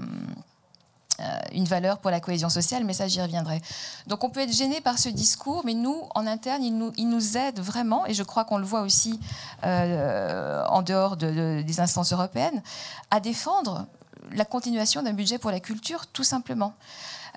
euh, 1.21 1.39
une 1.53 1.65
valeur 1.65 1.99
pour 1.99 2.09
la 2.09 2.19
cohésion 2.19 2.49
sociale, 2.49 2.83
mais 2.83 2.93
ça 2.93 3.07
j'y 3.07 3.21
reviendrai. 3.21 3.61
Donc 4.07 4.23
on 4.23 4.29
peut 4.29 4.39
être 4.39 4.53
gêné 4.53 4.81
par 4.81 4.97
ce 4.97 5.09
discours, 5.09 5.61
mais 5.65 5.73
nous, 5.73 6.03
en 6.15 6.25
interne, 6.25 6.63
il 6.63 6.77
nous, 6.77 7.37
aide 7.37 7.59
vraiment, 7.59 8.05
et 8.07 8.13
je 8.13 8.23
crois 8.23 8.45
qu'on 8.45 8.57
le 8.57 8.65
voit 8.65 8.81
aussi 8.81 9.19
euh, 9.63 10.63
en 10.67 10.81
dehors 10.81 11.17
des 11.17 11.79
instances 11.79 12.13
européennes, 12.13 12.63
à 13.11 13.19
défendre 13.19 13.85
la 14.31 14.45
continuation 14.45 15.03
d'un 15.03 15.13
budget 15.13 15.37
pour 15.37 15.51
la 15.51 15.59
culture, 15.59 16.07
tout 16.07 16.23
simplement. 16.23 16.73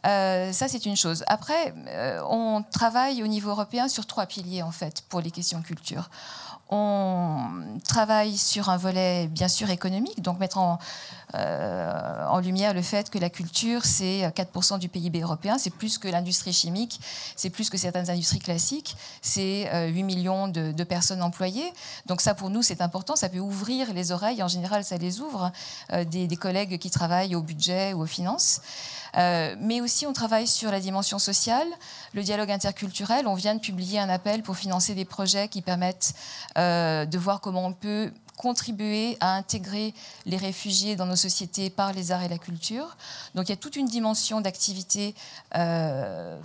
Euh, 0.07 0.53
ça, 0.53 0.69
c'est 0.69 0.87
une 0.87 0.97
chose. 0.97 1.25
Après, 1.27 1.75
on 2.29 2.63
travaille 2.71 3.23
au 3.23 3.27
niveau 3.27 3.51
européen 3.51 3.89
sur 3.89 4.07
trois 4.07 4.27
piliers, 4.27 4.63
en 4.63 4.71
fait, 4.71 5.03
pour 5.09 5.21
les 5.21 5.31
questions 5.31 5.61
culture. 5.61 6.09
On 6.71 7.79
travaille 7.87 8.37
sur 8.37 8.69
un 8.69 8.77
volet, 8.77 9.29
bien 9.29 9.49
sûr, 9.49 9.71
économique, 9.71 10.23
donc 10.23 10.39
mettre 10.39 10.59
en, 10.59 10.79
euh, 11.35 12.27
en 12.27 12.39
lumière 12.41 12.75
le 12.75 12.83
fait 12.83 13.11
que 13.11 13.19
la 13.19 13.31
culture, 13.31 13.85
c'est 13.85 14.23
4% 14.23 14.79
du 14.79 14.89
PIB 14.89 15.21
européen, 15.21 15.59
c'est 15.59 15.71
plus 15.71 15.99
que 15.99 16.09
l'industrie 16.09 16.53
chimique, 16.53 17.01
c'est 17.37 17.51
plus 17.51 17.71
que 17.71 17.77
certaines 17.77 18.09
industries 18.11 18.39
classiques, 18.39 18.97
c'est 19.21 19.65
8 19.65 19.69
euh, 19.73 20.05
millions 20.05 20.49
de, 20.49 20.85
personnes 20.85 21.23
employées. 21.23 21.73
Donc 22.07 22.21
ça, 22.21 22.35
pour 22.35 22.51
nous, 22.51 22.63
c'est 22.63 22.81
important, 22.83 23.17
ça 23.17 23.29
peut 23.29 23.39
ouvrir 23.39 23.93
les 23.95 24.13
oreilles, 24.13 24.43
en 24.43 24.49
général, 24.49 24.85
ça 24.85 24.97
les 24.97 25.21
ouvre, 25.21 25.51
euh, 25.93 26.05
des, 26.05 26.29
collègues 26.37 26.79
qui 26.79 26.91
travaillent 26.91 27.35
au 27.37 27.43
budget 27.43 27.93
ou 27.95 28.03
aux 28.03 28.07
finances. 28.07 28.61
mais 29.15 29.81
aussi, 29.81 30.05
on 30.07 30.13
travaille 30.13 30.49
sur 30.49 30.71
la 30.71 30.81
dimension 30.81 31.19
sociale, 31.19 31.69
le 32.13 32.23
dialogue 32.23 32.51
interculturel. 32.51 33.29
On 33.29 33.35
vient 33.35 33.55
de 33.55 33.61
publier 33.61 34.01
un 34.01 34.09
appel 34.09 34.43
pour 34.43 34.57
financer 34.57 34.95
des 34.95 35.05
projets 35.05 35.49
qui 35.49 35.63
permettent 35.63 36.13
de 36.57 37.19
voir 37.19 37.41
comment 37.41 37.65
on 37.67 37.73
peut 37.73 38.13
contribuer 38.37 39.17
à 39.21 39.35
intégrer 39.35 39.95
les 40.27 40.37
réfugiés 40.37 40.97
dans 40.97 41.07
nos 41.07 41.17
sociétés 41.17 41.71
par 41.71 41.93
les 41.93 42.13
arts 42.13 42.23
et 42.23 42.29
la 42.29 42.39
culture. 42.39 42.97
Donc 43.35 43.49
il 43.49 43.51
y 43.51 43.53
a 43.53 43.57
toute 43.57 43.77
une 43.77 43.87
dimension 43.87 44.41
d'activité, 44.41 45.15
euh, 45.57 46.39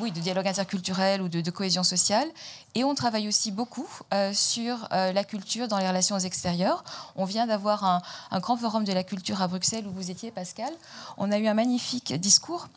oui, 0.00 0.12
de 0.12 0.20
dialogue 0.20 0.46
interculturel 0.48 1.22
ou 1.22 1.28
de, 1.28 1.50
cohésion 1.50 1.82
sociale. 1.82 2.28
Et 2.74 2.84
on 2.84 2.94
travaille 2.94 3.28
aussi 3.28 3.50
beaucoup 3.50 3.88
euh, 4.14 4.32
sur 4.32 4.88
euh, 4.92 5.12
la 5.12 5.24
culture 5.24 5.68
dans 5.68 5.78
les 5.78 5.88
relations 5.88 6.18
extérieures. 6.18 6.84
On 7.16 7.24
vient 7.24 7.46
d'avoir 7.46 7.84
un, 7.84 8.02
un 8.30 8.40
grand 8.40 8.56
forum 8.56 8.84
de 8.84 8.92
la 8.92 9.04
culture 9.04 9.42
à 9.42 9.48
Bruxelles 9.48 9.86
où 9.86 9.92
vous 9.92 10.10
étiez, 10.10 10.30
Pascal. 10.30 10.72
On 11.18 11.30
a 11.30 11.38
eu 11.38 11.46
un 11.46 11.54
magnifique 11.54 12.14
discours 12.14 12.68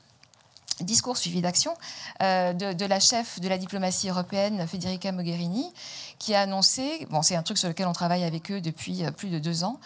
discours 0.82 1.18
suivi 1.18 1.42
d'action 1.42 1.74
euh, 2.22 2.54
de, 2.54 2.86
la 2.86 3.00
chef 3.00 3.40
de 3.40 3.48
la 3.48 3.58
diplomatie 3.58 4.10
européenne, 4.10 4.68
Federica 4.68 5.12
Mogherini, 5.12 5.72
qui 6.20 6.36
a 6.36 6.42
annoncé, 6.42 7.08
bon, 7.10 7.22
c'est 7.22 7.36
un 7.36 7.44
truc 7.44 7.58
sur 7.58 7.68
lequel 7.68 7.88
on 7.88 7.94
travaille 7.94 8.24
avec 8.24 8.52
eux 8.52 8.62
depuis 8.62 9.06
euh, 9.06 9.12
plus 9.12 9.30
de 9.30 9.40
deux 9.40 9.64
ans, 9.64 9.80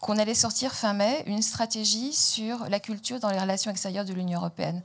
qu'on 0.00 0.18
allait 0.18 0.34
sortir 0.34 0.72
fin 0.72 0.92
mai 0.92 1.22
une 1.26 1.42
stratégie 1.42 2.12
sur 2.12 2.68
la 2.68 2.80
culture 2.80 3.20
dans 3.20 3.30
les 3.30 3.38
relations 3.38 3.70
extérieures 3.70 4.04
de 4.04 4.12
l'Union 4.12 4.38
européenne. 4.38 4.82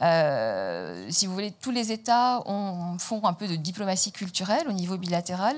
Euh, 0.00 1.06
si 1.10 1.26
vous 1.26 1.32
voulez, 1.32 1.52
tous 1.52 1.70
les 1.70 1.92
États 1.92 2.42
font 2.98 3.24
un 3.24 3.32
peu 3.34 3.48
de 3.48 3.56
diplomatie 3.56 4.12
culturelle 4.12 4.66
au 4.68 4.72
niveau 4.72 4.96
bilatéral. 4.96 5.56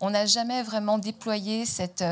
On 0.00 0.10
n'a 0.10 0.26
jamais 0.26 0.62
vraiment 0.62 0.98
déployé 0.98 1.64
cette, 1.64 2.04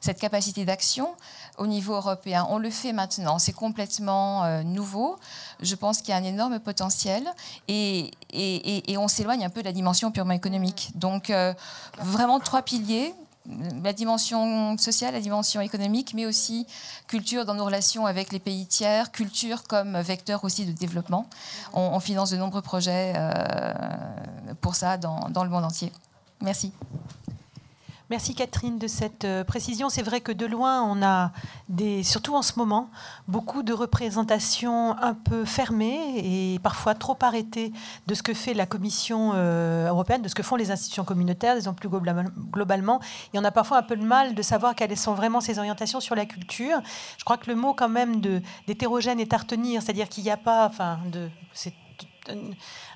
cette 0.00 0.18
capacité 0.18 0.64
d'action 0.66 1.14
au 1.62 1.66
niveau 1.68 1.94
européen. 1.94 2.44
On 2.50 2.58
le 2.58 2.70
fait 2.70 2.92
maintenant, 2.92 3.38
c'est 3.38 3.52
complètement 3.52 4.44
euh, 4.44 4.64
nouveau. 4.64 5.16
Je 5.60 5.76
pense 5.76 5.98
qu'il 5.98 6.08
y 6.08 6.12
a 6.12 6.16
un 6.16 6.24
énorme 6.24 6.58
potentiel 6.58 7.24
et, 7.68 8.10
et, 8.32 8.98
on 8.98 9.06
s'éloigne 9.06 9.44
un 9.44 9.48
peu 9.48 9.60
de 9.60 9.66
la 9.66 9.72
dimension 9.72 10.10
purement 10.10 10.32
économique. 10.32 10.90
Donc 10.96 11.30
euh, 11.30 11.54
vraiment 11.98 12.40
trois 12.40 12.62
piliers 12.62 13.14
la 13.82 13.92
dimension 13.92 14.78
sociale, 14.78 15.14
la 15.14 15.20
dimension 15.20 15.60
économique, 15.60 16.14
mais 16.14 16.26
aussi 16.26 16.64
culture 17.08 17.44
dans 17.44 17.54
nos 17.54 17.64
relations 17.64 18.06
avec 18.06 18.30
les 18.32 18.38
pays 18.38 18.66
tiers, 18.66 19.10
culture 19.10 19.64
comme 19.64 19.98
vecteur 19.98 20.44
aussi 20.44 20.64
de 20.64 20.70
développement. 20.70 21.26
On, 21.72 21.98
finance 21.98 22.30
de 22.30 22.36
nombreux 22.36 22.62
projets 22.62 23.14
euh, 23.16 23.74
pour 24.60 24.76
ça 24.76 24.96
dans, 24.96 25.28
dans 25.28 25.42
le 25.42 25.50
monde 25.50 25.64
entier. 25.64 25.90
Merci. 26.40 26.72
Merci 28.12 28.34
Catherine 28.34 28.78
de 28.78 28.88
cette 28.88 29.24
euh, 29.24 29.42
précision. 29.42 29.88
C'est 29.88 30.02
vrai 30.02 30.20
que 30.20 30.32
de 30.32 30.44
loin, 30.44 30.82
on 30.82 31.02
a, 31.02 31.32
surtout 32.02 32.34
en 32.34 32.42
ce 32.42 32.58
moment, 32.58 32.90
beaucoup 33.26 33.62
de 33.62 33.72
représentations 33.72 34.94
un 34.98 35.14
peu 35.14 35.46
fermées 35.46 36.18
et 36.18 36.58
parfois 36.58 36.94
trop 36.94 37.16
arrêtées 37.22 37.72
de 38.06 38.14
ce 38.14 38.22
que 38.22 38.34
fait 38.34 38.52
la 38.52 38.66
Commission 38.66 39.30
euh, 39.32 39.88
européenne, 39.88 40.20
de 40.20 40.28
ce 40.28 40.34
que 40.34 40.42
font 40.42 40.56
les 40.56 40.70
institutions 40.70 41.04
communautaires, 41.04 41.54
disons 41.54 41.72
plus 41.72 41.88
globalement. 41.88 43.00
Et 43.32 43.38
on 43.38 43.44
a 43.44 43.50
parfois 43.50 43.78
un 43.78 43.82
peu 43.82 43.96
de 43.96 44.04
mal 44.04 44.34
de 44.34 44.42
savoir 44.42 44.74
quelles 44.74 44.94
sont 44.98 45.14
vraiment 45.14 45.40
ces 45.40 45.58
orientations 45.58 46.00
sur 46.00 46.14
la 46.14 46.26
culture. 46.26 46.82
Je 47.16 47.24
crois 47.24 47.38
que 47.38 47.48
le 47.48 47.56
mot 47.56 47.72
quand 47.72 47.88
même 47.88 48.20
d'hétérogène 48.66 49.20
est 49.20 49.32
à 49.32 49.38
retenir, 49.38 49.80
c'est-à-dire 49.80 50.10
qu'il 50.10 50.24
n'y 50.24 50.30
a 50.30 50.36
pas, 50.36 50.66
enfin, 50.66 50.98
de, 51.10 51.30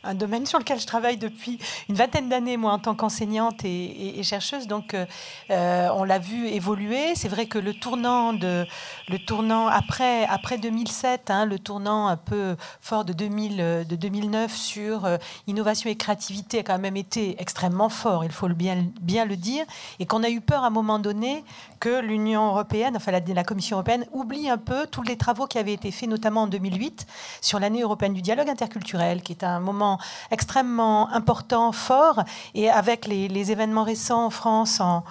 un 0.05 0.15
domaine 0.15 0.47
sur 0.47 0.59
lequel 0.59 0.81
je 0.81 0.87
travaille 0.87 1.17
depuis 1.17 1.59
une 1.89 1.95
vingtaine 1.95 2.29
d'années, 2.29 2.57
moi, 2.57 2.73
en 2.73 2.79
tant 2.79 2.95
qu'enseignante 2.95 3.65
et, 3.65 4.23
chercheuse. 4.23 4.67
Donc, 4.67 4.95
euh, 4.95 5.07
euh, 5.51 5.89
on 5.95 6.05
l'a 6.05 6.19
vu 6.19 6.49
évoluer. 6.49 7.15
C'est 7.15 7.29
vrai 7.29 7.47
que 7.47 7.59
le 7.59 7.75
tournant, 7.75 8.33
de, 8.33 8.67
le 9.09 9.19
tournant 9.19 9.69
après, 9.69 10.25
après 10.27 10.59
2007, 10.59 11.31
hein, 11.31 11.47
le 11.47 11.59
tournant 11.59 12.09
un 12.09 12.17
peu 12.17 12.57
fort 12.81 13.05
de, 13.05 13.13
2000, 13.13 13.87
de 13.89 13.97
2009 13.97 14.55
sur 14.55 15.05
euh, 15.05 15.17
innovation 15.47 15.91
et 15.91 15.97
créativité 15.97 16.61
a 16.61 16.63
quand 16.63 16.79
même 16.79 16.97
été 16.97 17.37
extrêmement 17.41 17.89
fort, 17.89 18.25
il 18.25 18.33
faut 18.33 18.49
le 18.49 18.55
bien, 18.55 18.85
bien 19.01 19.25
le 19.25 19.37
dire, 19.37 19.65
et 19.99 20.07
qu'on 20.07 20.23
a 20.23 20.31
eu 20.31 20.41
peur 20.41 20.65
à 20.65 20.69
un 20.69 20.71
moment 20.71 20.99
donné 20.99 21.45
que 21.81 22.01
l'Union 22.01 22.49
européenne, 22.49 22.97
enfin 22.97 23.13
la, 23.13 23.21
la 23.21 23.45
Commission 23.45 23.77
européenne, 23.77 24.07
oublie 24.13 24.49
un 24.49 24.59
peu 24.59 24.87
tous 24.87 25.03
les 25.03 25.17
travaux 25.17 25.47
qui 25.47 25.59
avaient 25.59 25.75
été 25.75 25.91
faits, 25.91 26.09
notamment 26.09 26.43
en 26.43 26.47
2008, 26.47 27.07
sur 27.41 27.61
l'année 27.61 27.83
européenne 27.83 28.15
du 28.15 28.23
dialogue 28.23 28.49
interculturel, 28.49 29.23
qui 29.23 29.33
est 29.33 29.45
un 29.45 29.61
moment 29.61 29.86
extrêmement 30.31 31.09
important, 31.13 31.73
fort, 31.73 32.25
et 32.55 32.71
avec 32.71 33.07
les, 33.07 33.29
les 33.29 33.53
événements 33.53 33.85
récents 33.85 34.27
en 34.27 34.31
France, 34.31 34.81
en, 34.81 35.05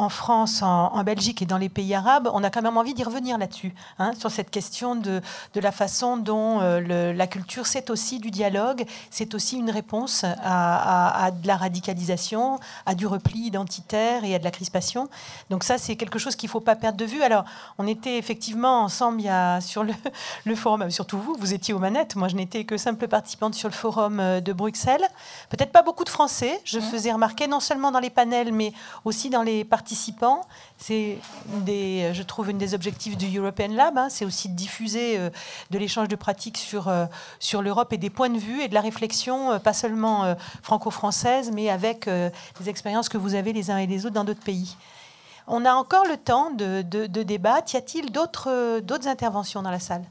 en 0.00 0.08
France, 0.08 0.62
en, 0.62 1.02
Belgique 1.04 1.42
et 1.42 1.46
dans 1.46 1.58
les 1.58 1.68
pays 1.68 1.94
arabes, 1.94 2.30
on 2.32 2.42
a 2.42 2.50
quand 2.50 2.62
même 2.62 2.76
envie 2.76 2.94
d'y 2.94 3.04
revenir 3.04 3.36
là-dessus, 3.36 3.74
hein, 3.98 4.12
sur 4.18 4.30
cette 4.30 4.50
question 4.50 4.94
de, 4.94 5.20
de 5.54 5.60
la 5.60 5.72
façon 5.72 6.16
dont 6.16 6.60
euh, 6.60 7.12
la 7.12 7.26
culture, 7.26 7.66
c'est 7.66 7.90
aussi 7.90 8.18
du 8.18 8.30
dialogue, 8.30 8.84
c'est 9.10 9.34
aussi 9.34 9.58
une 9.58 9.70
réponse 9.70 10.24
à, 10.24 11.24
à, 11.24 11.30
de 11.30 11.46
la 11.46 11.56
radicalisation, 11.56 12.58
à 12.86 12.94
du 12.94 13.06
repli 13.06 13.40
identitaire 13.40 14.24
et 14.24 14.34
à 14.34 14.38
de 14.38 14.44
la 14.44 14.50
crispation. 14.50 15.08
Donc 15.50 15.64
ça, 15.64 15.76
c'est 15.76 15.96
quelque 15.96 16.18
chose 16.18 16.34
qu'il 16.34 16.48
ne 16.48 16.52
faut 16.52 16.60
pas 16.60 16.76
perdre 16.76 16.96
de 16.96 17.04
vue. 17.04 17.22
Alors, 17.22 17.44
on 17.78 17.86
était 17.86 18.16
effectivement 18.16 18.82
ensemble 18.82 19.20
il 19.20 19.24
y 19.24 19.28
a, 19.28 19.60
sur 19.60 19.84
le, 19.84 19.92
le 20.46 20.54
forum, 20.54 20.82
euh, 20.82 20.90
surtout 20.90 21.18
vous, 21.18 21.36
vous 21.38 21.52
étiez 21.52 21.74
aux 21.74 21.78
manettes, 21.78 22.16
moi 22.16 22.28
je 22.28 22.36
n'étais 22.36 22.64
que 22.64 22.78
simple 22.78 23.06
participante 23.06 23.54
sur 23.54 23.68
le 23.68 23.74
forum 23.74 24.18
euh, 24.18 24.40
de 24.40 24.52
Bruxelles. 24.54 25.06
Peut-être 25.50 25.72
pas 25.72 25.82
beaucoup 25.82 26.04
de 26.04 26.08
Français, 26.08 26.58
je 26.64 26.78
mmh. 26.78 26.82
faisais 26.82 27.12
remarquer 27.12 27.48
non 27.48 27.60
seulement 27.60 27.90
dans 27.90 28.00
les 28.00 28.10
panels, 28.10 28.52
mais 28.52 28.72
aussi 29.04 29.28
dans 29.28 29.42
les 29.42 29.62
participants. 29.64 29.89
C'est, 30.78 31.18
des, 31.46 32.10
je 32.14 32.22
trouve, 32.22 32.50
une 32.50 32.58
des 32.58 32.74
objectifs 32.74 33.16
du 33.16 33.38
European 33.38 33.68
Lab. 33.68 33.98
Hein. 33.98 34.08
c'est 34.08 34.24
aussi 34.24 34.48
de 34.48 34.54
diffuser 34.54 35.18
euh, 35.18 35.30
de 35.70 35.78
l'échange 35.78 36.08
de 36.08 36.16
pratiques 36.16 36.58
sur, 36.58 36.88
euh, 36.88 37.06
sur 37.38 37.62
l'Europe 37.62 37.92
et 37.92 37.98
des 37.98 38.10
points 38.10 38.30
de 38.30 38.38
vue 38.38 38.62
et 38.62 38.68
de 38.68 38.74
la 38.74 38.80
réflexion, 38.80 39.52
euh, 39.52 39.58
pas 39.58 39.72
seulement 39.72 40.34
franco-française, 40.62 41.50
mais 41.52 41.70
avec 41.70 42.08
des 42.08 42.68
expériences 42.68 43.08
que 43.08 43.18
vous 43.18 43.34
avez 43.34 43.52
les 43.52 43.70
uns 43.70 43.78
et 43.78 43.86
les 43.86 44.06
autres 44.06 44.14
dans 44.14 44.24
d'autres 44.24 44.42
pays. 44.42 44.76
On 45.46 45.64
a 45.64 45.74
encore 45.74 46.06
le 46.06 46.16
temps 46.16 46.50
de, 46.50 46.82
de, 46.82 47.06
de 47.06 47.22
débattre. 47.22 47.74
Y 47.74 47.76
a-t-il 47.76 48.12
d'autres, 48.12 48.80
d'autres 48.80 49.08
interventions 49.08 49.62
dans 49.62 49.70
la 49.70 49.80
salle? 49.80 50.04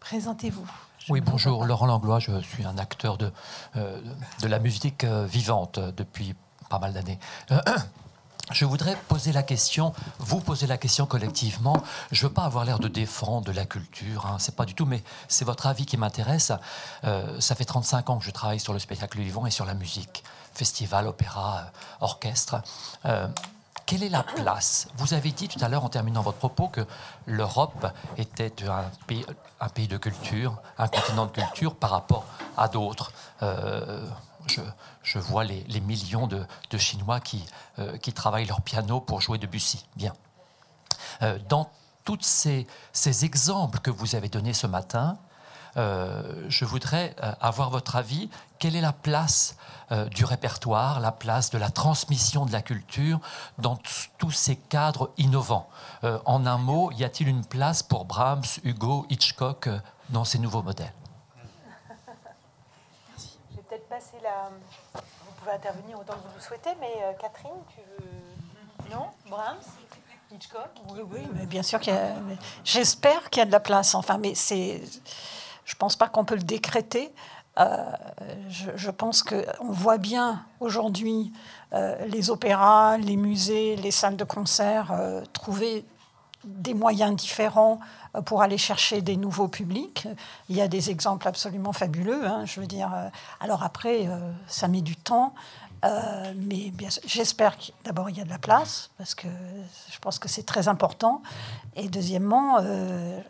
Présentez-vous. 0.00 0.83
Oui, 1.10 1.20
bonjour, 1.20 1.66
Laurent 1.66 1.84
Langlois, 1.84 2.18
je 2.18 2.40
suis 2.40 2.64
un 2.64 2.78
acteur 2.78 3.18
de, 3.18 3.30
euh, 3.76 4.00
de 4.40 4.46
la 4.48 4.58
musique 4.58 5.04
euh, 5.04 5.26
vivante 5.26 5.78
depuis 5.78 6.34
pas 6.70 6.78
mal 6.78 6.94
d'années. 6.94 7.18
Euh, 7.50 7.60
je 8.52 8.64
voudrais 8.64 8.96
poser 9.08 9.30
la 9.30 9.42
question, 9.42 9.92
vous 10.18 10.40
poser 10.40 10.66
la 10.66 10.78
question 10.78 11.04
collectivement. 11.04 11.82
Je 12.10 12.24
ne 12.24 12.28
veux 12.28 12.32
pas 12.32 12.44
avoir 12.44 12.64
l'air 12.64 12.78
de 12.78 12.88
défendre 12.88 13.44
de 13.44 13.52
la 13.52 13.66
culture, 13.66 14.24
hein, 14.24 14.36
c'est 14.38 14.56
pas 14.56 14.64
du 14.64 14.72
tout, 14.72 14.86
mais 14.86 15.02
c'est 15.28 15.44
votre 15.44 15.66
avis 15.66 15.84
qui 15.84 15.98
m'intéresse. 15.98 16.52
ça 17.02 17.54
fait 17.54 17.66
35 17.66 18.08
ans 18.08 18.18
que 18.18 18.24
je 18.24 18.30
travaille 18.30 18.60
sur 18.60 18.72
le 18.72 18.78
spectacle 18.78 19.20
vivant 19.20 19.44
et 19.44 19.50
sur 19.50 19.66
la 19.66 19.74
musique, 19.74 20.24
festival, 20.54 21.06
opéra, 21.06 21.66
orchestre. 22.00 22.62
Quelle 23.86 24.02
est 24.02 24.08
la 24.08 24.22
place? 24.22 24.88
Vous 24.96 25.12
avez 25.12 25.30
dit 25.30 25.48
tout 25.48 25.62
à 25.62 25.68
l'heure, 25.68 25.84
en 25.84 25.90
terminant 25.90 26.22
votre 26.22 26.38
propos, 26.38 26.68
que 26.68 26.86
l'Europe 27.26 27.86
était 28.16 28.66
un 28.66 28.84
pays, 29.06 29.26
un 29.60 29.68
pays, 29.68 29.88
de 29.88 29.98
culture, 29.98 30.56
un 30.78 30.88
continent 30.88 31.26
de 31.26 31.32
culture 31.32 31.74
par 31.74 31.90
rapport 31.90 32.24
à 32.56 32.68
d'autres. 32.68 33.12
Euh, 33.42 34.08
je, 35.02 35.18
vois 35.18 35.44
les, 35.44 35.80
millions 35.80 36.26
de, 36.26 36.46
Chinois 36.78 37.20
qui, 37.20 37.44
euh, 37.78 37.96
qui, 37.98 38.12
travaillent 38.12 38.46
leur 38.46 38.62
piano 38.62 39.00
pour 39.00 39.20
jouer 39.20 39.38
Debussy. 39.38 39.84
Bien. 39.96 40.14
Euh, 41.22 41.38
dans 41.48 41.70
tous 42.04 42.18
ces, 42.22 42.66
exemples 43.22 43.80
que 43.80 43.90
vous 43.90 44.14
avez 44.14 44.28
donnés 44.28 44.54
ce 44.54 44.66
matin, 44.66 45.18
je 45.76 46.64
voudrais 46.64 47.16
avoir 47.40 47.70
votre 47.70 47.96
avis. 47.96 48.30
Quelle 48.64 48.76
est 48.76 48.80
la 48.80 48.94
place 48.94 49.58
du 49.90 50.24
répertoire, 50.24 50.98
la 50.98 51.12
place 51.12 51.50
de 51.50 51.58
la 51.58 51.68
transmission 51.68 52.46
de 52.46 52.52
la 52.52 52.62
culture 52.62 53.20
dans 53.58 53.78
tous 54.16 54.30
ces 54.30 54.56
cadres 54.56 55.12
innovants? 55.18 55.68
En 56.24 56.46
un 56.46 56.56
mot, 56.56 56.90
y 56.92 57.04
a-t-il 57.04 57.28
une 57.28 57.44
place 57.44 57.82
pour 57.82 58.06
Brahms, 58.06 58.46
Hugo, 58.62 59.04
Hitchcock 59.10 59.68
dans 60.08 60.24
ces 60.24 60.38
nouveaux 60.38 60.62
modèles? 60.62 60.94
Je 63.18 63.56
vais 63.56 63.62
peut-être 63.68 63.86
passer 63.86 64.16
la... 64.22 64.48
Vous 64.94 65.32
pouvez 65.36 65.52
intervenir 65.52 65.98
autant 65.98 66.14
que 66.14 66.26
vous 66.26 66.34
le 66.34 66.40
souhaitez, 66.40 66.70
mais 66.80 67.14
Catherine, 67.20 67.60
tu 67.68 67.82
veux... 67.98 68.94
Non? 68.96 69.10
Brahms? 69.28 69.58
Hitchcock? 70.32 70.70
Oui, 70.88 71.00
oui, 71.04 71.20
mais 71.34 71.44
bien 71.44 71.62
sûr 71.62 71.80
qu'il 71.80 71.92
y 71.92 71.96
a. 71.98 72.14
J'espère 72.64 73.28
qu'il 73.28 73.40
y 73.40 73.42
a 73.42 73.46
de 73.46 73.52
la 73.52 73.60
place. 73.60 73.94
Enfin, 73.94 74.16
mais 74.16 74.34
c'est. 74.34 74.80
Je 75.66 75.74
pense 75.74 75.96
pas 75.96 76.08
qu'on 76.08 76.24
peut 76.24 76.36
le 76.36 76.42
décréter. 76.42 77.14
Euh, 77.60 77.84
je, 78.48 78.90
pense 78.90 79.22
qu'on 79.22 79.70
voit 79.70 79.98
bien 79.98 80.44
aujourd'hui 80.58 81.32
euh, 81.72 81.94
les 82.06 82.30
opéras, 82.30 82.98
les 82.98 83.16
musées, 83.16 83.76
les 83.76 83.92
salles 83.92 84.16
de 84.16 84.24
concert 84.24 84.90
euh, 84.90 85.22
trouver 85.32 85.84
des 86.44 86.74
moyens 86.74 87.14
différents 87.14 87.78
pour 88.26 88.42
aller 88.42 88.58
chercher 88.58 89.00
des 89.00 89.16
nouveaux 89.16 89.48
publics. 89.48 90.06
Il 90.48 90.56
y 90.56 90.60
a 90.60 90.68
des 90.68 90.90
exemples 90.90 91.26
absolument 91.26 91.72
fabuleux. 91.72 92.26
Hein, 92.26 92.44
je 92.44 92.60
veux 92.60 92.66
dire, 92.66 92.92
alors 93.40 93.62
après, 93.62 94.06
ça 94.46 94.68
met 94.68 94.82
du 94.82 94.94
temps. 94.94 95.34
Euh, 95.84 96.32
mais 96.36 96.72
j'espère 97.04 97.56
d'abord 97.84 98.08
il 98.08 98.16
y 98.16 98.20
a 98.20 98.24
de 98.24 98.30
la 98.30 98.38
place, 98.38 98.90
parce 98.96 99.14
que 99.14 99.28
je 99.90 99.98
pense 99.98 100.18
que 100.18 100.28
c'est 100.28 100.44
très 100.44 100.68
important. 100.68 101.22
Et 101.76 101.88
deuxièmement, 101.88 102.58
euh, 102.60 103.20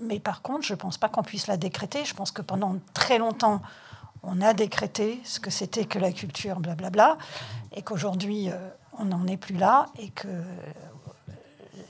mais 0.00 0.18
par 0.18 0.42
contre, 0.42 0.62
je 0.62 0.74
pense 0.74 0.98
pas 0.98 1.08
qu'on 1.08 1.22
puisse 1.22 1.46
la 1.46 1.56
décréter. 1.56 2.04
Je 2.04 2.14
pense 2.14 2.32
que 2.32 2.42
pendant 2.42 2.76
très 2.94 3.18
longtemps, 3.18 3.62
on 4.22 4.40
a 4.40 4.54
décrété 4.54 5.20
ce 5.24 5.38
que 5.38 5.50
c'était 5.50 5.84
que 5.84 5.98
la 5.98 6.12
culture, 6.12 6.58
blablabla, 6.58 7.16
et 7.72 7.82
qu'aujourd'hui, 7.82 8.50
euh, 8.50 8.56
on 8.98 9.04
n'en 9.04 9.26
est 9.26 9.36
plus 9.36 9.56
là, 9.56 9.86
et 9.98 10.10
que 10.10 10.28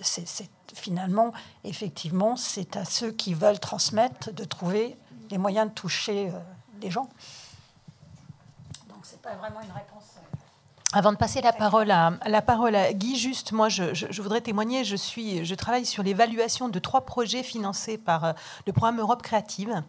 c'est 0.02 0.50
finalement, 0.74 1.32
effectivement, 1.64 2.36
c'est 2.36 2.76
à 2.76 2.84
ceux 2.84 3.10
qui 3.10 3.34
veulent 3.34 3.58
transmettre 3.58 4.32
de 4.32 4.44
trouver 4.44 4.96
les 5.30 5.38
moyens 5.38 5.68
de 5.68 5.74
toucher 5.74 6.30
les 6.80 6.90
gens. 6.90 7.08
Donc, 9.22 9.32
ce 9.32 9.36
n'est 9.36 9.40
pas 9.40 9.48
vraiment 9.48 9.60
une 9.60 9.72
réponse. 9.72 10.16
Avant 10.92 11.12
de 11.12 11.16
passer 11.16 11.40
la 11.40 11.52
parole 11.52 11.90
à, 11.90 12.12
la 12.26 12.42
parole 12.42 12.74
à 12.74 12.92
Guy, 12.92 13.16
juste, 13.16 13.52
moi, 13.52 13.68
je, 13.68 14.20
voudrais 14.20 14.40
témoigner. 14.40 14.84
Je, 14.84 14.96
suis, 14.96 15.44
je 15.44 15.54
travaille 15.54 15.86
sur 15.86 16.02
l'évaluation 16.02 16.68
de 16.68 16.78
trois 16.78 17.02
projets 17.02 17.42
financés 17.42 17.96
par 17.96 18.24
euh, 18.24 18.32
le 18.66 18.72
programme 18.72 18.98
Europe 18.98 19.22
Créative. 19.22 19.82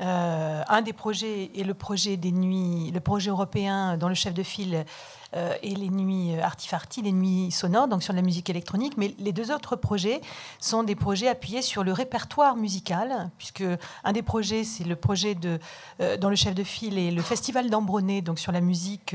Euh, 0.00 0.62
un 0.66 0.82
des 0.82 0.92
projets 0.92 1.50
est 1.54 1.64
le 1.64 1.74
projet 1.74 2.16
des 2.16 2.32
nuits, 2.32 2.90
le 2.92 3.00
projet 3.00 3.30
européen 3.30 3.98
dont 3.98 4.08
le 4.08 4.14
chef 4.14 4.32
de 4.32 4.42
file 4.42 4.86
euh, 5.36 5.54
et 5.62 5.74
les 5.74 5.90
nuits 5.90 6.34
euh, 6.34 6.42
artifarty, 6.42 7.02
les 7.02 7.12
nuits 7.12 7.52
sonores, 7.52 7.86
donc 7.86 8.02
sur 8.02 8.12
la 8.12 8.22
musique 8.22 8.50
électronique. 8.50 8.94
Mais 8.96 9.14
les 9.18 9.32
deux 9.32 9.52
autres 9.52 9.76
projets 9.76 10.20
sont 10.58 10.82
des 10.82 10.96
projets 10.96 11.28
appuyés 11.28 11.62
sur 11.62 11.84
le 11.84 11.92
répertoire 11.92 12.56
musical, 12.56 13.30
puisque 13.38 13.64
un 14.04 14.12
des 14.12 14.22
projets, 14.22 14.64
c'est 14.64 14.84
le 14.84 14.96
projet 14.96 15.34
de, 15.34 15.60
euh, 16.00 16.16
dont 16.16 16.30
le 16.30 16.36
chef 16.36 16.54
de 16.54 16.64
file 16.64 16.98
est 16.98 17.12
le 17.12 17.22
Festival 17.22 17.70
d'Ambronay, 17.70 18.22
donc 18.22 18.38
sur 18.38 18.50
la 18.50 18.60
musique, 18.60 19.14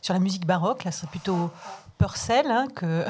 sur 0.00 0.14
la 0.14 0.20
musique 0.20 0.46
baroque. 0.46 0.84
Là, 0.84 0.92
c'est 0.92 1.08
plutôt 1.10 1.50
Purcell 2.00 2.50
hein, 2.50 2.66
que, 2.74 3.04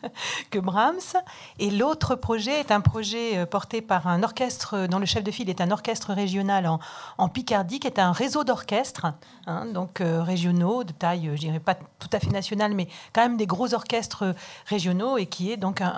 que 0.50 0.58
Brahms. 0.58 1.14
Et 1.60 1.70
l'autre 1.70 2.16
projet 2.16 2.58
est 2.58 2.72
un 2.72 2.80
projet 2.80 3.38
euh, 3.38 3.46
porté 3.46 3.80
par 3.80 4.08
un 4.08 4.24
orchestre, 4.24 4.88
dont 4.88 4.98
le 4.98 5.06
chef 5.06 5.22
de 5.22 5.30
file 5.30 5.48
est 5.48 5.60
un 5.60 5.70
orchestre 5.70 6.12
régional 6.12 6.66
en, 6.66 6.80
en 7.18 7.28
Picardie, 7.28 7.78
qui 7.78 7.86
est 7.86 8.00
un 8.00 8.10
réseau 8.10 8.42
d'orchestres, 8.42 9.06
hein, 9.46 9.66
donc 9.66 10.00
euh, 10.00 10.24
régionaux, 10.24 10.82
de 10.82 10.90
taille, 10.90 11.28
euh, 11.28 11.36
je 11.36 11.42
dirais 11.42 11.60
pas 11.60 11.76
tout 11.76 12.08
à 12.12 12.18
fait 12.18 12.30
nationale, 12.30 12.74
mais 12.74 12.88
quand 13.12 13.22
même 13.22 13.36
des 13.36 13.46
gros 13.46 13.74
orchestres 13.74 14.34
régionaux, 14.66 15.18
et 15.18 15.26
qui 15.26 15.52
est 15.52 15.56
donc 15.56 15.80
un, 15.80 15.92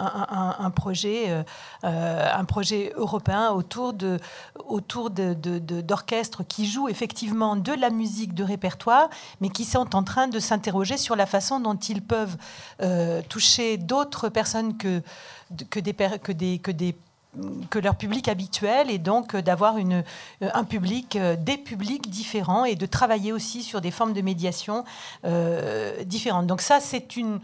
un, 0.59 0.71
projet, 0.71 1.45
un 1.83 2.45
projet 2.45 2.93
européen 2.97 3.53
autour 3.53 3.95
de 3.95 4.19
autour 4.67 5.11
d'orchestres 5.11 6.43
de, 6.43 6.45
qui 6.45 6.67
jouent 6.67 6.89
effectivement 6.89 7.57
de 7.57 7.73
la 7.73 7.89
musique 7.89 8.35
de 8.35 8.45
répertoire, 8.45 9.09
mais 9.41 9.49
qui 9.49 9.65
sont 9.65 9.97
en 9.97 10.03
train 10.03 10.29
de 10.29 10.39
s'interroger 10.39 10.99
sur 10.99 11.17
la 11.17 11.25
façon 11.25 11.59
dont 11.59 11.77
ils 11.77 12.03
peuvent 12.03 12.34
euh, 12.83 13.23
toucher 13.29 13.77
d'autres 13.77 14.29
personnes 14.29 14.77
que, 14.77 15.03
que, 15.71 15.81
des, 15.81 15.93
que, 15.93 16.33
des, 16.33 16.97
que, 17.71 17.79
leur 17.79 17.97
public 17.97 18.29
habituel 18.29 18.91
et 18.91 18.99
donc 18.99 19.37
d'avoir 19.37 19.79
une, 19.79 20.05
un 20.41 20.65
public, 20.65 21.17
euh, 21.17 21.37
des 21.37 21.57
publics 21.57 22.11
différents 22.11 22.65
et 22.65 22.75
de 22.75 22.87
travailler 22.87 23.33
aussi 23.33 23.63
sur 23.63 23.81
des 23.81 23.91
formes 23.91 24.13
de 24.13 24.21
médiation 24.21 24.85
euh, 25.25 26.05
différentes. 26.05 26.47
Donc 26.47 26.61
ça, 26.61 26.81
c'est 26.81 27.17
une, 27.17 27.41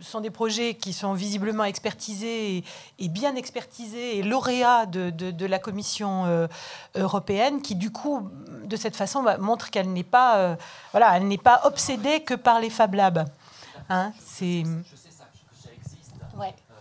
ce 0.00 0.10
sont 0.10 0.20
des 0.20 0.30
projets 0.30 0.74
qui 0.74 0.92
sont 0.92 1.12
visiblement 1.12 1.64
expertisés 1.64 2.64
et, 2.98 3.08
bien 3.08 3.34
expertisés 3.34 4.18
et 4.18 4.22
lauréats 4.22 4.86
de, 4.86 5.10
de, 5.10 5.46
la 5.46 5.58
Commission 5.58 6.46
européenne, 6.94 7.62
qui 7.62 7.74
du 7.74 7.90
coup, 7.90 8.28
de 8.64 8.76
cette 8.76 8.94
façon, 8.94 9.24
montre 9.40 9.70
qu'elle 9.70 9.92
n'est 9.92 10.04
pas, 10.04 10.56
voilà, 10.92 11.16
elle 11.16 11.26
n'est 11.26 11.36
pas 11.36 11.62
obsédée 11.64 12.20
que 12.20 12.34
par 12.34 12.60
les 12.60 12.70
Fab 12.70 12.94
Labs. 12.94 13.28
Hein, 13.88 14.12
c'est... 14.20 14.64
Je 14.64 14.96
sais 14.96 15.10
ça, 15.10 15.24
que 15.24 15.56
ça 15.62 15.70
existe. 15.72 16.12
Ouais. 16.36 16.54
Euh, 16.70 16.74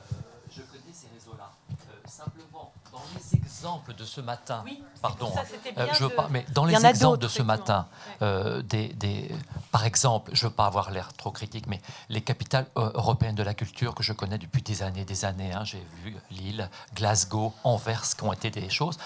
je 0.51 0.61
connais 0.61 0.93
ces 0.93 1.07
réseaux-là. 1.13 1.49
Euh, 1.71 2.07
simplement, 2.07 2.73
dans 2.91 3.01
les 3.15 3.37
exemples 3.37 3.93
de 3.93 4.03
ce 4.03 4.21
matin, 4.21 4.61
oui, 4.65 4.83
pardon, 5.01 5.31
ça, 5.33 5.43
euh, 5.77 5.87
je 5.93 6.03
veux 6.03 6.09
pas, 6.09 6.27
mais 6.29 6.45
dans 6.53 6.65
les 6.65 6.85
exemples 6.85 7.19
de 7.19 7.27
ce 7.27 7.41
matin, 7.43 7.87
euh, 8.21 8.61
des, 8.61 8.89
des, 8.89 9.33
par 9.71 9.85
exemple, 9.85 10.31
je 10.33 10.47
veux 10.47 10.53
pas 10.53 10.65
avoir 10.65 10.91
l'air 10.91 11.13
trop 11.13 11.31
critique, 11.31 11.67
mais 11.67 11.81
les 12.09 12.21
capitales 12.21 12.67
européennes 12.75 13.35
de 13.35 13.43
la 13.43 13.53
culture 13.53 13.95
que 13.95 14.03
je 14.03 14.13
connais 14.13 14.37
depuis 14.37 14.61
des 14.61 14.83
années, 14.83 15.05
des 15.05 15.25
années, 15.25 15.53
hein, 15.53 15.63
j'ai 15.63 15.85
vu 16.03 16.15
Lille, 16.31 16.69
Glasgow, 16.95 17.53
Anvers, 17.63 18.03
qui 18.15 18.23
ont 18.23 18.33
été 18.33 18.49
des 18.51 18.69
choses. 18.69 18.97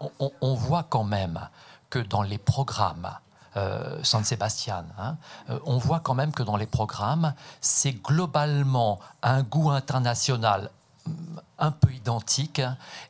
On, 0.00 0.10
on, 0.20 0.32
on 0.40 0.54
voit 0.54 0.84
quand 0.84 1.04
même 1.04 1.48
que 1.90 1.98
dans 1.98 2.22
les 2.22 2.38
programmes 2.38 3.10
euh, 3.56 3.98
San 4.02 4.24
Sebastian. 4.24 4.84
Hein. 4.98 5.16
Euh, 5.50 5.58
on 5.64 5.78
voit 5.78 6.00
quand 6.00 6.14
même 6.14 6.32
que 6.32 6.42
dans 6.42 6.56
les 6.56 6.66
programmes, 6.66 7.34
c'est 7.60 7.92
globalement 7.92 8.98
un 9.22 9.42
goût 9.42 9.70
international 9.70 10.70
un 11.58 11.70
peu 11.70 11.92
identique. 11.92 12.60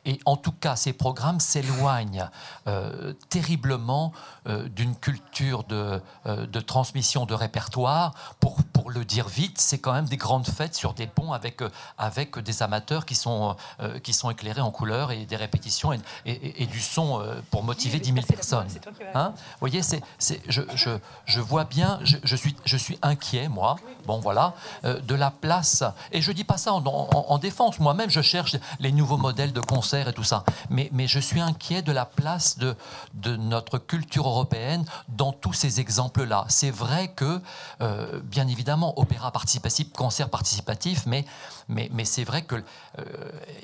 Et 0.05 0.19
en 0.25 0.35
tout 0.35 0.51
cas, 0.51 0.75
ces 0.75 0.93
programmes 0.93 1.39
s'éloignent 1.39 2.29
euh, 2.67 3.13
terriblement 3.29 4.11
euh, 4.47 4.67
d'une 4.69 4.95
culture 4.95 5.63
de, 5.63 6.01
euh, 6.25 6.45
de, 6.47 6.59
transmission 6.59 7.25
de 7.25 7.33
répertoire. 7.33 8.13
Pour, 8.39 8.57
pour 8.73 8.89
le 8.89 9.05
dire 9.05 9.27
vite, 9.27 9.59
c'est 9.59 9.79
quand 9.79 9.93
même 9.93 10.07
des 10.07 10.17
grandes 10.17 10.47
fêtes 10.47 10.75
sur 10.75 10.93
des 10.93 11.07
ponts 11.07 11.31
avec, 11.33 11.61
avec 11.97 12.39
des 12.39 12.63
amateurs 12.63 13.05
qui 13.05 13.15
sont, 13.15 13.55
qui 14.03 14.13
sont 14.13 14.29
éclairés 14.29 14.61
en 14.61 14.71
couleur 14.71 15.11
et 15.11 15.25
des 15.25 15.35
répétitions 15.35 15.93
et, 15.93 15.99
et, 16.25 16.65
du 16.65 16.79
son 16.79 17.23
pour 17.51 17.63
motiver 17.63 17.99
10 17.99 18.13
000 18.13 18.25
personnes. 18.25 18.67
Hein? 19.13 19.33
Vous 19.35 19.59
voyez, 19.59 19.81
c'est, 19.83 20.01
je, 20.47 20.61
je, 20.75 20.89
je, 21.25 21.39
vois 21.39 21.65
bien, 21.65 21.99
je, 22.03 22.17
je, 22.23 22.35
suis, 22.35 22.55
je 22.65 22.77
suis 22.77 22.97
inquiet, 23.01 23.47
moi, 23.47 23.75
bon 24.05 24.19
voilà, 24.19 24.53
de 24.83 25.15
la 25.15 25.31
place. 25.31 25.83
Et 26.11 26.21
je 26.21 26.31
dis 26.31 26.43
pas 26.43 26.57
ça 26.57 26.73
en, 26.73 26.85
en, 26.85 27.09
en 27.11 27.37
défense. 27.37 27.79
Moi-même, 27.79 28.09
je 28.09 28.21
cherche 28.21 28.38
les 28.79 28.91
nouveaux 28.91 29.17
modèles 29.17 29.53
de 29.53 29.61
concert 29.61 30.07
et 30.07 30.13
tout 30.13 30.23
ça. 30.23 30.43
Mais, 30.69 30.89
mais 30.93 31.07
je 31.07 31.19
suis 31.19 31.41
inquiet 31.41 31.81
de 31.81 31.91
la 31.91 32.05
place 32.05 32.57
de, 32.57 32.75
de 33.13 33.35
notre 33.35 33.77
culture 33.77 34.27
européenne 34.27 34.85
dans 35.07 35.31
tous 35.31 35.53
ces 35.53 35.79
exemples-là. 35.79 36.45
C'est 36.47 36.71
vrai 36.71 37.09
que, 37.09 37.41
euh, 37.81 38.19
bien 38.23 38.47
évidemment, 38.47 38.97
opéra 38.99 39.31
participatif, 39.31 39.91
concert 39.91 40.29
participatif, 40.29 41.05
mais, 41.05 41.25
mais, 41.67 41.89
mais 41.93 42.05
c'est 42.05 42.23
vrai 42.23 42.43
que 42.43 42.55
euh, 42.55 43.03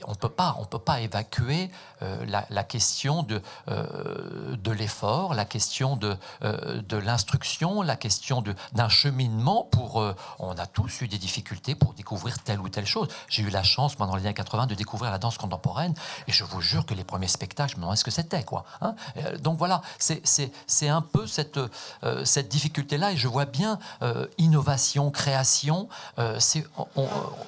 on 0.05 0.11
ne 0.11 0.15
peut 0.15 0.29
pas 0.29 1.01
évacuer 1.01 1.71
euh, 2.01 2.25
la, 2.25 2.63
question 2.63 3.23
de, 3.23 3.41
de 3.67 4.71
l'effort, 4.71 5.33
la 5.33 5.45
question 5.45 5.95
de, 5.97 6.17
de 6.41 6.97
l'instruction, 6.97 7.81
la 7.81 7.95
question 7.95 8.43
d'un 8.73 8.89
cheminement 8.89 9.63
pour... 9.71 10.03
on 10.39 10.57
a 10.57 10.65
tous 10.65 11.01
eu 11.01 11.07
des 11.07 11.17
difficultés 11.17 11.75
pour 11.75 11.93
découvrir 11.93 12.39
telle 12.39 12.59
ou 12.59 12.69
telle 12.69 12.85
chose. 12.85 13.07
J'ai 13.29 13.43
eu 13.43 13.49
la 13.49 13.63
chance, 13.63 13.95
pendant 13.95 14.15
les 14.15 14.25
années 14.25 14.33
80, 14.33 14.64
de 14.65 14.75
découvrir 14.75 15.11
la 15.11 15.17
danse 15.17 15.37
contemporaine. 15.37 15.93
Et 16.27 16.31
je 16.31 16.43
vous 16.43 16.61
jure 16.61 16.85
que 16.85 16.93
les 16.93 17.03
premiers 17.03 17.27
spectacles, 17.27 17.71
je 17.71 17.75
me 17.77 17.81
demandais 17.81 17.97
ce 17.97 18.03
que 18.03 18.11
c'était. 18.11 18.43
quoi. 18.43 18.65
Hein. 18.81 18.95
Euh, 19.17 19.37
donc 19.37 19.57
voilà, 19.57 19.81
c'est 19.99 20.89
un 20.89 21.01
peu 21.01 21.27
cette, 21.27 21.59
euh, 22.03 22.25
cette 22.25 22.49
difficulté-là. 22.49 23.11
Et 23.11 23.17
je 23.17 23.27
vois 23.27 23.45
bien 23.45 23.79
euh, 24.01 24.27
innovation, 24.37 25.11
création. 25.11 25.89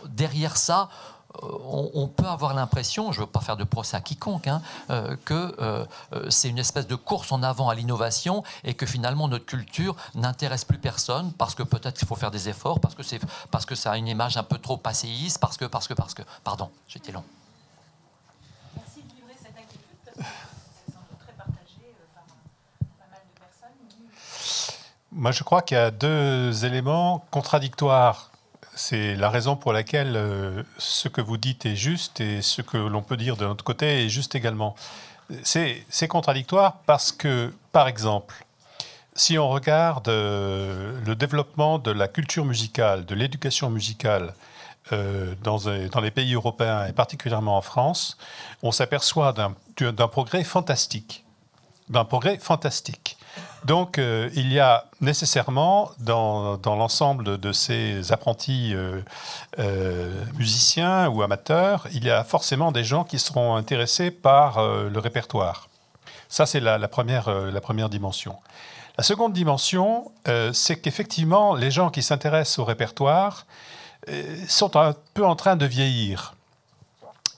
derrière 0.10 0.58
ça, 0.58 0.90
euh, 1.44 1.90
on, 1.94 2.08
peut 2.08 2.26
avoir 2.26 2.54
l'impression, 2.54 3.12
je 3.12 3.20
ne 3.22 3.26
veux 3.26 3.32
pas 3.32 3.42
faire 3.42 3.58
de 3.58 3.64
procès 3.64 3.98
à 3.98 4.02
quiconque, 4.02 4.48
hein, 4.48 4.62
euh, 4.90 5.16
que 5.26 5.56
euh, 5.60 5.86
c'est 6.30 6.50
une 6.50 6.58
espèce 6.58 6.88
de 6.88 6.96
course 6.96 7.32
en 7.32 7.44
avant 7.44 7.70
à 7.70 7.76
l'innovation 7.76 8.44
et 8.64 8.74
que 8.74 8.86
finalement 8.86 9.28
notre 9.28 9.46
culture 9.46 9.96
n'intéresse 10.16 10.66
plus 10.66 10.78
personne 10.78 11.32
parce 11.34 11.56
que 11.56 11.64
peut-être 11.64 11.98
qu'il 11.98 12.08
faut 12.08 12.16
faire 12.16 12.32
des 12.32 12.50
efforts, 12.50 12.80
parce 12.80 12.96
que, 12.96 13.04
c'est, 13.04 13.20
parce 13.52 13.66
que 13.66 13.76
ça 13.76 13.92
a 13.92 13.98
une 13.98 14.08
image 14.08 14.38
un 14.38 14.44
peu 14.44 14.58
trop 14.58 14.78
passéiste, 14.78 15.40
parce 15.40 15.58
que, 15.58 15.66
parce 15.66 15.88
que, 15.88 15.94
parce 15.94 16.14
que. 16.14 16.24
Pardon, 16.44 16.70
j'étais 16.88 17.12
long. 17.12 17.24
Merci 18.76 19.02
de 19.02 19.16
livrer 19.16 19.36
cette 19.38 19.58
inquiétude 19.58 19.88
c'est 20.16 20.92
sans 20.92 21.00
doute 21.10 21.20
très 21.20 21.34
par 21.34 21.48
mal 21.48 23.22
de 23.22 23.40
personnes. 23.40 23.78
Moi, 25.12 25.32
je 25.32 25.44
crois 25.44 25.62
qu'il 25.62 25.78
y 25.78 25.80
a 25.80 25.92
deux 25.92 26.66
éléments 26.66 27.26
contradictoires 27.32 28.32
c'est 28.78 29.16
la 29.16 29.32
raison 29.32 29.56
pour 29.56 29.74
laquelle 29.74 30.16
euh, 30.16 30.62
ce 30.78 31.10
que 31.10 31.20
vous 31.20 31.38
dites 31.38 31.66
est 31.66 31.76
juste 31.76 32.22
et 32.22 32.44
ce 32.44 32.62
que 32.62 32.78
l'on 32.78 33.02
peut 33.02 33.18
dire 33.18 33.36
de 33.36 33.44
notre 33.44 33.64
côté 33.64 34.06
est 34.06 34.10
juste 34.10 34.36
également. 34.36 34.76
C'est 35.42 36.08
contradictoire 36.08 36.78
parce 36.86 37.12
que, 37.12 37.52
par 37.72 37.88
exemple, 37.88 38.46
si 39.16 39.40
on 39.40 39.50
regarde 39.50 40.08
euh, 40.10 40.94
le 41.04 41.16
développement 41.16 41.80
de 41.80 41.90
la 41.90 42.08
culture 42.08 42.46
musicale, 42.46 43.04
de 43.04 43.16
l'éducation 43.16 43.72
musicale 43.72 44.36
euh, 44.94 45.34
dans, 45.42 45.58
dans, 45.92 46.02
les 46.02 46.12
pays 46.12 46.36
européens 46.36 46.86
et 46.86 46.94
particulièrement 46.94 47.58
en 47.58 47.62
France, 47.62 48.16
on 48.62 48.72
s'aperçoit 48.72 49.34
d'un 49.34 50.08
progrès 50.08 50.44
fantastique. 50.44 51.26
D'un 51.90 52.06
progrès 52.06 52.38
fantastique. 52.38 53.17
Donc, 53.66 53.98
euh, 53.98 54.30
il 54.36 54.52
y 54.54 54.60
a 54.60 54.86
nécessairement 55.02 55.92
dans, 56.00 56.58
dans 56.58 56.76
l'ensemble 56.76 57.38
de 57.38 57.52
ces 57.52 58.12
apprentis 58.12 58.76
musiciens 60.36 61.08
ou 61.10 61.22
amateurs, 61.22 61.88
il 61.92 62.04
y 62.06 62.12
a 62.12 62.24
forcément 62.24 62.72
des 62.72 62.84
gens 62.84 63.04
qui 63.04 63.20
seront 63.20 63.56
intéressés 63.56 64.12
par 64.12 64.62
le 64.64 65.00
répertoire. 65.00 65.68
Ça, 66.30 66.46
c'est 66.46 66.60
la, 66.60 66.78
la, 66.78 66.88
première, 66.88 67.30
la 67.30 67.62
première 67.62 67.90
dimension. 67.90 68.36
La 68.98 69.04
seconde 69.04 69.34
dimension, 69.34 70.12
euh, 70.28 70.52
c'est 70.54 70.78
qu'effectivement, 70.78 71.54
les 71.54 71.70
gens 71.70 71.92
qui 71.92 72.02
s'intéressent 72.02 72.58
au 72.58 72.66
répertoire 72.66 73.46
euh, 74.10 74.36
sont 74.48 74.76
un 74.76 74.96
peu 75.14 75.24
en 75.24 75.36
train 75.36 75.56
de 75.56 75.68
vieillir. 75.68 76.34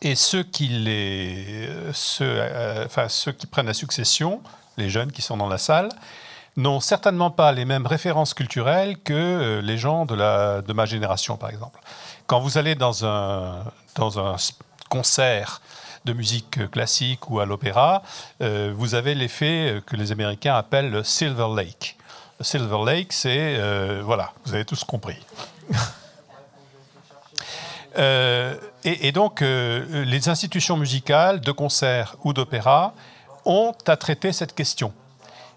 Et 0.01 0.15
ceux 0.15 0.43
qui, 0.43 0.69
les, 0.69 1.67
euh, 1.67 1.91
ceux, 1.91 2.41
enfin, 2.85 3.09
ceux 3.09 3.33
qui 3.33 3.45
prennent 3.45 3.65
la 3.65 3.73
succession, 3.73 4.41
les 4.80 4.89
jeunes 4.89 5.11
qui 5.11 5.22
sont 5.22 5.38
dans 5.38 5.47
la 5.47 5.60
salle, 5.60 5.89
n'ont 6.57 6.80
certainement 6.80 7.30
pas 7.30 7.51
les 7.51 7.65
mêmes 7.65 7.85
références 7.85 8.34
culturelles 8.34 8.97
que 8.97 9.61
les 9.64 9.77
gens 9.77 10.06
de, 10.06 10.15
la, 10.15 10.61
de 10.61 10.73
ma 10.73 10.85
génération, 10.85 11.38
par 11.38 11.51
exemple. 11.51 11.80
Quand 12.26 12.39
vous 12.39 12.57
allez 12.57 12.76
dans 12.76 13.06
un, 13.06 13.64
dans 13.95 14.19
un 14.19 14.35
concert 14.89 15.61
de 16.06 16.14
musique 16.14 16.69
classique 16.72 17.30
ou 17.30 17.39
à 17.39 17.45
l'opéra, 17.45 18.01
euh, 18.41 18.73
vous 18.76 18.95
avez 18.95 19.15
l'effet 19.15 19.81
que 19.85 19.95
les 19.95 20.11
Américains 20.11 20.56
appellent 20.56 20.89
le 20.89 21.03
Silver 21.03 21.47
Lake. 21.56 21.97
Le 22.39 22.45
Silver 22.45 22.80
Lake, 22.85 23.14
c'est... 23.14 23.56
Euh, 23.57 24.01
voilà, 24.03 24.31
vous 24.45 24.53
avez 24.53 24.65
tous 24.65 24.84
compris. 24.84 25.18
Euh, 27.97 28.56
et, 28.85 29.11
donc, 29.11 29.41
les 29.41 30.30
institutions 30.30 30.77
musicales, 30.77 31.41
de 31.41 31.51
concert 31.51 32.15
ou 32.23 32.34
d'opéra, 32.34 32.93
ont 33.49 33.73
à 33.88 33.97
traiter 33.97 34.31
cette 34.31 34.55
question. 34.55 34.93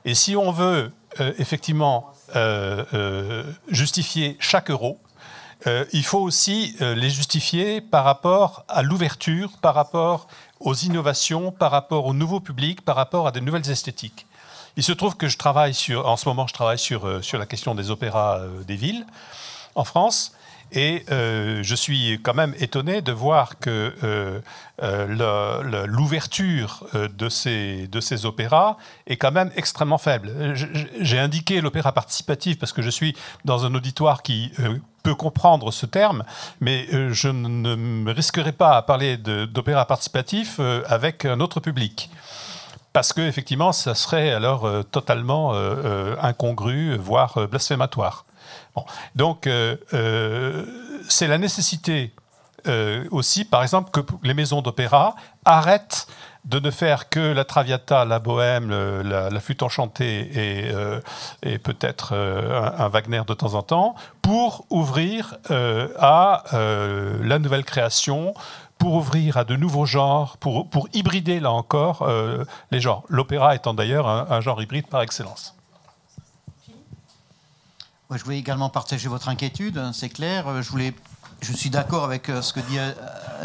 Et 0.05 0.15
si 0.15 0.35
on 0.35 0.51
veut 0.51 0.91
effectivement 1.39 2.13
justifier 3.69 4.37
chaque 4.41 4.71
euro, 4.71 4.99
euh, 5.67 5.85
il 5.93 6.05
faut 6.05 6.19
aussi 6.19 6.77
euh, 6.81 6.95
les 6.95 7.11
justifier 7.11 7.81
par 7.81 8.05
rapport 8.05 8.65
à 8.69 8.83
l'ouverture, 8.83 9.53
par 9.61 9.75
rapport 9.75 10.27
aux 10.61 10.75
innovations, 10.75 11.53
par 11.53 11.71
rapport 11.71 12.07
au 12.07 12.15
nouveau 12.15 12.41
public, 12.41 12.83
par 12.83 12.97
rapport 12.97 13.27
à 13.27 13.31
de 13.31 13.41
nouvelles 13.41 13.71
esthétiques. 13.71 14.27
Il 14.77 14.83
se 14.83 14.93
trouve 14.93 15.17
que 15.17 15.29
je 15.29 15.37
travaille 15.37 15.75
sur, 15.75 16.09
en 16.09 16.17
ce 16.17 16.29
moment, 16.29 16.47
je 16.47 16.55
travaille 16.55 16.79
sur, 16.79 17.07
euh, 17.07 17.23
sur 17.23 17.39
la 17.39 17.47
question 17.47 17.75
des 17.75 17.91
opéras 17.91 18.41
des 18.67 18.77
villes 18.77 19.07
en 19.75 19.85
France. 19.85 20.33
Et 20.73 21.05
je 21.09 21.75
suis 21.75 22.21
quand 22.23 22.35
même 22.35 22.55
étonné 22.59 23.03
de 23.03 23.13
voir 23.13 23.59
que 23.59 23.93
l'ouverture 25.87 26.87
de 26.95 27.29
ces, 27.29 27.87
de 27.89 28.01
ces 28.01 28.27
opéras 28.27 28.77
est 29.07 29.17
quand 29.17 29.33
même 29.33 29.51
extrêmement 29.57 29.99
faible. 29.99 30.55
J'ai 31.01 31.19
indiqué 31.19 31.61
l'opéra 31.61 31.93
participatif 31.93 32.59
parce 32.59 32.73
que 32.73 32.83
je 32.83 32.91
suis 32.91 33.15
dans 33.45 33.67
un 33.67 33.75
auditoire 33.75 34.23
qui 34.23 34.53
peut 35.03 35.15
comprendre 35.15 35.71
ce 35.73 35.87
terme, 35.87 36.25
mais 36.61 36.87
euh, 36.93 37.13
je 37.13 37.29
ne 37.29 37.75
me 37.75 38.13
risquerai 38.13 38.53
pas 38.53 38.77
à 38.77 38.83
parler 38.83 39.17
d'opéra 39.17 39.85
participatif 39.85 40.57
euh, 40.59 40.83
avec 40.87 41.25
un 41.25 41.41
autre 41.41 41.61
public. 41.61 42.11
Parce 42.93 43.13
que 43.13 43.23
effectivement, 43.23 43.73
ça 43.73 43.95
serait 43.95 44.33
alors 44.33 44.67
euh, 44.67 44.83
totalement 44.83 45.55
incongru, 46.21 46.97
voire 46.97 47.49
blasphématoire. 47.49 48.25
Donc, 49.15 49.49
c'est 51.09 51.27
la 51.27 51.39
nécessité 51.39 52.15
aussi, 53.11 53.45
par 53.45 53.63
exemple, 53.63 53.91
que 53.91 54.01
les 54.23 54.35
maisons 54.35 54.63
d'opéra 54.63 55.15
arrêtent 55.45 56.07
de 56.45 56.59
ne 56.59 56.71
faire 56.71 57.09
que 57.09 57.21
la 57.21 57.45
Traviata, 57.45 58.05
la 58.05 58.19
Bohème, 58.19 58.71
la, 59.03 59.41
Flûte 59.41 59.63
enchantée 59.63 60.31
et, 60.33 60.71
euh, 60.73 61.01
peut-être 61.63 62.11
euh, 62.15 62.71
un, 62.79 62.89
Wagner 62.89 63.23
de 63.27 63.35
temps 63.35 63.55
en 63.55 63.63
temps, 63.63 63.95
pour 64.23 64.67
ouvrir 64.71 65.37
euh, 65.51 65.89
à 65.99 66.43
la 66.53 67.39
nouvelle 67.39 67.65
création, 67.65 68.35
pour 68.79 68.95
ouvrir 68.95 69.37
à 69.37 69.45
de 69.45 69.55
nouveaux 69.55 69.87
genres, 69.87 70.37
pour, 70.39 70.69
pour 70.69 70.89
hybrider 70.93 71.39
là 71.39 71.53
encore 71.53 72.09
les 72.71 72.81
genres. 72.81 73.05
L'opéra 73.09 73.55
étant 73.55 73.75
d'ailleurs 73.75 74.09
un, 74.09 74.41
genre 74.41 74.61
hybride 74.61 74.89
par 74.89 75.03
excellence. 75.03 75.55
Je 78.17 78.25
voulais 78.25 78.39
également 78.39 78.69
partager 78.69 79.09
votre 79.09 79.29
inquiétude, 79.29 79.79
hein, 79.79 79.93
c'est 79.93 80.09
clair. 80.09 80.63
Je, 80.63 80.71
voulais, 80.71 80.95
je 81.41 81.53
suis 81.53 81.71
d'accord 81.71 82.05
avec 82.05 82.27
ce 82.27 82.53
que 82.53 82.61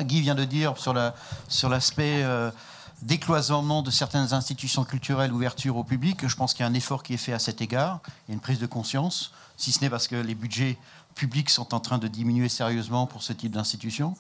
Guy 0.02 0.22
vient 0.22 0.36
de 0.36 0.46
dire 0.46 0.76
sur 0.78 1.70
l'aspect... 1.70 2.24
Décloisonnement 3.04 3.84
de 3.84 3.92
certaines 3.92 4.34
institutions 4.34 4.84
culturelles, 4.84 5.32
ouverture 5.32 5.78
au 5.78 5.84
public. 5.84 6.28
Je 6.28 6.36
pense 6.36 6.56
qu'il 6.56 6.64
y 6.64 6.68
a 6.68 6.68
un 6.68 6.74
effort 6.74 7.04
qui 7.04 7.14
est 7.14 7.18
fait 7.18 7.32
à 7.32 7.38
cet 7.38 7.62
égard. 7.62 8.00
Il 8.28 8.32
y 8.32 8.32
a 8.32 8.34
une 8.34 8.40
prise 8.40 8.58
de 8.58 8.66
conscience, 8.66 9.34
si 9.56 9.72
ce 9.72 9.82
n'est 9.82 9.90
parce 9.92 10.08
que 10.08 10.16
les 10.16 10.34
budgets 10.34 10.80
publics 11.14 11.52
sont 11.52 11.76
en 11.76 11.80
train 11.80 12.00
de 12.00 12.08
diminuer 12.08 12.50
sérieusement 12.50 13.06
pour 13.06 13.22
ce 13.22 13.34
type 13.34 13.52
d'institutions. 13.52 14.16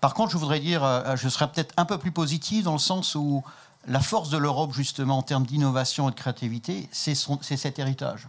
Par 0.00 0.14
contre, 0.14 0.32
je 0.32 0.38
voudrais 0.38 0.58
dire, 0.58 0.82
euh, 0.82 1.14
je 1.14 1.28
serais 1.28 1.50
peut-être 1.52 1.72
un 1.76 1.84
peu 1.84 1.98
plus 1.98 2.10
positif 2.10 2.64
dans 2.64 2.72
le 2.72 2.78
sens 2.78 3.14
où 3.14 3.44
la 3.86 4.00
force 4.00 4.30
de 4.30 4.38
l'Europe, 4.38 4.72
justement, 4.74 5.18
en 5.18 5.22
termes 5.22 5.46
d'innovation 5.46 6.08
et 6.08 6.12
de 6.12 6.16
créativité, 6.16 6.88
c'est 6.90 7.14
cet 7.14 7.78
héritage. 7.78 8.26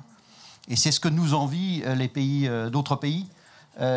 Et 0.67 0.75
c'est 0.75 0.91
ce 0.91 0.99
que 0.99 1.09
nous 1.09 1.33
envient 1.33 1.83
euh, 1.85 1.95
les 1.95 2.07
pays, 2.07 2.47
euh, 2.47 2.69
d'autres 2.69 2.95
pays 2.95 3.27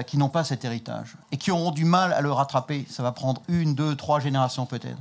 qui 0.07 0.17
n'ont 0.17 0.31
pas 0.31 0.45
cet 0.45 0.65
héritage 0.65 1.17
et 1.31 1.37
qui 1.37 1.51
auront 1.51 1.73
du 1.73 1.85
mal 1.85 2.15
à 2.15 2.23
le 2.23 2.33
rattraper. 2.33 2.87
Ça 2.89 3.03
va 3.03 3.13
prendre 3.13 3.43
une, 3.49 3.75
deux, 3.75 3.97
trois 3.97 4.19
générations 4.19 4.65
peut-être. 4.65 4.97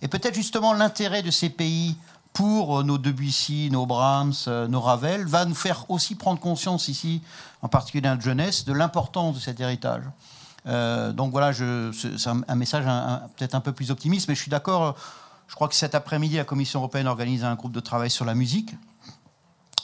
Et 0.00 0.08
peut-être 0.08 0.34
justement 0.34 0.72
l'intérêt 0.72 1.22
de 1.22 1.30
ces 1.30 1.50
pays 1.50 1.96
pour 2.32 2.80
euh, 2.80 2.82
nos 2.82 2.98
Debussy, 2.98 3.68
nos 3.70 3.86
Brahms, 3.86 4.32
euh, 4.48 4.66
nos 4.66 4.80
Ravel, 4.80 5.26
va 5.26 5.44
nous 5.44 5.54
faire 5.54 5.88
aussi 5.90 6.14
prendre 6.14 6.40
conscience 6.40 6.88
ici, 6.88 7.22
en 7.62 7.68
particulier 7.68 8.02
dans 8.02 8.14
la 8.14 8.20
jeunesse, 8.20 8.64
de 8.64 8.72
l'importance 8.72 9.34
de 9.36 9.40
cet 9.40 9.60
héritage. 9.60 10.02
Euh, 10.66 11.12
donc 11.12 11.32
voilà, 11.32 11.52
c'est 11.52 12.28
un, 12.28 12.54
message 12.54 12.84
peut-être 13.36 13.54
un 13.54 13.60
peu 13.60 13.72
plus 13.72 13.90
optimiste, 13.90 14.28
mais 14.28 14.34
je 14.34 14.40
suis 14.40 14.50
d'accord. 14.50 14.96
Je 15.48 15.54
crois 15.54 15.68
que 15.68 15.74
cet 15.74 15.94
après-midi, 15.94 16.36
la 16.36 16.44
Commission 16.44 16.80
européenne 16.80 17.08
organise 17.08 17.44
un 17.44 17.54
groupe 17.56 17.72
de 17.72 17.80
travail 17.80 18.10
sur 18.10 18.24
la 18.24 18.34
musique. 18.34 18.74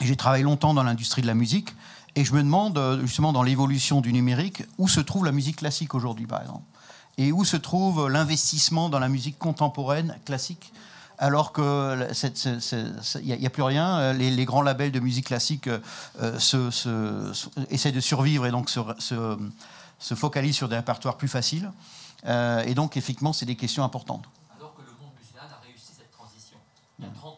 J'ai 0.01 0.17
travaillé 0.17 0.45
longtemps 0.45 0.75
dans 0.75 0.83
l'industrie 0.83 1.23
de 1.23 1.27
la 1.27 1.35
musique, 1.35 1.75
et 2.15 2.25
je 2.25 2.33
me 2.33 2.43
demande 2.43 3.01
justement 3.03 3.33
dans 3.33 3.43
l'évolution 3.43 4.01
du 4.01 4.13
numérique 4.13 4.65
où 4.79 4.89
se 4.89 5.01
trouve 5.01 5.25
la 5.25 5.33
musique 5.33 5.57
classique 5.57 5.95
aujourd'hui, 5.95 6.27
par 6.27 6.41
exemple? 6.41 6.65
Et 7.17 7.33
où 7.33 7.45
se 7.45 7.57
trouve 7.57 8.09
l'investissement 8.09 8.89
dans 8.89 9.01
la 9.01 9.09
musique 9.09 9.39
contemporaine 9.39 10.17
classique? 10.25 10.73
Alors 11.19 11.53
qu'il 11.53 11.65
n'y 13.25 13.47
a, 13.47 13.51
plus 13.51 13.63
rien. 13.63 14.13
Les, 14.13 14.45
grands 14.45 14.63
labels 14.63 14.93
de 14.93 15.01
musique 15.01 15.27
classique 15.27 15.69
euh, 15.69 16.39
se, 16.39 17.33
essaient 17.71 17.91
de 17.91 18.01
survivre 18.01 18.47
et 18.47 18.53
donc 18.53 18.71
se, 18.71 18.81
se, 19.99 20.15
focalisent 20.15 20.55
sur 20.55 20.69
des 20.69 20.77
répertoires 20.77 21.17
plus 21.17 21.27
faciles. 21.27 21.73
Euh, 22.27 22.63
et 22.63 22.75
donc, 22.75 22.97
effectivement, 22.97 23.33
c'est 23.33 23.47
des 23.47 23.57
questions 23.57 23.83
importantes. 23.83 24.27
Alors 24.57 24.75
que 24.75 24.83
le 24.83 24.93
monde 25.01 25.11
musical 25.21 25.49
a 25.51 25.61
réussi 25.67 25.93
cette 25.97 26.13
transition. 26.13 26.57
Il 27.01 27.05
y 27.05 27.09
a 27.09 27.11
30 27.11 27.33
ans, 27.33 27.38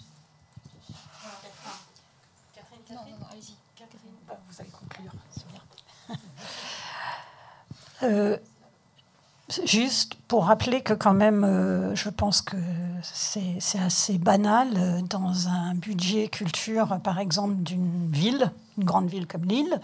juste 9.65 10.15
pour 10.27 10.45
rappeler 10.45 10.81
que 10.81 10.93
quand 10.93 11.13
même, 11.13 11.43
euh, 11.43 11.95
je 11.95 12.09
pense 12.09 12.41
que 12.41 12.57
c'est 13.03 13.79
assez 13.79 14.17
banal 14.17 14.69
euh, 14.77 15.01
dans 15.01 15.47
un 15.47 15.73
budget 15.75 16.27
culture, 16.27 16.99
par 17.03 17.19
exemple, 17.19 17.55
d'une 17.55 18.09
ville, 18.11 18.51
une 18.77 18.85
grande 18.85 19.09
ville 19.09 19.27
comme 19.27 19.45
Lille, 19.45 19.79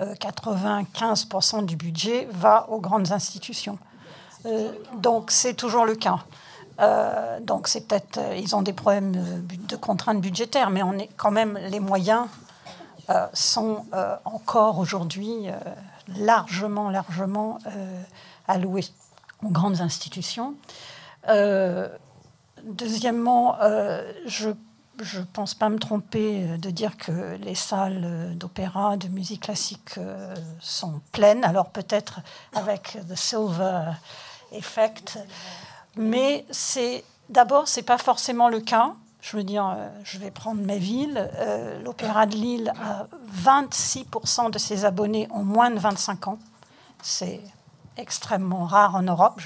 95% 0.00 1.66
du 1.66 1.76
budget 1.76 2.26
va 2.32 2.66
aux 2.70 2.80
grandes 2.80 3.12
institutions. 3.12 3.78
donc 4.96 5.30
c'est 5.30 5.52
toujours 5.52 5.84
le 5.84 5.94
cas. 5.94 6.20
donc 7.42 7.68
c'est 7.68 7.86
peut-être, 7.86 8.18
ils 8.34 8.56
ont 8.56 8.62
des 8.62 8.72
problèmes 8.72 9.12
de 9.68 9.76
contraintes 9.76 10.20
budgétaires, 10.20 10.70
mais 10.70 10.82
on 10.82 10.94
est 10.94 11.10
quand 11.18 11.30
même 11.30 11.58
les 11.68 11.78
moyens 11.78 12.24
sont 13.34 13.84
encore 14.24 14.78
aujourd'hui 14.78 15.50
largement, 16.08 16.90
largement 16.90 17.58
alloués 18.48 18.84
aux 19.42 19.50
grandes 19.50 19.80
institutions. 19.80 20.54
Euh, 21.28 21.88
deuxièmement, 22.64 23.56
euh, 23.60 24.12
je 24.26 24.48
ne 24.48 25.24
pense 25.32 25.54
pas 25.54 25.68
me 25.68 25.78
tromper 25.78 26.58
de 26.58 26.70
dire 26.70 26.96
que 26.96 27.36
les 27.36 27.54
salles 27.54 28.36
d'opéra, 28.36 28.96
de 28.96 29.08
musique 29.08 29.42
classique 29.42 29.98
euh, 29.98 30.34
sont 30.60 31.00
pleines, 31.12 31.44
alors 31.44 31.70
peut-être 31.70 32.20
avec 32.54 32.98
The 33.08 33.16
Silver 33.16 33.92
Effect, 34.52 35.18
mais 35.96 36.44
c'est 36.50 37.04
d'abord, 37.28 37.68
ce 37.68 37.80
n'est 37.80 37.86
pas 37.86 37.98
forcément 37.98 38.48
le 38.48 38.60
cas. 38.60 38.94
Je 39.22 39.36
veux 39.36 39.44
dire, 39.44 39.76
je 40.04 40.18
vais 40.18 40.30
prendre 40.30 40.60
mes 40.60 40.78
villes. 40.78 41.30
L'Opéra 41.84 42.26
de 42.26 42.34
Lille 42.34 42.72
a 42.82 43.06
26% 43.44 44.50
de 44.50 44.58
ses 44.58 44.84
abonnés 44.84 45.28
ont 45.30 45.44
moins 45.44 45.70
de 45.70 45.78
25 45.78 46.28
ans. 46.28 46.38
C'est 47.02 47.40
extrêmement 47.96 48.64
rare 48.64 48.94
en 48.94 49.02
Europe. 49.02 49.40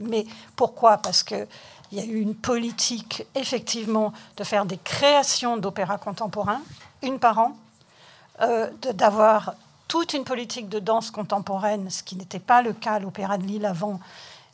mais 0.00 0.26
pourquoi? 0.56 0.98
Parce 0.98 1.22
qu'il 1.22 1.46
y 1.92 2.00
a 2.00 2.04
eu 2.04 2.20
une 2.20 2.34
politique, 2.34 3.26
effectivement, 3.34 4.12
de 4.36 4.44
faire 4.44 4.64
des 4.64 4.78
créations 4.78 5.56
d'opéras 5.56 5.98
contemporains, 5.98 6.62
une 7.02 7.18
par 7.18 7.38
an, 7.38 7.56
euh, 8.40 8.70
d'avoir 8.94 9.54
toute 9.88 10.14
une 10.14 10.24
politique 10.24 10.68
de 10.68 10.78
danse 10.78 11.10
contemporaine, 11.10 11.90
ce 11.90 12.02
qui 12.02 12.16
n'était 12.16 12.38
pas 12.38 12.62
le 12.62 12.72
cas 12.72 12.94
à 12.94 12.98
l'Opéra 13.00 13.38
de 13.38 13.44
Lille 13.44 13.66
avant. 13.66 13.98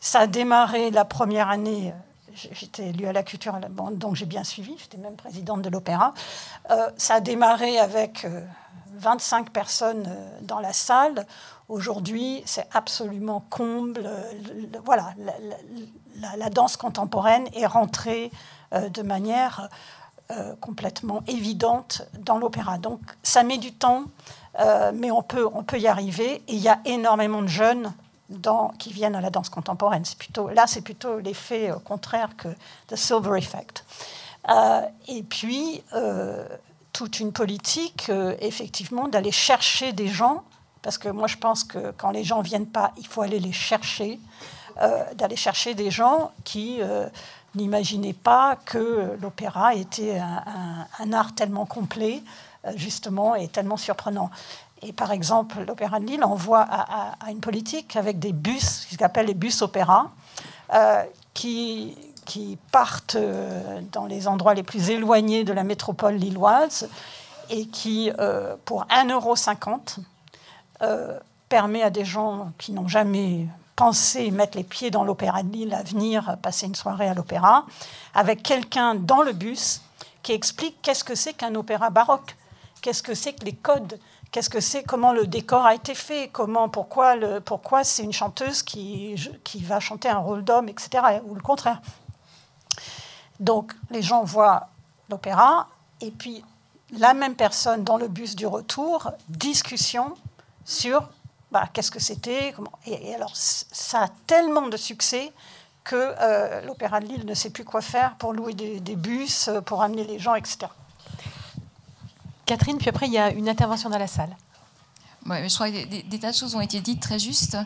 Ça 0.00 0.20
a 0.20 0.26
démarré 0.26 0.90
la 0.90 1.04
première 1.04 1.50
année. 1.50 1.92
J'étais 2.52 2.88
élue 2.88 3.06
à 3.06 3.12
la 3.12 3.22
culture, 3.22 3.58
donc 3.92 4.14
j'ai 4.14 4.26
bien 4.26 4.44
suivi. 4.44 4.76
J'étais 4.78 4.98
même 4.98 5.16
présidente 5.16 5.62
de 5.62 5.70
l'opéra. 5.70 6.12
Euh, 6.70 6.90
ça 6.96 7.14
a 7.14 7.20
démarré 7.20 7.78
avec 7.78 8.26
25 8.92 9.46
euh, 9.46 9.50
personnes 9.50 10.16
dans 10.42 10.60
la 10.60 10.72
salle. 10.72 11.26
Aujourd'hui, 11.68 12.42
c'est 12.44 12.68
absolument 12.72 13.44
comble. 13.50 14.08
Voilà, 14.84 15.14
la, 16.36 16.50
danse 16.50 16.76
contemporaine 16.76 17.48
est 17.54 17.66
rentrée 17.66 18.30
euh, 18.72 18.88
de 18.88 19.02
manière 19.02 19.68
euh, 20.30 20.54
complètement 20.60 21.22
évidente 21.26 22.02
dans 22.18 22.38
l'opéra. 22.38 22.78
Donc, 22.78 23.00
ça 23.22 23.42
met 23.42 23.58
du 23.58 23.72
temps, 23.72 24.04
euh, 24.58 24.92
mais 24.94 25.10
on 25.10 25.22
peut, 25.22 25.46
on 25.52 25.62
peut 25.62 25.78
y 25.78 25.86
arriver. 25.86 26.42
Et 26.48 26.54
il 26.54 26.60
y 26.60 26.68
a 26.68 26.80
énormément 26.84 27.42
de 27.42 27.48
jeunes 27.48 27.92
qui 28.78 28.92
viennent 28.92 29.14
à 29.14 29.20
la 29.20 29.30
danse 29.30 29.48
contemporaine. 29.48 30.04
Là, 30.54 30.66
c'est 30.66 30.80
plutôt 30.80 31.18
l'effet 31.18 31.72
contraire 31.84 32.30
que 32.36 32.48
The 32.88 32.96
Silver 32.96 33.38
Effect. 33.38 33.84
et 35.08 35.22
puis, 35.22 35.82
toute 36.92 37.20
une 37.20 37.32
politique, 37.32 38.10
effectivement, 38.40 39.08
d'aller 39.08 39.32
chercher 39.32 39.92
des 39.92 40.08
gens 40.08 40.44
parce 40.86 40.98
que 40.98 41.08
moi 41.08 41.26
je 41.26 41.36
pense 41.36 41.64
que 41.64 41.90
quand 41.96 42.12
les 42.12 42.22
gens 42.22 42.42
viennent 42.42 42.68
pas, 42.68 42.92
il 42.96 43.08
faut 43.08 43.20
aller 43.20 43.40
les 43.40 43.50
chercher, 43.50 44.20
euh, 44.80 45.02
d'aller 45.14 45.34
chercher 45.34 45.74
des 45.74 45.90
gens 45.90 46.30
qui 46.44 46.78
euh, 46.80 47.08
n'imaginaient 47.56 48.12
pas 48.12 48.54
que 48.64 49.18
l'opéra 49.20 49.74
était 49.74 50.20
un, 50.20 51.12
art 51.12 51.34
tellement 51.34 51.66
complet, 51.66 52.22
euh, 52.64 52.70
justement, 52.76 53.34
et 53.34 53.48
tellement 53.48 53.76
surprenant. 53.76 54.30
Et 54.82 54.92
par 54.92 55.12
exemple, 55.12 55.64
l'Opéra 55.66 56.00
de 56.00 56.06
Lille 56.06 56.24
envoie 56.24 56.60
à, 56.68 57.30
une 57.30 57.40
politique 57.40 57.96
avec 57.96 58.18
des 58.18 58.32
bus, 58.32 58.86
ce 58.90 58.96
qu'on 58.96 59.04
appelle 59.04 59.26
les 59.26 59.34
bus 59.34 59.62
opéra, 59.62 60.10
qui, 61.32 61.96
qui 62.26 62.58
partent 62.72 63.16
dans 63.92 64.06
les 64.06 64.28
endroits 64.28 64.54
les 64.54 64.62
plus 64.62 64.90
éloignés 64.90 65.44
de 65.44 65.52
la 65.52 65.64
métropole 65.64 66.14
lilloise 66.14 66.88
et 67.48 67.66
qui, 67.66 68.10
pour 68.66 68.84
1,50 68.86 69.10
euro, 69.12 69.34
euh, 70.82 71.18
permet 71.48 71.82
à 71.82 71.90
des 71.90 72.04
gens 72.04 72.52
qui 72.58 72.72
n'ont 72.72 72.88
jamais 72.88 73.46
pensé 73.76 74.30
mettre 74.30 74.58
les 74.58 74.64
pieds 74.64 74.90
dans 74.90 75.04
l'opéra 75.04 75.42
de 75.42 75.50
Lille 75.50 75.72
à 75.72 75.82
venir 75.82 76.36
passer 76.42 76.66
une 76.66 76.74
soirée 76.74 77.08
à 77.08 77.14
l'opéra, 77.14 77.64
avec 78.14 78.42
quelqu'un 78.42 78.94
dans 78.96 79.22
le 79.22 79.32
bus 79.32 79.80
qui 80.24 80.32
explique 80.32 80.76
qu'est-ce 80.82 81.04
que 81.04 81.14
c'est 81.14 81.34
qu'un 81.34 81.54
opéra 81.54 81.90
baroque, 81.90 82.36
qu'est-ce 82.82 83.02
que 83.02 83.14
c'est 83.14 83.34
que 83.34 83.44
les 83.44 83.52
codes, 83.52 83.98
qu'est-ce 84.30 84.50
que 84.50 84.60
c'est, 84.60 84.82
comment 84.82 85.12
le 85.12 85.26
décor 85.26 85.64
a 85.64 85.74
été 85.74 85.94
fait, 85.94 86.28
comment, 86.32 86.68
pourquoi, 86.68 87.14
pourquoi 87.44 87.84
c'est 87.84 88.02
une 88.02 88.12
chanteuse 88.12 88.62
qui, 88.62 89.14
qui 89.44 89.62
va 89.62 89.80
chanter 89.80 90.08
un 90.08 90.18
rôle 90.18 90.44
d'homme, 90.44 90.68
etc., 90.68 91.20
ou 91.24 91.34
le 91.34 91.40
contraire? 91.40 91.80
Donc 93.40 93.74
les 93.90 94.02
gens 94.02 94.24
voient 94.24 94.68
l'opéra, 95.10 95.68
et 96.00 96.10
puis 96.10 96.44
la 96.92 97.14
même 97.14 97.34
personne 97.34 97.84
dans 97.84 97.96
le 97.96 98.08
bus 98.08 98.36
du 98.36 98.46
retour, 98.46 99.10
discussion 99.28 100.14
sur 100.64 101.08
bah, 101.50 101.68
qu'est-ce 101.72 101.90
que 101.90 102.00
c'était. 102.00 102.54
Et, 102.86 103.10
et, 103.10 103.14
alors, 103.14 103.32
ça 103.34 104.02
a 104.02 104.08
tellement 104.26 104.68
de 104.68 104.76
succès 104.76 105.32
que 105.84 105.96
euh, 106.20 106.60
l'Opéra 106.62 107.00
de 107.00 107.06
Lille 107.06 107.24
ne 107.24 107.34
sait 107.34 107.50
plus 107.50 107.64
quoi 107.64 107.80
faire 107.80 108.16
pour 108.16 108.32
louer 108.32 108.54
des, 108.54 108.96
bus, 108.96 109.48
euh, 109.48 109.60
pour 109.60 109.82
amener 109.82 110.04
les 110.04 110.18
gens, 110.18 110.34
etc. 110.34 110.66
Catherine, 112.46 112.78
puis 112.78 112.88
après, 112.88 113.06
il 113.06 113.12
y 113.12 113.18
a 113.18 113.30
une 113.30 113.48
intervention 113.48 113.90
dans 113.90 113.98
la 113.98 114.06
salle. 114.06 114.34
je 115.26 115.54
crois 115.54 115.70
que 115.70 115.84
des, 115.84 116.18
tas 116.18 116.30
de 116.30 116.36
choses 116.36 116.54
ont 116.54 116.60
été 116.60 116.80
dites 116.80 117.00
très 117.00 117.18
justes. 117.18 117.58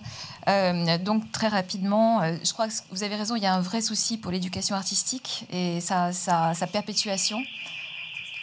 Euh, 0.48 0.98
donc, 0.98 1.30
très 1.32 1.48
rapidement, 1.48 2.22
je 2.42 2.52
crois 2.52 2.66
que 2.66 2.72
vous 2.90 3.02
avez 3.02 3.16
raison, 3.16 3.36
il 3.36 3.42
y 3.42 3.46
a 3.46 3.54
un 3.54 3.60
vrai 3.60 3.82
souci 3.82 4.16
pour 4.16 4.32
l'éducation 4.32 4.74
artistique 4.74 5.44
et 5.50 5.80
sa, 5.80 6.12
sa, 6.12 6.54
sa 6.54 6.66
perpétuation 6.66 7.38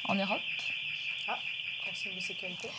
en 0.08 0.16
Europe. 0.16 0.42
Ah, 1.28 1.36
de 2.16 2.20
sécurité. 2.22 2.70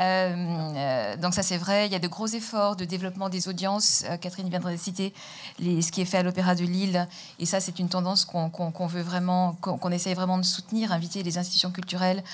Euh, 0.00 0.34
euh, 0.76 1.16
donc 1.16 1.34
ça 1.34 1.42
c'est 1.42 1.56
vrai, 1.56 1.86
il 1.86 1.92
y 1.92 1.94
a 1.94 1.98
de 1.98 2.08
gros 2.08 2.26
efforts 2.26 2.76
de 2.76 2.84
développement 2.84 3.28
des 3.28 3.48
audiences. 3.48 4.04
Euh, 4.08 4.16
Catherine 4.16 4.48
viendra 4.48 4.72
de 4.72 4.76
citer 4.76 5.12
les, 5.58 5.82
ce 5.82 5.92
qui 5.92 6.00
est 6.00 6.04
fait 6.04 6.18
à 6.18 6.22
l'Opéra 6.22 6.54
de 6.54 6.64
Lille, 6.64 7.06
et 7.38 7.46
ça 7.46 7.60
c'est 7.60 7.78
une 7.78 7.88
tendance 7.88 8.24
qu'on 8.24 8.86
veut 8.86 9.02
vraiment, 9.02 9.54
qu'on 9.60 9.90
essaye 9.90 10.14
vraiment 10.14 10.38
de 10.38 10.42
soutenir, 10.44 10.92
inviter 10.92 11.22
les 11.22 11.38
institutions 11.38 11.70
culturelles 11.70 12.24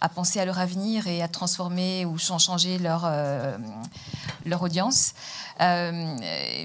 à 0.00 0.08
penser 0.08 0.40
à 0.40 0.44
leur 0.44 0.58
avenir 0.58 1.06
et 1.06 1.22
à 1.22 1.28
transformer 1.28 2.04
ou 2.06 2.18
changer 2.18 2.78
leur, 2.78 3.02
euh, 3.04 3.56
leur 4.46 4.62
audience. 4.62 5.12
Euh, 5.60 6.16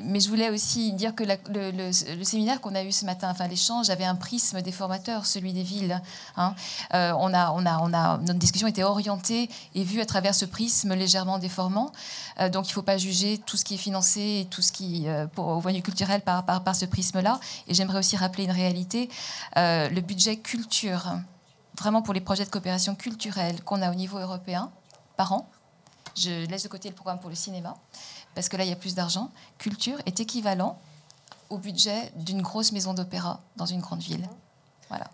mais 0.05 0.21
je 0.21 0.29
voulais 0.29 0.49
aussi 0.49 0.93
dire 0.93 1.13
que 1.13 1.23
le, 1.25 1.91
séminaire 2.23 2.61
qu'on 2.61 2.75
a 2.75 2.83
eu 2.83 2.93
ce 2.93 3.05
matin, 3.05 3.29
enfin 3.29 3.47
l'échange, 3.47 3.89
avait 3.89 4.05
un 4.05 4.15
prisme 4.15 4.61
des 4.61 4.71
formateurs, 4.71 5.25
celui 5.25 5.51
des 5.51 5.63
villes. 5.63 6.01
Hein. 6.37 6.55
Euh, 6.93 7.13
on 7.19 7.33
a, 7.33 7.51
on 7.51 7.65
a, 7.65 7.79
on 7.81 7.93
a, 7.93 8.17
notre 8.19 8.39
discussion 8.39 8.67
était 8.67 8.83
orientée 8.83 9.49
et 9.73 9.83
vue 9.83 9.99
à 9.99 10.05
travers 10.05 10.33
ce 10.33 10.45
prisme 10.45 10.93
légèrement 10.93 11.37
déformant. 11.37 11.91
donc 12.51 12.67
il 12.67 12.71
ne 12.71 12.73
faut 12.73 12.81
pas 12.81 12.97
juger 12.97 13.37
tout 13.37 13.57
ce 13.57 13.65
qui 13.65 13.75
est 13.75 13.77
financé 13.77 14.41
et 14.41 14.47
tout 14.49 14.61
ce 14.61 14.71
qui, 14.71 15.07
pour, 15.33 15.47
au 15.47 15.59
point 15.59 15.71
de 15.71 15.77
vue 15.77 15.83
culturel, 15.83 16.21
par, 16.21 16.45
par 16.45 16.75
ce 16.75 16.85
prisme-là. 16.85 17.39
Et 17.67 17.73
j'aimerais 17.73 17.99
aussi 17.99 18.15
rappeler 18.15 18.45
une 18.45 18.51
réalité. 18.51 19.09
le 19.55 19.99
budget 19.99 20.37
culture 20.37 21.17
vraiment 21.79 22.01
pour 22.01 22.13
les 22.13 22.21
projets 22.21 22.45
de 22.45 22.49
coopération 22.49 22.95
culturelle 22.95 23.63
qu'on 23.63 23.81
a 23.81 23.91
au 23.91 23.95
niveau 23.95 24.17
européen 24.17 24.71
par 25.17 25.33
an. 25.33 25.49
Je 26.15 26.45
laisse 26.47 26.63
de 26.63 26.67
côté 26.69 26.89
le 26.89 26.95
programme 26.95 27.19
pour 27.19 27.29
le 27.29 27.35
cinéma, 27.35 27.75
parce 28.33 28.47
que 28.47 28.57
là, 28.57 28.63
il 28.63 28.69
y 28.69 28.73
a 28.73 28.77
plus 28.77 28.95
d'argent. 28.95 29.31
Culture 29.57 29.97
est 30.05 30.19
équivalent 30.19 30.79
au 31.49 31.57
budget 31.57 32.11
d'une 32.15 32.41
grosse 32.41 32.71
maison 32.71 32.93
d'opéra 32.93 33.41
dans 33.57 33.65
une 33.65 33.81
grande 33.81 34.01
ville. 34.01 34.27
Voilà. 34.89 35.09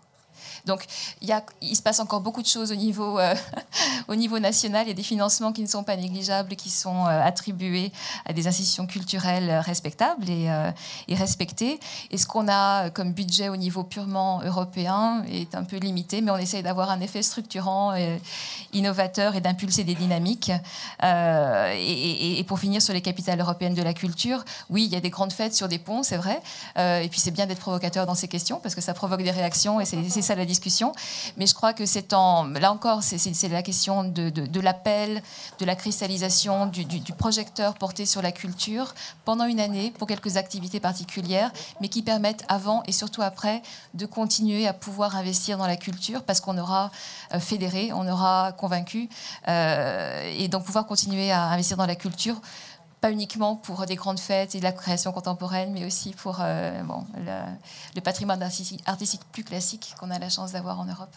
Donc, 0.64 0.84
il, 1.20 1.76
se 1.76 1.82
passe 1.82 1.98
encore 1.98 2.20
beaucoup 2.20 2.42
de 2.42 2.46
choses 2.46 2.70
au 2.70 2.76
niveau, 2.76 3.18
euh, 3.18 3.34
au 4.08 4.14
niveau 4.14 4.38
national. 4.38 4.86
Il 4.86 4.88
y 4.88 4.92
a 4.92 4.94
des 4.94 5.02
financements 5.02 5.52
qui 5.52 5.62
ne 5.62 5.66
sont 5.66 5.82
pas 5.82 5.96
négligeables, 5.96 6.54
qui 6.54 6.70
sont 6.70 7.06
euh, 7.06 7.22
attribués 7.22 7.90
à 8.26 8.32
des 8.32 8.46
institutions 8.46 8.86
culturelles 8.86 9.50
respectables 9.64 10.28
et, 10.30 10.48
euh, 10.50 10.70
et 11.08 11.14
respectées. 11.14 11.80
Et 12.10 12.18
ce 12.18 12.26
qu'on 12.26 12.48
a 12.48 12.90
comme 12.90 13.12
budget 13.12 13.48
au 13.48 13.56
niveau 13.56 13.82
purement 13.82 14.40
européen 14.44 15.24
est 15.30 15.54
un 15.54 15.64
peu 15.64 15.76
limité, 15.78 16.20
mais 16.20 16.30
on 16.30 16.36
essaye 16.36 16.62
d'avoir 16.62 16.90
un 16.90 17.00
effet 17.00 17.22
structurant, 17.22 17.94
et 17.94 18.20
innovateur 18.72 19.34
et 19.34 19.40
d'impulser 19.40 19.84
des 19.84 19.94
dynamiques. 19.94 20.52
Et, 21.02 22.38
et, 22.38 22.44
pour 22.44 22.58
finir 22.58 22.80
sur 22.80 22.92
les 22.92 23.00
capitales 23.00 23.40
européennes 23.40 23.74
de 23.74 23.82
la 23.82 23.94
culture, 23.94 24.44
oui, 24.70 24.84
il 24.84 24.92
y 24.92 24.96
a 24.96 25.00
des 25.00 25.10
grandes 25.10 25.32
fêtes 25.32 25.54
sur 25.54 25.68
des 25.68 25.78
ponts, 25.78 26.02
c'est 26.02 26.16
vrai. 26.16 26.40
et 26.76 27.08
puis 27.10 27.20
c'est 27.20 27.30
bien 27.30 27.46
d'être 27.46 27.60
provocateur 27.60 28.06
dans 28.06 28.14
ces 28.14 28.28
questions 28.28 28.60
parce 28.62 28.74
que 28.74 28.80
ça 28.80 28.94
provoque 28.94 29.22
des 29.22 29.30
réactions 29.30 29.80
et 29.80 29.84
c'est 29.84 30.22
ça 30.22 30.34
la 30.34 30.44
discussion. 30.52 30.92
Mais 31.36 31.46
je 31.46 31.54
crois 31.54 31.72
que 31.72 31.86
c'est 31.86 32.12
en, 32.12 32.44
là 32.44 32.70
encore, 32.72 33.02
c'est 33.02 33.48
la 33.48 33.62
question 33.62 34.04
de, 34.04 34.60
l'appel, 34.60 35.22
de 35.58 35.64
la 35.64 35.74
cristallisation, 35.74 36.66
du, 36.66 37.12
projecteur 37.16 37.74
porté 37.74 38.06
sur 38.06 38.22
la 38.22 38.32
culture 38.32 38.94
pendant 39.24 39.44
une 39.44 39.60
année 39.60 39.92
pour 39.98 40.06
quelques 40.06 40.36
activités 40.36 40.80
particulières, 40.80 41.50
mais 41.80 41.88
qui 41.88 42.02
permettent 42.02 42.44
avant 42.48 42.82
et 42.86 42.92
surtout 42.92 43.22
après 43.22 43.62
de 43.94 44.06
continuer 44.06 44.66
à 44.66 44.72
pouvoir 44.72 45.16
investir 45.16 45.58
dans 45.58 45.66
la 45.66 45.76
culture 45.76 46.22
parce 46.22 46.40
qu'on 46.40 46.58
aura 46.58 46.90
euh, 47.34 47.40
fédéré, 47.40 47.90
on 47.92 48.06
aura 48.08 48.52
convaincu, 48.52 49.08
euh, 49.48 50.36
et 50.38 50.48
donc 50.48 50.64
pouvoir 50.64 50.86
continuer 50.86 51.30
à 51.30 51.44
investir 51.44 51.76
dans 51.76 51.86
la 51.86 51.96
culture 51.96 52.40
pas 53.02 53.10
uniquement 53.10 53.56
pour 53.56 53.84
des 53.84 53.96
grandes 53.96 54.20
fêtes 54.20 54.54
et 54.54 54.58
de 54.58 54.62
la 54.62 54.70
création 54.70 55.10
contemporaine, 55.10 55.72
mais 55.72 55.84
aussi 55.84 56.12
pour 56.12 56.36
euh, 56.40 56.82
bon, 56.84 57.04
le, 57.16 58.00
patrimoine 58.00 58.40
artistique, 58.40 59.24
plus 59.32 59.42
classique 59.42 59.94
qu'on 59.98 60.08
a 60.10 60.20
la 60.20 60.30
chance 60.30 60.52
d'avoir 60.52 60.78
en 60.78 60.84
Europe. 60.84 61.12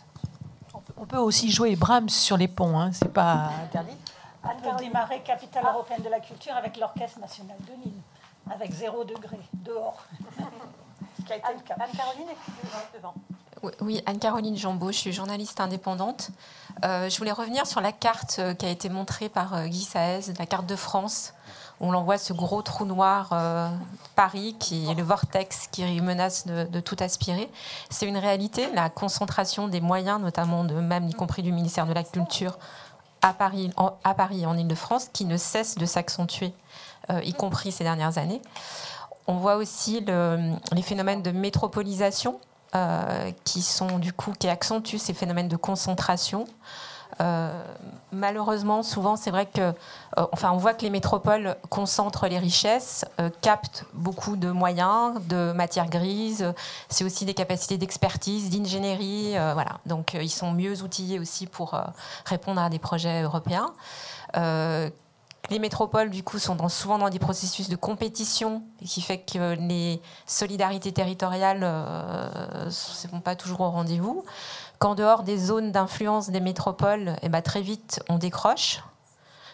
On 0.98 1.06
peut 1.06 1.18
aussi 1.18 1.52
jouer 1.52 1.76
Brahms 1.76 2.10
sur 2.10 2.38
les 2.38 2.48
ponts, 2.48 2.80
hein, 2.80 2.90
c'est 2.92 3.14
pas 3.14 3.52
interdit. 3.64 3.96
Anne-Caroline 4.44 4.92
Marais, 4.94 5.22
capitale 5.22 5.66
européenne 5.72 6.02
de 6.02 6.10
la 6.10 6.20
culture, 6.20 6.56
avec 6.56 6.76
l'Orchestre 6.78 7.20
national 7.20 7.58
de 7.60 7.74
Nîmes, 7.86 8.02
avec 8.52 8.74
zéro 8.74 9.04
degré, 9.04 9.38
dehors. 9.54 10.06
Anne-Caroline 11.30 12.30
devant. 12.96 13.14
Oui, 13.82 14.02
Anne-Caroline 14.08 14.58
Jambot, 14.58 14.92
je 14.92 14.98
suis 14.98 15.14
journaliste 15.14 15.60
indépendante. 15.60 16.32
Euh, 16.84 17.10
je 17.10 17.18
voulais 17.20 17.32
revenir 17.32 17.68
sur 17.68 17.80
la 17.80 17.92
carte 17.92 18.38
euh, 18.40 18.54
qui 18.56 18.66
a 18.66 18.70
été 18.70 18.90
montrée 18.90 19.30
par 19.30 19.68
Guy 19.68 19.84
Saez, 19.84 20.34
la 20.38 20.46
carte 20.48 20.66
de 20.66 20.76
France, 20.76 21.35
on 21.80 21.92
l'envoie 21.92 22.18
ce 22.18 22.34
gros 22.34 22.62
trou 22.62 22.86
noir 22.86 23.30
euh, 23.32 23.70
Paris 24.16 24.56
qui 24.60 24.90
est 24.90 24.94
le 24.94 25.04
vortex 25.04 25.68
qui 25.72 25.84
menace 26.02 26.48
de, 26.48 26.80
tout 26.80 26.96
aspirer. 27.00 27.50
C'est 27.90 28.08
une 28.08 28.18
réalité, 28.18 28.68
la 28.74 28.90
concentration 28.90 29.68
des 29.68 29.82
moyens, 29.82 30.22
notamment 30.22 30.64
de 30.64 30.76
même 30.76 31.08
y 31.08 31.14
compris 31.14 31.42
du 31.42 31.52
ministère 31.52 31.86
de 31.86 31.94
la 31.94 32.04
Culture 32.04 32.58
à 33.22 33.34
Paris, 33.34 33.72
en, 33.76 33.98
en 34.04 34.58
Ile-de-France, 34.58 35.10
qui 35.12 35.26
ne 35.26 35.38
cesse 35.38 35.76
de 35.76 35.86
s'accentuer, 35.86 36.54
euh, 37.10 37.22
y 37.24 37.34
compris 37.34 37.72
ces 37.72 37.84
dernières 37.84 38.18
années. 38.18 38.42
On 39.28 39.38
voit 39.38 39.56
aussi 39.56 40.06
les 40.06 40.82
phénomènes 40.84 41.24
de 41.24 41.32
métropolisation 41.32 42.40
euh, 42.76 43.32
qui 43.46 43.62
sont 43.62 44.00
du 44.00 44.12
coup 44.12 44.34
qui 44.38 44.50
accentuent 44.50 44.98
ces 44.98 45.14
phénomènes 45.14 45.48
de 45.48 45.56
concentration. 45.56 46.46
Euh, 47.22 47.64
malheureusement, 48.12 48.84
souvent, 48.84 49.16
c'est 49.16 49.32
vrai 49.32 49.46
que, 49.46 49.62
euh, 49.62 49.74
enfin, 50.32 50.52
on 50.52 50.58
voit 50.58 50.74
que 50.74 50.82
les 50.82 50.90
métropoles 50.90 51.56
concentrent 51.70 52.28
les 52.28 52.40
richesses, 52.40 53.06
euh, 53.20 53.30
captent 53.42 53.86
beaucoup 53.94 54.36
de 54.36 54.52
moyens, 54.52 55.22
de 55.28 55.54
matières 55.54 55.90
grises. 55.90 56.54
C'est 56.90 57.04
aussi 57.04 57.26
des 57.26 57.34
capacités 57.34 57.78
d'expertise, 57.78 58.50
d'ingénierie, 58.50 59.34
voilà. 59.54 59.80
Donc, 59.86 60.16
ils 60.20 60.30
sont 60.30 60.52
mieux 60.52 60.82
outillés 60.82 61.20
aussi 61.20 61.48
pour 61.48 61.80
répondre 62.26 62.62
à 62.62 62.70
des 62.70 62.80
projets 62.80 63.22
européens. 63.22 63.74
les 65.52 65.60
métropoles, 65.60 66.10
du 66.10 66.24
coup, 66.24 66.40
sont 66.40 66.58
souvent 66.70 66.98
dans 66.98 67.10
des 67.10 67.20
processus 67.20 67.70
de 67.70 67.76
compétition, 67.76 68.64
qui 68.84 69.02
fait 69.02 69.20
que 69.20 69.56
les 69.56 70.02
solidarités 70.26 70.92
territoriales 70.92 71.60
ne 71.60 72.70
sont 72.70 73.20
pas 73.20 73.36
toujours 73.36 73.62
au 73.62 73.70
rendez-vous 73.70 74.26
qu'en 74.80 74.96
dehors 74.96 75.24
des 75.24 75.38
zones 75.38 75.72
d'influence 75.72 76.30
des 76.30 76.40
métropoles, 76.40 77.16
eh 77.22 77.30
ben, 77.30 77.42
très 77.42 77.62
vite, 77.62 78.02
on 78.10 78.18
décroche. 78.18 78.84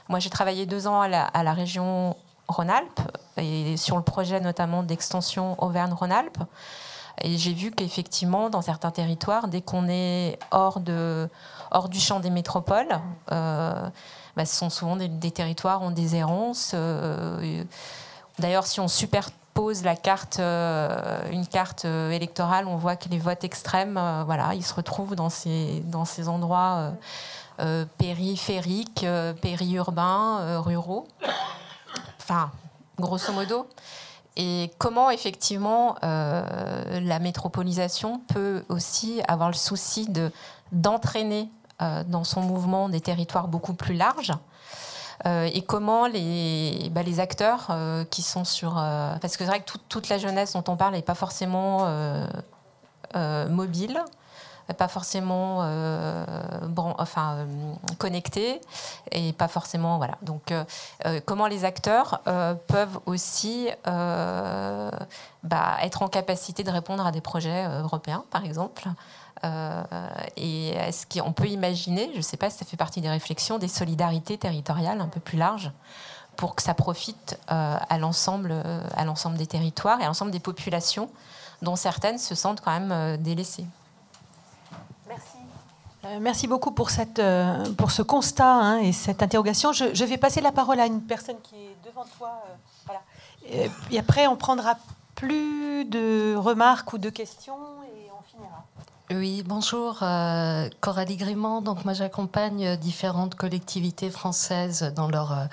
Moi, 0.09 0.19
j'ai 0.19 0.29
travaillé 0.29 0.65
deux 0.65 0.87
ans 0.87 1.01
à 1.01 1.07
la, 1.07 1.53
région 1.53 2.15
Rhône-Alpes, 2.47 3.01
et 3.37 3.77
sur 3.77 3.97
le 3.97 4.03
projet 4.03 4.39
notamment 4.39 4.83
d'extension 4.83 5.61
Auvergne-Rhône-Alpes. 5.63 6.43
Et 7.23 7.37
j'ai 7.37 7.53
vu 7.53 7.71
qu'effectivement, 7.71 8.49
dans 8.49 8.61
certains 8.61 8.91
territoires, 8.91 9.47
dès 9.47 9.61
qu'on 9.61 9.87
est 9.87 10.39
hors, 10.51 10.79
du 10.79 11.99
champ 11.99 12.19
des 12.19 12.29
métropoles, 12.29 12.99
euh, 13.31 13.89
bah, 14.35 14.45
ce 14.45 14.55
sont 14.55 14.69
souvent 14.69 14.95
des, 14.95 15.31
territoires 15.31 15.81
en 15.81 15.91
déshérence. 15.91 16.71
Euh, 16.73 17.63
d'ailleurs, 18.39 18.65
si 18.65 18.79
on 18.79 18.87
super 18.87 19.29
pose 19.53 19.83
la 19.83 19.95
carte, 19.95 20.39
euh, 20.39 21.29
une 21.31 21.45
carte 21.45 21.85
euh, 21.85 22.11
électorale, 22.11 22.67
on 22.67 22.77
voit 22.77 22.95
que 22.95 23.09
les 23.09 23.17
votes 23.17 23.43
extrêmes, 23.43 23.97
euh, 23.97 24.23
voilà, 24.25 24.53
ils 24.53 24.63
se 24.63 24.73
retrouvent 24.73 25.15
dans 25.15 25.29
ces, 25.29 25.83
endroits 26.27 26.93
périphériques, 27.97 29.05
périurbains, 29.41 30.59
ruraux. 30.61 31.07
Enfin, 32.19 32.51
grosso 32.99 33.31
modo. 33.33 33.67
Et 34.37 34.71
comment 34.77 35.09
effectivement 35.11 35.95
la 36.01 37.19
métropolisation 37.19 38.21
peut 38.27 38.63
aussi 38.69 39.21
avoir 39.27 39.49
le 39.49 39.55
souci 39.55 40.09
de 40.09 40.31
d'entraîner 40.71 41.49
dans 42.07 42.23
son 42.23 42.41
mouvement 42.41 42.87
des 42.87 43.01
territoires 43.01 43.47
beaucoup 43.47 43.73
plus 43.73 43.95
larges 43.95 44.33
et 45.25 45.61
comment 45.61 46.07
les, 46.07 46.89
bah, 46.91 47.03
les 47.03 47.19
acteurs 47.19 47.67
euh, 47.69 48.03
qui 48.05 48.21
sont 48.21 48.43
sur... 48.43 48.77
Euh, 48.77 49.15
parce 49.21 49.37
que 49.37 49.43
c'est 49.43 49.49
vrai 49.49 49.61
que 49.61 49.71
toute 49.87 50.09
la 50.09 50.17
jeunesse 50.17 50.53
dont 50.53 50.63
on 50.67 50.75
parle 50.75 50.93
n'est 50.93 51.01
pas 51.01 51.15
forcément 51.15 51.87
mobile 53.49 54.01
pas 54.77 54.87
forcément 54.87 55.67
bon, 56.63 56.95
enfin, 56.97 57.45
connectés 57.97 58.61
et 59.11 59.33
pas 59.33 59.49
forcément 59.49 59.97
voilà. 59.97 60.17
Donc 60.21 60.53
comment 61.25 61.47
les 61.47 61.65
acteurs 61.65 62.21
peuvent 62.67 62.99
aussi 63.05 63.67
bah, 63.83 65.77
être 65.81 66.03
en 66.03 66.07
capacité 66.07 66.63
de 66.63 66.71
répondre 66.71 67.05
à 67.05 67.11
des 67.11 67.19
projets 67.19 67.65
européens 67.81 68.23
par 68.31 68.45
exemple. 68.45 68.87
euh, 68.87 69.20
et 70.37 70.69
est-ce 70.69 71.05
qu'on 71.07 71.33
peut 71.33 71.47
imaginer, 71.47 72.09
je 72.13 72.17
ne 72.17 72.21
sais 72.21 72.37
pas 72.37 72.49
si 72.49 72.57
ça 72.57 72.65
fait 72.65 72.77
partie 72.77 73.01
des 73.01 73.09
réflexions, 73.09 73.57
des 73.57 73.67
solidarités 73.67 74.37
territoriales 74.37 75.01
un 75.01 75.07
peu 75.07 75.19
plus 75.19 75.37
larges 75.37 75.71
pour 76.37 76.55
que 76.55 76.61
ça 76.61 76.73
profite 76.73 77.39
euh, 77.51 77.77
à 77.89 77.97
l'ensemble 77.97 78.51
euh, 78.51 78.81
à 78.95 79.05
l'ensemble 79.05 79.37
des 79.37 79.47
territoires 79.47 79.99
et 79.99 80.03
à 80.03 80.07
l'ensemble 80.07 80.31
des 80.31 80.39
populations 80.39 81.09
dont 81.61 81.75
certaines 81.75 82.17
se 82.17 82.33
sentent 82.33 82.61
quand 82.61 82.79
même 82.79 83.17
délaissées. 83.17 83.65
Merci. 85.07 85.37
merci 86.19 86.47
beaucoup 86.47 86.71
pour, 86.71 86.89
cette, 86.89 87.21
pour 87.77 87.91
ce 87.91 88.01
constat 88.01 88.51
hein, 88.51 88.77
et 88.79 88.91
cette 88.91 89.21
interrogation. 89.21 89.71
Je, 89.71 90.05
vais 90.05 90.17
passer 90.17 90.41
la 90.41 90.51
parole 90.51 90.79
à 90.79 90.87
une 90.87 91.01
personne 91.01 91.35
qui 91.43 91.55
est 91.55 91.75
devant 91.85 92.05
toi. 92.17 92.41
voilà. 92.85 93.01
et 93.91 93.99
après, 93.99 94.25
on 94.25 94.35
prendra 94.35 94.75
plus 95.13 95.85
de 95.85 96.35
remarques 96.35 96.93
ou 96.93 96.97
de 96.97 97.11
questions 97.11 97.59
et 97.95 98.09
on 98.17 98.23
finira. 98.23 98.65
Oui, 99.13 99.43
bonjour, 99.45 99.97
euh, 100.03 100.69
Coralie 100.79 101.17
Grimand. 101.17 101.61
Donc 101.61 101.83
moi 101.83 101.93
j'accompagne 101.93 102.77
différentes 102.77 103.35
collectivités 103.35 104.09
françaises 104.09 104.93
dans 104.95 105.09
leur 105.09 105.33
euh, 105.33 105.45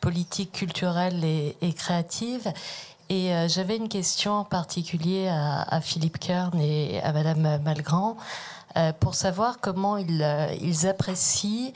politique 0.00 0.52
culturelle 0.52 1.24
et, 1.24 1.72
créative. 1.72 2.52
Et 3.08 3.34
euh, 3.34 3.48
j'avais 3.48 3.76
une 3.76 3.88
question 3.88 4.34
en 4.34 4.44
particulier 4.44 5.28
à, 5.28 5.80
Philippe 5.80 6.20
Kern 6.20 6.56
et 6.60 7.02
à 7.02 7.12
Madame 7.12 7.60
Malgrand 7.64 8.16
pour 9.00 9.16
savoir 9.16 9.58
comment 9.60 9.96
ils, 9.96 10.24
ils 10.62 10.86
apprécient 10.86 11.72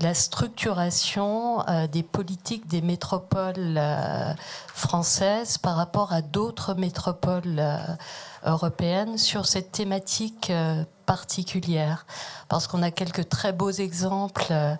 la 0.00 0.14
structuration 0.14 1.62
des 1.92 2.02
politiques 2.02 2.66
des 2.68 2.80
métropoles 2.80 3.78
françaises 4.68 5.58
par 5.58 5.76
rapport 5.76 6.14
à 6.14 6.22
d'autres 6.22 6.72
métropoles 6.72 7.62
européenne 8.46 9.18
sur 9.18 9.46
cette 9.46 9.72
thématique 9.72 10.50
euh, 10.50 10.84
particulière. 11.06 12.06
Parce 12.48 12.66
qu'on 12.66 12.82
a 12.82 12.90
quelques 12.90 13.28
très 13.28 13.52
beaux 13.52 13.70
exemples 13.70 14.46
euh, 14.50 14.74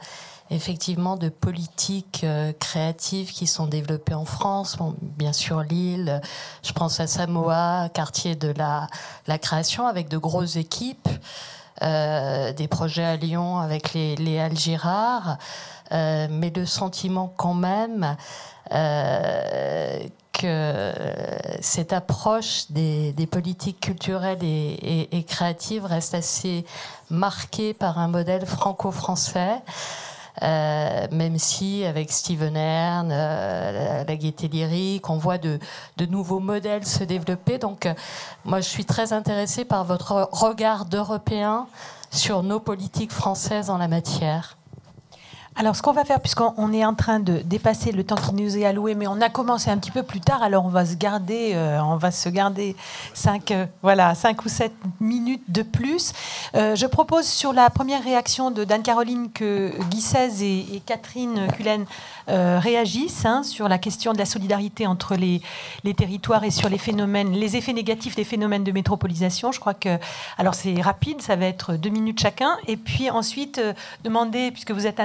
effectivement 0.51 1.17
de 1.17 1.29
politiques 1.29 2.23
euh, 2.25 2.53
créatives 2.59 3.33
qui 3.33 3.47
sont 3.47 3.67
développées 3.67 4.15
en 4.15 4.25
France. 4.25 4.77
Bien 5.01 5.33
sûr 5.33 5.63
Lille, 5.63 6.21
je 6.63 6.73
pense 6.73 7.01
à 7.01 7.07
Samoa, 7.07 7.89
quartier 7.93 8.35
de 8.35 8.53
la, 8.57 8.87
la 9.27 9.39
création 9.39 9.87
avec 9.87 10.09
de 10.09 10.19
grosses 10.19 10.57
équipes, 10.57 11.09
des 11.81 12.69
projets 12.69 13.05
à 13.05 13.17
Lyon 13.17 13.59
avec 13.59 13.95
les, 13.95 14.17
les 14.17 14.49
mais 15.93 16.51
le 16.51 16.67
sentiment 16.67 17.33
quand 17.37 17.55
même 17.55 18.17
que 20.39 20.93
cette 21.61 21.93
approche 21.93 22.71
des, 22.71 23.29
politiques 23.31 23.81
culturelles 23.81 24.43
et, 24.43 25.25
créatives 25.27 25.85
reste 25.85 26.15
assez 26.15 26.65
marquée 27.11 27.75
par 27.75 27.99
un 27.99 28.09
modèle 28.09 28.47
franco-français. 28.47 29.63
Euh, 30.43 31.07
même 31.11 31.39
si 31.39 31.85
avec 31.85 32.13
Steven 32.13 32.57
Ern, 32.57 33.11
euh, 33.11 34.05
la, 34.05 34.17
gaieté 34.17 34.47
lyrique, 34.47 35.11
on 35.11 35.17
voit 35.17 35.39
de, 35.39 35.59
nouveaux 36.09 36.39
modèles 36.39 36.87
se 36.87 37.03
développer. 37.03 37.59
Donc, 37.59 37.87
euh, 37.87 37.95
moi, 38.45 38.61
je 38.61 38.69
suis 38.69 38.85
très 38.85 39.13
intéressée 39.13 39.65
par 39.65 39.85
votre 39.85 40.29
regard 40.33 40.85
d'Européen 40.85 41.67
sur 42.11 42.43
nos 42.43 42.61
politiques 42.61 43.13
françaises 43.13 43.69
en 43.69 43.79
la 43.79 43.89
matière. 43.89 44.58
Alors, 45.61 45.75
ce 45.75 45.83
qu'on 45.83 45.91
va 45.91 46.05
faire, 46.05 46.21
puisqu'on 46.21 46.73
est 46.73 46.85
en 46.85 46.95
train 46.95 47.19
de 47.19 47.39
dépasser 47.39 47.91
le 47.91 48.05
temps 48.05 48.15
qui 48.15 48.33
nous 48.33 48.57
est 48.57 48.65
alloué, 48.65 48.95
mais 48.95 49.09
on 49.09 49.21
a 49.21 49.29
commencé 49.29 49.71
un 49.71 49.77
petit 49.77 49.91
peu 49.91 50.05
plus 50.05 50.21
tard, 50.21 50.41
alors 50.41 50.65
on 50.65 50.69
va 50.69 50.87
se 50.87 50.95
garder, 50.95 51.51
euh, 51.55 51.83
on 51.83 51.97
va 51.97 52.13
se 52.13 52.29
garder 52.29 52.77
5 53.15 53.51
euh, 53.51 53.67
voilà, 53.83 54.15
cinq 54.15 54.45
ou 54.45 54.49
7 54.49 54.71
minutes 55.01 55.43
de 55.49 55.63
plus. 55.63 56.13
Euh, 56.55 56.77
je 56.77 56.87
propose 56.87 57.27
sur 57.27 57.53
la 57.53 57.71
première 57.71 58.05
réaction 58.05 58.53
de 58.53 58.63
Dan-Caroline 58.63 59.33
que 59.33 59.73
Guy 59.91 60.05
et, 60.43 60.81
Catherine 60.87 61.49
Cullen 61.57 61.87
réagissent 62.29 63.25
hein, 63.25 63.43
sur 63.43 63.69
la 63.69 63.79
question 63.79 64.13
de 64.13 64.19
la 64.19 64.27
solidarité 64.27 64.87
entre 64.87 65.17
les, 65.17 65.41
les, 65.83 65.95
territoires 65.95 66.45
et 66.45 66.51
sur 66.51 66.69
les 66.69 66.77
phénomènes, 66.77 67.33
les 67.33 67.57
effets 67.57 67.73
négatifs 67.73 68.15
des 68.15 68.25
phénomènes 68.25 68.65
de 68.65 68.71
métropolisation. 68.71 69.51
Je 69.51 69.59
crois 69.59 69.75
que, 69.75 69.99
alors 70.37 70.55
c'est 70.55 70.81
rapide, 70.83 71.23
ça 71.23 71.37
va 71.37 71.47
être 71.47 71.75
deux 71.75 71.89
minutes 71.89 72.21
chacun, 72.21 72.59
et 72.67 72.77
puis 72.77 73.11
ensuite 73.11 73.61
demander, 74.05 74.51
puisque 74.51 74.73
vous 74.73 74.87
êtes 74.87 75.01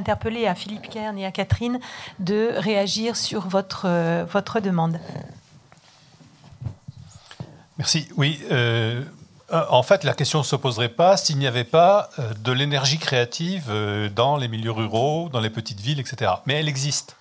à 0.47 0.55
Philippe 0.55 0.89
Kern 0.89 1.17
et 1.17 1.25
à 1.25 1.31
Catherine 1.31 1.79
de 2.19 2.51
réagir 2.57 3.15
sur 3.15 3.47
votre, 3.47 3.83
euh, 3.85 4.25
votre 4.25 4.59
demande. 4.59 4.99
Merci. 7.77 8.07
Oui. 8.17 8.41
Euh, 8.51 9.03
en 9.51 9.83
fait, 9.83 10.03
la 10.03 10.13
question 10.13 10.39
ne 10.39 10.43
se 10.43 10.55
poserait 10.55 10.89
pas 10.89 11.17
s'il 11.17 11.37
n'y 11.37 11.47
avait 11.47 11.63
pas 11.63 12.09
euh, 12.17 12.33
de 12.43 12.51
l'énergie 12.51 12.97
créative 12.97 13.71
dans 14.15 14.37
les 14.37 14.47
milieux 14.47 14.71
ruraux, 14.71 15.29
dans 15.31 15.39
les 15.39 15.49
petites 15.49 15.79
villes, 15.79 15.99
etc. 15.99 16.31
Mais 16.45 16.55
elle 16.55 16.67
existe. 16.67 17.15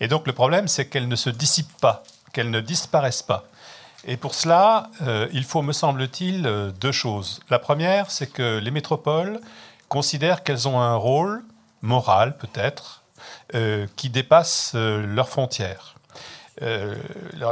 Et 0.00 0.08
donc 0.08 0.26
le 0.26 0.32
problème, 0.32 0.68
c'est 0.68 0.86
qu'elle 0.86 1.08
ne 1.08 1.16
se 1.16 1.30
dissipe 1.30 1.70
pas, 1.80 2.02
qu'elle 2.32 2.50
ne 2.50 2.60
disparaisse 2.60 3.22
pas. 3.22 3.44
Et 4.04 4.16
pour 4.16 4.34
cela, 4.34 4.90
il 5.32 5.44
faut, 5.44 5.62
me 5.62 5.72
semble-t-il, 5.72 6.42
deux 6.80 6.90
choses. 6.90 7.40
La 7.50 7.60
première, 7.60 8.10
c'est 8.10 8.26
que 8.26 8.58
les 8.58 8.72
métropoles 8.72 9.40
considèrent 9.88 10.42
qu'elles 10.42 10.66
ont 10.66 10.80
un 10.80 10.96
rôle 10.96 11.44
morale 11.82 12.36
peut-être, 12.36 13.02
euh, 13.54 13.86
qui 13.96 14.08
dépassent 14.08 14.72
euh, 14.74 15.04
leurs 15.06 15.28
frontières, 15.28 15.94
euh, 16.62 16.94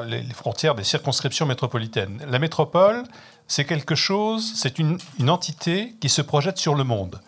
les 0.07 0.23
frontières 0.33 0.75
des 0.75 0.85
circonscriptions 0.85 1.47
métropolitaines. 1.47 2.25
La 2.29 2.39
métropole, 2.39 3.05
c'est 3.47 3.65
quelque 3.65 3.95
chose, 3.95 4.53
c'est 4.57 4.79
une, 4.79 4.99
entité 5.29 5.95
qui 6.01 6.09
se 6.09 6.23
projette 6.23 6.59
sur 6.59 6.75
le 6.75 6.85
monde. 6.85 7.21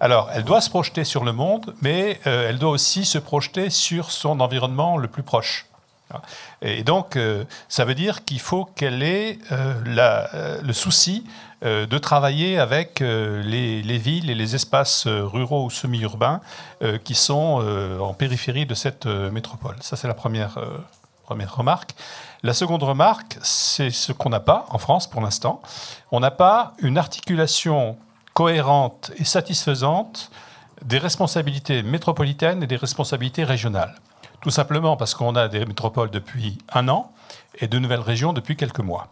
Alors, 0.00 0.28
elle 0.32 0.44
doit 0.44 0.60
se 0.60 0.70
projeter 0.70 1.04
sur 1.04 1.24
le 1.24 1.32
monde, 1.32 1.74
mais 1.80 2.20
elle 2.24 2.58
doit 2.58 2.70
aussi 2.70 3.04
se 3.04 3.18
projeter 3.18 3.70
sur 3.70 4.10
son 4.10 4.40
environnement 4.40 4.98
le 4.98 5.08
plus 5.08 5.22
proche. 5.22 5.66
Et 6.62 6.84
donc, 6.84 7.18
ça 7.68 7.84
veut 7.84 7.94
dire 7.94 8.24
qu'il 8.24 8.40
faut 8.40 8.64
qu'elle 8.64 9.02
ait 9.02 9.38
le 9.50 10.72
souci 10.72 11.24
euh, 11.64 11.86
de 11.86 11.96
travailler 11.96 12.58
avec 12.58 13.00
euh, 13.00 13.42
les, 13.42 13.96
villes 13.96 14.28
et 14.28 14.34
les 14.34 14.54
espaces 14.54 15.06
euh, 15.06 15.24
ruraux 15.24 15.64
ou 15.64 15.70
semi-urbains 15.70 16.42
qui 17.04 17.14
sont 17.14 17.64
en 17.98 18.12
périphérie 18.12 18.66
de 18.66 18.74
cette 18.74 19.06
métropole. 19.06 19.76
Ça, 19.80 19.96
c'est 19.96 20.06
la 20.06 20.14
première 20.14 20.58
remarque. 21.28 21.94
La 22.42 22.52
seconde 22.52 22.82
remarque, 22.82 23.38
c'est 23.40 23.90
ce 23.90 24.12
qu'on 24.12 24.28
n'a 24.28 24.40
pas 24.40 24.66
en 24.68 24.76
France 24.76 25.08
pour 25.08 25.22
l'instant. 25.22 25.62
On 26.12 26.20
n'a 26.20 26.30
pas 26.30 26.74
une 26.80 26.98
articulation 26.98 27.96
cohérente 28.34 29.10
et 29.16 29.24
satisfaisante 29.24 30.30
des 30.84 30.98
responsabilités 30.98 31.82
métropolitaines 31.82 32.62
et 32.62 32.66
des 32.66 32.76
responsabilités 32.76 33.44
régionales. 33.44 33.94
Tout 34.46 34.52
simplement 34.52 34.96
parce 34.96 35.16
qu'on 35.16 35.34
a 35.34 35.48
des 35.48 35.66
métropoles 35.66 36.08
depuis 36.08 36.56
un 36.72 36.86
an 36.86 37.10
et 37.58 37.66
de 37.66 37.80
nouvelles 37.80 37.98
régions 37.98 38.32
depuis 38.32 38.54
quelques 38.54 38.78
mois. 38.78 39.08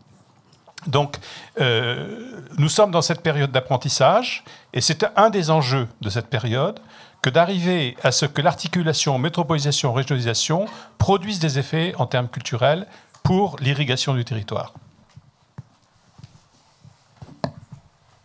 Donc, 0.87 1.17
euh, 1.61 2.41
nous 2.57 2.69
sommes 2.69 2.93
dans 2.93 3.03
cette 3.03 3.21
période 3.21 3.51
d'apprentissage, 3.51 4.45
et 4.73 4.81
c'est 4.81 5.05
un 5.17 5.31
des 5.31 5.51
enjeux 5.51 5.89
de 6.01 6.09
cette 6.09 6.29
période 6.29 6.79
que 7.21 7.31
d'arriver 7.31 7.97
à 8.05 8.13
ce 8.13 8.27
que 8.27 8.43
l'articulation 8.43 9.19
métropolisation-régionalisation 9.19 10.67
produise 10.99 11.41
des 11.41 11.59
effets 11.59 11.97
en 11.99 12.07
termes 12.07 12.29
culturels 12.29 12.87
pour 13.25 13.57
l'irrigation 13.59 14.15
du 14.15 14.25
territoire. 14.25 14.73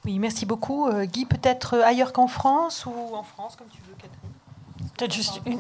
Oui, 0.06 0.20
merci 0.20 0.46
beaucoup. 0.46 0.88
Euh, 0.88 1.06
Guy, 1.06 1.26
peut-être 1.26 1.80
ailleurs 1.80 2.14
qu'en 2.14 2.28
France 2.28 2.86
ou 2.86 3.16
en 3.16 3.24
France, 3.24 3.56
comme 3.56 3.70
tu 3.70 3.82
veux, 3.82 3.96
Catherine? 3.96 4.92
Peut-être 4.96 5.14
juste 5.16 5.42
une... 5.48 5.60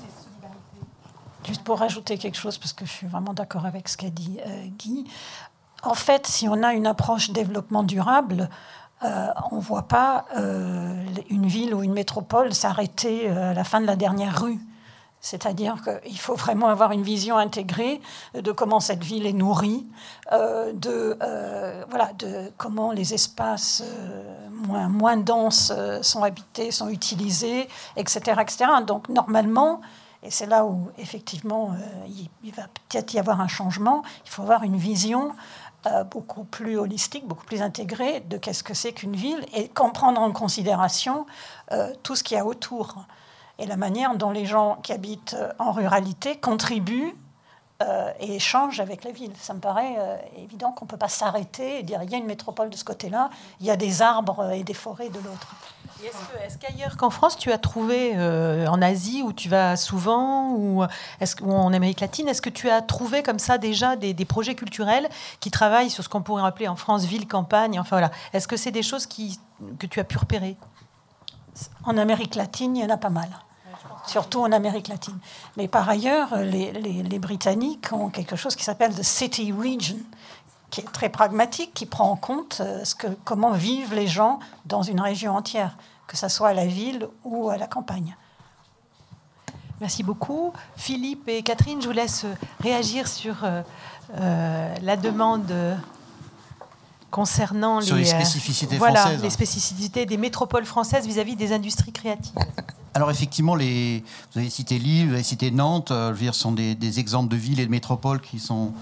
Juste 1.45 1.63
pour 1.63 1.79
rajouter 1.79 2.17
quelque 2.17 2.37
chose, 2.37 2.57
parce 2.57 2.73
que 2.73 2.85
je 2.85 2.91
suis 2.91 3.07
vraiment 3.07 3.33
d'accord 3.33 3.65
avec 3.65 3.87
ce 3.87 3.97
qu'a 3.97 4.09
dit 4.09 4.39
euh, 4.45 4.65
Guy. 4.77 5.05
En 5.83 5.93
fait, 5.93 6.27
si 6.27 6.49
on 6.49 6.61
a 6.63 6.73
une 6.73 6.85
approche 6.85 7.31
développement 7.31 7.83
durable, 7.83 8.49
euh, 9.03 9.27
on 9.51 9.57
ne 9.57 9.61
voit 9.61 9.87
pas 9.87 10.25
euh, 10.37 11.05
une 11.29 11.45
ville 11.45 11.73
ou 11.73 11.81
une 11.81 11.93
métropole 11.93 12.53
s'arrêter 12.53 13.29
à 13.29 13.53
la 13.53 13.63
fin 13.63 13.79
de 13.79 13.85
la 13.85 13.95
dernière 13.95 14.41
rue. 14.41 14.59
C'est-à-dire 15.21 15.75
qu'il 15.83 16.19
faut 16.19 16.35
vraiment 16.35 16.67
avoir 16.67 16.91
une 16.91 17.03
vision 17.03 17.37
intégrée 17.37 18.01
de 18.33 18.51
comment 18.53 18.79
cette 18.79 19.03
ville 19.03 19.25
est 19.25 19.33
nourrie, 19.33 19.85
de, 20.31 21.17
voilà, 21.89 22.13
de 22.13 22.49
comment 22.55 22.93
les 22.93 23.13
espaces 23.13 23.83
moins, 24.49 24.87
moins 24.87 25.17
denses 25.17 25.73
sont 26.01 26.23
habités, 26.23 26.71
sont 26.71 26.87
utilisés, 26.87 27.67
etc. 27.97 28.39
etc. 28.41 28.65
Donc 28.87 29.09
normalement, 29.09 29.81
et 30.23 30.31
c'est 30.31 30.45
là 30.45 30.65
où 30.65 30.89
effectivement 30.97 31.73
il 32.43 32.51
va 32.51 32.63
peut-être 32.63 33.13
y 33.13 33.19
avoir 33.19 33.39
un 33.39 33.47
changement, 33.47 34.03
il 34.25 34.29
faut 34.29 34.41
avoir 34.41 34.63
une 34.63 34.75
vision 34.75 35.33
euh, 35.87 36.03
beaucoup 36.03 36.43
plus 36.43 36.77
holistique, 36.77 37.25
beaucoup 37.25 37.45
plus 37.45 37.61
intégré 37.61 38.19
de 38.19 38.35
qu'est-ce 38.35 38.63
que 38.63 38.73
c'est 38.73 38.91
qu'une 38.91 39.15
ville 39.15 39.45
et 39.55 39.69
comprendre 39.69 40.19
en 40.19 40.33
considération 40.33 41.25
euh, 41.71 41.93
tout 42.03 42.17
ce 42.17 42.23
qu'il 42.25 42.35
y 42.35 42.39
a 42.39 42.45
autour 42.45 43.05
et 43.59 43.65
la 43.65 43.77
manière 43.77 44.17
dont 44.17 44.31
les 44.31 44.45
gens 44.45 44.75
qui 44.83 44.91
habitent 44.91 45.37
en 45.57 45.71
ruralité 45.71 46.35
contribuent 46.35 47.15
euh, 47.81 48.11
et 48.19 48.35
échangent 48.35 48.81
avec 48.81 49.05
la 49.05 49.11
ville. 49.11 49.31
Ça 49.39 49.53
me 49.53 49.61
paraît 49.61 49.95
évident 50.37 50.73
qu'on 50.73 50.83
ne 50.83 50.89
peut 50.89 50.97
pas 50.97 51.07
s'arrêter 51.07 51.79
et 51.79 51.83
dire 51.83 52.03
il 52.03 52.09
y 52.09 52.15
a 52.15 52.17
une 52.17 52.25
métropole 52.25 52.69
de 52.69 52.75
ce 52.75 52.83
côté-là, 52.83 53.29
il 53.61 53.65
y 53.65 53.71
a 53.71 53.77
des 53.77 54.01
arbres 54.01 54.51
et 54.51 54.65
des 54.65 54.73
forêts 54.73 55.07
de 55.07 55.19
l'autre. 55.19 55.55
Est-ce 56.45 56.57
qu'ailleurs 56.57 56.97
qu'en 56.97 57.09
France, 57.09 57.38
tu 57.38 57.51
as 57.51 57.57
trouvé, 57.57 58.13
euh, 58.15 58.67
en 58.67 58.81
Asie 58.81 59.21
où 59.23 59.34
tu 59.34 59.49
vas 59.49 59.76
souvent, 59.76 60.51
ou, 60.51 60.84
en 61.41 61.73
Amérique 61.73 61.99
latine, 61.99 62.27
est-ce 62.27 62.41
que 62.41 62.49
tu 62.49 62.69
as 62.69 62.81
trouvé 62.81 63.23
comme 63.23 63.39
ça 63.39 63.57
déjà 63.57 63.95
des, 63.95 64.13
projets 64.26 64.55
culturels 64.55 65.09
qui 65.39 65.51
travaillent 65.51 65.89
sur 65.89 66.03
ce 66.03 66.09
qu'on 66.09 66.21
pourrait 66.21 66.45
appeler 66.45 66.67
en 66.67 66.76
France 66.76 67.05
ville, 67.05 67.27
campagne 67.27 67.80
enfin, 67.80 67.97
voilà. 67.97 68.11
Est-ce 68.34 68.47
que 68.47 68.57
c'est 68.57 68.71
des 68.71 68.84
choses 68.84 69.05
qui, 69.05 69.39
que 69.80 69.88
tu 69.88 69.99
as 69.99 70.03
pu 70.03 70.17
repérer? 70.17 70.55
En 71.84 71.97
Amérique 71.97 72.35
latine, 72.35 72.77
il 72.77 72.84
y 72.84 72.85
en 72.85 72.89
a 72.89 72.97
pas 72.97 73.09
mal. 73.09 73.30
Surtout 74.05 74.41
en 74.41 74.51
Amérique 74.51 74.88
latine. 74.88 75.17
Mais 75.57 75.67
par 75.67 75.88
ailleurs, 75.88 76.38
les, 76.38 76.71
les 76.71 77.19
Britanniques 77.19 77.91
ont 77.91 78.09
quelque 78.09 78.35
chose 78.35 78.55
qui 78.55 78.63
s'appelle 78.63 78.95
the 78.95 79.03
City 79.03 79.51
Region, 79.51 79.97
qui 80.69 80.81
est 80.81 80.91
très 80.91 81.09
pragmatique, 81.09 81.73
qui 81.73 81.85
prend 81.85 82.09
en 82.09 82.15
compte 82.15 82.59
euh, 82.61 82.84
ce 82.84 82.95
que, 82.95 83.07
comment 83.23 83.51
vivent 83.51 83.93
les 83.93 84.07
gens 84.07 84.39
dans 84.65 84.84
une 84.84 84.99
région 84.99 85.35
entière, 85.35 85.76
que 86.10 86.18
ce 86.18 86.27
soit 86.27 86.49
à 86.49 86.53
la 86.53 86.65
ville 86.65 87.07
ou 87.23 87.49
à 87.49 87.57
la 87.57 87.68
campagne. 87.68 88.18
Merci 89.80 90.02
beaucoup. 90.03 90.52
Philippe 90.76 91.30
et 91.30 91.44
Catherine, 91.44 91.81
je 91.81 91.88
vous 91.88 91.94
laisse 91.94 92.26
réagir 92.60 93.07
sur 93.07 93.44
euh, 93.44 93.61
euh, 94.15 94.76
la 94.81 94.98
demande 94.98 95.53
concernant 97.11 97.80
les, 97.80 98.06
spécificités 98.06 98.77
voilà, 98.77 99.02
françaises. 99.02 99.22
les 99.22 99.30
spécificités 99.30 100.06
des 100.06 100.18
métropoles 100.18 100.65
françaises 100.65 101.06
vis-à-vis 101.06 101.36
des 101.36 101.53
industries 101.53 101.91
créatives. 101.91 102.36
Alors 102.95 103.11
effectivement, 103.11 103.56
les, 103.56 104.03
vous 104.34 104.40
avez 104.40 104.49
cité 104.49 104.80
Lille, 104.80 105.10
vous 105.10 105.14
avez 105.14 105.23
cité 105.23 105.52
Nantes, 105.52 105.90
je 105.91 106.11
veux 106.11 106.18
dire, 106.18 106.36
sont 106.36 106.52
des, 106.52 106.73
des 106.73 106.99
exemples 106.99 107.30
de 107.30 107.38
villes 107.38 107.60
et 107.60 107.65
de 107.65 107.72
métropoles 107.72 108.19
qui 108.19 108.40
sont 108.40 108.73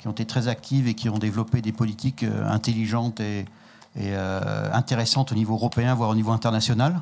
qui 0.00 0.08
ont 0.08 0.12
été 0.12 0.24
très 0.24 0.48
actives 0.48 0.88
et 0.88 0.94
qui 0.94 1.10
ont 1.10 1.18
développé 1.18 1.60
des 1.60 1.72
politiques 1.72 2.22
euh, 2.22 2.48
intelligentes 2.48 3.20
et, 3.20 3.44
euh, 3.98 4.70
intéressantes 4.72 5.32
au 5.32 5.34
niveau 5.34 5.54
européen, 5.54 5.94
voire 5.94 6.10
au 6.10 6.14
niveau 6.14 6.32
international. 6.32 7.00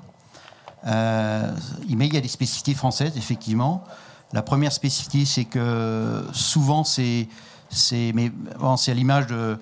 Euh, 0.87 1.53
mais 1.89 2.07
il 2.07 2.15
y 2.15 2.17
a 2.17 2.21
des 2.21 2.29
spécificités 2.29 2.75
françaises, 2.75 3.17
effectivement. 3.17 3.85
La 4.33 4.43
première 4.43 4.73
spécificité, 4.73 5.25
c'est 5.25 5.45
que 5.45 6.25
souvent, 6.33 6.85
c'est, 6.85 7.29
à 7.71 8.95
l'image 8.95 9.27
de. 9.27 9.59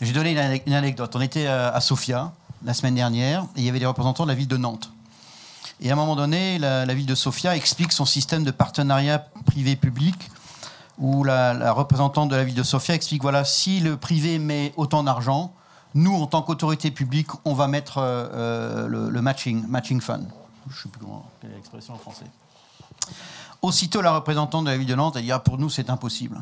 J'ai 0.00 0.12
donné 0.12 0.32
une 0.66 0.72
anecdote. 0.72 1.14
On 1.16 1.20
était 1.20 1.46
à 1.46 1.80
Sofia 1.80 2.32
la 2.64 2.74
semaine 2.74 2.94
dernière 2.94 3.44
et 3.56 3.60
il 3.60 3.64
y 3.64 3.68
avait 3.68 3.78
des 3.78 3.86
représentants 3.86 4.24
de 4.24 4.28
la 4.28 4.34
ville 4.34 4.48
de 4.48 4.56
Nantes. 4.56 4.90
Et 5.80 5.90
à 5.90 5.92
un 5.92 5.96
moment 5.96 6.16
donné, 6.16 6.58
la 6.58 6.84
ville 6.94 7.06
de 7.06 7.14
Sofia 7.14 7.56
explique 7.56 7.92
son 7.92 8.04
système 8.04 8.44
de 8.44 8.50
partenariat 8.50 9.26
privé-public 9.46 10.30
où 10.98 11.24
la, 11.24 11.72
représentante 11.72 12.30
de 12.30 12.36
la 12.36 12.44
ville 12.44 12.54
de 12.54 12.62
Sofia 12.62 12.94
explique 12.94 13.22
voilà, 13.22 13.44
si 13.44 13.80
le 13.80 13.96
privé 13.96 14.38
met 14.38 14.72
autant 14.76 15.02
d'argent, 15.02 15.52
nous, 15.94 16.14
en 16.14 16.26
tant 16.26 16.42
qu'autorité 16.42 16.90
publique, 16.90 17.28
on 17.44 17.54
va 17.54 17.68
mettre 17.68 17.98
euh, 17.98 18.26
euh, 18.32 19.10
le, 19.10 19.22
matching, 19.22 19.64
matching 19.68 20.00
fund. 20.00 20.26
Je 20.68 20.74
ne 20.74 20.82
sais 20.82 20.88
plus 20.88 21.00
comment, 21.00 21.30
quelle 21.40 21.52
est 21.52 21.56
l'expression 21.56 21.94
en 21.94 21.98
français. 21.98 22.26
Aussitôt, 23.62 24.02
la 24.02 24.12
représentante 24.12 24.64
de 24.64 24.70
la 24.70 24.76
ville 24.76 24.88
de 24.88 24.94
Nantes 24.94 25.16
a 25.16 25.20
dit 25.20 25.30
ah, 25.30 25.38
pour 25.38 25.56
nous, 25.56 25.70
c'est 25.70 25.90
impossible. 25.90 26.38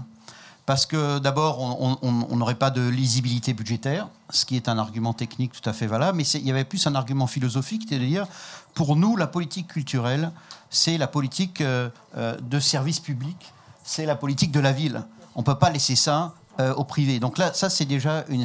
parce 0.65 0.87
que 0.87 1.19
d'abord, 1.19 1.61
on 1.61 2.37
n'aurait 2.37 2.55
pas 2.55 2.71
de 2.71 2.89
lisibilité 2.89 3.53
budgétaire, 3.53 4.09
ce 4.31 4.47
qui 4.47 4.57
est 4.57 4.69
un 4.69 4.79
argument 4.79 5.13
technique 5.13 5.53
tout 5.53 5.69
à 5.69 5.73
fait 5.73 5.87
valable, 5.87 6.17
mais 6.17 6.25
il 6.25 6.47
y 6.47 6.51
avait 6.51 6.65
plus 6.65 6.87
un 6.87 6.95
argument 6.95 7.27
philosophique, 7.27 7.83
c'est 7.89 7.97
à 7.97 7.99
dire, 7.99 8.27
pour 8.75 8.97
nous, 8.97 9.17
la 9.17 9.27
politique 9.27 9.69
culturelle, 9.69 10.31
c'est 10.71 10.97
la 10.97 11.09
politique 11.09 11.61
euh, 11.61 11.91
de 12.15 12.59
service 12.59 13.01
public, 13.01 13.53
c'est 13.85 14.07
la 14.07 14.15
politique 14.15 14.51
de 14.51 14.61
la 14.61 14.73
ville. 14.73 15.03
On 15.35 15.41
ne 15.41 15.45
peut 15.45 15.59
pas 15.59 15.71
laisser 15.71 15.97
ça 15.97 16.35
au 16.77 16.85
privé. 16.85 17.19
Donc 17.19 17.39
là, 17.39 17.53
ça, 17.55 17.71
c'est 17.71 17.87
déjà 17.87 18.25
une, 18.29 18.45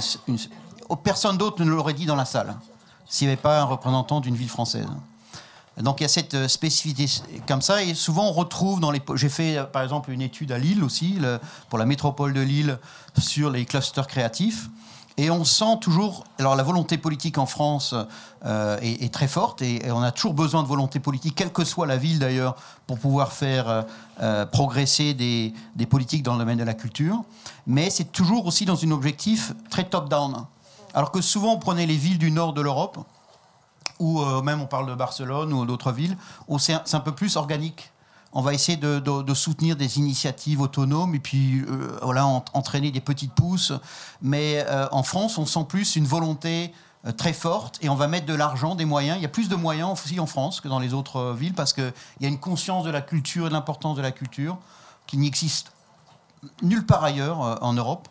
Personne 1.03 1.38
d'autre 1.38 1.64
ne 1.64 1.69
l'aurait 1.69 1.93
dit 1.93 2.05
dans 2.05 2.15
la 2.15 2.26
salle, 2.26 2.55
s'il 3.07 3.27
n'y 3.27 3.34
avait 3.34 3.41
pas 3.41 3.61
un 3.61 3.65
représentant 3.65 4.19
d'une 4.19 4.35
ville 4.35 4.49
française. 4.49 4.88
Donc 5.81 5.99
il 5.99 6.03
y 6.03 6.05
a 6.05 6.09
cette 6.09 6.34
euh, 6.34 6.47
spécificité 6.47 7.05
comme 7.47 7.61
ça, 7.61 7.84
et 7.84 7.93
souvent 7.93 8.27
on 8.27 8.31
retrouve 8.31 8.80
dans 8.80 8.89
les. 8.89 9.01
J'ai 9.15 9.30
fait 9.30 9.57
euh, 9.57 9.64
par 9.64 9.84
exemple 9.84 10.11
une 10.11 10.22
étude 10.22 10.51
à 10.51 10.57
Lille 10.57 10.84
aussi, 10.84 11.19
pour 11.69 11.77
la 11.77 11.85
métropole 11.85 12.34
de 12.34 12.41
Lille, 12.41 12.80
sur 13.19 13.51
les 13.51 13.65
clusters 13.65 14.07
créatifs. 14.07 14.69
Et 15.19 15.31
on 15.31 15.43
sent 15.45 15.80
toujours, 15.81 16.26
alors 16.38 16.55
la 16.55 16.61
volonté 16.61 16.99
politique 16.99 17.39
en 17.39 17.47
France 17.47 17.95
euh, 18.45 18.77
est, 18.81 19.11
très 19.11 19.27
forte 19.27 19.64
et, 19.64 19.81
on 19.91 20.03
a 20.03 20.11
toujours 20.11 20.35
besoin 20.35 20.61
de 20.61 20.68
volonté 20.68 20.99
politique, 20.99 21.34
quelle 21.34 21.51
que 21.51 21.65
soit 21.65 21.88
la 21.88 21.97
ville 21.97 22.19
d'ailleurs, 22.19 22.55
pour 22.85 22.99
pouvoir 22.99 23.31
faire 23.34 23.85
progresser 24.51 25.15
des, 25.15 25.55
des, 25.76 25.88
politiques 25.88 26.22
dans 26.22 26.34
le 26.34 26.39
domaine 26.39 26.59
de 26.59 26.64
la 26.64 26.76
culture. 26.76 27.23
Mais 27.65 27.89
c'est 27.89 28.11
toujours 28.11 28.45
aussi 28.45 28.65
dans 28.65 28.84
un 28.85 28.91
objectif 28.91 29.53
très 29.72 29.85
top-down. 29.85 30.45
Alors 30.93 31.11
que 31.11 31.22
souvent 31.22 31.53
on 31.53 31.59
prenait 31.59 31.85
les 31.85 31.97
villes 31.97 32.18
du 32.18 32.31
nord 32.31 32.53
de 32.53 32.61
l'Europe, 32.61 32.99
ou 33.99 34.22
euh, 34.22 34.41
même 34.41 34.61
on 34.61 34.65
parle 34.65 34.88
de 34.88 34.95
Barcelone 34.95 35.53
ou 35.53 35.65
d'autres 35.65 35.91
villes, 35.91 36.18
où 36.47 36.59
c'est 36.59 36.73
un, 36.73 36.99
peu 36.99 37.11
plus 37.11 37.35
organique. 37.35 37.91
On 38.34 38.41
va 38.41 38.53
essayer 38.53 38.77
de, 38.77 39.34
soutenir 39.34 39.76
des 39.76 39.97
initiatives 39.97 40.61
autonomes 40.61 41.15
et 41.15 41.19
puis 41.19 41.61
euh, 41.61 41.97
voilà, 42.01 42.26
entraîner 42.26 42.91
des 42.91 43.01
petites 43.01 43.34
pousses. 43.34 43.73
Mais 44.22 44.64
euh, 44.68 44.88
en 44.91 45.03
France, 45.03 45.38
on 45.38 45.45
sent 45.45 45.65
plus 45.68 45.95
une 45.95 46.05
volonté 46.05 46.73
très 47.15 47.31
forte 47.31 47.77
et 47.81 47.89
on 47.89 47.95
va 47.95 48.07
mettre 48.07 48.26
de 48.26 48.34
l'argent, 48.34 48.76
des 48.76 48.85
moyens. 48.85 49.18
Il 49.18 49.22
y 49.22 49.26
a 49.26 49.30
plus 49.30 49.49
de 49.49 49.55
moyens 49.55 49.91
aussi 49.91 50.19
en 50.19 50.26
France 50.26 50.59
que 50.61 50.68
dans 50.68 50.80
les 50.80 50.93
autres 50.93 51.31
villes 51.31 51.53
parce 51.53 51.72
qu'il 51.72 51.93
y 52.19 52.26
a 52.26 52.27
une 52.27 52.39
conscience 52.39 52.84
de 52.84 52.89
la 52.89 53.01
culture 53.01 53.45
et 53.45 53.49
de 53.49 53.53
l'importance 53.53 53.95
de 53.95 54.01
la 54.01 54.11
culture 54.11 54.57
qui 55.05 55.18
n'existe 55.18 55.72
nulle 56.61 56.85
part 56.85 57.03
ailleurs 57.03 57.64
en 57.64 57.73
Europe. 57.73 58.09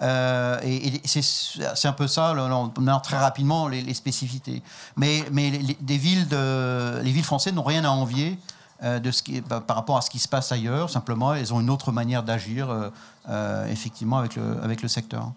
Euh, 0.00 0.60
et, 0.62 1.00
c'est 1.04 1.88
un 1.88 1.92
peu 1.92 2.06
ça, 2.06 2.34
on 2.34 2.86
a 2.86 3.00
très 3.00 3.18
rapidement 3.18 3.68
les, 3.68 3.94
spécificités. 3.94 4.62
Mais, 4.96 5.24
les, 5.32 5.96
villes 5.96 7.24
françaises 7.24 7.52
n'ont 7.54 7.62
rien 7.62 7.84
à 7.84 7.90
envier 7.90 8.38
euh, 8.84 9.00
bah, 9.48 9.60
par 9.60 9.76
rapport 9.76 9.96
à 9.96 10.02
ce 10.02 10.10
qui 10.10 10.18
se 10.18 10.28
passe 10.28 10.52
ailleurs. 10.52 10.90
Simplement, 10.90 11.34
elles 11.34 11.52
ont 11.52 11.60
une 11.60 11.70
autre 11.70 11.92
manière 11.92 12.22
d'agir, 12.22 12.90
euh, 13.28 13.66
effectivement, 13.66 14.18
avec 14.18 14.36
le, 14.82 14.88
secteur. 14.88 15.32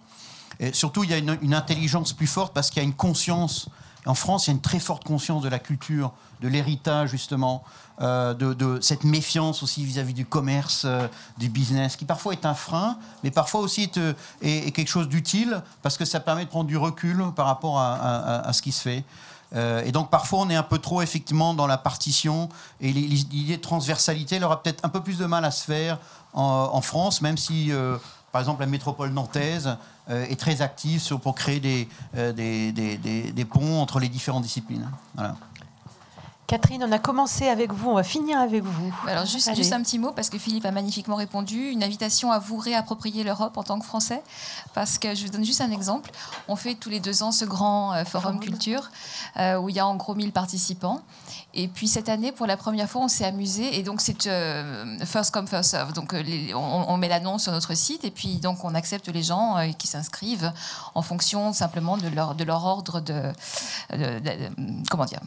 Et 0.59 0.73
surtout, 0.73 1.03
il 1.03 1.09
y 1.09 1.13
a 1.13 1.17
une 1.17 1.53
intelligence 1.53 2.13
plus 2.13 2.27
forte 2.27 2.53
parce 2.53 2.69
qu'il 2.69 2.81
y 2.81 2.85
a 2.85 2.87
une 2.87 2.93
conscience. 2.93 3.69
En 4.05 4.15
France, 4.15 4.47
il 4.47 4.49
y 4.49 4.53
a 4.53 4.55
une 4.55 4.61
très 4.61 4.79
forte 4.79 5.03
conscience 5.03 5.43
de 5.43 5.49
la 5.49 5.59
culture, 5.59 6.11
de 6.41 6.47
l'héritage, 6.47 7.11
justement. 7.11 7.63
Euh, 8.01 8.33
de, 8.33 8.79
cette 8.81 9.03
méfiance 9.03 9.61
aussi 9.61 9.85
vis-à-vis 9.85 10.15
du 10.15 10.25
commerce, 10.25 10.83
euh, 10.85 11.07
du 11.37 11.49
business, 11.49 11.95
qui 11.95 12.05
parfois 12.05 12.33
est 12.33 12.47
un 12.47 12.55
frein, 12.55 12.97
mais 13.23 13.29
parfois 13.29 13.61
aussi 13.61 13.83
est, 13.83 13.97
euh, 13.97 14.13
quelque 14.41 14.87
chose 14.87 15.07
d'utile, 15.07 15.61
parce 15.83 15.97
que 15.97 16.05
ça 16.05 16.19
permet 16.19 16.45
de 16.45 16.49
prendre 16.49 16.65
du 16.65 16.77
recul 16.77 17.23
par 17.35 17.45
rapport 17.45 17.77
à, 17.79 18.51
ce 18.53 18.61
qui 18.63 18.71
se 18.71 18.81
fait. 18.81 19.03
et 19.85 19.91
donc 19.91 20.09
parfois 20.09 20.39
on 20.39 20.49
est 20.49 20.55
un 20.55 20.63
peu 20.63 20.79
trop 20.79 21.03
effectivement 21.03 21.53
dans 21.53 21.67
la 21.67 21.77
partition, 21.77 22.49
et 22.79 22.91
l'idée 22.91 23.57
de 23.57 23.61
transversalité 23.61 24.37
elle 24.37 24.45
aura 24.45 24.63
peut-être 24.63 24.83
un 24.83 24.89
peu 24.89 25.01
plus 25.01 25.19
de 25.19 25.25
mal 25.25 25.45
à 25.45 25.51
se 25.51 25.63
faire 25.63 25.99
en, 26.33 26.81
France, 26.81 27.21
même 27.21 27.37
si... 27.37 27.71
par 28.31 28.41
exemple, 28.41 28.61
la 28.61 28.67
métropole 28.67 29.11
nantaise 29.11 29.77
est 30.09 30.39
très 30.39 30.61
active 30.61 31.01
pour 31.19 31.35
créer 31.35 31.59
des, 31.59 31.87
des, 32.13 33.45
ponts 33.45 33.81
entre 33.81 33.99
les 33.99 34.09
différentes 34.09 34.43
disciplines. 34.43 34.89
Catherine, 36.51 36.83
on 36.83 36.91
a 36.91 36.99
commencé 36.99 37.47
avec 37.47 37.71
vous, 37.71 37.91
on 37.91 37.93
va 37.93 38.03
finir 38.03 38.37
avec 38.37 38.61
vous. 38.61 38.93
Alors 39.07 39.25
juste, 39.25 39.55
juste 39.55 39.71
un 39.71 39.81
petit 39.81 39.97
mot, 39.97 40.11
parce 40.11 40.29
que 40.29 40.37
Philippe 40.37 40.65
a 40.65 40.71
magnifiquement 40.71 41.15
répondu, 41.15 41.69
une 41.69 41.81
invitation 41.81 42.29
à 42.29 42.39
vous 42.39 42.57
réapproprier 42.57 43.23
l'Europe 43.23 43.55
en 43.55 43.63
tant 43.63 43.79
que 43.79 43.85
Français, 43.85 44.21
parce 44.73 44.97
que 44.97 45.15
je 45.15 45.23
vous 45.23 45.31
donne 45.31 45.45
juste 45.45 45.61
un 45.61 45.71
exemple. 45.71 46.11
On 46.49 46.57
fait 46.57 46.75
tous 46.75 46.89
les 46.89 46.99
deux 46.99 47.23
ans 47.23 47.31
ce 47.31 47.45
grand 47.45 47.93
euh, 47.93 48.03
forum 48.03 48.41
culture, 48.41 48.91
euh, 49.37 49.59
où 49.59 49.69
il 49.69 49.77
y 49.77 49.79
a 49.79 49.87
en 49.87 49.95
gros 49.95 50.13
1000 50.13 50.33
participants. 50.33 51.01
Et 51.53 51.69
puis 51.69 51.87
cette 51.87 52.09
année, 52.09 52.33
pour 52.33 52.47
la 52.47 52.57
première 52.57 52.89
fois, 52.89 53.01
on 53.03 53.07
s'est 53.07 53.23
amusé. 53.23 53.79
Et 53.79 53.83
donc 53.83 54.01
c'est 54.01 54.27
euh, 54.27 54.97
first 55.05 55.31
come, 55.31 55.47
first 55.47 55.69
serve. 55.69 55.93
Donc 55.93 56.13
on, 56.53 56.97
met 56.97 57.07
l'annonce 57.07 57.43
sur 57.43 57.53
notre 57.53 57.75
site, 57.77 58.03
et 58.03 58.11
puis 58.11 58.39
donc 58.39 58.65
on 58.65 58.75
accepte 58.75 59.07
les 59.07 59.23
gens 59.23 59.55
qui 59.77 59.87
s'inscrivent 59.87 60.51
en 60.95 61.01
fonction 61.01 61.53
simplement 61.53 61.95
de 61.95 62.09
leur, 62.09 62.35
de 62.35 62.43
leur 62.43 62.65
ordre 62.65 62.99
de, 62.99 63.31
comment 64.89 65.05
dire, 65.05 65.21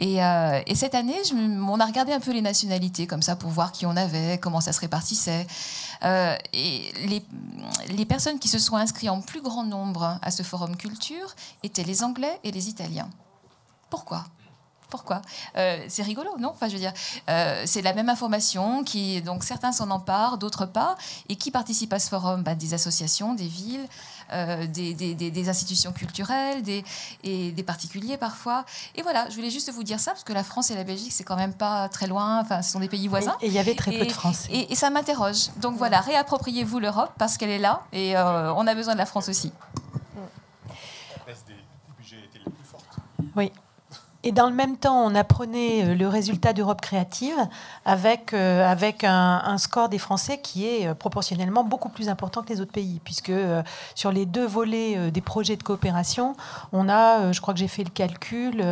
Euh, 0.00 0.60
et, 0.66 0.74
cette 0.74 0.94
année, 0.94 1.20
on 1.32 1.80
a 1.80 1.86
regardé 1.86 2.12
un 2.12 2.20
peu 2.20 2.32
les 2.32 2.40
nationalités 2.40 3.06
comme 3.06 3.22
ça 3.22 3.36
pour 3.36 3.50
voir 3.50 3.72
qui 3.72 3.86
on 3.86 3.96
avait, 3.96 4.38
comment 4.38 4.60
ça 4.60 4.72
se 4.72 4.80
répartissait. 4.80 5.46
Euh, 6.04 6.36
et 6.52 6.92
les, 7.96 8.04
personnes 8.06 8.38
qui 8.38 8.48
se 8.48 8.58
sont 8.58 8.76
inscrites 8.76 9.10
en 9.10 9.20
plus 9.20 9.40
grand 9.40 9.64
nombre 9.64 10.18
à 10.22 10.30
ce 10.30 10.42
forum 10.42 10.76
culture 10.76 11.34
étaient 11.62 11.84
les 11.84 12.02
Anglais 12.02 12.38
et 12.44 12.50
les 12.50 12.68
Italiens. 12.68 13.08
Pourquoi? 13.90 14.24
Pourquoi? 14.90 15.22
Euh, 15.56 15.86
C'est 15.88 16.02
rigolo, 16.02 16.30
non? 16.38 16.50
Enfin, 16.50 16.68
je 16.68 16.74
veux 16.74 16.80
dire, 16.80 16.92
c'est 17.64 17.82
la 17.82 17.94
même 17.94 18.10
information 18.10 18.84
donc, 19.24 19.44
certains 19.44 19.72
s'en 19.72 19.90
emparent, 19.90 20.36
d'autres 20.36 20.66
pas. 20.66 20.96
Et 21.28 21.36
qui 21.36 21.50
participent 21.50 21.92
à 21.94 21.98
ce 21.98 22.08
forum? 22.08 22.42
Bah, 22.42 22.54
Des 22.54 22.74
associations, 22.74 23.34
des 23.34 23.46
villes, 23.46 23.86
euh, 24.32 24.66
des, 24.66 25.48
institutions 25.48 25.92
culturelles, 25.92 26.62
des, 26.62 26.84
et 27.24 27.52
des 27.52 27.62
particuliers 27.62 28.16
parfois. 28.16 28.64
Et 28.94 29.02
voilà, 29.02 29.28
je 29.28 29.34
voulais 29.34 29.50
juste 29.50 29.70
vous 29.72 29.82
dire 29.82 30.00
ça, 30.00 30.12
parce 30.12 30.24
que 30.24 30.32
la 30.32 30.44
France 30.44 30.70
et 30.70 30.74
la 30.74 30.84
Belgique, 30.84 31.12
c'est 31.12 31.24
quand 31.24 31.36
même 31.36 31.54
pas 31.54 31.88
très 31.88 32.06
loin, 32.06 32.40
enfin, 32.40 32.62
ce 32.62 32.72
sont 32.72 32.80
des 32.80 32.88
pays 32.88 33.08
voisins. 33.08 33.36
Et 33.42 33.46
il 33.46 33.52
y 33.52 33.58
avait 33.58 33.74
très 33.74 33.92
peu 33.92 34.06
de 34.06 34.12
Français. 34.12 34.50
Et, 34.52 34.74
ça 34.74 34.90
m'interroge. 34.90 35.50
Donc 35.58 35.76
voilà, 35.76 36.00
réappropriez-vous 36.00 36.80
l'Europe, 36.80 37.12
parce 37.18 37.36
qu'elle 37.36 37.50
est 37.50 37.58
là, 37.58 37.82
et 37.92 38.16
euh, 38.16 38.52
on 38.54 38.66
a 38.66 38.74
besoin 38.74 38.94
de 38.94 38.98
la 38.98 39.06
France 39.06 39.28
aussi. 39.28 39.52
Oui. 43.36 43.52
Et 44.24 44.30
dans 44.30 44.48
le 44.48 44.54
même 44.54 44.76
temps, 44.76 45.04
on 45.04 45.14
apprenait 45.14 45.84
euh, 45.84 45.94
le 45.94 46.06
résultat 46.06 46.52
d'Europe 46.52 46.80
créative 46.80 47.36
avec, 47.84 48.32
euh, 48.32 48.64
avec 48.64 49.02
un, 49.04 49.58
score 49.58 49.88
des 49.88 49.98
Français 49.98 50.38
qui 50.38 50.66
est 50.66 50.86
euh, 50.86 50.94
proportionnellement 50.94 51.64
beaucoup 51.64 51.88
plus 51.88 52.08
important 52.08 52.42
que 52.42 52.50
les 52.50 52.60
autres 52.60 52.72
pays, 52.72 53.00
puisque 53.02 53.32
sur 53.94 54.12
les 54.12 54.26
deux 54.26 54.46
volets 54.46 55.10
des 55.10 55.20
projets 55.20 55.56
de 55.56 55.62
coopération, 55.62 56.34
on 56.72 56.88
a, 56.88 57.32
je 57.32 57.40
crois 57.40 57.54
que 57.54 57.60
j'ai 57.60 57.68
fait 57.68 57.84
le 57.84 57.90
calcul, 57.90 58.64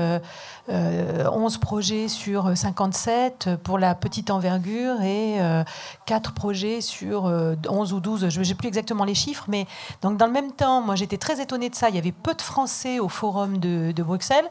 11 0.69 1.59
projets 1.59 2.09
sur 2.09 2.57
57 2.57 3.51
pour 3.63 3.79
la 3.79 3.95
petite 3.95 4.31
envergure 4.31 5.01
et 5.03 5.39
4 6.07 6.33
projets 6.33 6.81
sur 6.81 7.25
11 7.25 7.93
ou 7.93 8.01
12, 8.01 8.29
je 8.29 8.41
n'ai 8.41 8.55
plus 8.55 8.69
exactement 8.69 9.05
les 9.05 9.15
chiffres, 9.15 9.45
mais 9.49 9.67
donc 10.03 10.17
dans 10.17 10.27
le 10.27 10.33
même 10.33 10.53
temps, 10.53 10.81
moi 10.81 10.95
j'étais 10.97 11.19
très 11.19 11.41
étonnée 11.41 11.71
de 11.71 11.75
ça, 11.75 11.89
il 11.89 11.95
y 11.95 11.99
avait 11.99 12.13
peu 12.13 12.35
de 12.35 12.43
Français 12.43 12.99
au 13.01 13.09
forum 13.09 13.59
de, 13.59 13.93
de 13.93 14.03
Bruxelles. 14.03 14.49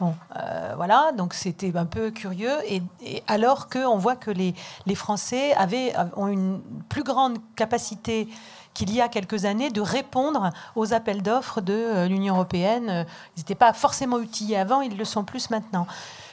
Bon, 0.00 0.14
euh, 0.36 0.74
voilà, 0.76 1.10
donc 1.16 1.34
c'était 1.34 1.76
un 1.76 1.86
peu 1.86 2.10
curieux. 2.10 2.56
Et, 2.66 2.82
alors 3.26 3.68
qu'on 3.68 3.98
voit 3.98 4.16
que 4.16 4.30
les, 4.30 4.54
les, 4.86 4.94
Français 4.94 5.52
avaient, 5.54 5.92
ont 6.16 6.28
une 6.28 6.60
plus 6.88 7.02
grande 7.02 7.38
capacité 7.56 8.28
qu'il 8.74 8.94
y 8.94 9.00
a 9.00 9.08
quelques 9.08 9.44
années 9.44 9.70
de 9.70 9.80
répondre 9.80 10.50
aux 10.76 10.92
appels 10.94 11.22
d'offres 11.22 11.60
de 11.60 11.72
euh, 11.72 12.06
l'Union 12.06 12.34
européenne. 12.34 13.06
Ils 13.36 13.40
n'étaient 13.40 13.56
pas 13.56 13.72
forcément 13.72 14.16
outillés 14.16 14.56
avant, 14.56 14.82
ils 14.82 14.96
le 14.96 15.04
sont 15.04 15.24
plus 15.24 15.50
maintenant. 15.50 15.86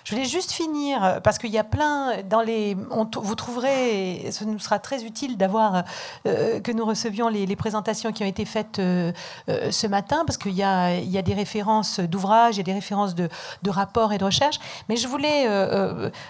Je 0.06 0.12
voulais 0.12 0.28
juste 0.28 0.52
finir, 0.52 1.04
euh, 1.04 1.20
parce 1.20 1.40
qu'il 1.40 1.50
y 1.50 1.58
a 1.58 1.64
plein, 1.64 2.22
dans 2.30 2.42
les, 2.42 2.76
vous 2.76 3.36
trouverez, 3.36 4.30
ce 4.32 4.44
nous 4.44 4.60
sera 4.60 4.78
très 4.78 5.04
utile 5.04 5.36
d'avoir, 5.36 5.84
euh, 6.28 6.60
que 6.60 6.72
nous 6.72 6.86
recevions 6.86 7.28
les, 7.28 7.56
présentations 7.56 8.12
qui 8.12 8.24
ont 8.24 8.28
été 8.28 8.46
faites 8.46 8.78
euh, 8.78 9.12
ce 9.48 9.88
matin, 9.88 10.24
parce 10.28 10.38
qu'il 10.38 10.52
y 10.52 10.62
a, 10.62 10.96
il 10.96 11.10
y 11.10 11.18
a 11.18 11.24
des 11.24 11.34
références 11.34 12.00
d'ouvrages, 12.00 12.56
il 12.56 12.58
y 12.60 12.62
a 12.62 12.64
des 12.64 12.74
références 12.74 13.16
de, 13.16 13.30
de, 13.64 13.70
rapports 13.72 14.14
et 14.14 14.20
de 14.20 14.26
recherches. 14.26 14.60
Mais 14.90 14.96
je 14.96 15.08
voulais 15.08 15.48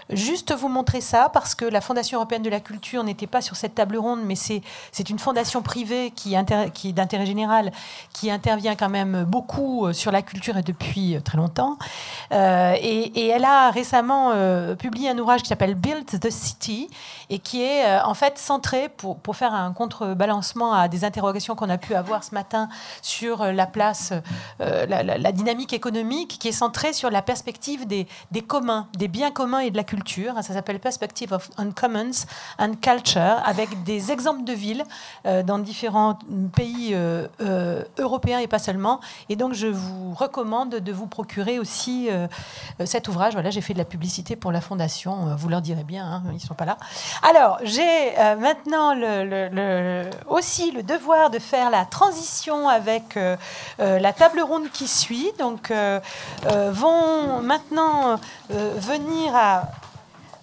juste 0.09 0.53
vous 0.53 0.69
montrer 0.69 1.01
ça, 1.01 1.29
parce 1.33 1.53
que 1.53 1.65
la 1.65 1.81
Fondation 1.81 2.19
européenne 2.19 2.43
de 2.43 2.49
la 2.49 2.61
culture 2.61 3.03
n'était 3.03 3.27
pas 3.27 3.41
sur 3.41 3.57
cette 3.57 3.75
table 3.75 3.97
ronde, 3.97 4.21
mais 4.23 4.35
c'est 4.35 5.09
une 5.09 5.19
fondation 5.19 5.61
privée 5.61 6.11
qui, 6.15 6.35
qui 6.73 6.89
est 6.89 6.93
d'intérêt 6.93 7.25
général, 7.25 7.73
qui 8.13 8.31
intervient 8.31 8.75
quand 8.75 8.89
même 8.89 9.25
beaucoup 9.25 9.91
sur 9.91 10.11
la 10.11 10.21
culture 10.21 10.55
depuis 10.63 11.17
très 11.25 11.37
longtemps. 11.37 11.77
et, 12.31 13.27
elle 13.35 13.43
a 13.43 13.64
récemment 13.71 14.31
publié 14.75 15.09
un 15.09 15.17
ouvrage 15.17 15.41
qui 15.41 15.49
s'appelle 15.49 15.75
Build 15.75 16.05
the 16.19 16.29
City 16.29 16.89
et 17.29 17.39
qui 17.39 17.61
est 17.63 17.99
en 18.01 18.13
fait 18.13 18.37
centré 18.37 18.89
pour, 18.89 19.17
pour 19.17 19.35
faire 19.35 19.53
un 19.53 19.71
contrebalancement 19.73 20.73
à 20.73 20.87
des 20.87 21.05
interrogations 21.05 21.55
qu'on 21.55 21.69
a 21.69 21.77
pu 21.77 21.95
avoir 21.95 22.23
ce 22.23 22.33
matin 22.33 22.69
sur 23.01 23.45
la 23.45 23.65
place, 23.65 24.13
la, 24.59 25.31
dynamique 25.31 25.73
économique, 25.73 26.37
qui 26.39 26.47
est 26.47 26.53
centrée 26.53 26.93
sur 26.93 27.09
la 27.09 27.21
perspective 27.21 27.87
des, 27.87 28.07
des 28.31 28.41
communs, 28.41 28.87
des 28.97 29.07
biens 29.07 29.31
communs 29.31 29.59
et 29.59 29.71
de 29.71 29.77
la 29.77 29.83
culture. 29.83 30.33
Ça 30.41 30.53
s'appelle 30.53 30.79
Perspective 30.79 31.33
of 31.33 31.49
Uncommons 31.57 32.25
and 32.59 32.75
Culture, 32.81 33.41
avec 33.45 33.83
des 33.83 34.11
exemples 34.11 34.43
de 34.43 34.53
villes 34.53 34.83
euh, 35.25 35.43
dans 35.43 35.59
différents 35.59 36.17
pays 36.55 36.91
euh, 36.93 37.27
euh, 37.41 37.83
européens 37.97 38.39
et 38.39 38.47
pas 38.47 38.59
seulement. 38.59 38.99
Et 39.29 39.35
donc, 39.35 39.53
je 39.53 39.67
vous 39.67 40.13
recommande 40.13 40.69
de 40.75 40.91
vous 40.91 41.07
procurer 41.07 41.59
aussi 41.59 42.09
cet 42.83 43.07
ouvrage. 43.07 43.33
Voilà, 43.33 43.49
j'ai 43.55 43.61
fait 43.61 43.73
de 43.73 43.79
la 43.79 43.85
publicité 43.85 44.35
pour 44.35 44.51
la 44.51 44.61
fondation. 44.61 45.35
Vous 45.37 45.47
leur 45.47 45.61
direz 45.61 45.83
bien, 45.83 46.05
hein, 46.05 46.23
ils 46.29 46.35
ne 46.35 46.39
sont 46.39 46.53
pas 46.53 46.65
là. 46.65 46.77
Alors, 47.23 47.57
j'ai 47.63 48.13
maintenant 48.39 48.93
le, 48.93 50.09
aussi 50.27 50.71
le 50.71 50.83
devoir 50.83 51.29
de 51.29 51.39
faire 51.39 51.69
la 51.69 51.85
transition 51.85 52.67
avec 52.67 53.17
la 53.79 54.13
table 54.13 54.41
ronde 54.41 54.69
qui 54.73 54.87
suit. 54.87 55.31
Donc, 55.39 55.71
vont 56.43 57.41
maintenant 57.41 58.19
venir 58.49 59.33
à 59.35 59.63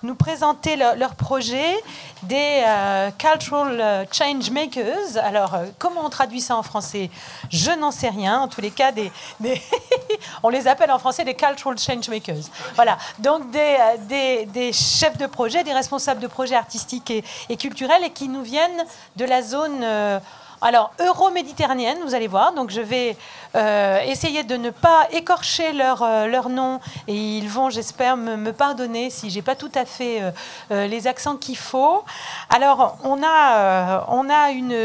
nous 0.03 0.15
présenter 0.15 0.77
leur, 0.77 1.15
projet 1.15 1.77
des 2.24 2.62
euh, 2.66 3.11
Cultural 3.19 3.81
euh, 3.81 4.05
Change 4.11 4.51
Makers. 4.51 5.16
Alors, 5.23 5.55
euh, 5.55 5.66
comment 5.79 6.05
on 6.05 6.09
traduit 6.09 6.41
ça 6.41 6.57
en 6.57 6.62
français? 6.62 7.11
Je 7.51 7.70
n'en 7.70 7.91
sais 7.91 8.09
rien. 8.09 8.41
En 8.41 8.49
tous 8.49 8.61
les 8.61 8.70
cas, 8.70 8.93
on 10.43 10.49
les 10.49 10.66
appelle 10.66 10.91
en 10.91 10.99
français 10.99 11.24
des 11.24 11.35
Cultural 11.35 11.79
Change 11.79 12.09
Makers. 12.09 12.45
Voilà. 12.74 12.99
Donc, 13.19 13.51
des, 13.51 14.73
chefs 14.73 15.19
de 15.19 15.27
projet, 15.27 15.62
des 15.62 15.73
responsables 15.73 16.20
de 16.20 16.27
projets 16.27 16.57
artistiques 16.57 17.12
et, 17.49 17.57
culturels 17.57 18.05
et 18.05 18.11
qui 18.11 18.29
nous 18.29 18.43
viennent 18.43 18.85
de 19.16 19.24
la 19.24 19.43
zone 19.43 19.85
alors, 20.63 20.93
euro-méditerranéenne, 21.01 21.99
vous 22.05 22.15
allez 22.15 22.29
voir. 22.29 22.53
Donc, 22.53 22.71
je 22.71 22.81
vais 22.81 23.17
euh, 23.57 24.01
essayer 24.03 24.45
de 24.45 24.57
ne 24.57 24.71
pas 24.71 25.09
écorcher 25.11 25.73
leur, 25.73 26.03
euh, 26.03 26.49
nom. 26.49 26.79
Et 27.09 27.17
ils 27.17 27.49
vont, 27.49 27.69
j'espère, 27.69 28.17
me, 28.17 28.53
pardonner 28.53 29.11
si 29.11 29.29
j'ai 29.31 29.43
pas 29.43 29.57
tout 29.57 29.73
à 29.75 29.85
fait 29.85 30.21
euh, 30.71 30.87
les 30.87 31.09
accents 31.09 31.37
qu'il 31.37 31.57
faut. 31.57 32.05
Alors, 32.49 32.97
on 33.03 33.21
a, 33.25 34.05
on 34.09 34.31
a 34.31 34.51
une, 34.51 34.77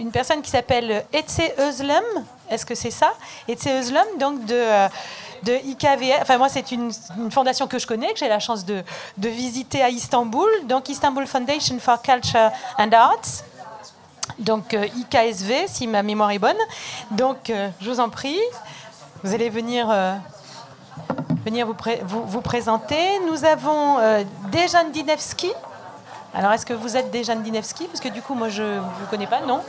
une 0.00 0.10
personne 0.10 0.42
qui 0.42 0.50
s'appelle 0.50 1.04
Etse 1.12 1.42
Özlem. 1.58 2.02
Est-ce 2.50 2.66
que 2.66 2.74
c'est 2.74 2.90
ça? 2.90 3.12
Etse 3.48 3.68
Özlem, 3.68 4.06
donc 4.18 4.44
de 4.44 4.88
de 5.42 5.54
IKVR. 5.54 6.20
Enfin, 6.20 6.38
moi, 6.38 6.48
c'est 6.48 6.70
une, 6.70 6.92
une, 7.18 7.32
fondation 7.32 7.66
que 7.66 7.76
je 7.76 7.84
connais, 7.84 8.12
que 8.12 8.18
j'ai 8.20 8.28
la 8.28 8.38
chance 8.38 8.64
de, 8.64 8.84
de, 9.18 9.28
visiter 9.28 9.82
à 9.82 9.88
Istanbul. 9.88 10.48
Donc, 10.68 10.88
Istanbul 10.88 11.26
Foundation 11.26 11.80
for 11.80 12.00
Culture 12.00 12.52
and 12.78 12.92
Arts 12.92 13.42
donc 14.42 14.74
euh, 14.74 14.86
IKSV, 14.96 15.66
si 15.66 15.86
ma 15.86 16.02
mémoire 16.02 16.30
est 16.30 16.38
bonne. 16.38 16.56
Donc, 17.10 17.50
euh, 17.50 17.68
je 17.80 17.90
vous 17.90 18.00
en 18.00 18.08
prie, 18.08 18.40
vous 19.22 19.32
allez 19.32 19.48
venir, 19.48 19.88
euh, 19.90 20.14
venir 21.44 21.66
vous, 21.66 22.24
vous, 22.26 22.40
présenter. 22.40 23.20
Nous 23.26 23.44
avons 23.44 23.98
Dejan 24.52 24.90
Dinevski. 24.92 25.50
Alors, 26.34 26.52
est-ce 26.52 26.66
que 26.66 26.74
vous 26.74 26.96
êtes 26.96 27.10
Dejan 27.12 27.36
Dinevski? 27.36 27.86
Parce 27.86 28.00
que 28.00 28.08
du 28.08 28.22
coup, 28.22 28.34
moi, 28.34 28.48
je 28.48 28.62
ne 28.62 28.80
vous 28.80 29.06
connais 29.10 29.26
pas, 29.26 29.40
non? 29.40 29.60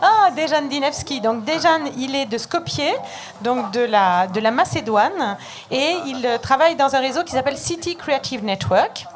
Ah, 0.00 0.30
Dejan 0.30 0.62
Dinevski. 0.62 1.20
Donc 1.20 1.44
Dejan, 1.44 1.90
il 1.96 2.14
est 2.14 2.26
de 2.26 2.38
Skopje, 2.38 2.94
donc 3.40 3.72
de 3.72 3.80
la, 3.80 4.28
de 4.28 4.38
la 4.38 4.52
Macédoine, 4.52 5.36
et 5.72 5.96
il 6.06 6.38
travaille 6.40 6.76
dans 6.76 6.94
un 6.94 7.00
réseau 7.00 7.24
qui 7.24 7.32
s'appelle 7.32 7.58
City 7.58 7.96
Creative 7.96 8.44
Network. 8.44 9.06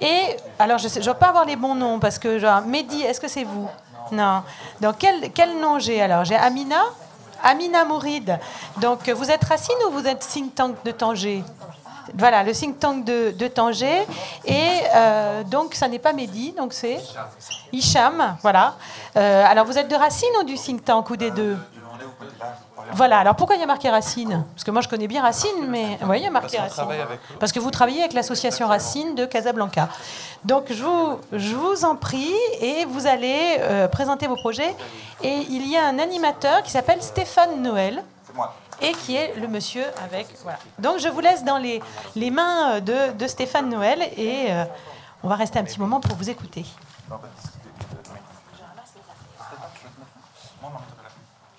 Et 0.00 0.36
alors, 0.58 0.78
je 0.78 0.88
ne 0.88 1.04
dois 1.04 1.14
pas 1.14 1.28
avoir 1.28 1.44
les 1.44 1.56
bons 1.56 1.76
noms 1.76 2.00
parce 2.00 2.18
que, 2.18 2.38
genre, 2.38 2.62
Mehdi, 2.62 3.02
est-ce 3.02 3.20
que 3.20 3.28
c'est 3.28 3.44
vous? 3.44 3.68
Non. 4.12 4.42
Donc, 4.80 4.96
quel, 4.98 5.58
nom 5.58 5.78
j'ai 5.78 6.00
alors? 6.00 6.24
J'ai 6.24 6.36
Amina 6.36 6.82
Amina 7.42 7.84
Mouride. 7.84 8.38
Donc, 8.80 9.08
vous 9.08 9.30
êtes 9.30 9.44
Racine 9.44 9.74
ou 9.88 9.90
vous 9.90 10.06
êtes 10.06 10.20
think 10.20 10.54
tank 10.54 10.76
de 10.84 10.92
Tanger? 10.92 11.42
Voilà, 12.14 12.42
le 12.42 12.52
think 12.52 12.78
tank 12.78 13.04
de, 13.04 13.32
de 13.32 13.48
Tanger. 13.48 14.06
Et 14.44 14.80
euh, 14.94 15.42
donc, 15.44 15.74
ça 15.74 15.88
n'est 15.88 15.98
pas 15.98 16.12
Mehdi, 16.12 16.52
donc 16.52 16.72
c'est 16.72 17.00
Hicham. 17.72 18.36
Voilà. 18.42 18.74
Euh, 19.16 19.44
alors, 19.46 19.66
vous 19.66 19.78
êtes 19.78 19.88
de 19.88 19.96
Racine 19.96 20.28
ou 20.40 20.44
du 20.44 20.54
think 20.54 20.84
tank 20.84 21.10
ou 21.10 21.16
des 21.16 21.30
deux? 21.30 21.56
Voilà, 22.92 23.18
alors 23.20 23.36
pourquoi 23.36 23.56
il 23.56 23.60
y 23.60 23.62
a 23.62 23.66
marqué 23.66 23.88
Racine 23.88 24.44
Parce 24.54 24.64
que 24.64 24.70
moi 24.70 24.82
je 24.82 24.88
connais 24.88 25.06
bien 25.06 25.22
Racine, 25.22 25.66
mais 25.68 25.98
oui, 26.06 26.18
il 26.18 26.22
y 26.24 26.26
a 26.26 26.30
marqué 26.30 26.58
Parce 26.58 26.76
Racine. 26.76 26.94
Parce 27.38 27.52
que 27.52 27.60
vous 27.60 27.70
travaillez 27.70 28.00
avec 28.00 28.12
l'association 28.12 28.66
Racine 28.66 29.14
de 29.14 29.24
Casablanca. 29.24 29.88
Donc 30.44 30.66
je 30.70 30.82
vous, 30.82 31.18
je 31.32 31.54
vous 31.54 31.84
en 31.84 31.96
prie 31.96 32.34
et 32.60 32.84
vous 32.84 33.06
allez 33.06 33.56
euh, 33.60 33.88
présenter 33.88 34.26
vos 34.26 34.36
projets. 34.36 34.74
Et 35.22 35.46
il 35.48 35.68
y 35.70 35.76
a 35.76 35.86
un 35.86 35.98
animateur 35.98 36.62
qui 36.62 36.70
s'appelle 36.70 37.02
Stéphane 37.02 37.62
Noël. 37.62 38.02
Et 38.80 38.92
qui 38.92 39.14
est 39.14 39.34
le 39.36 39.46
monsieur 39.46 39.84
avec. 40.04 40.26
Voilà. 40.42 40.58
Donc 40.78 40.98
je 40.98 41.08
vous 41.08 41.20
laisse 41.20 41.44
dans 41.44 41.58
les, 41.58 41.80
les 42.16 42.30
mains 42.30 42.80
de, 42.80 43.12
de 43.12 43.26
Stéphane 43.28 43.68
Noël 43.68 44.02
et 44.16 44.46
euh, 44.50 44.64
on 45.22 45.28
va 45.28 45.36
rester 45.36 45.58
un 45.60 45.64
petit 45.64 45.78
moment 45.78 46.00
pour 46.00 46.16
vous 46.16 46.30
écouter. 46.30 46.64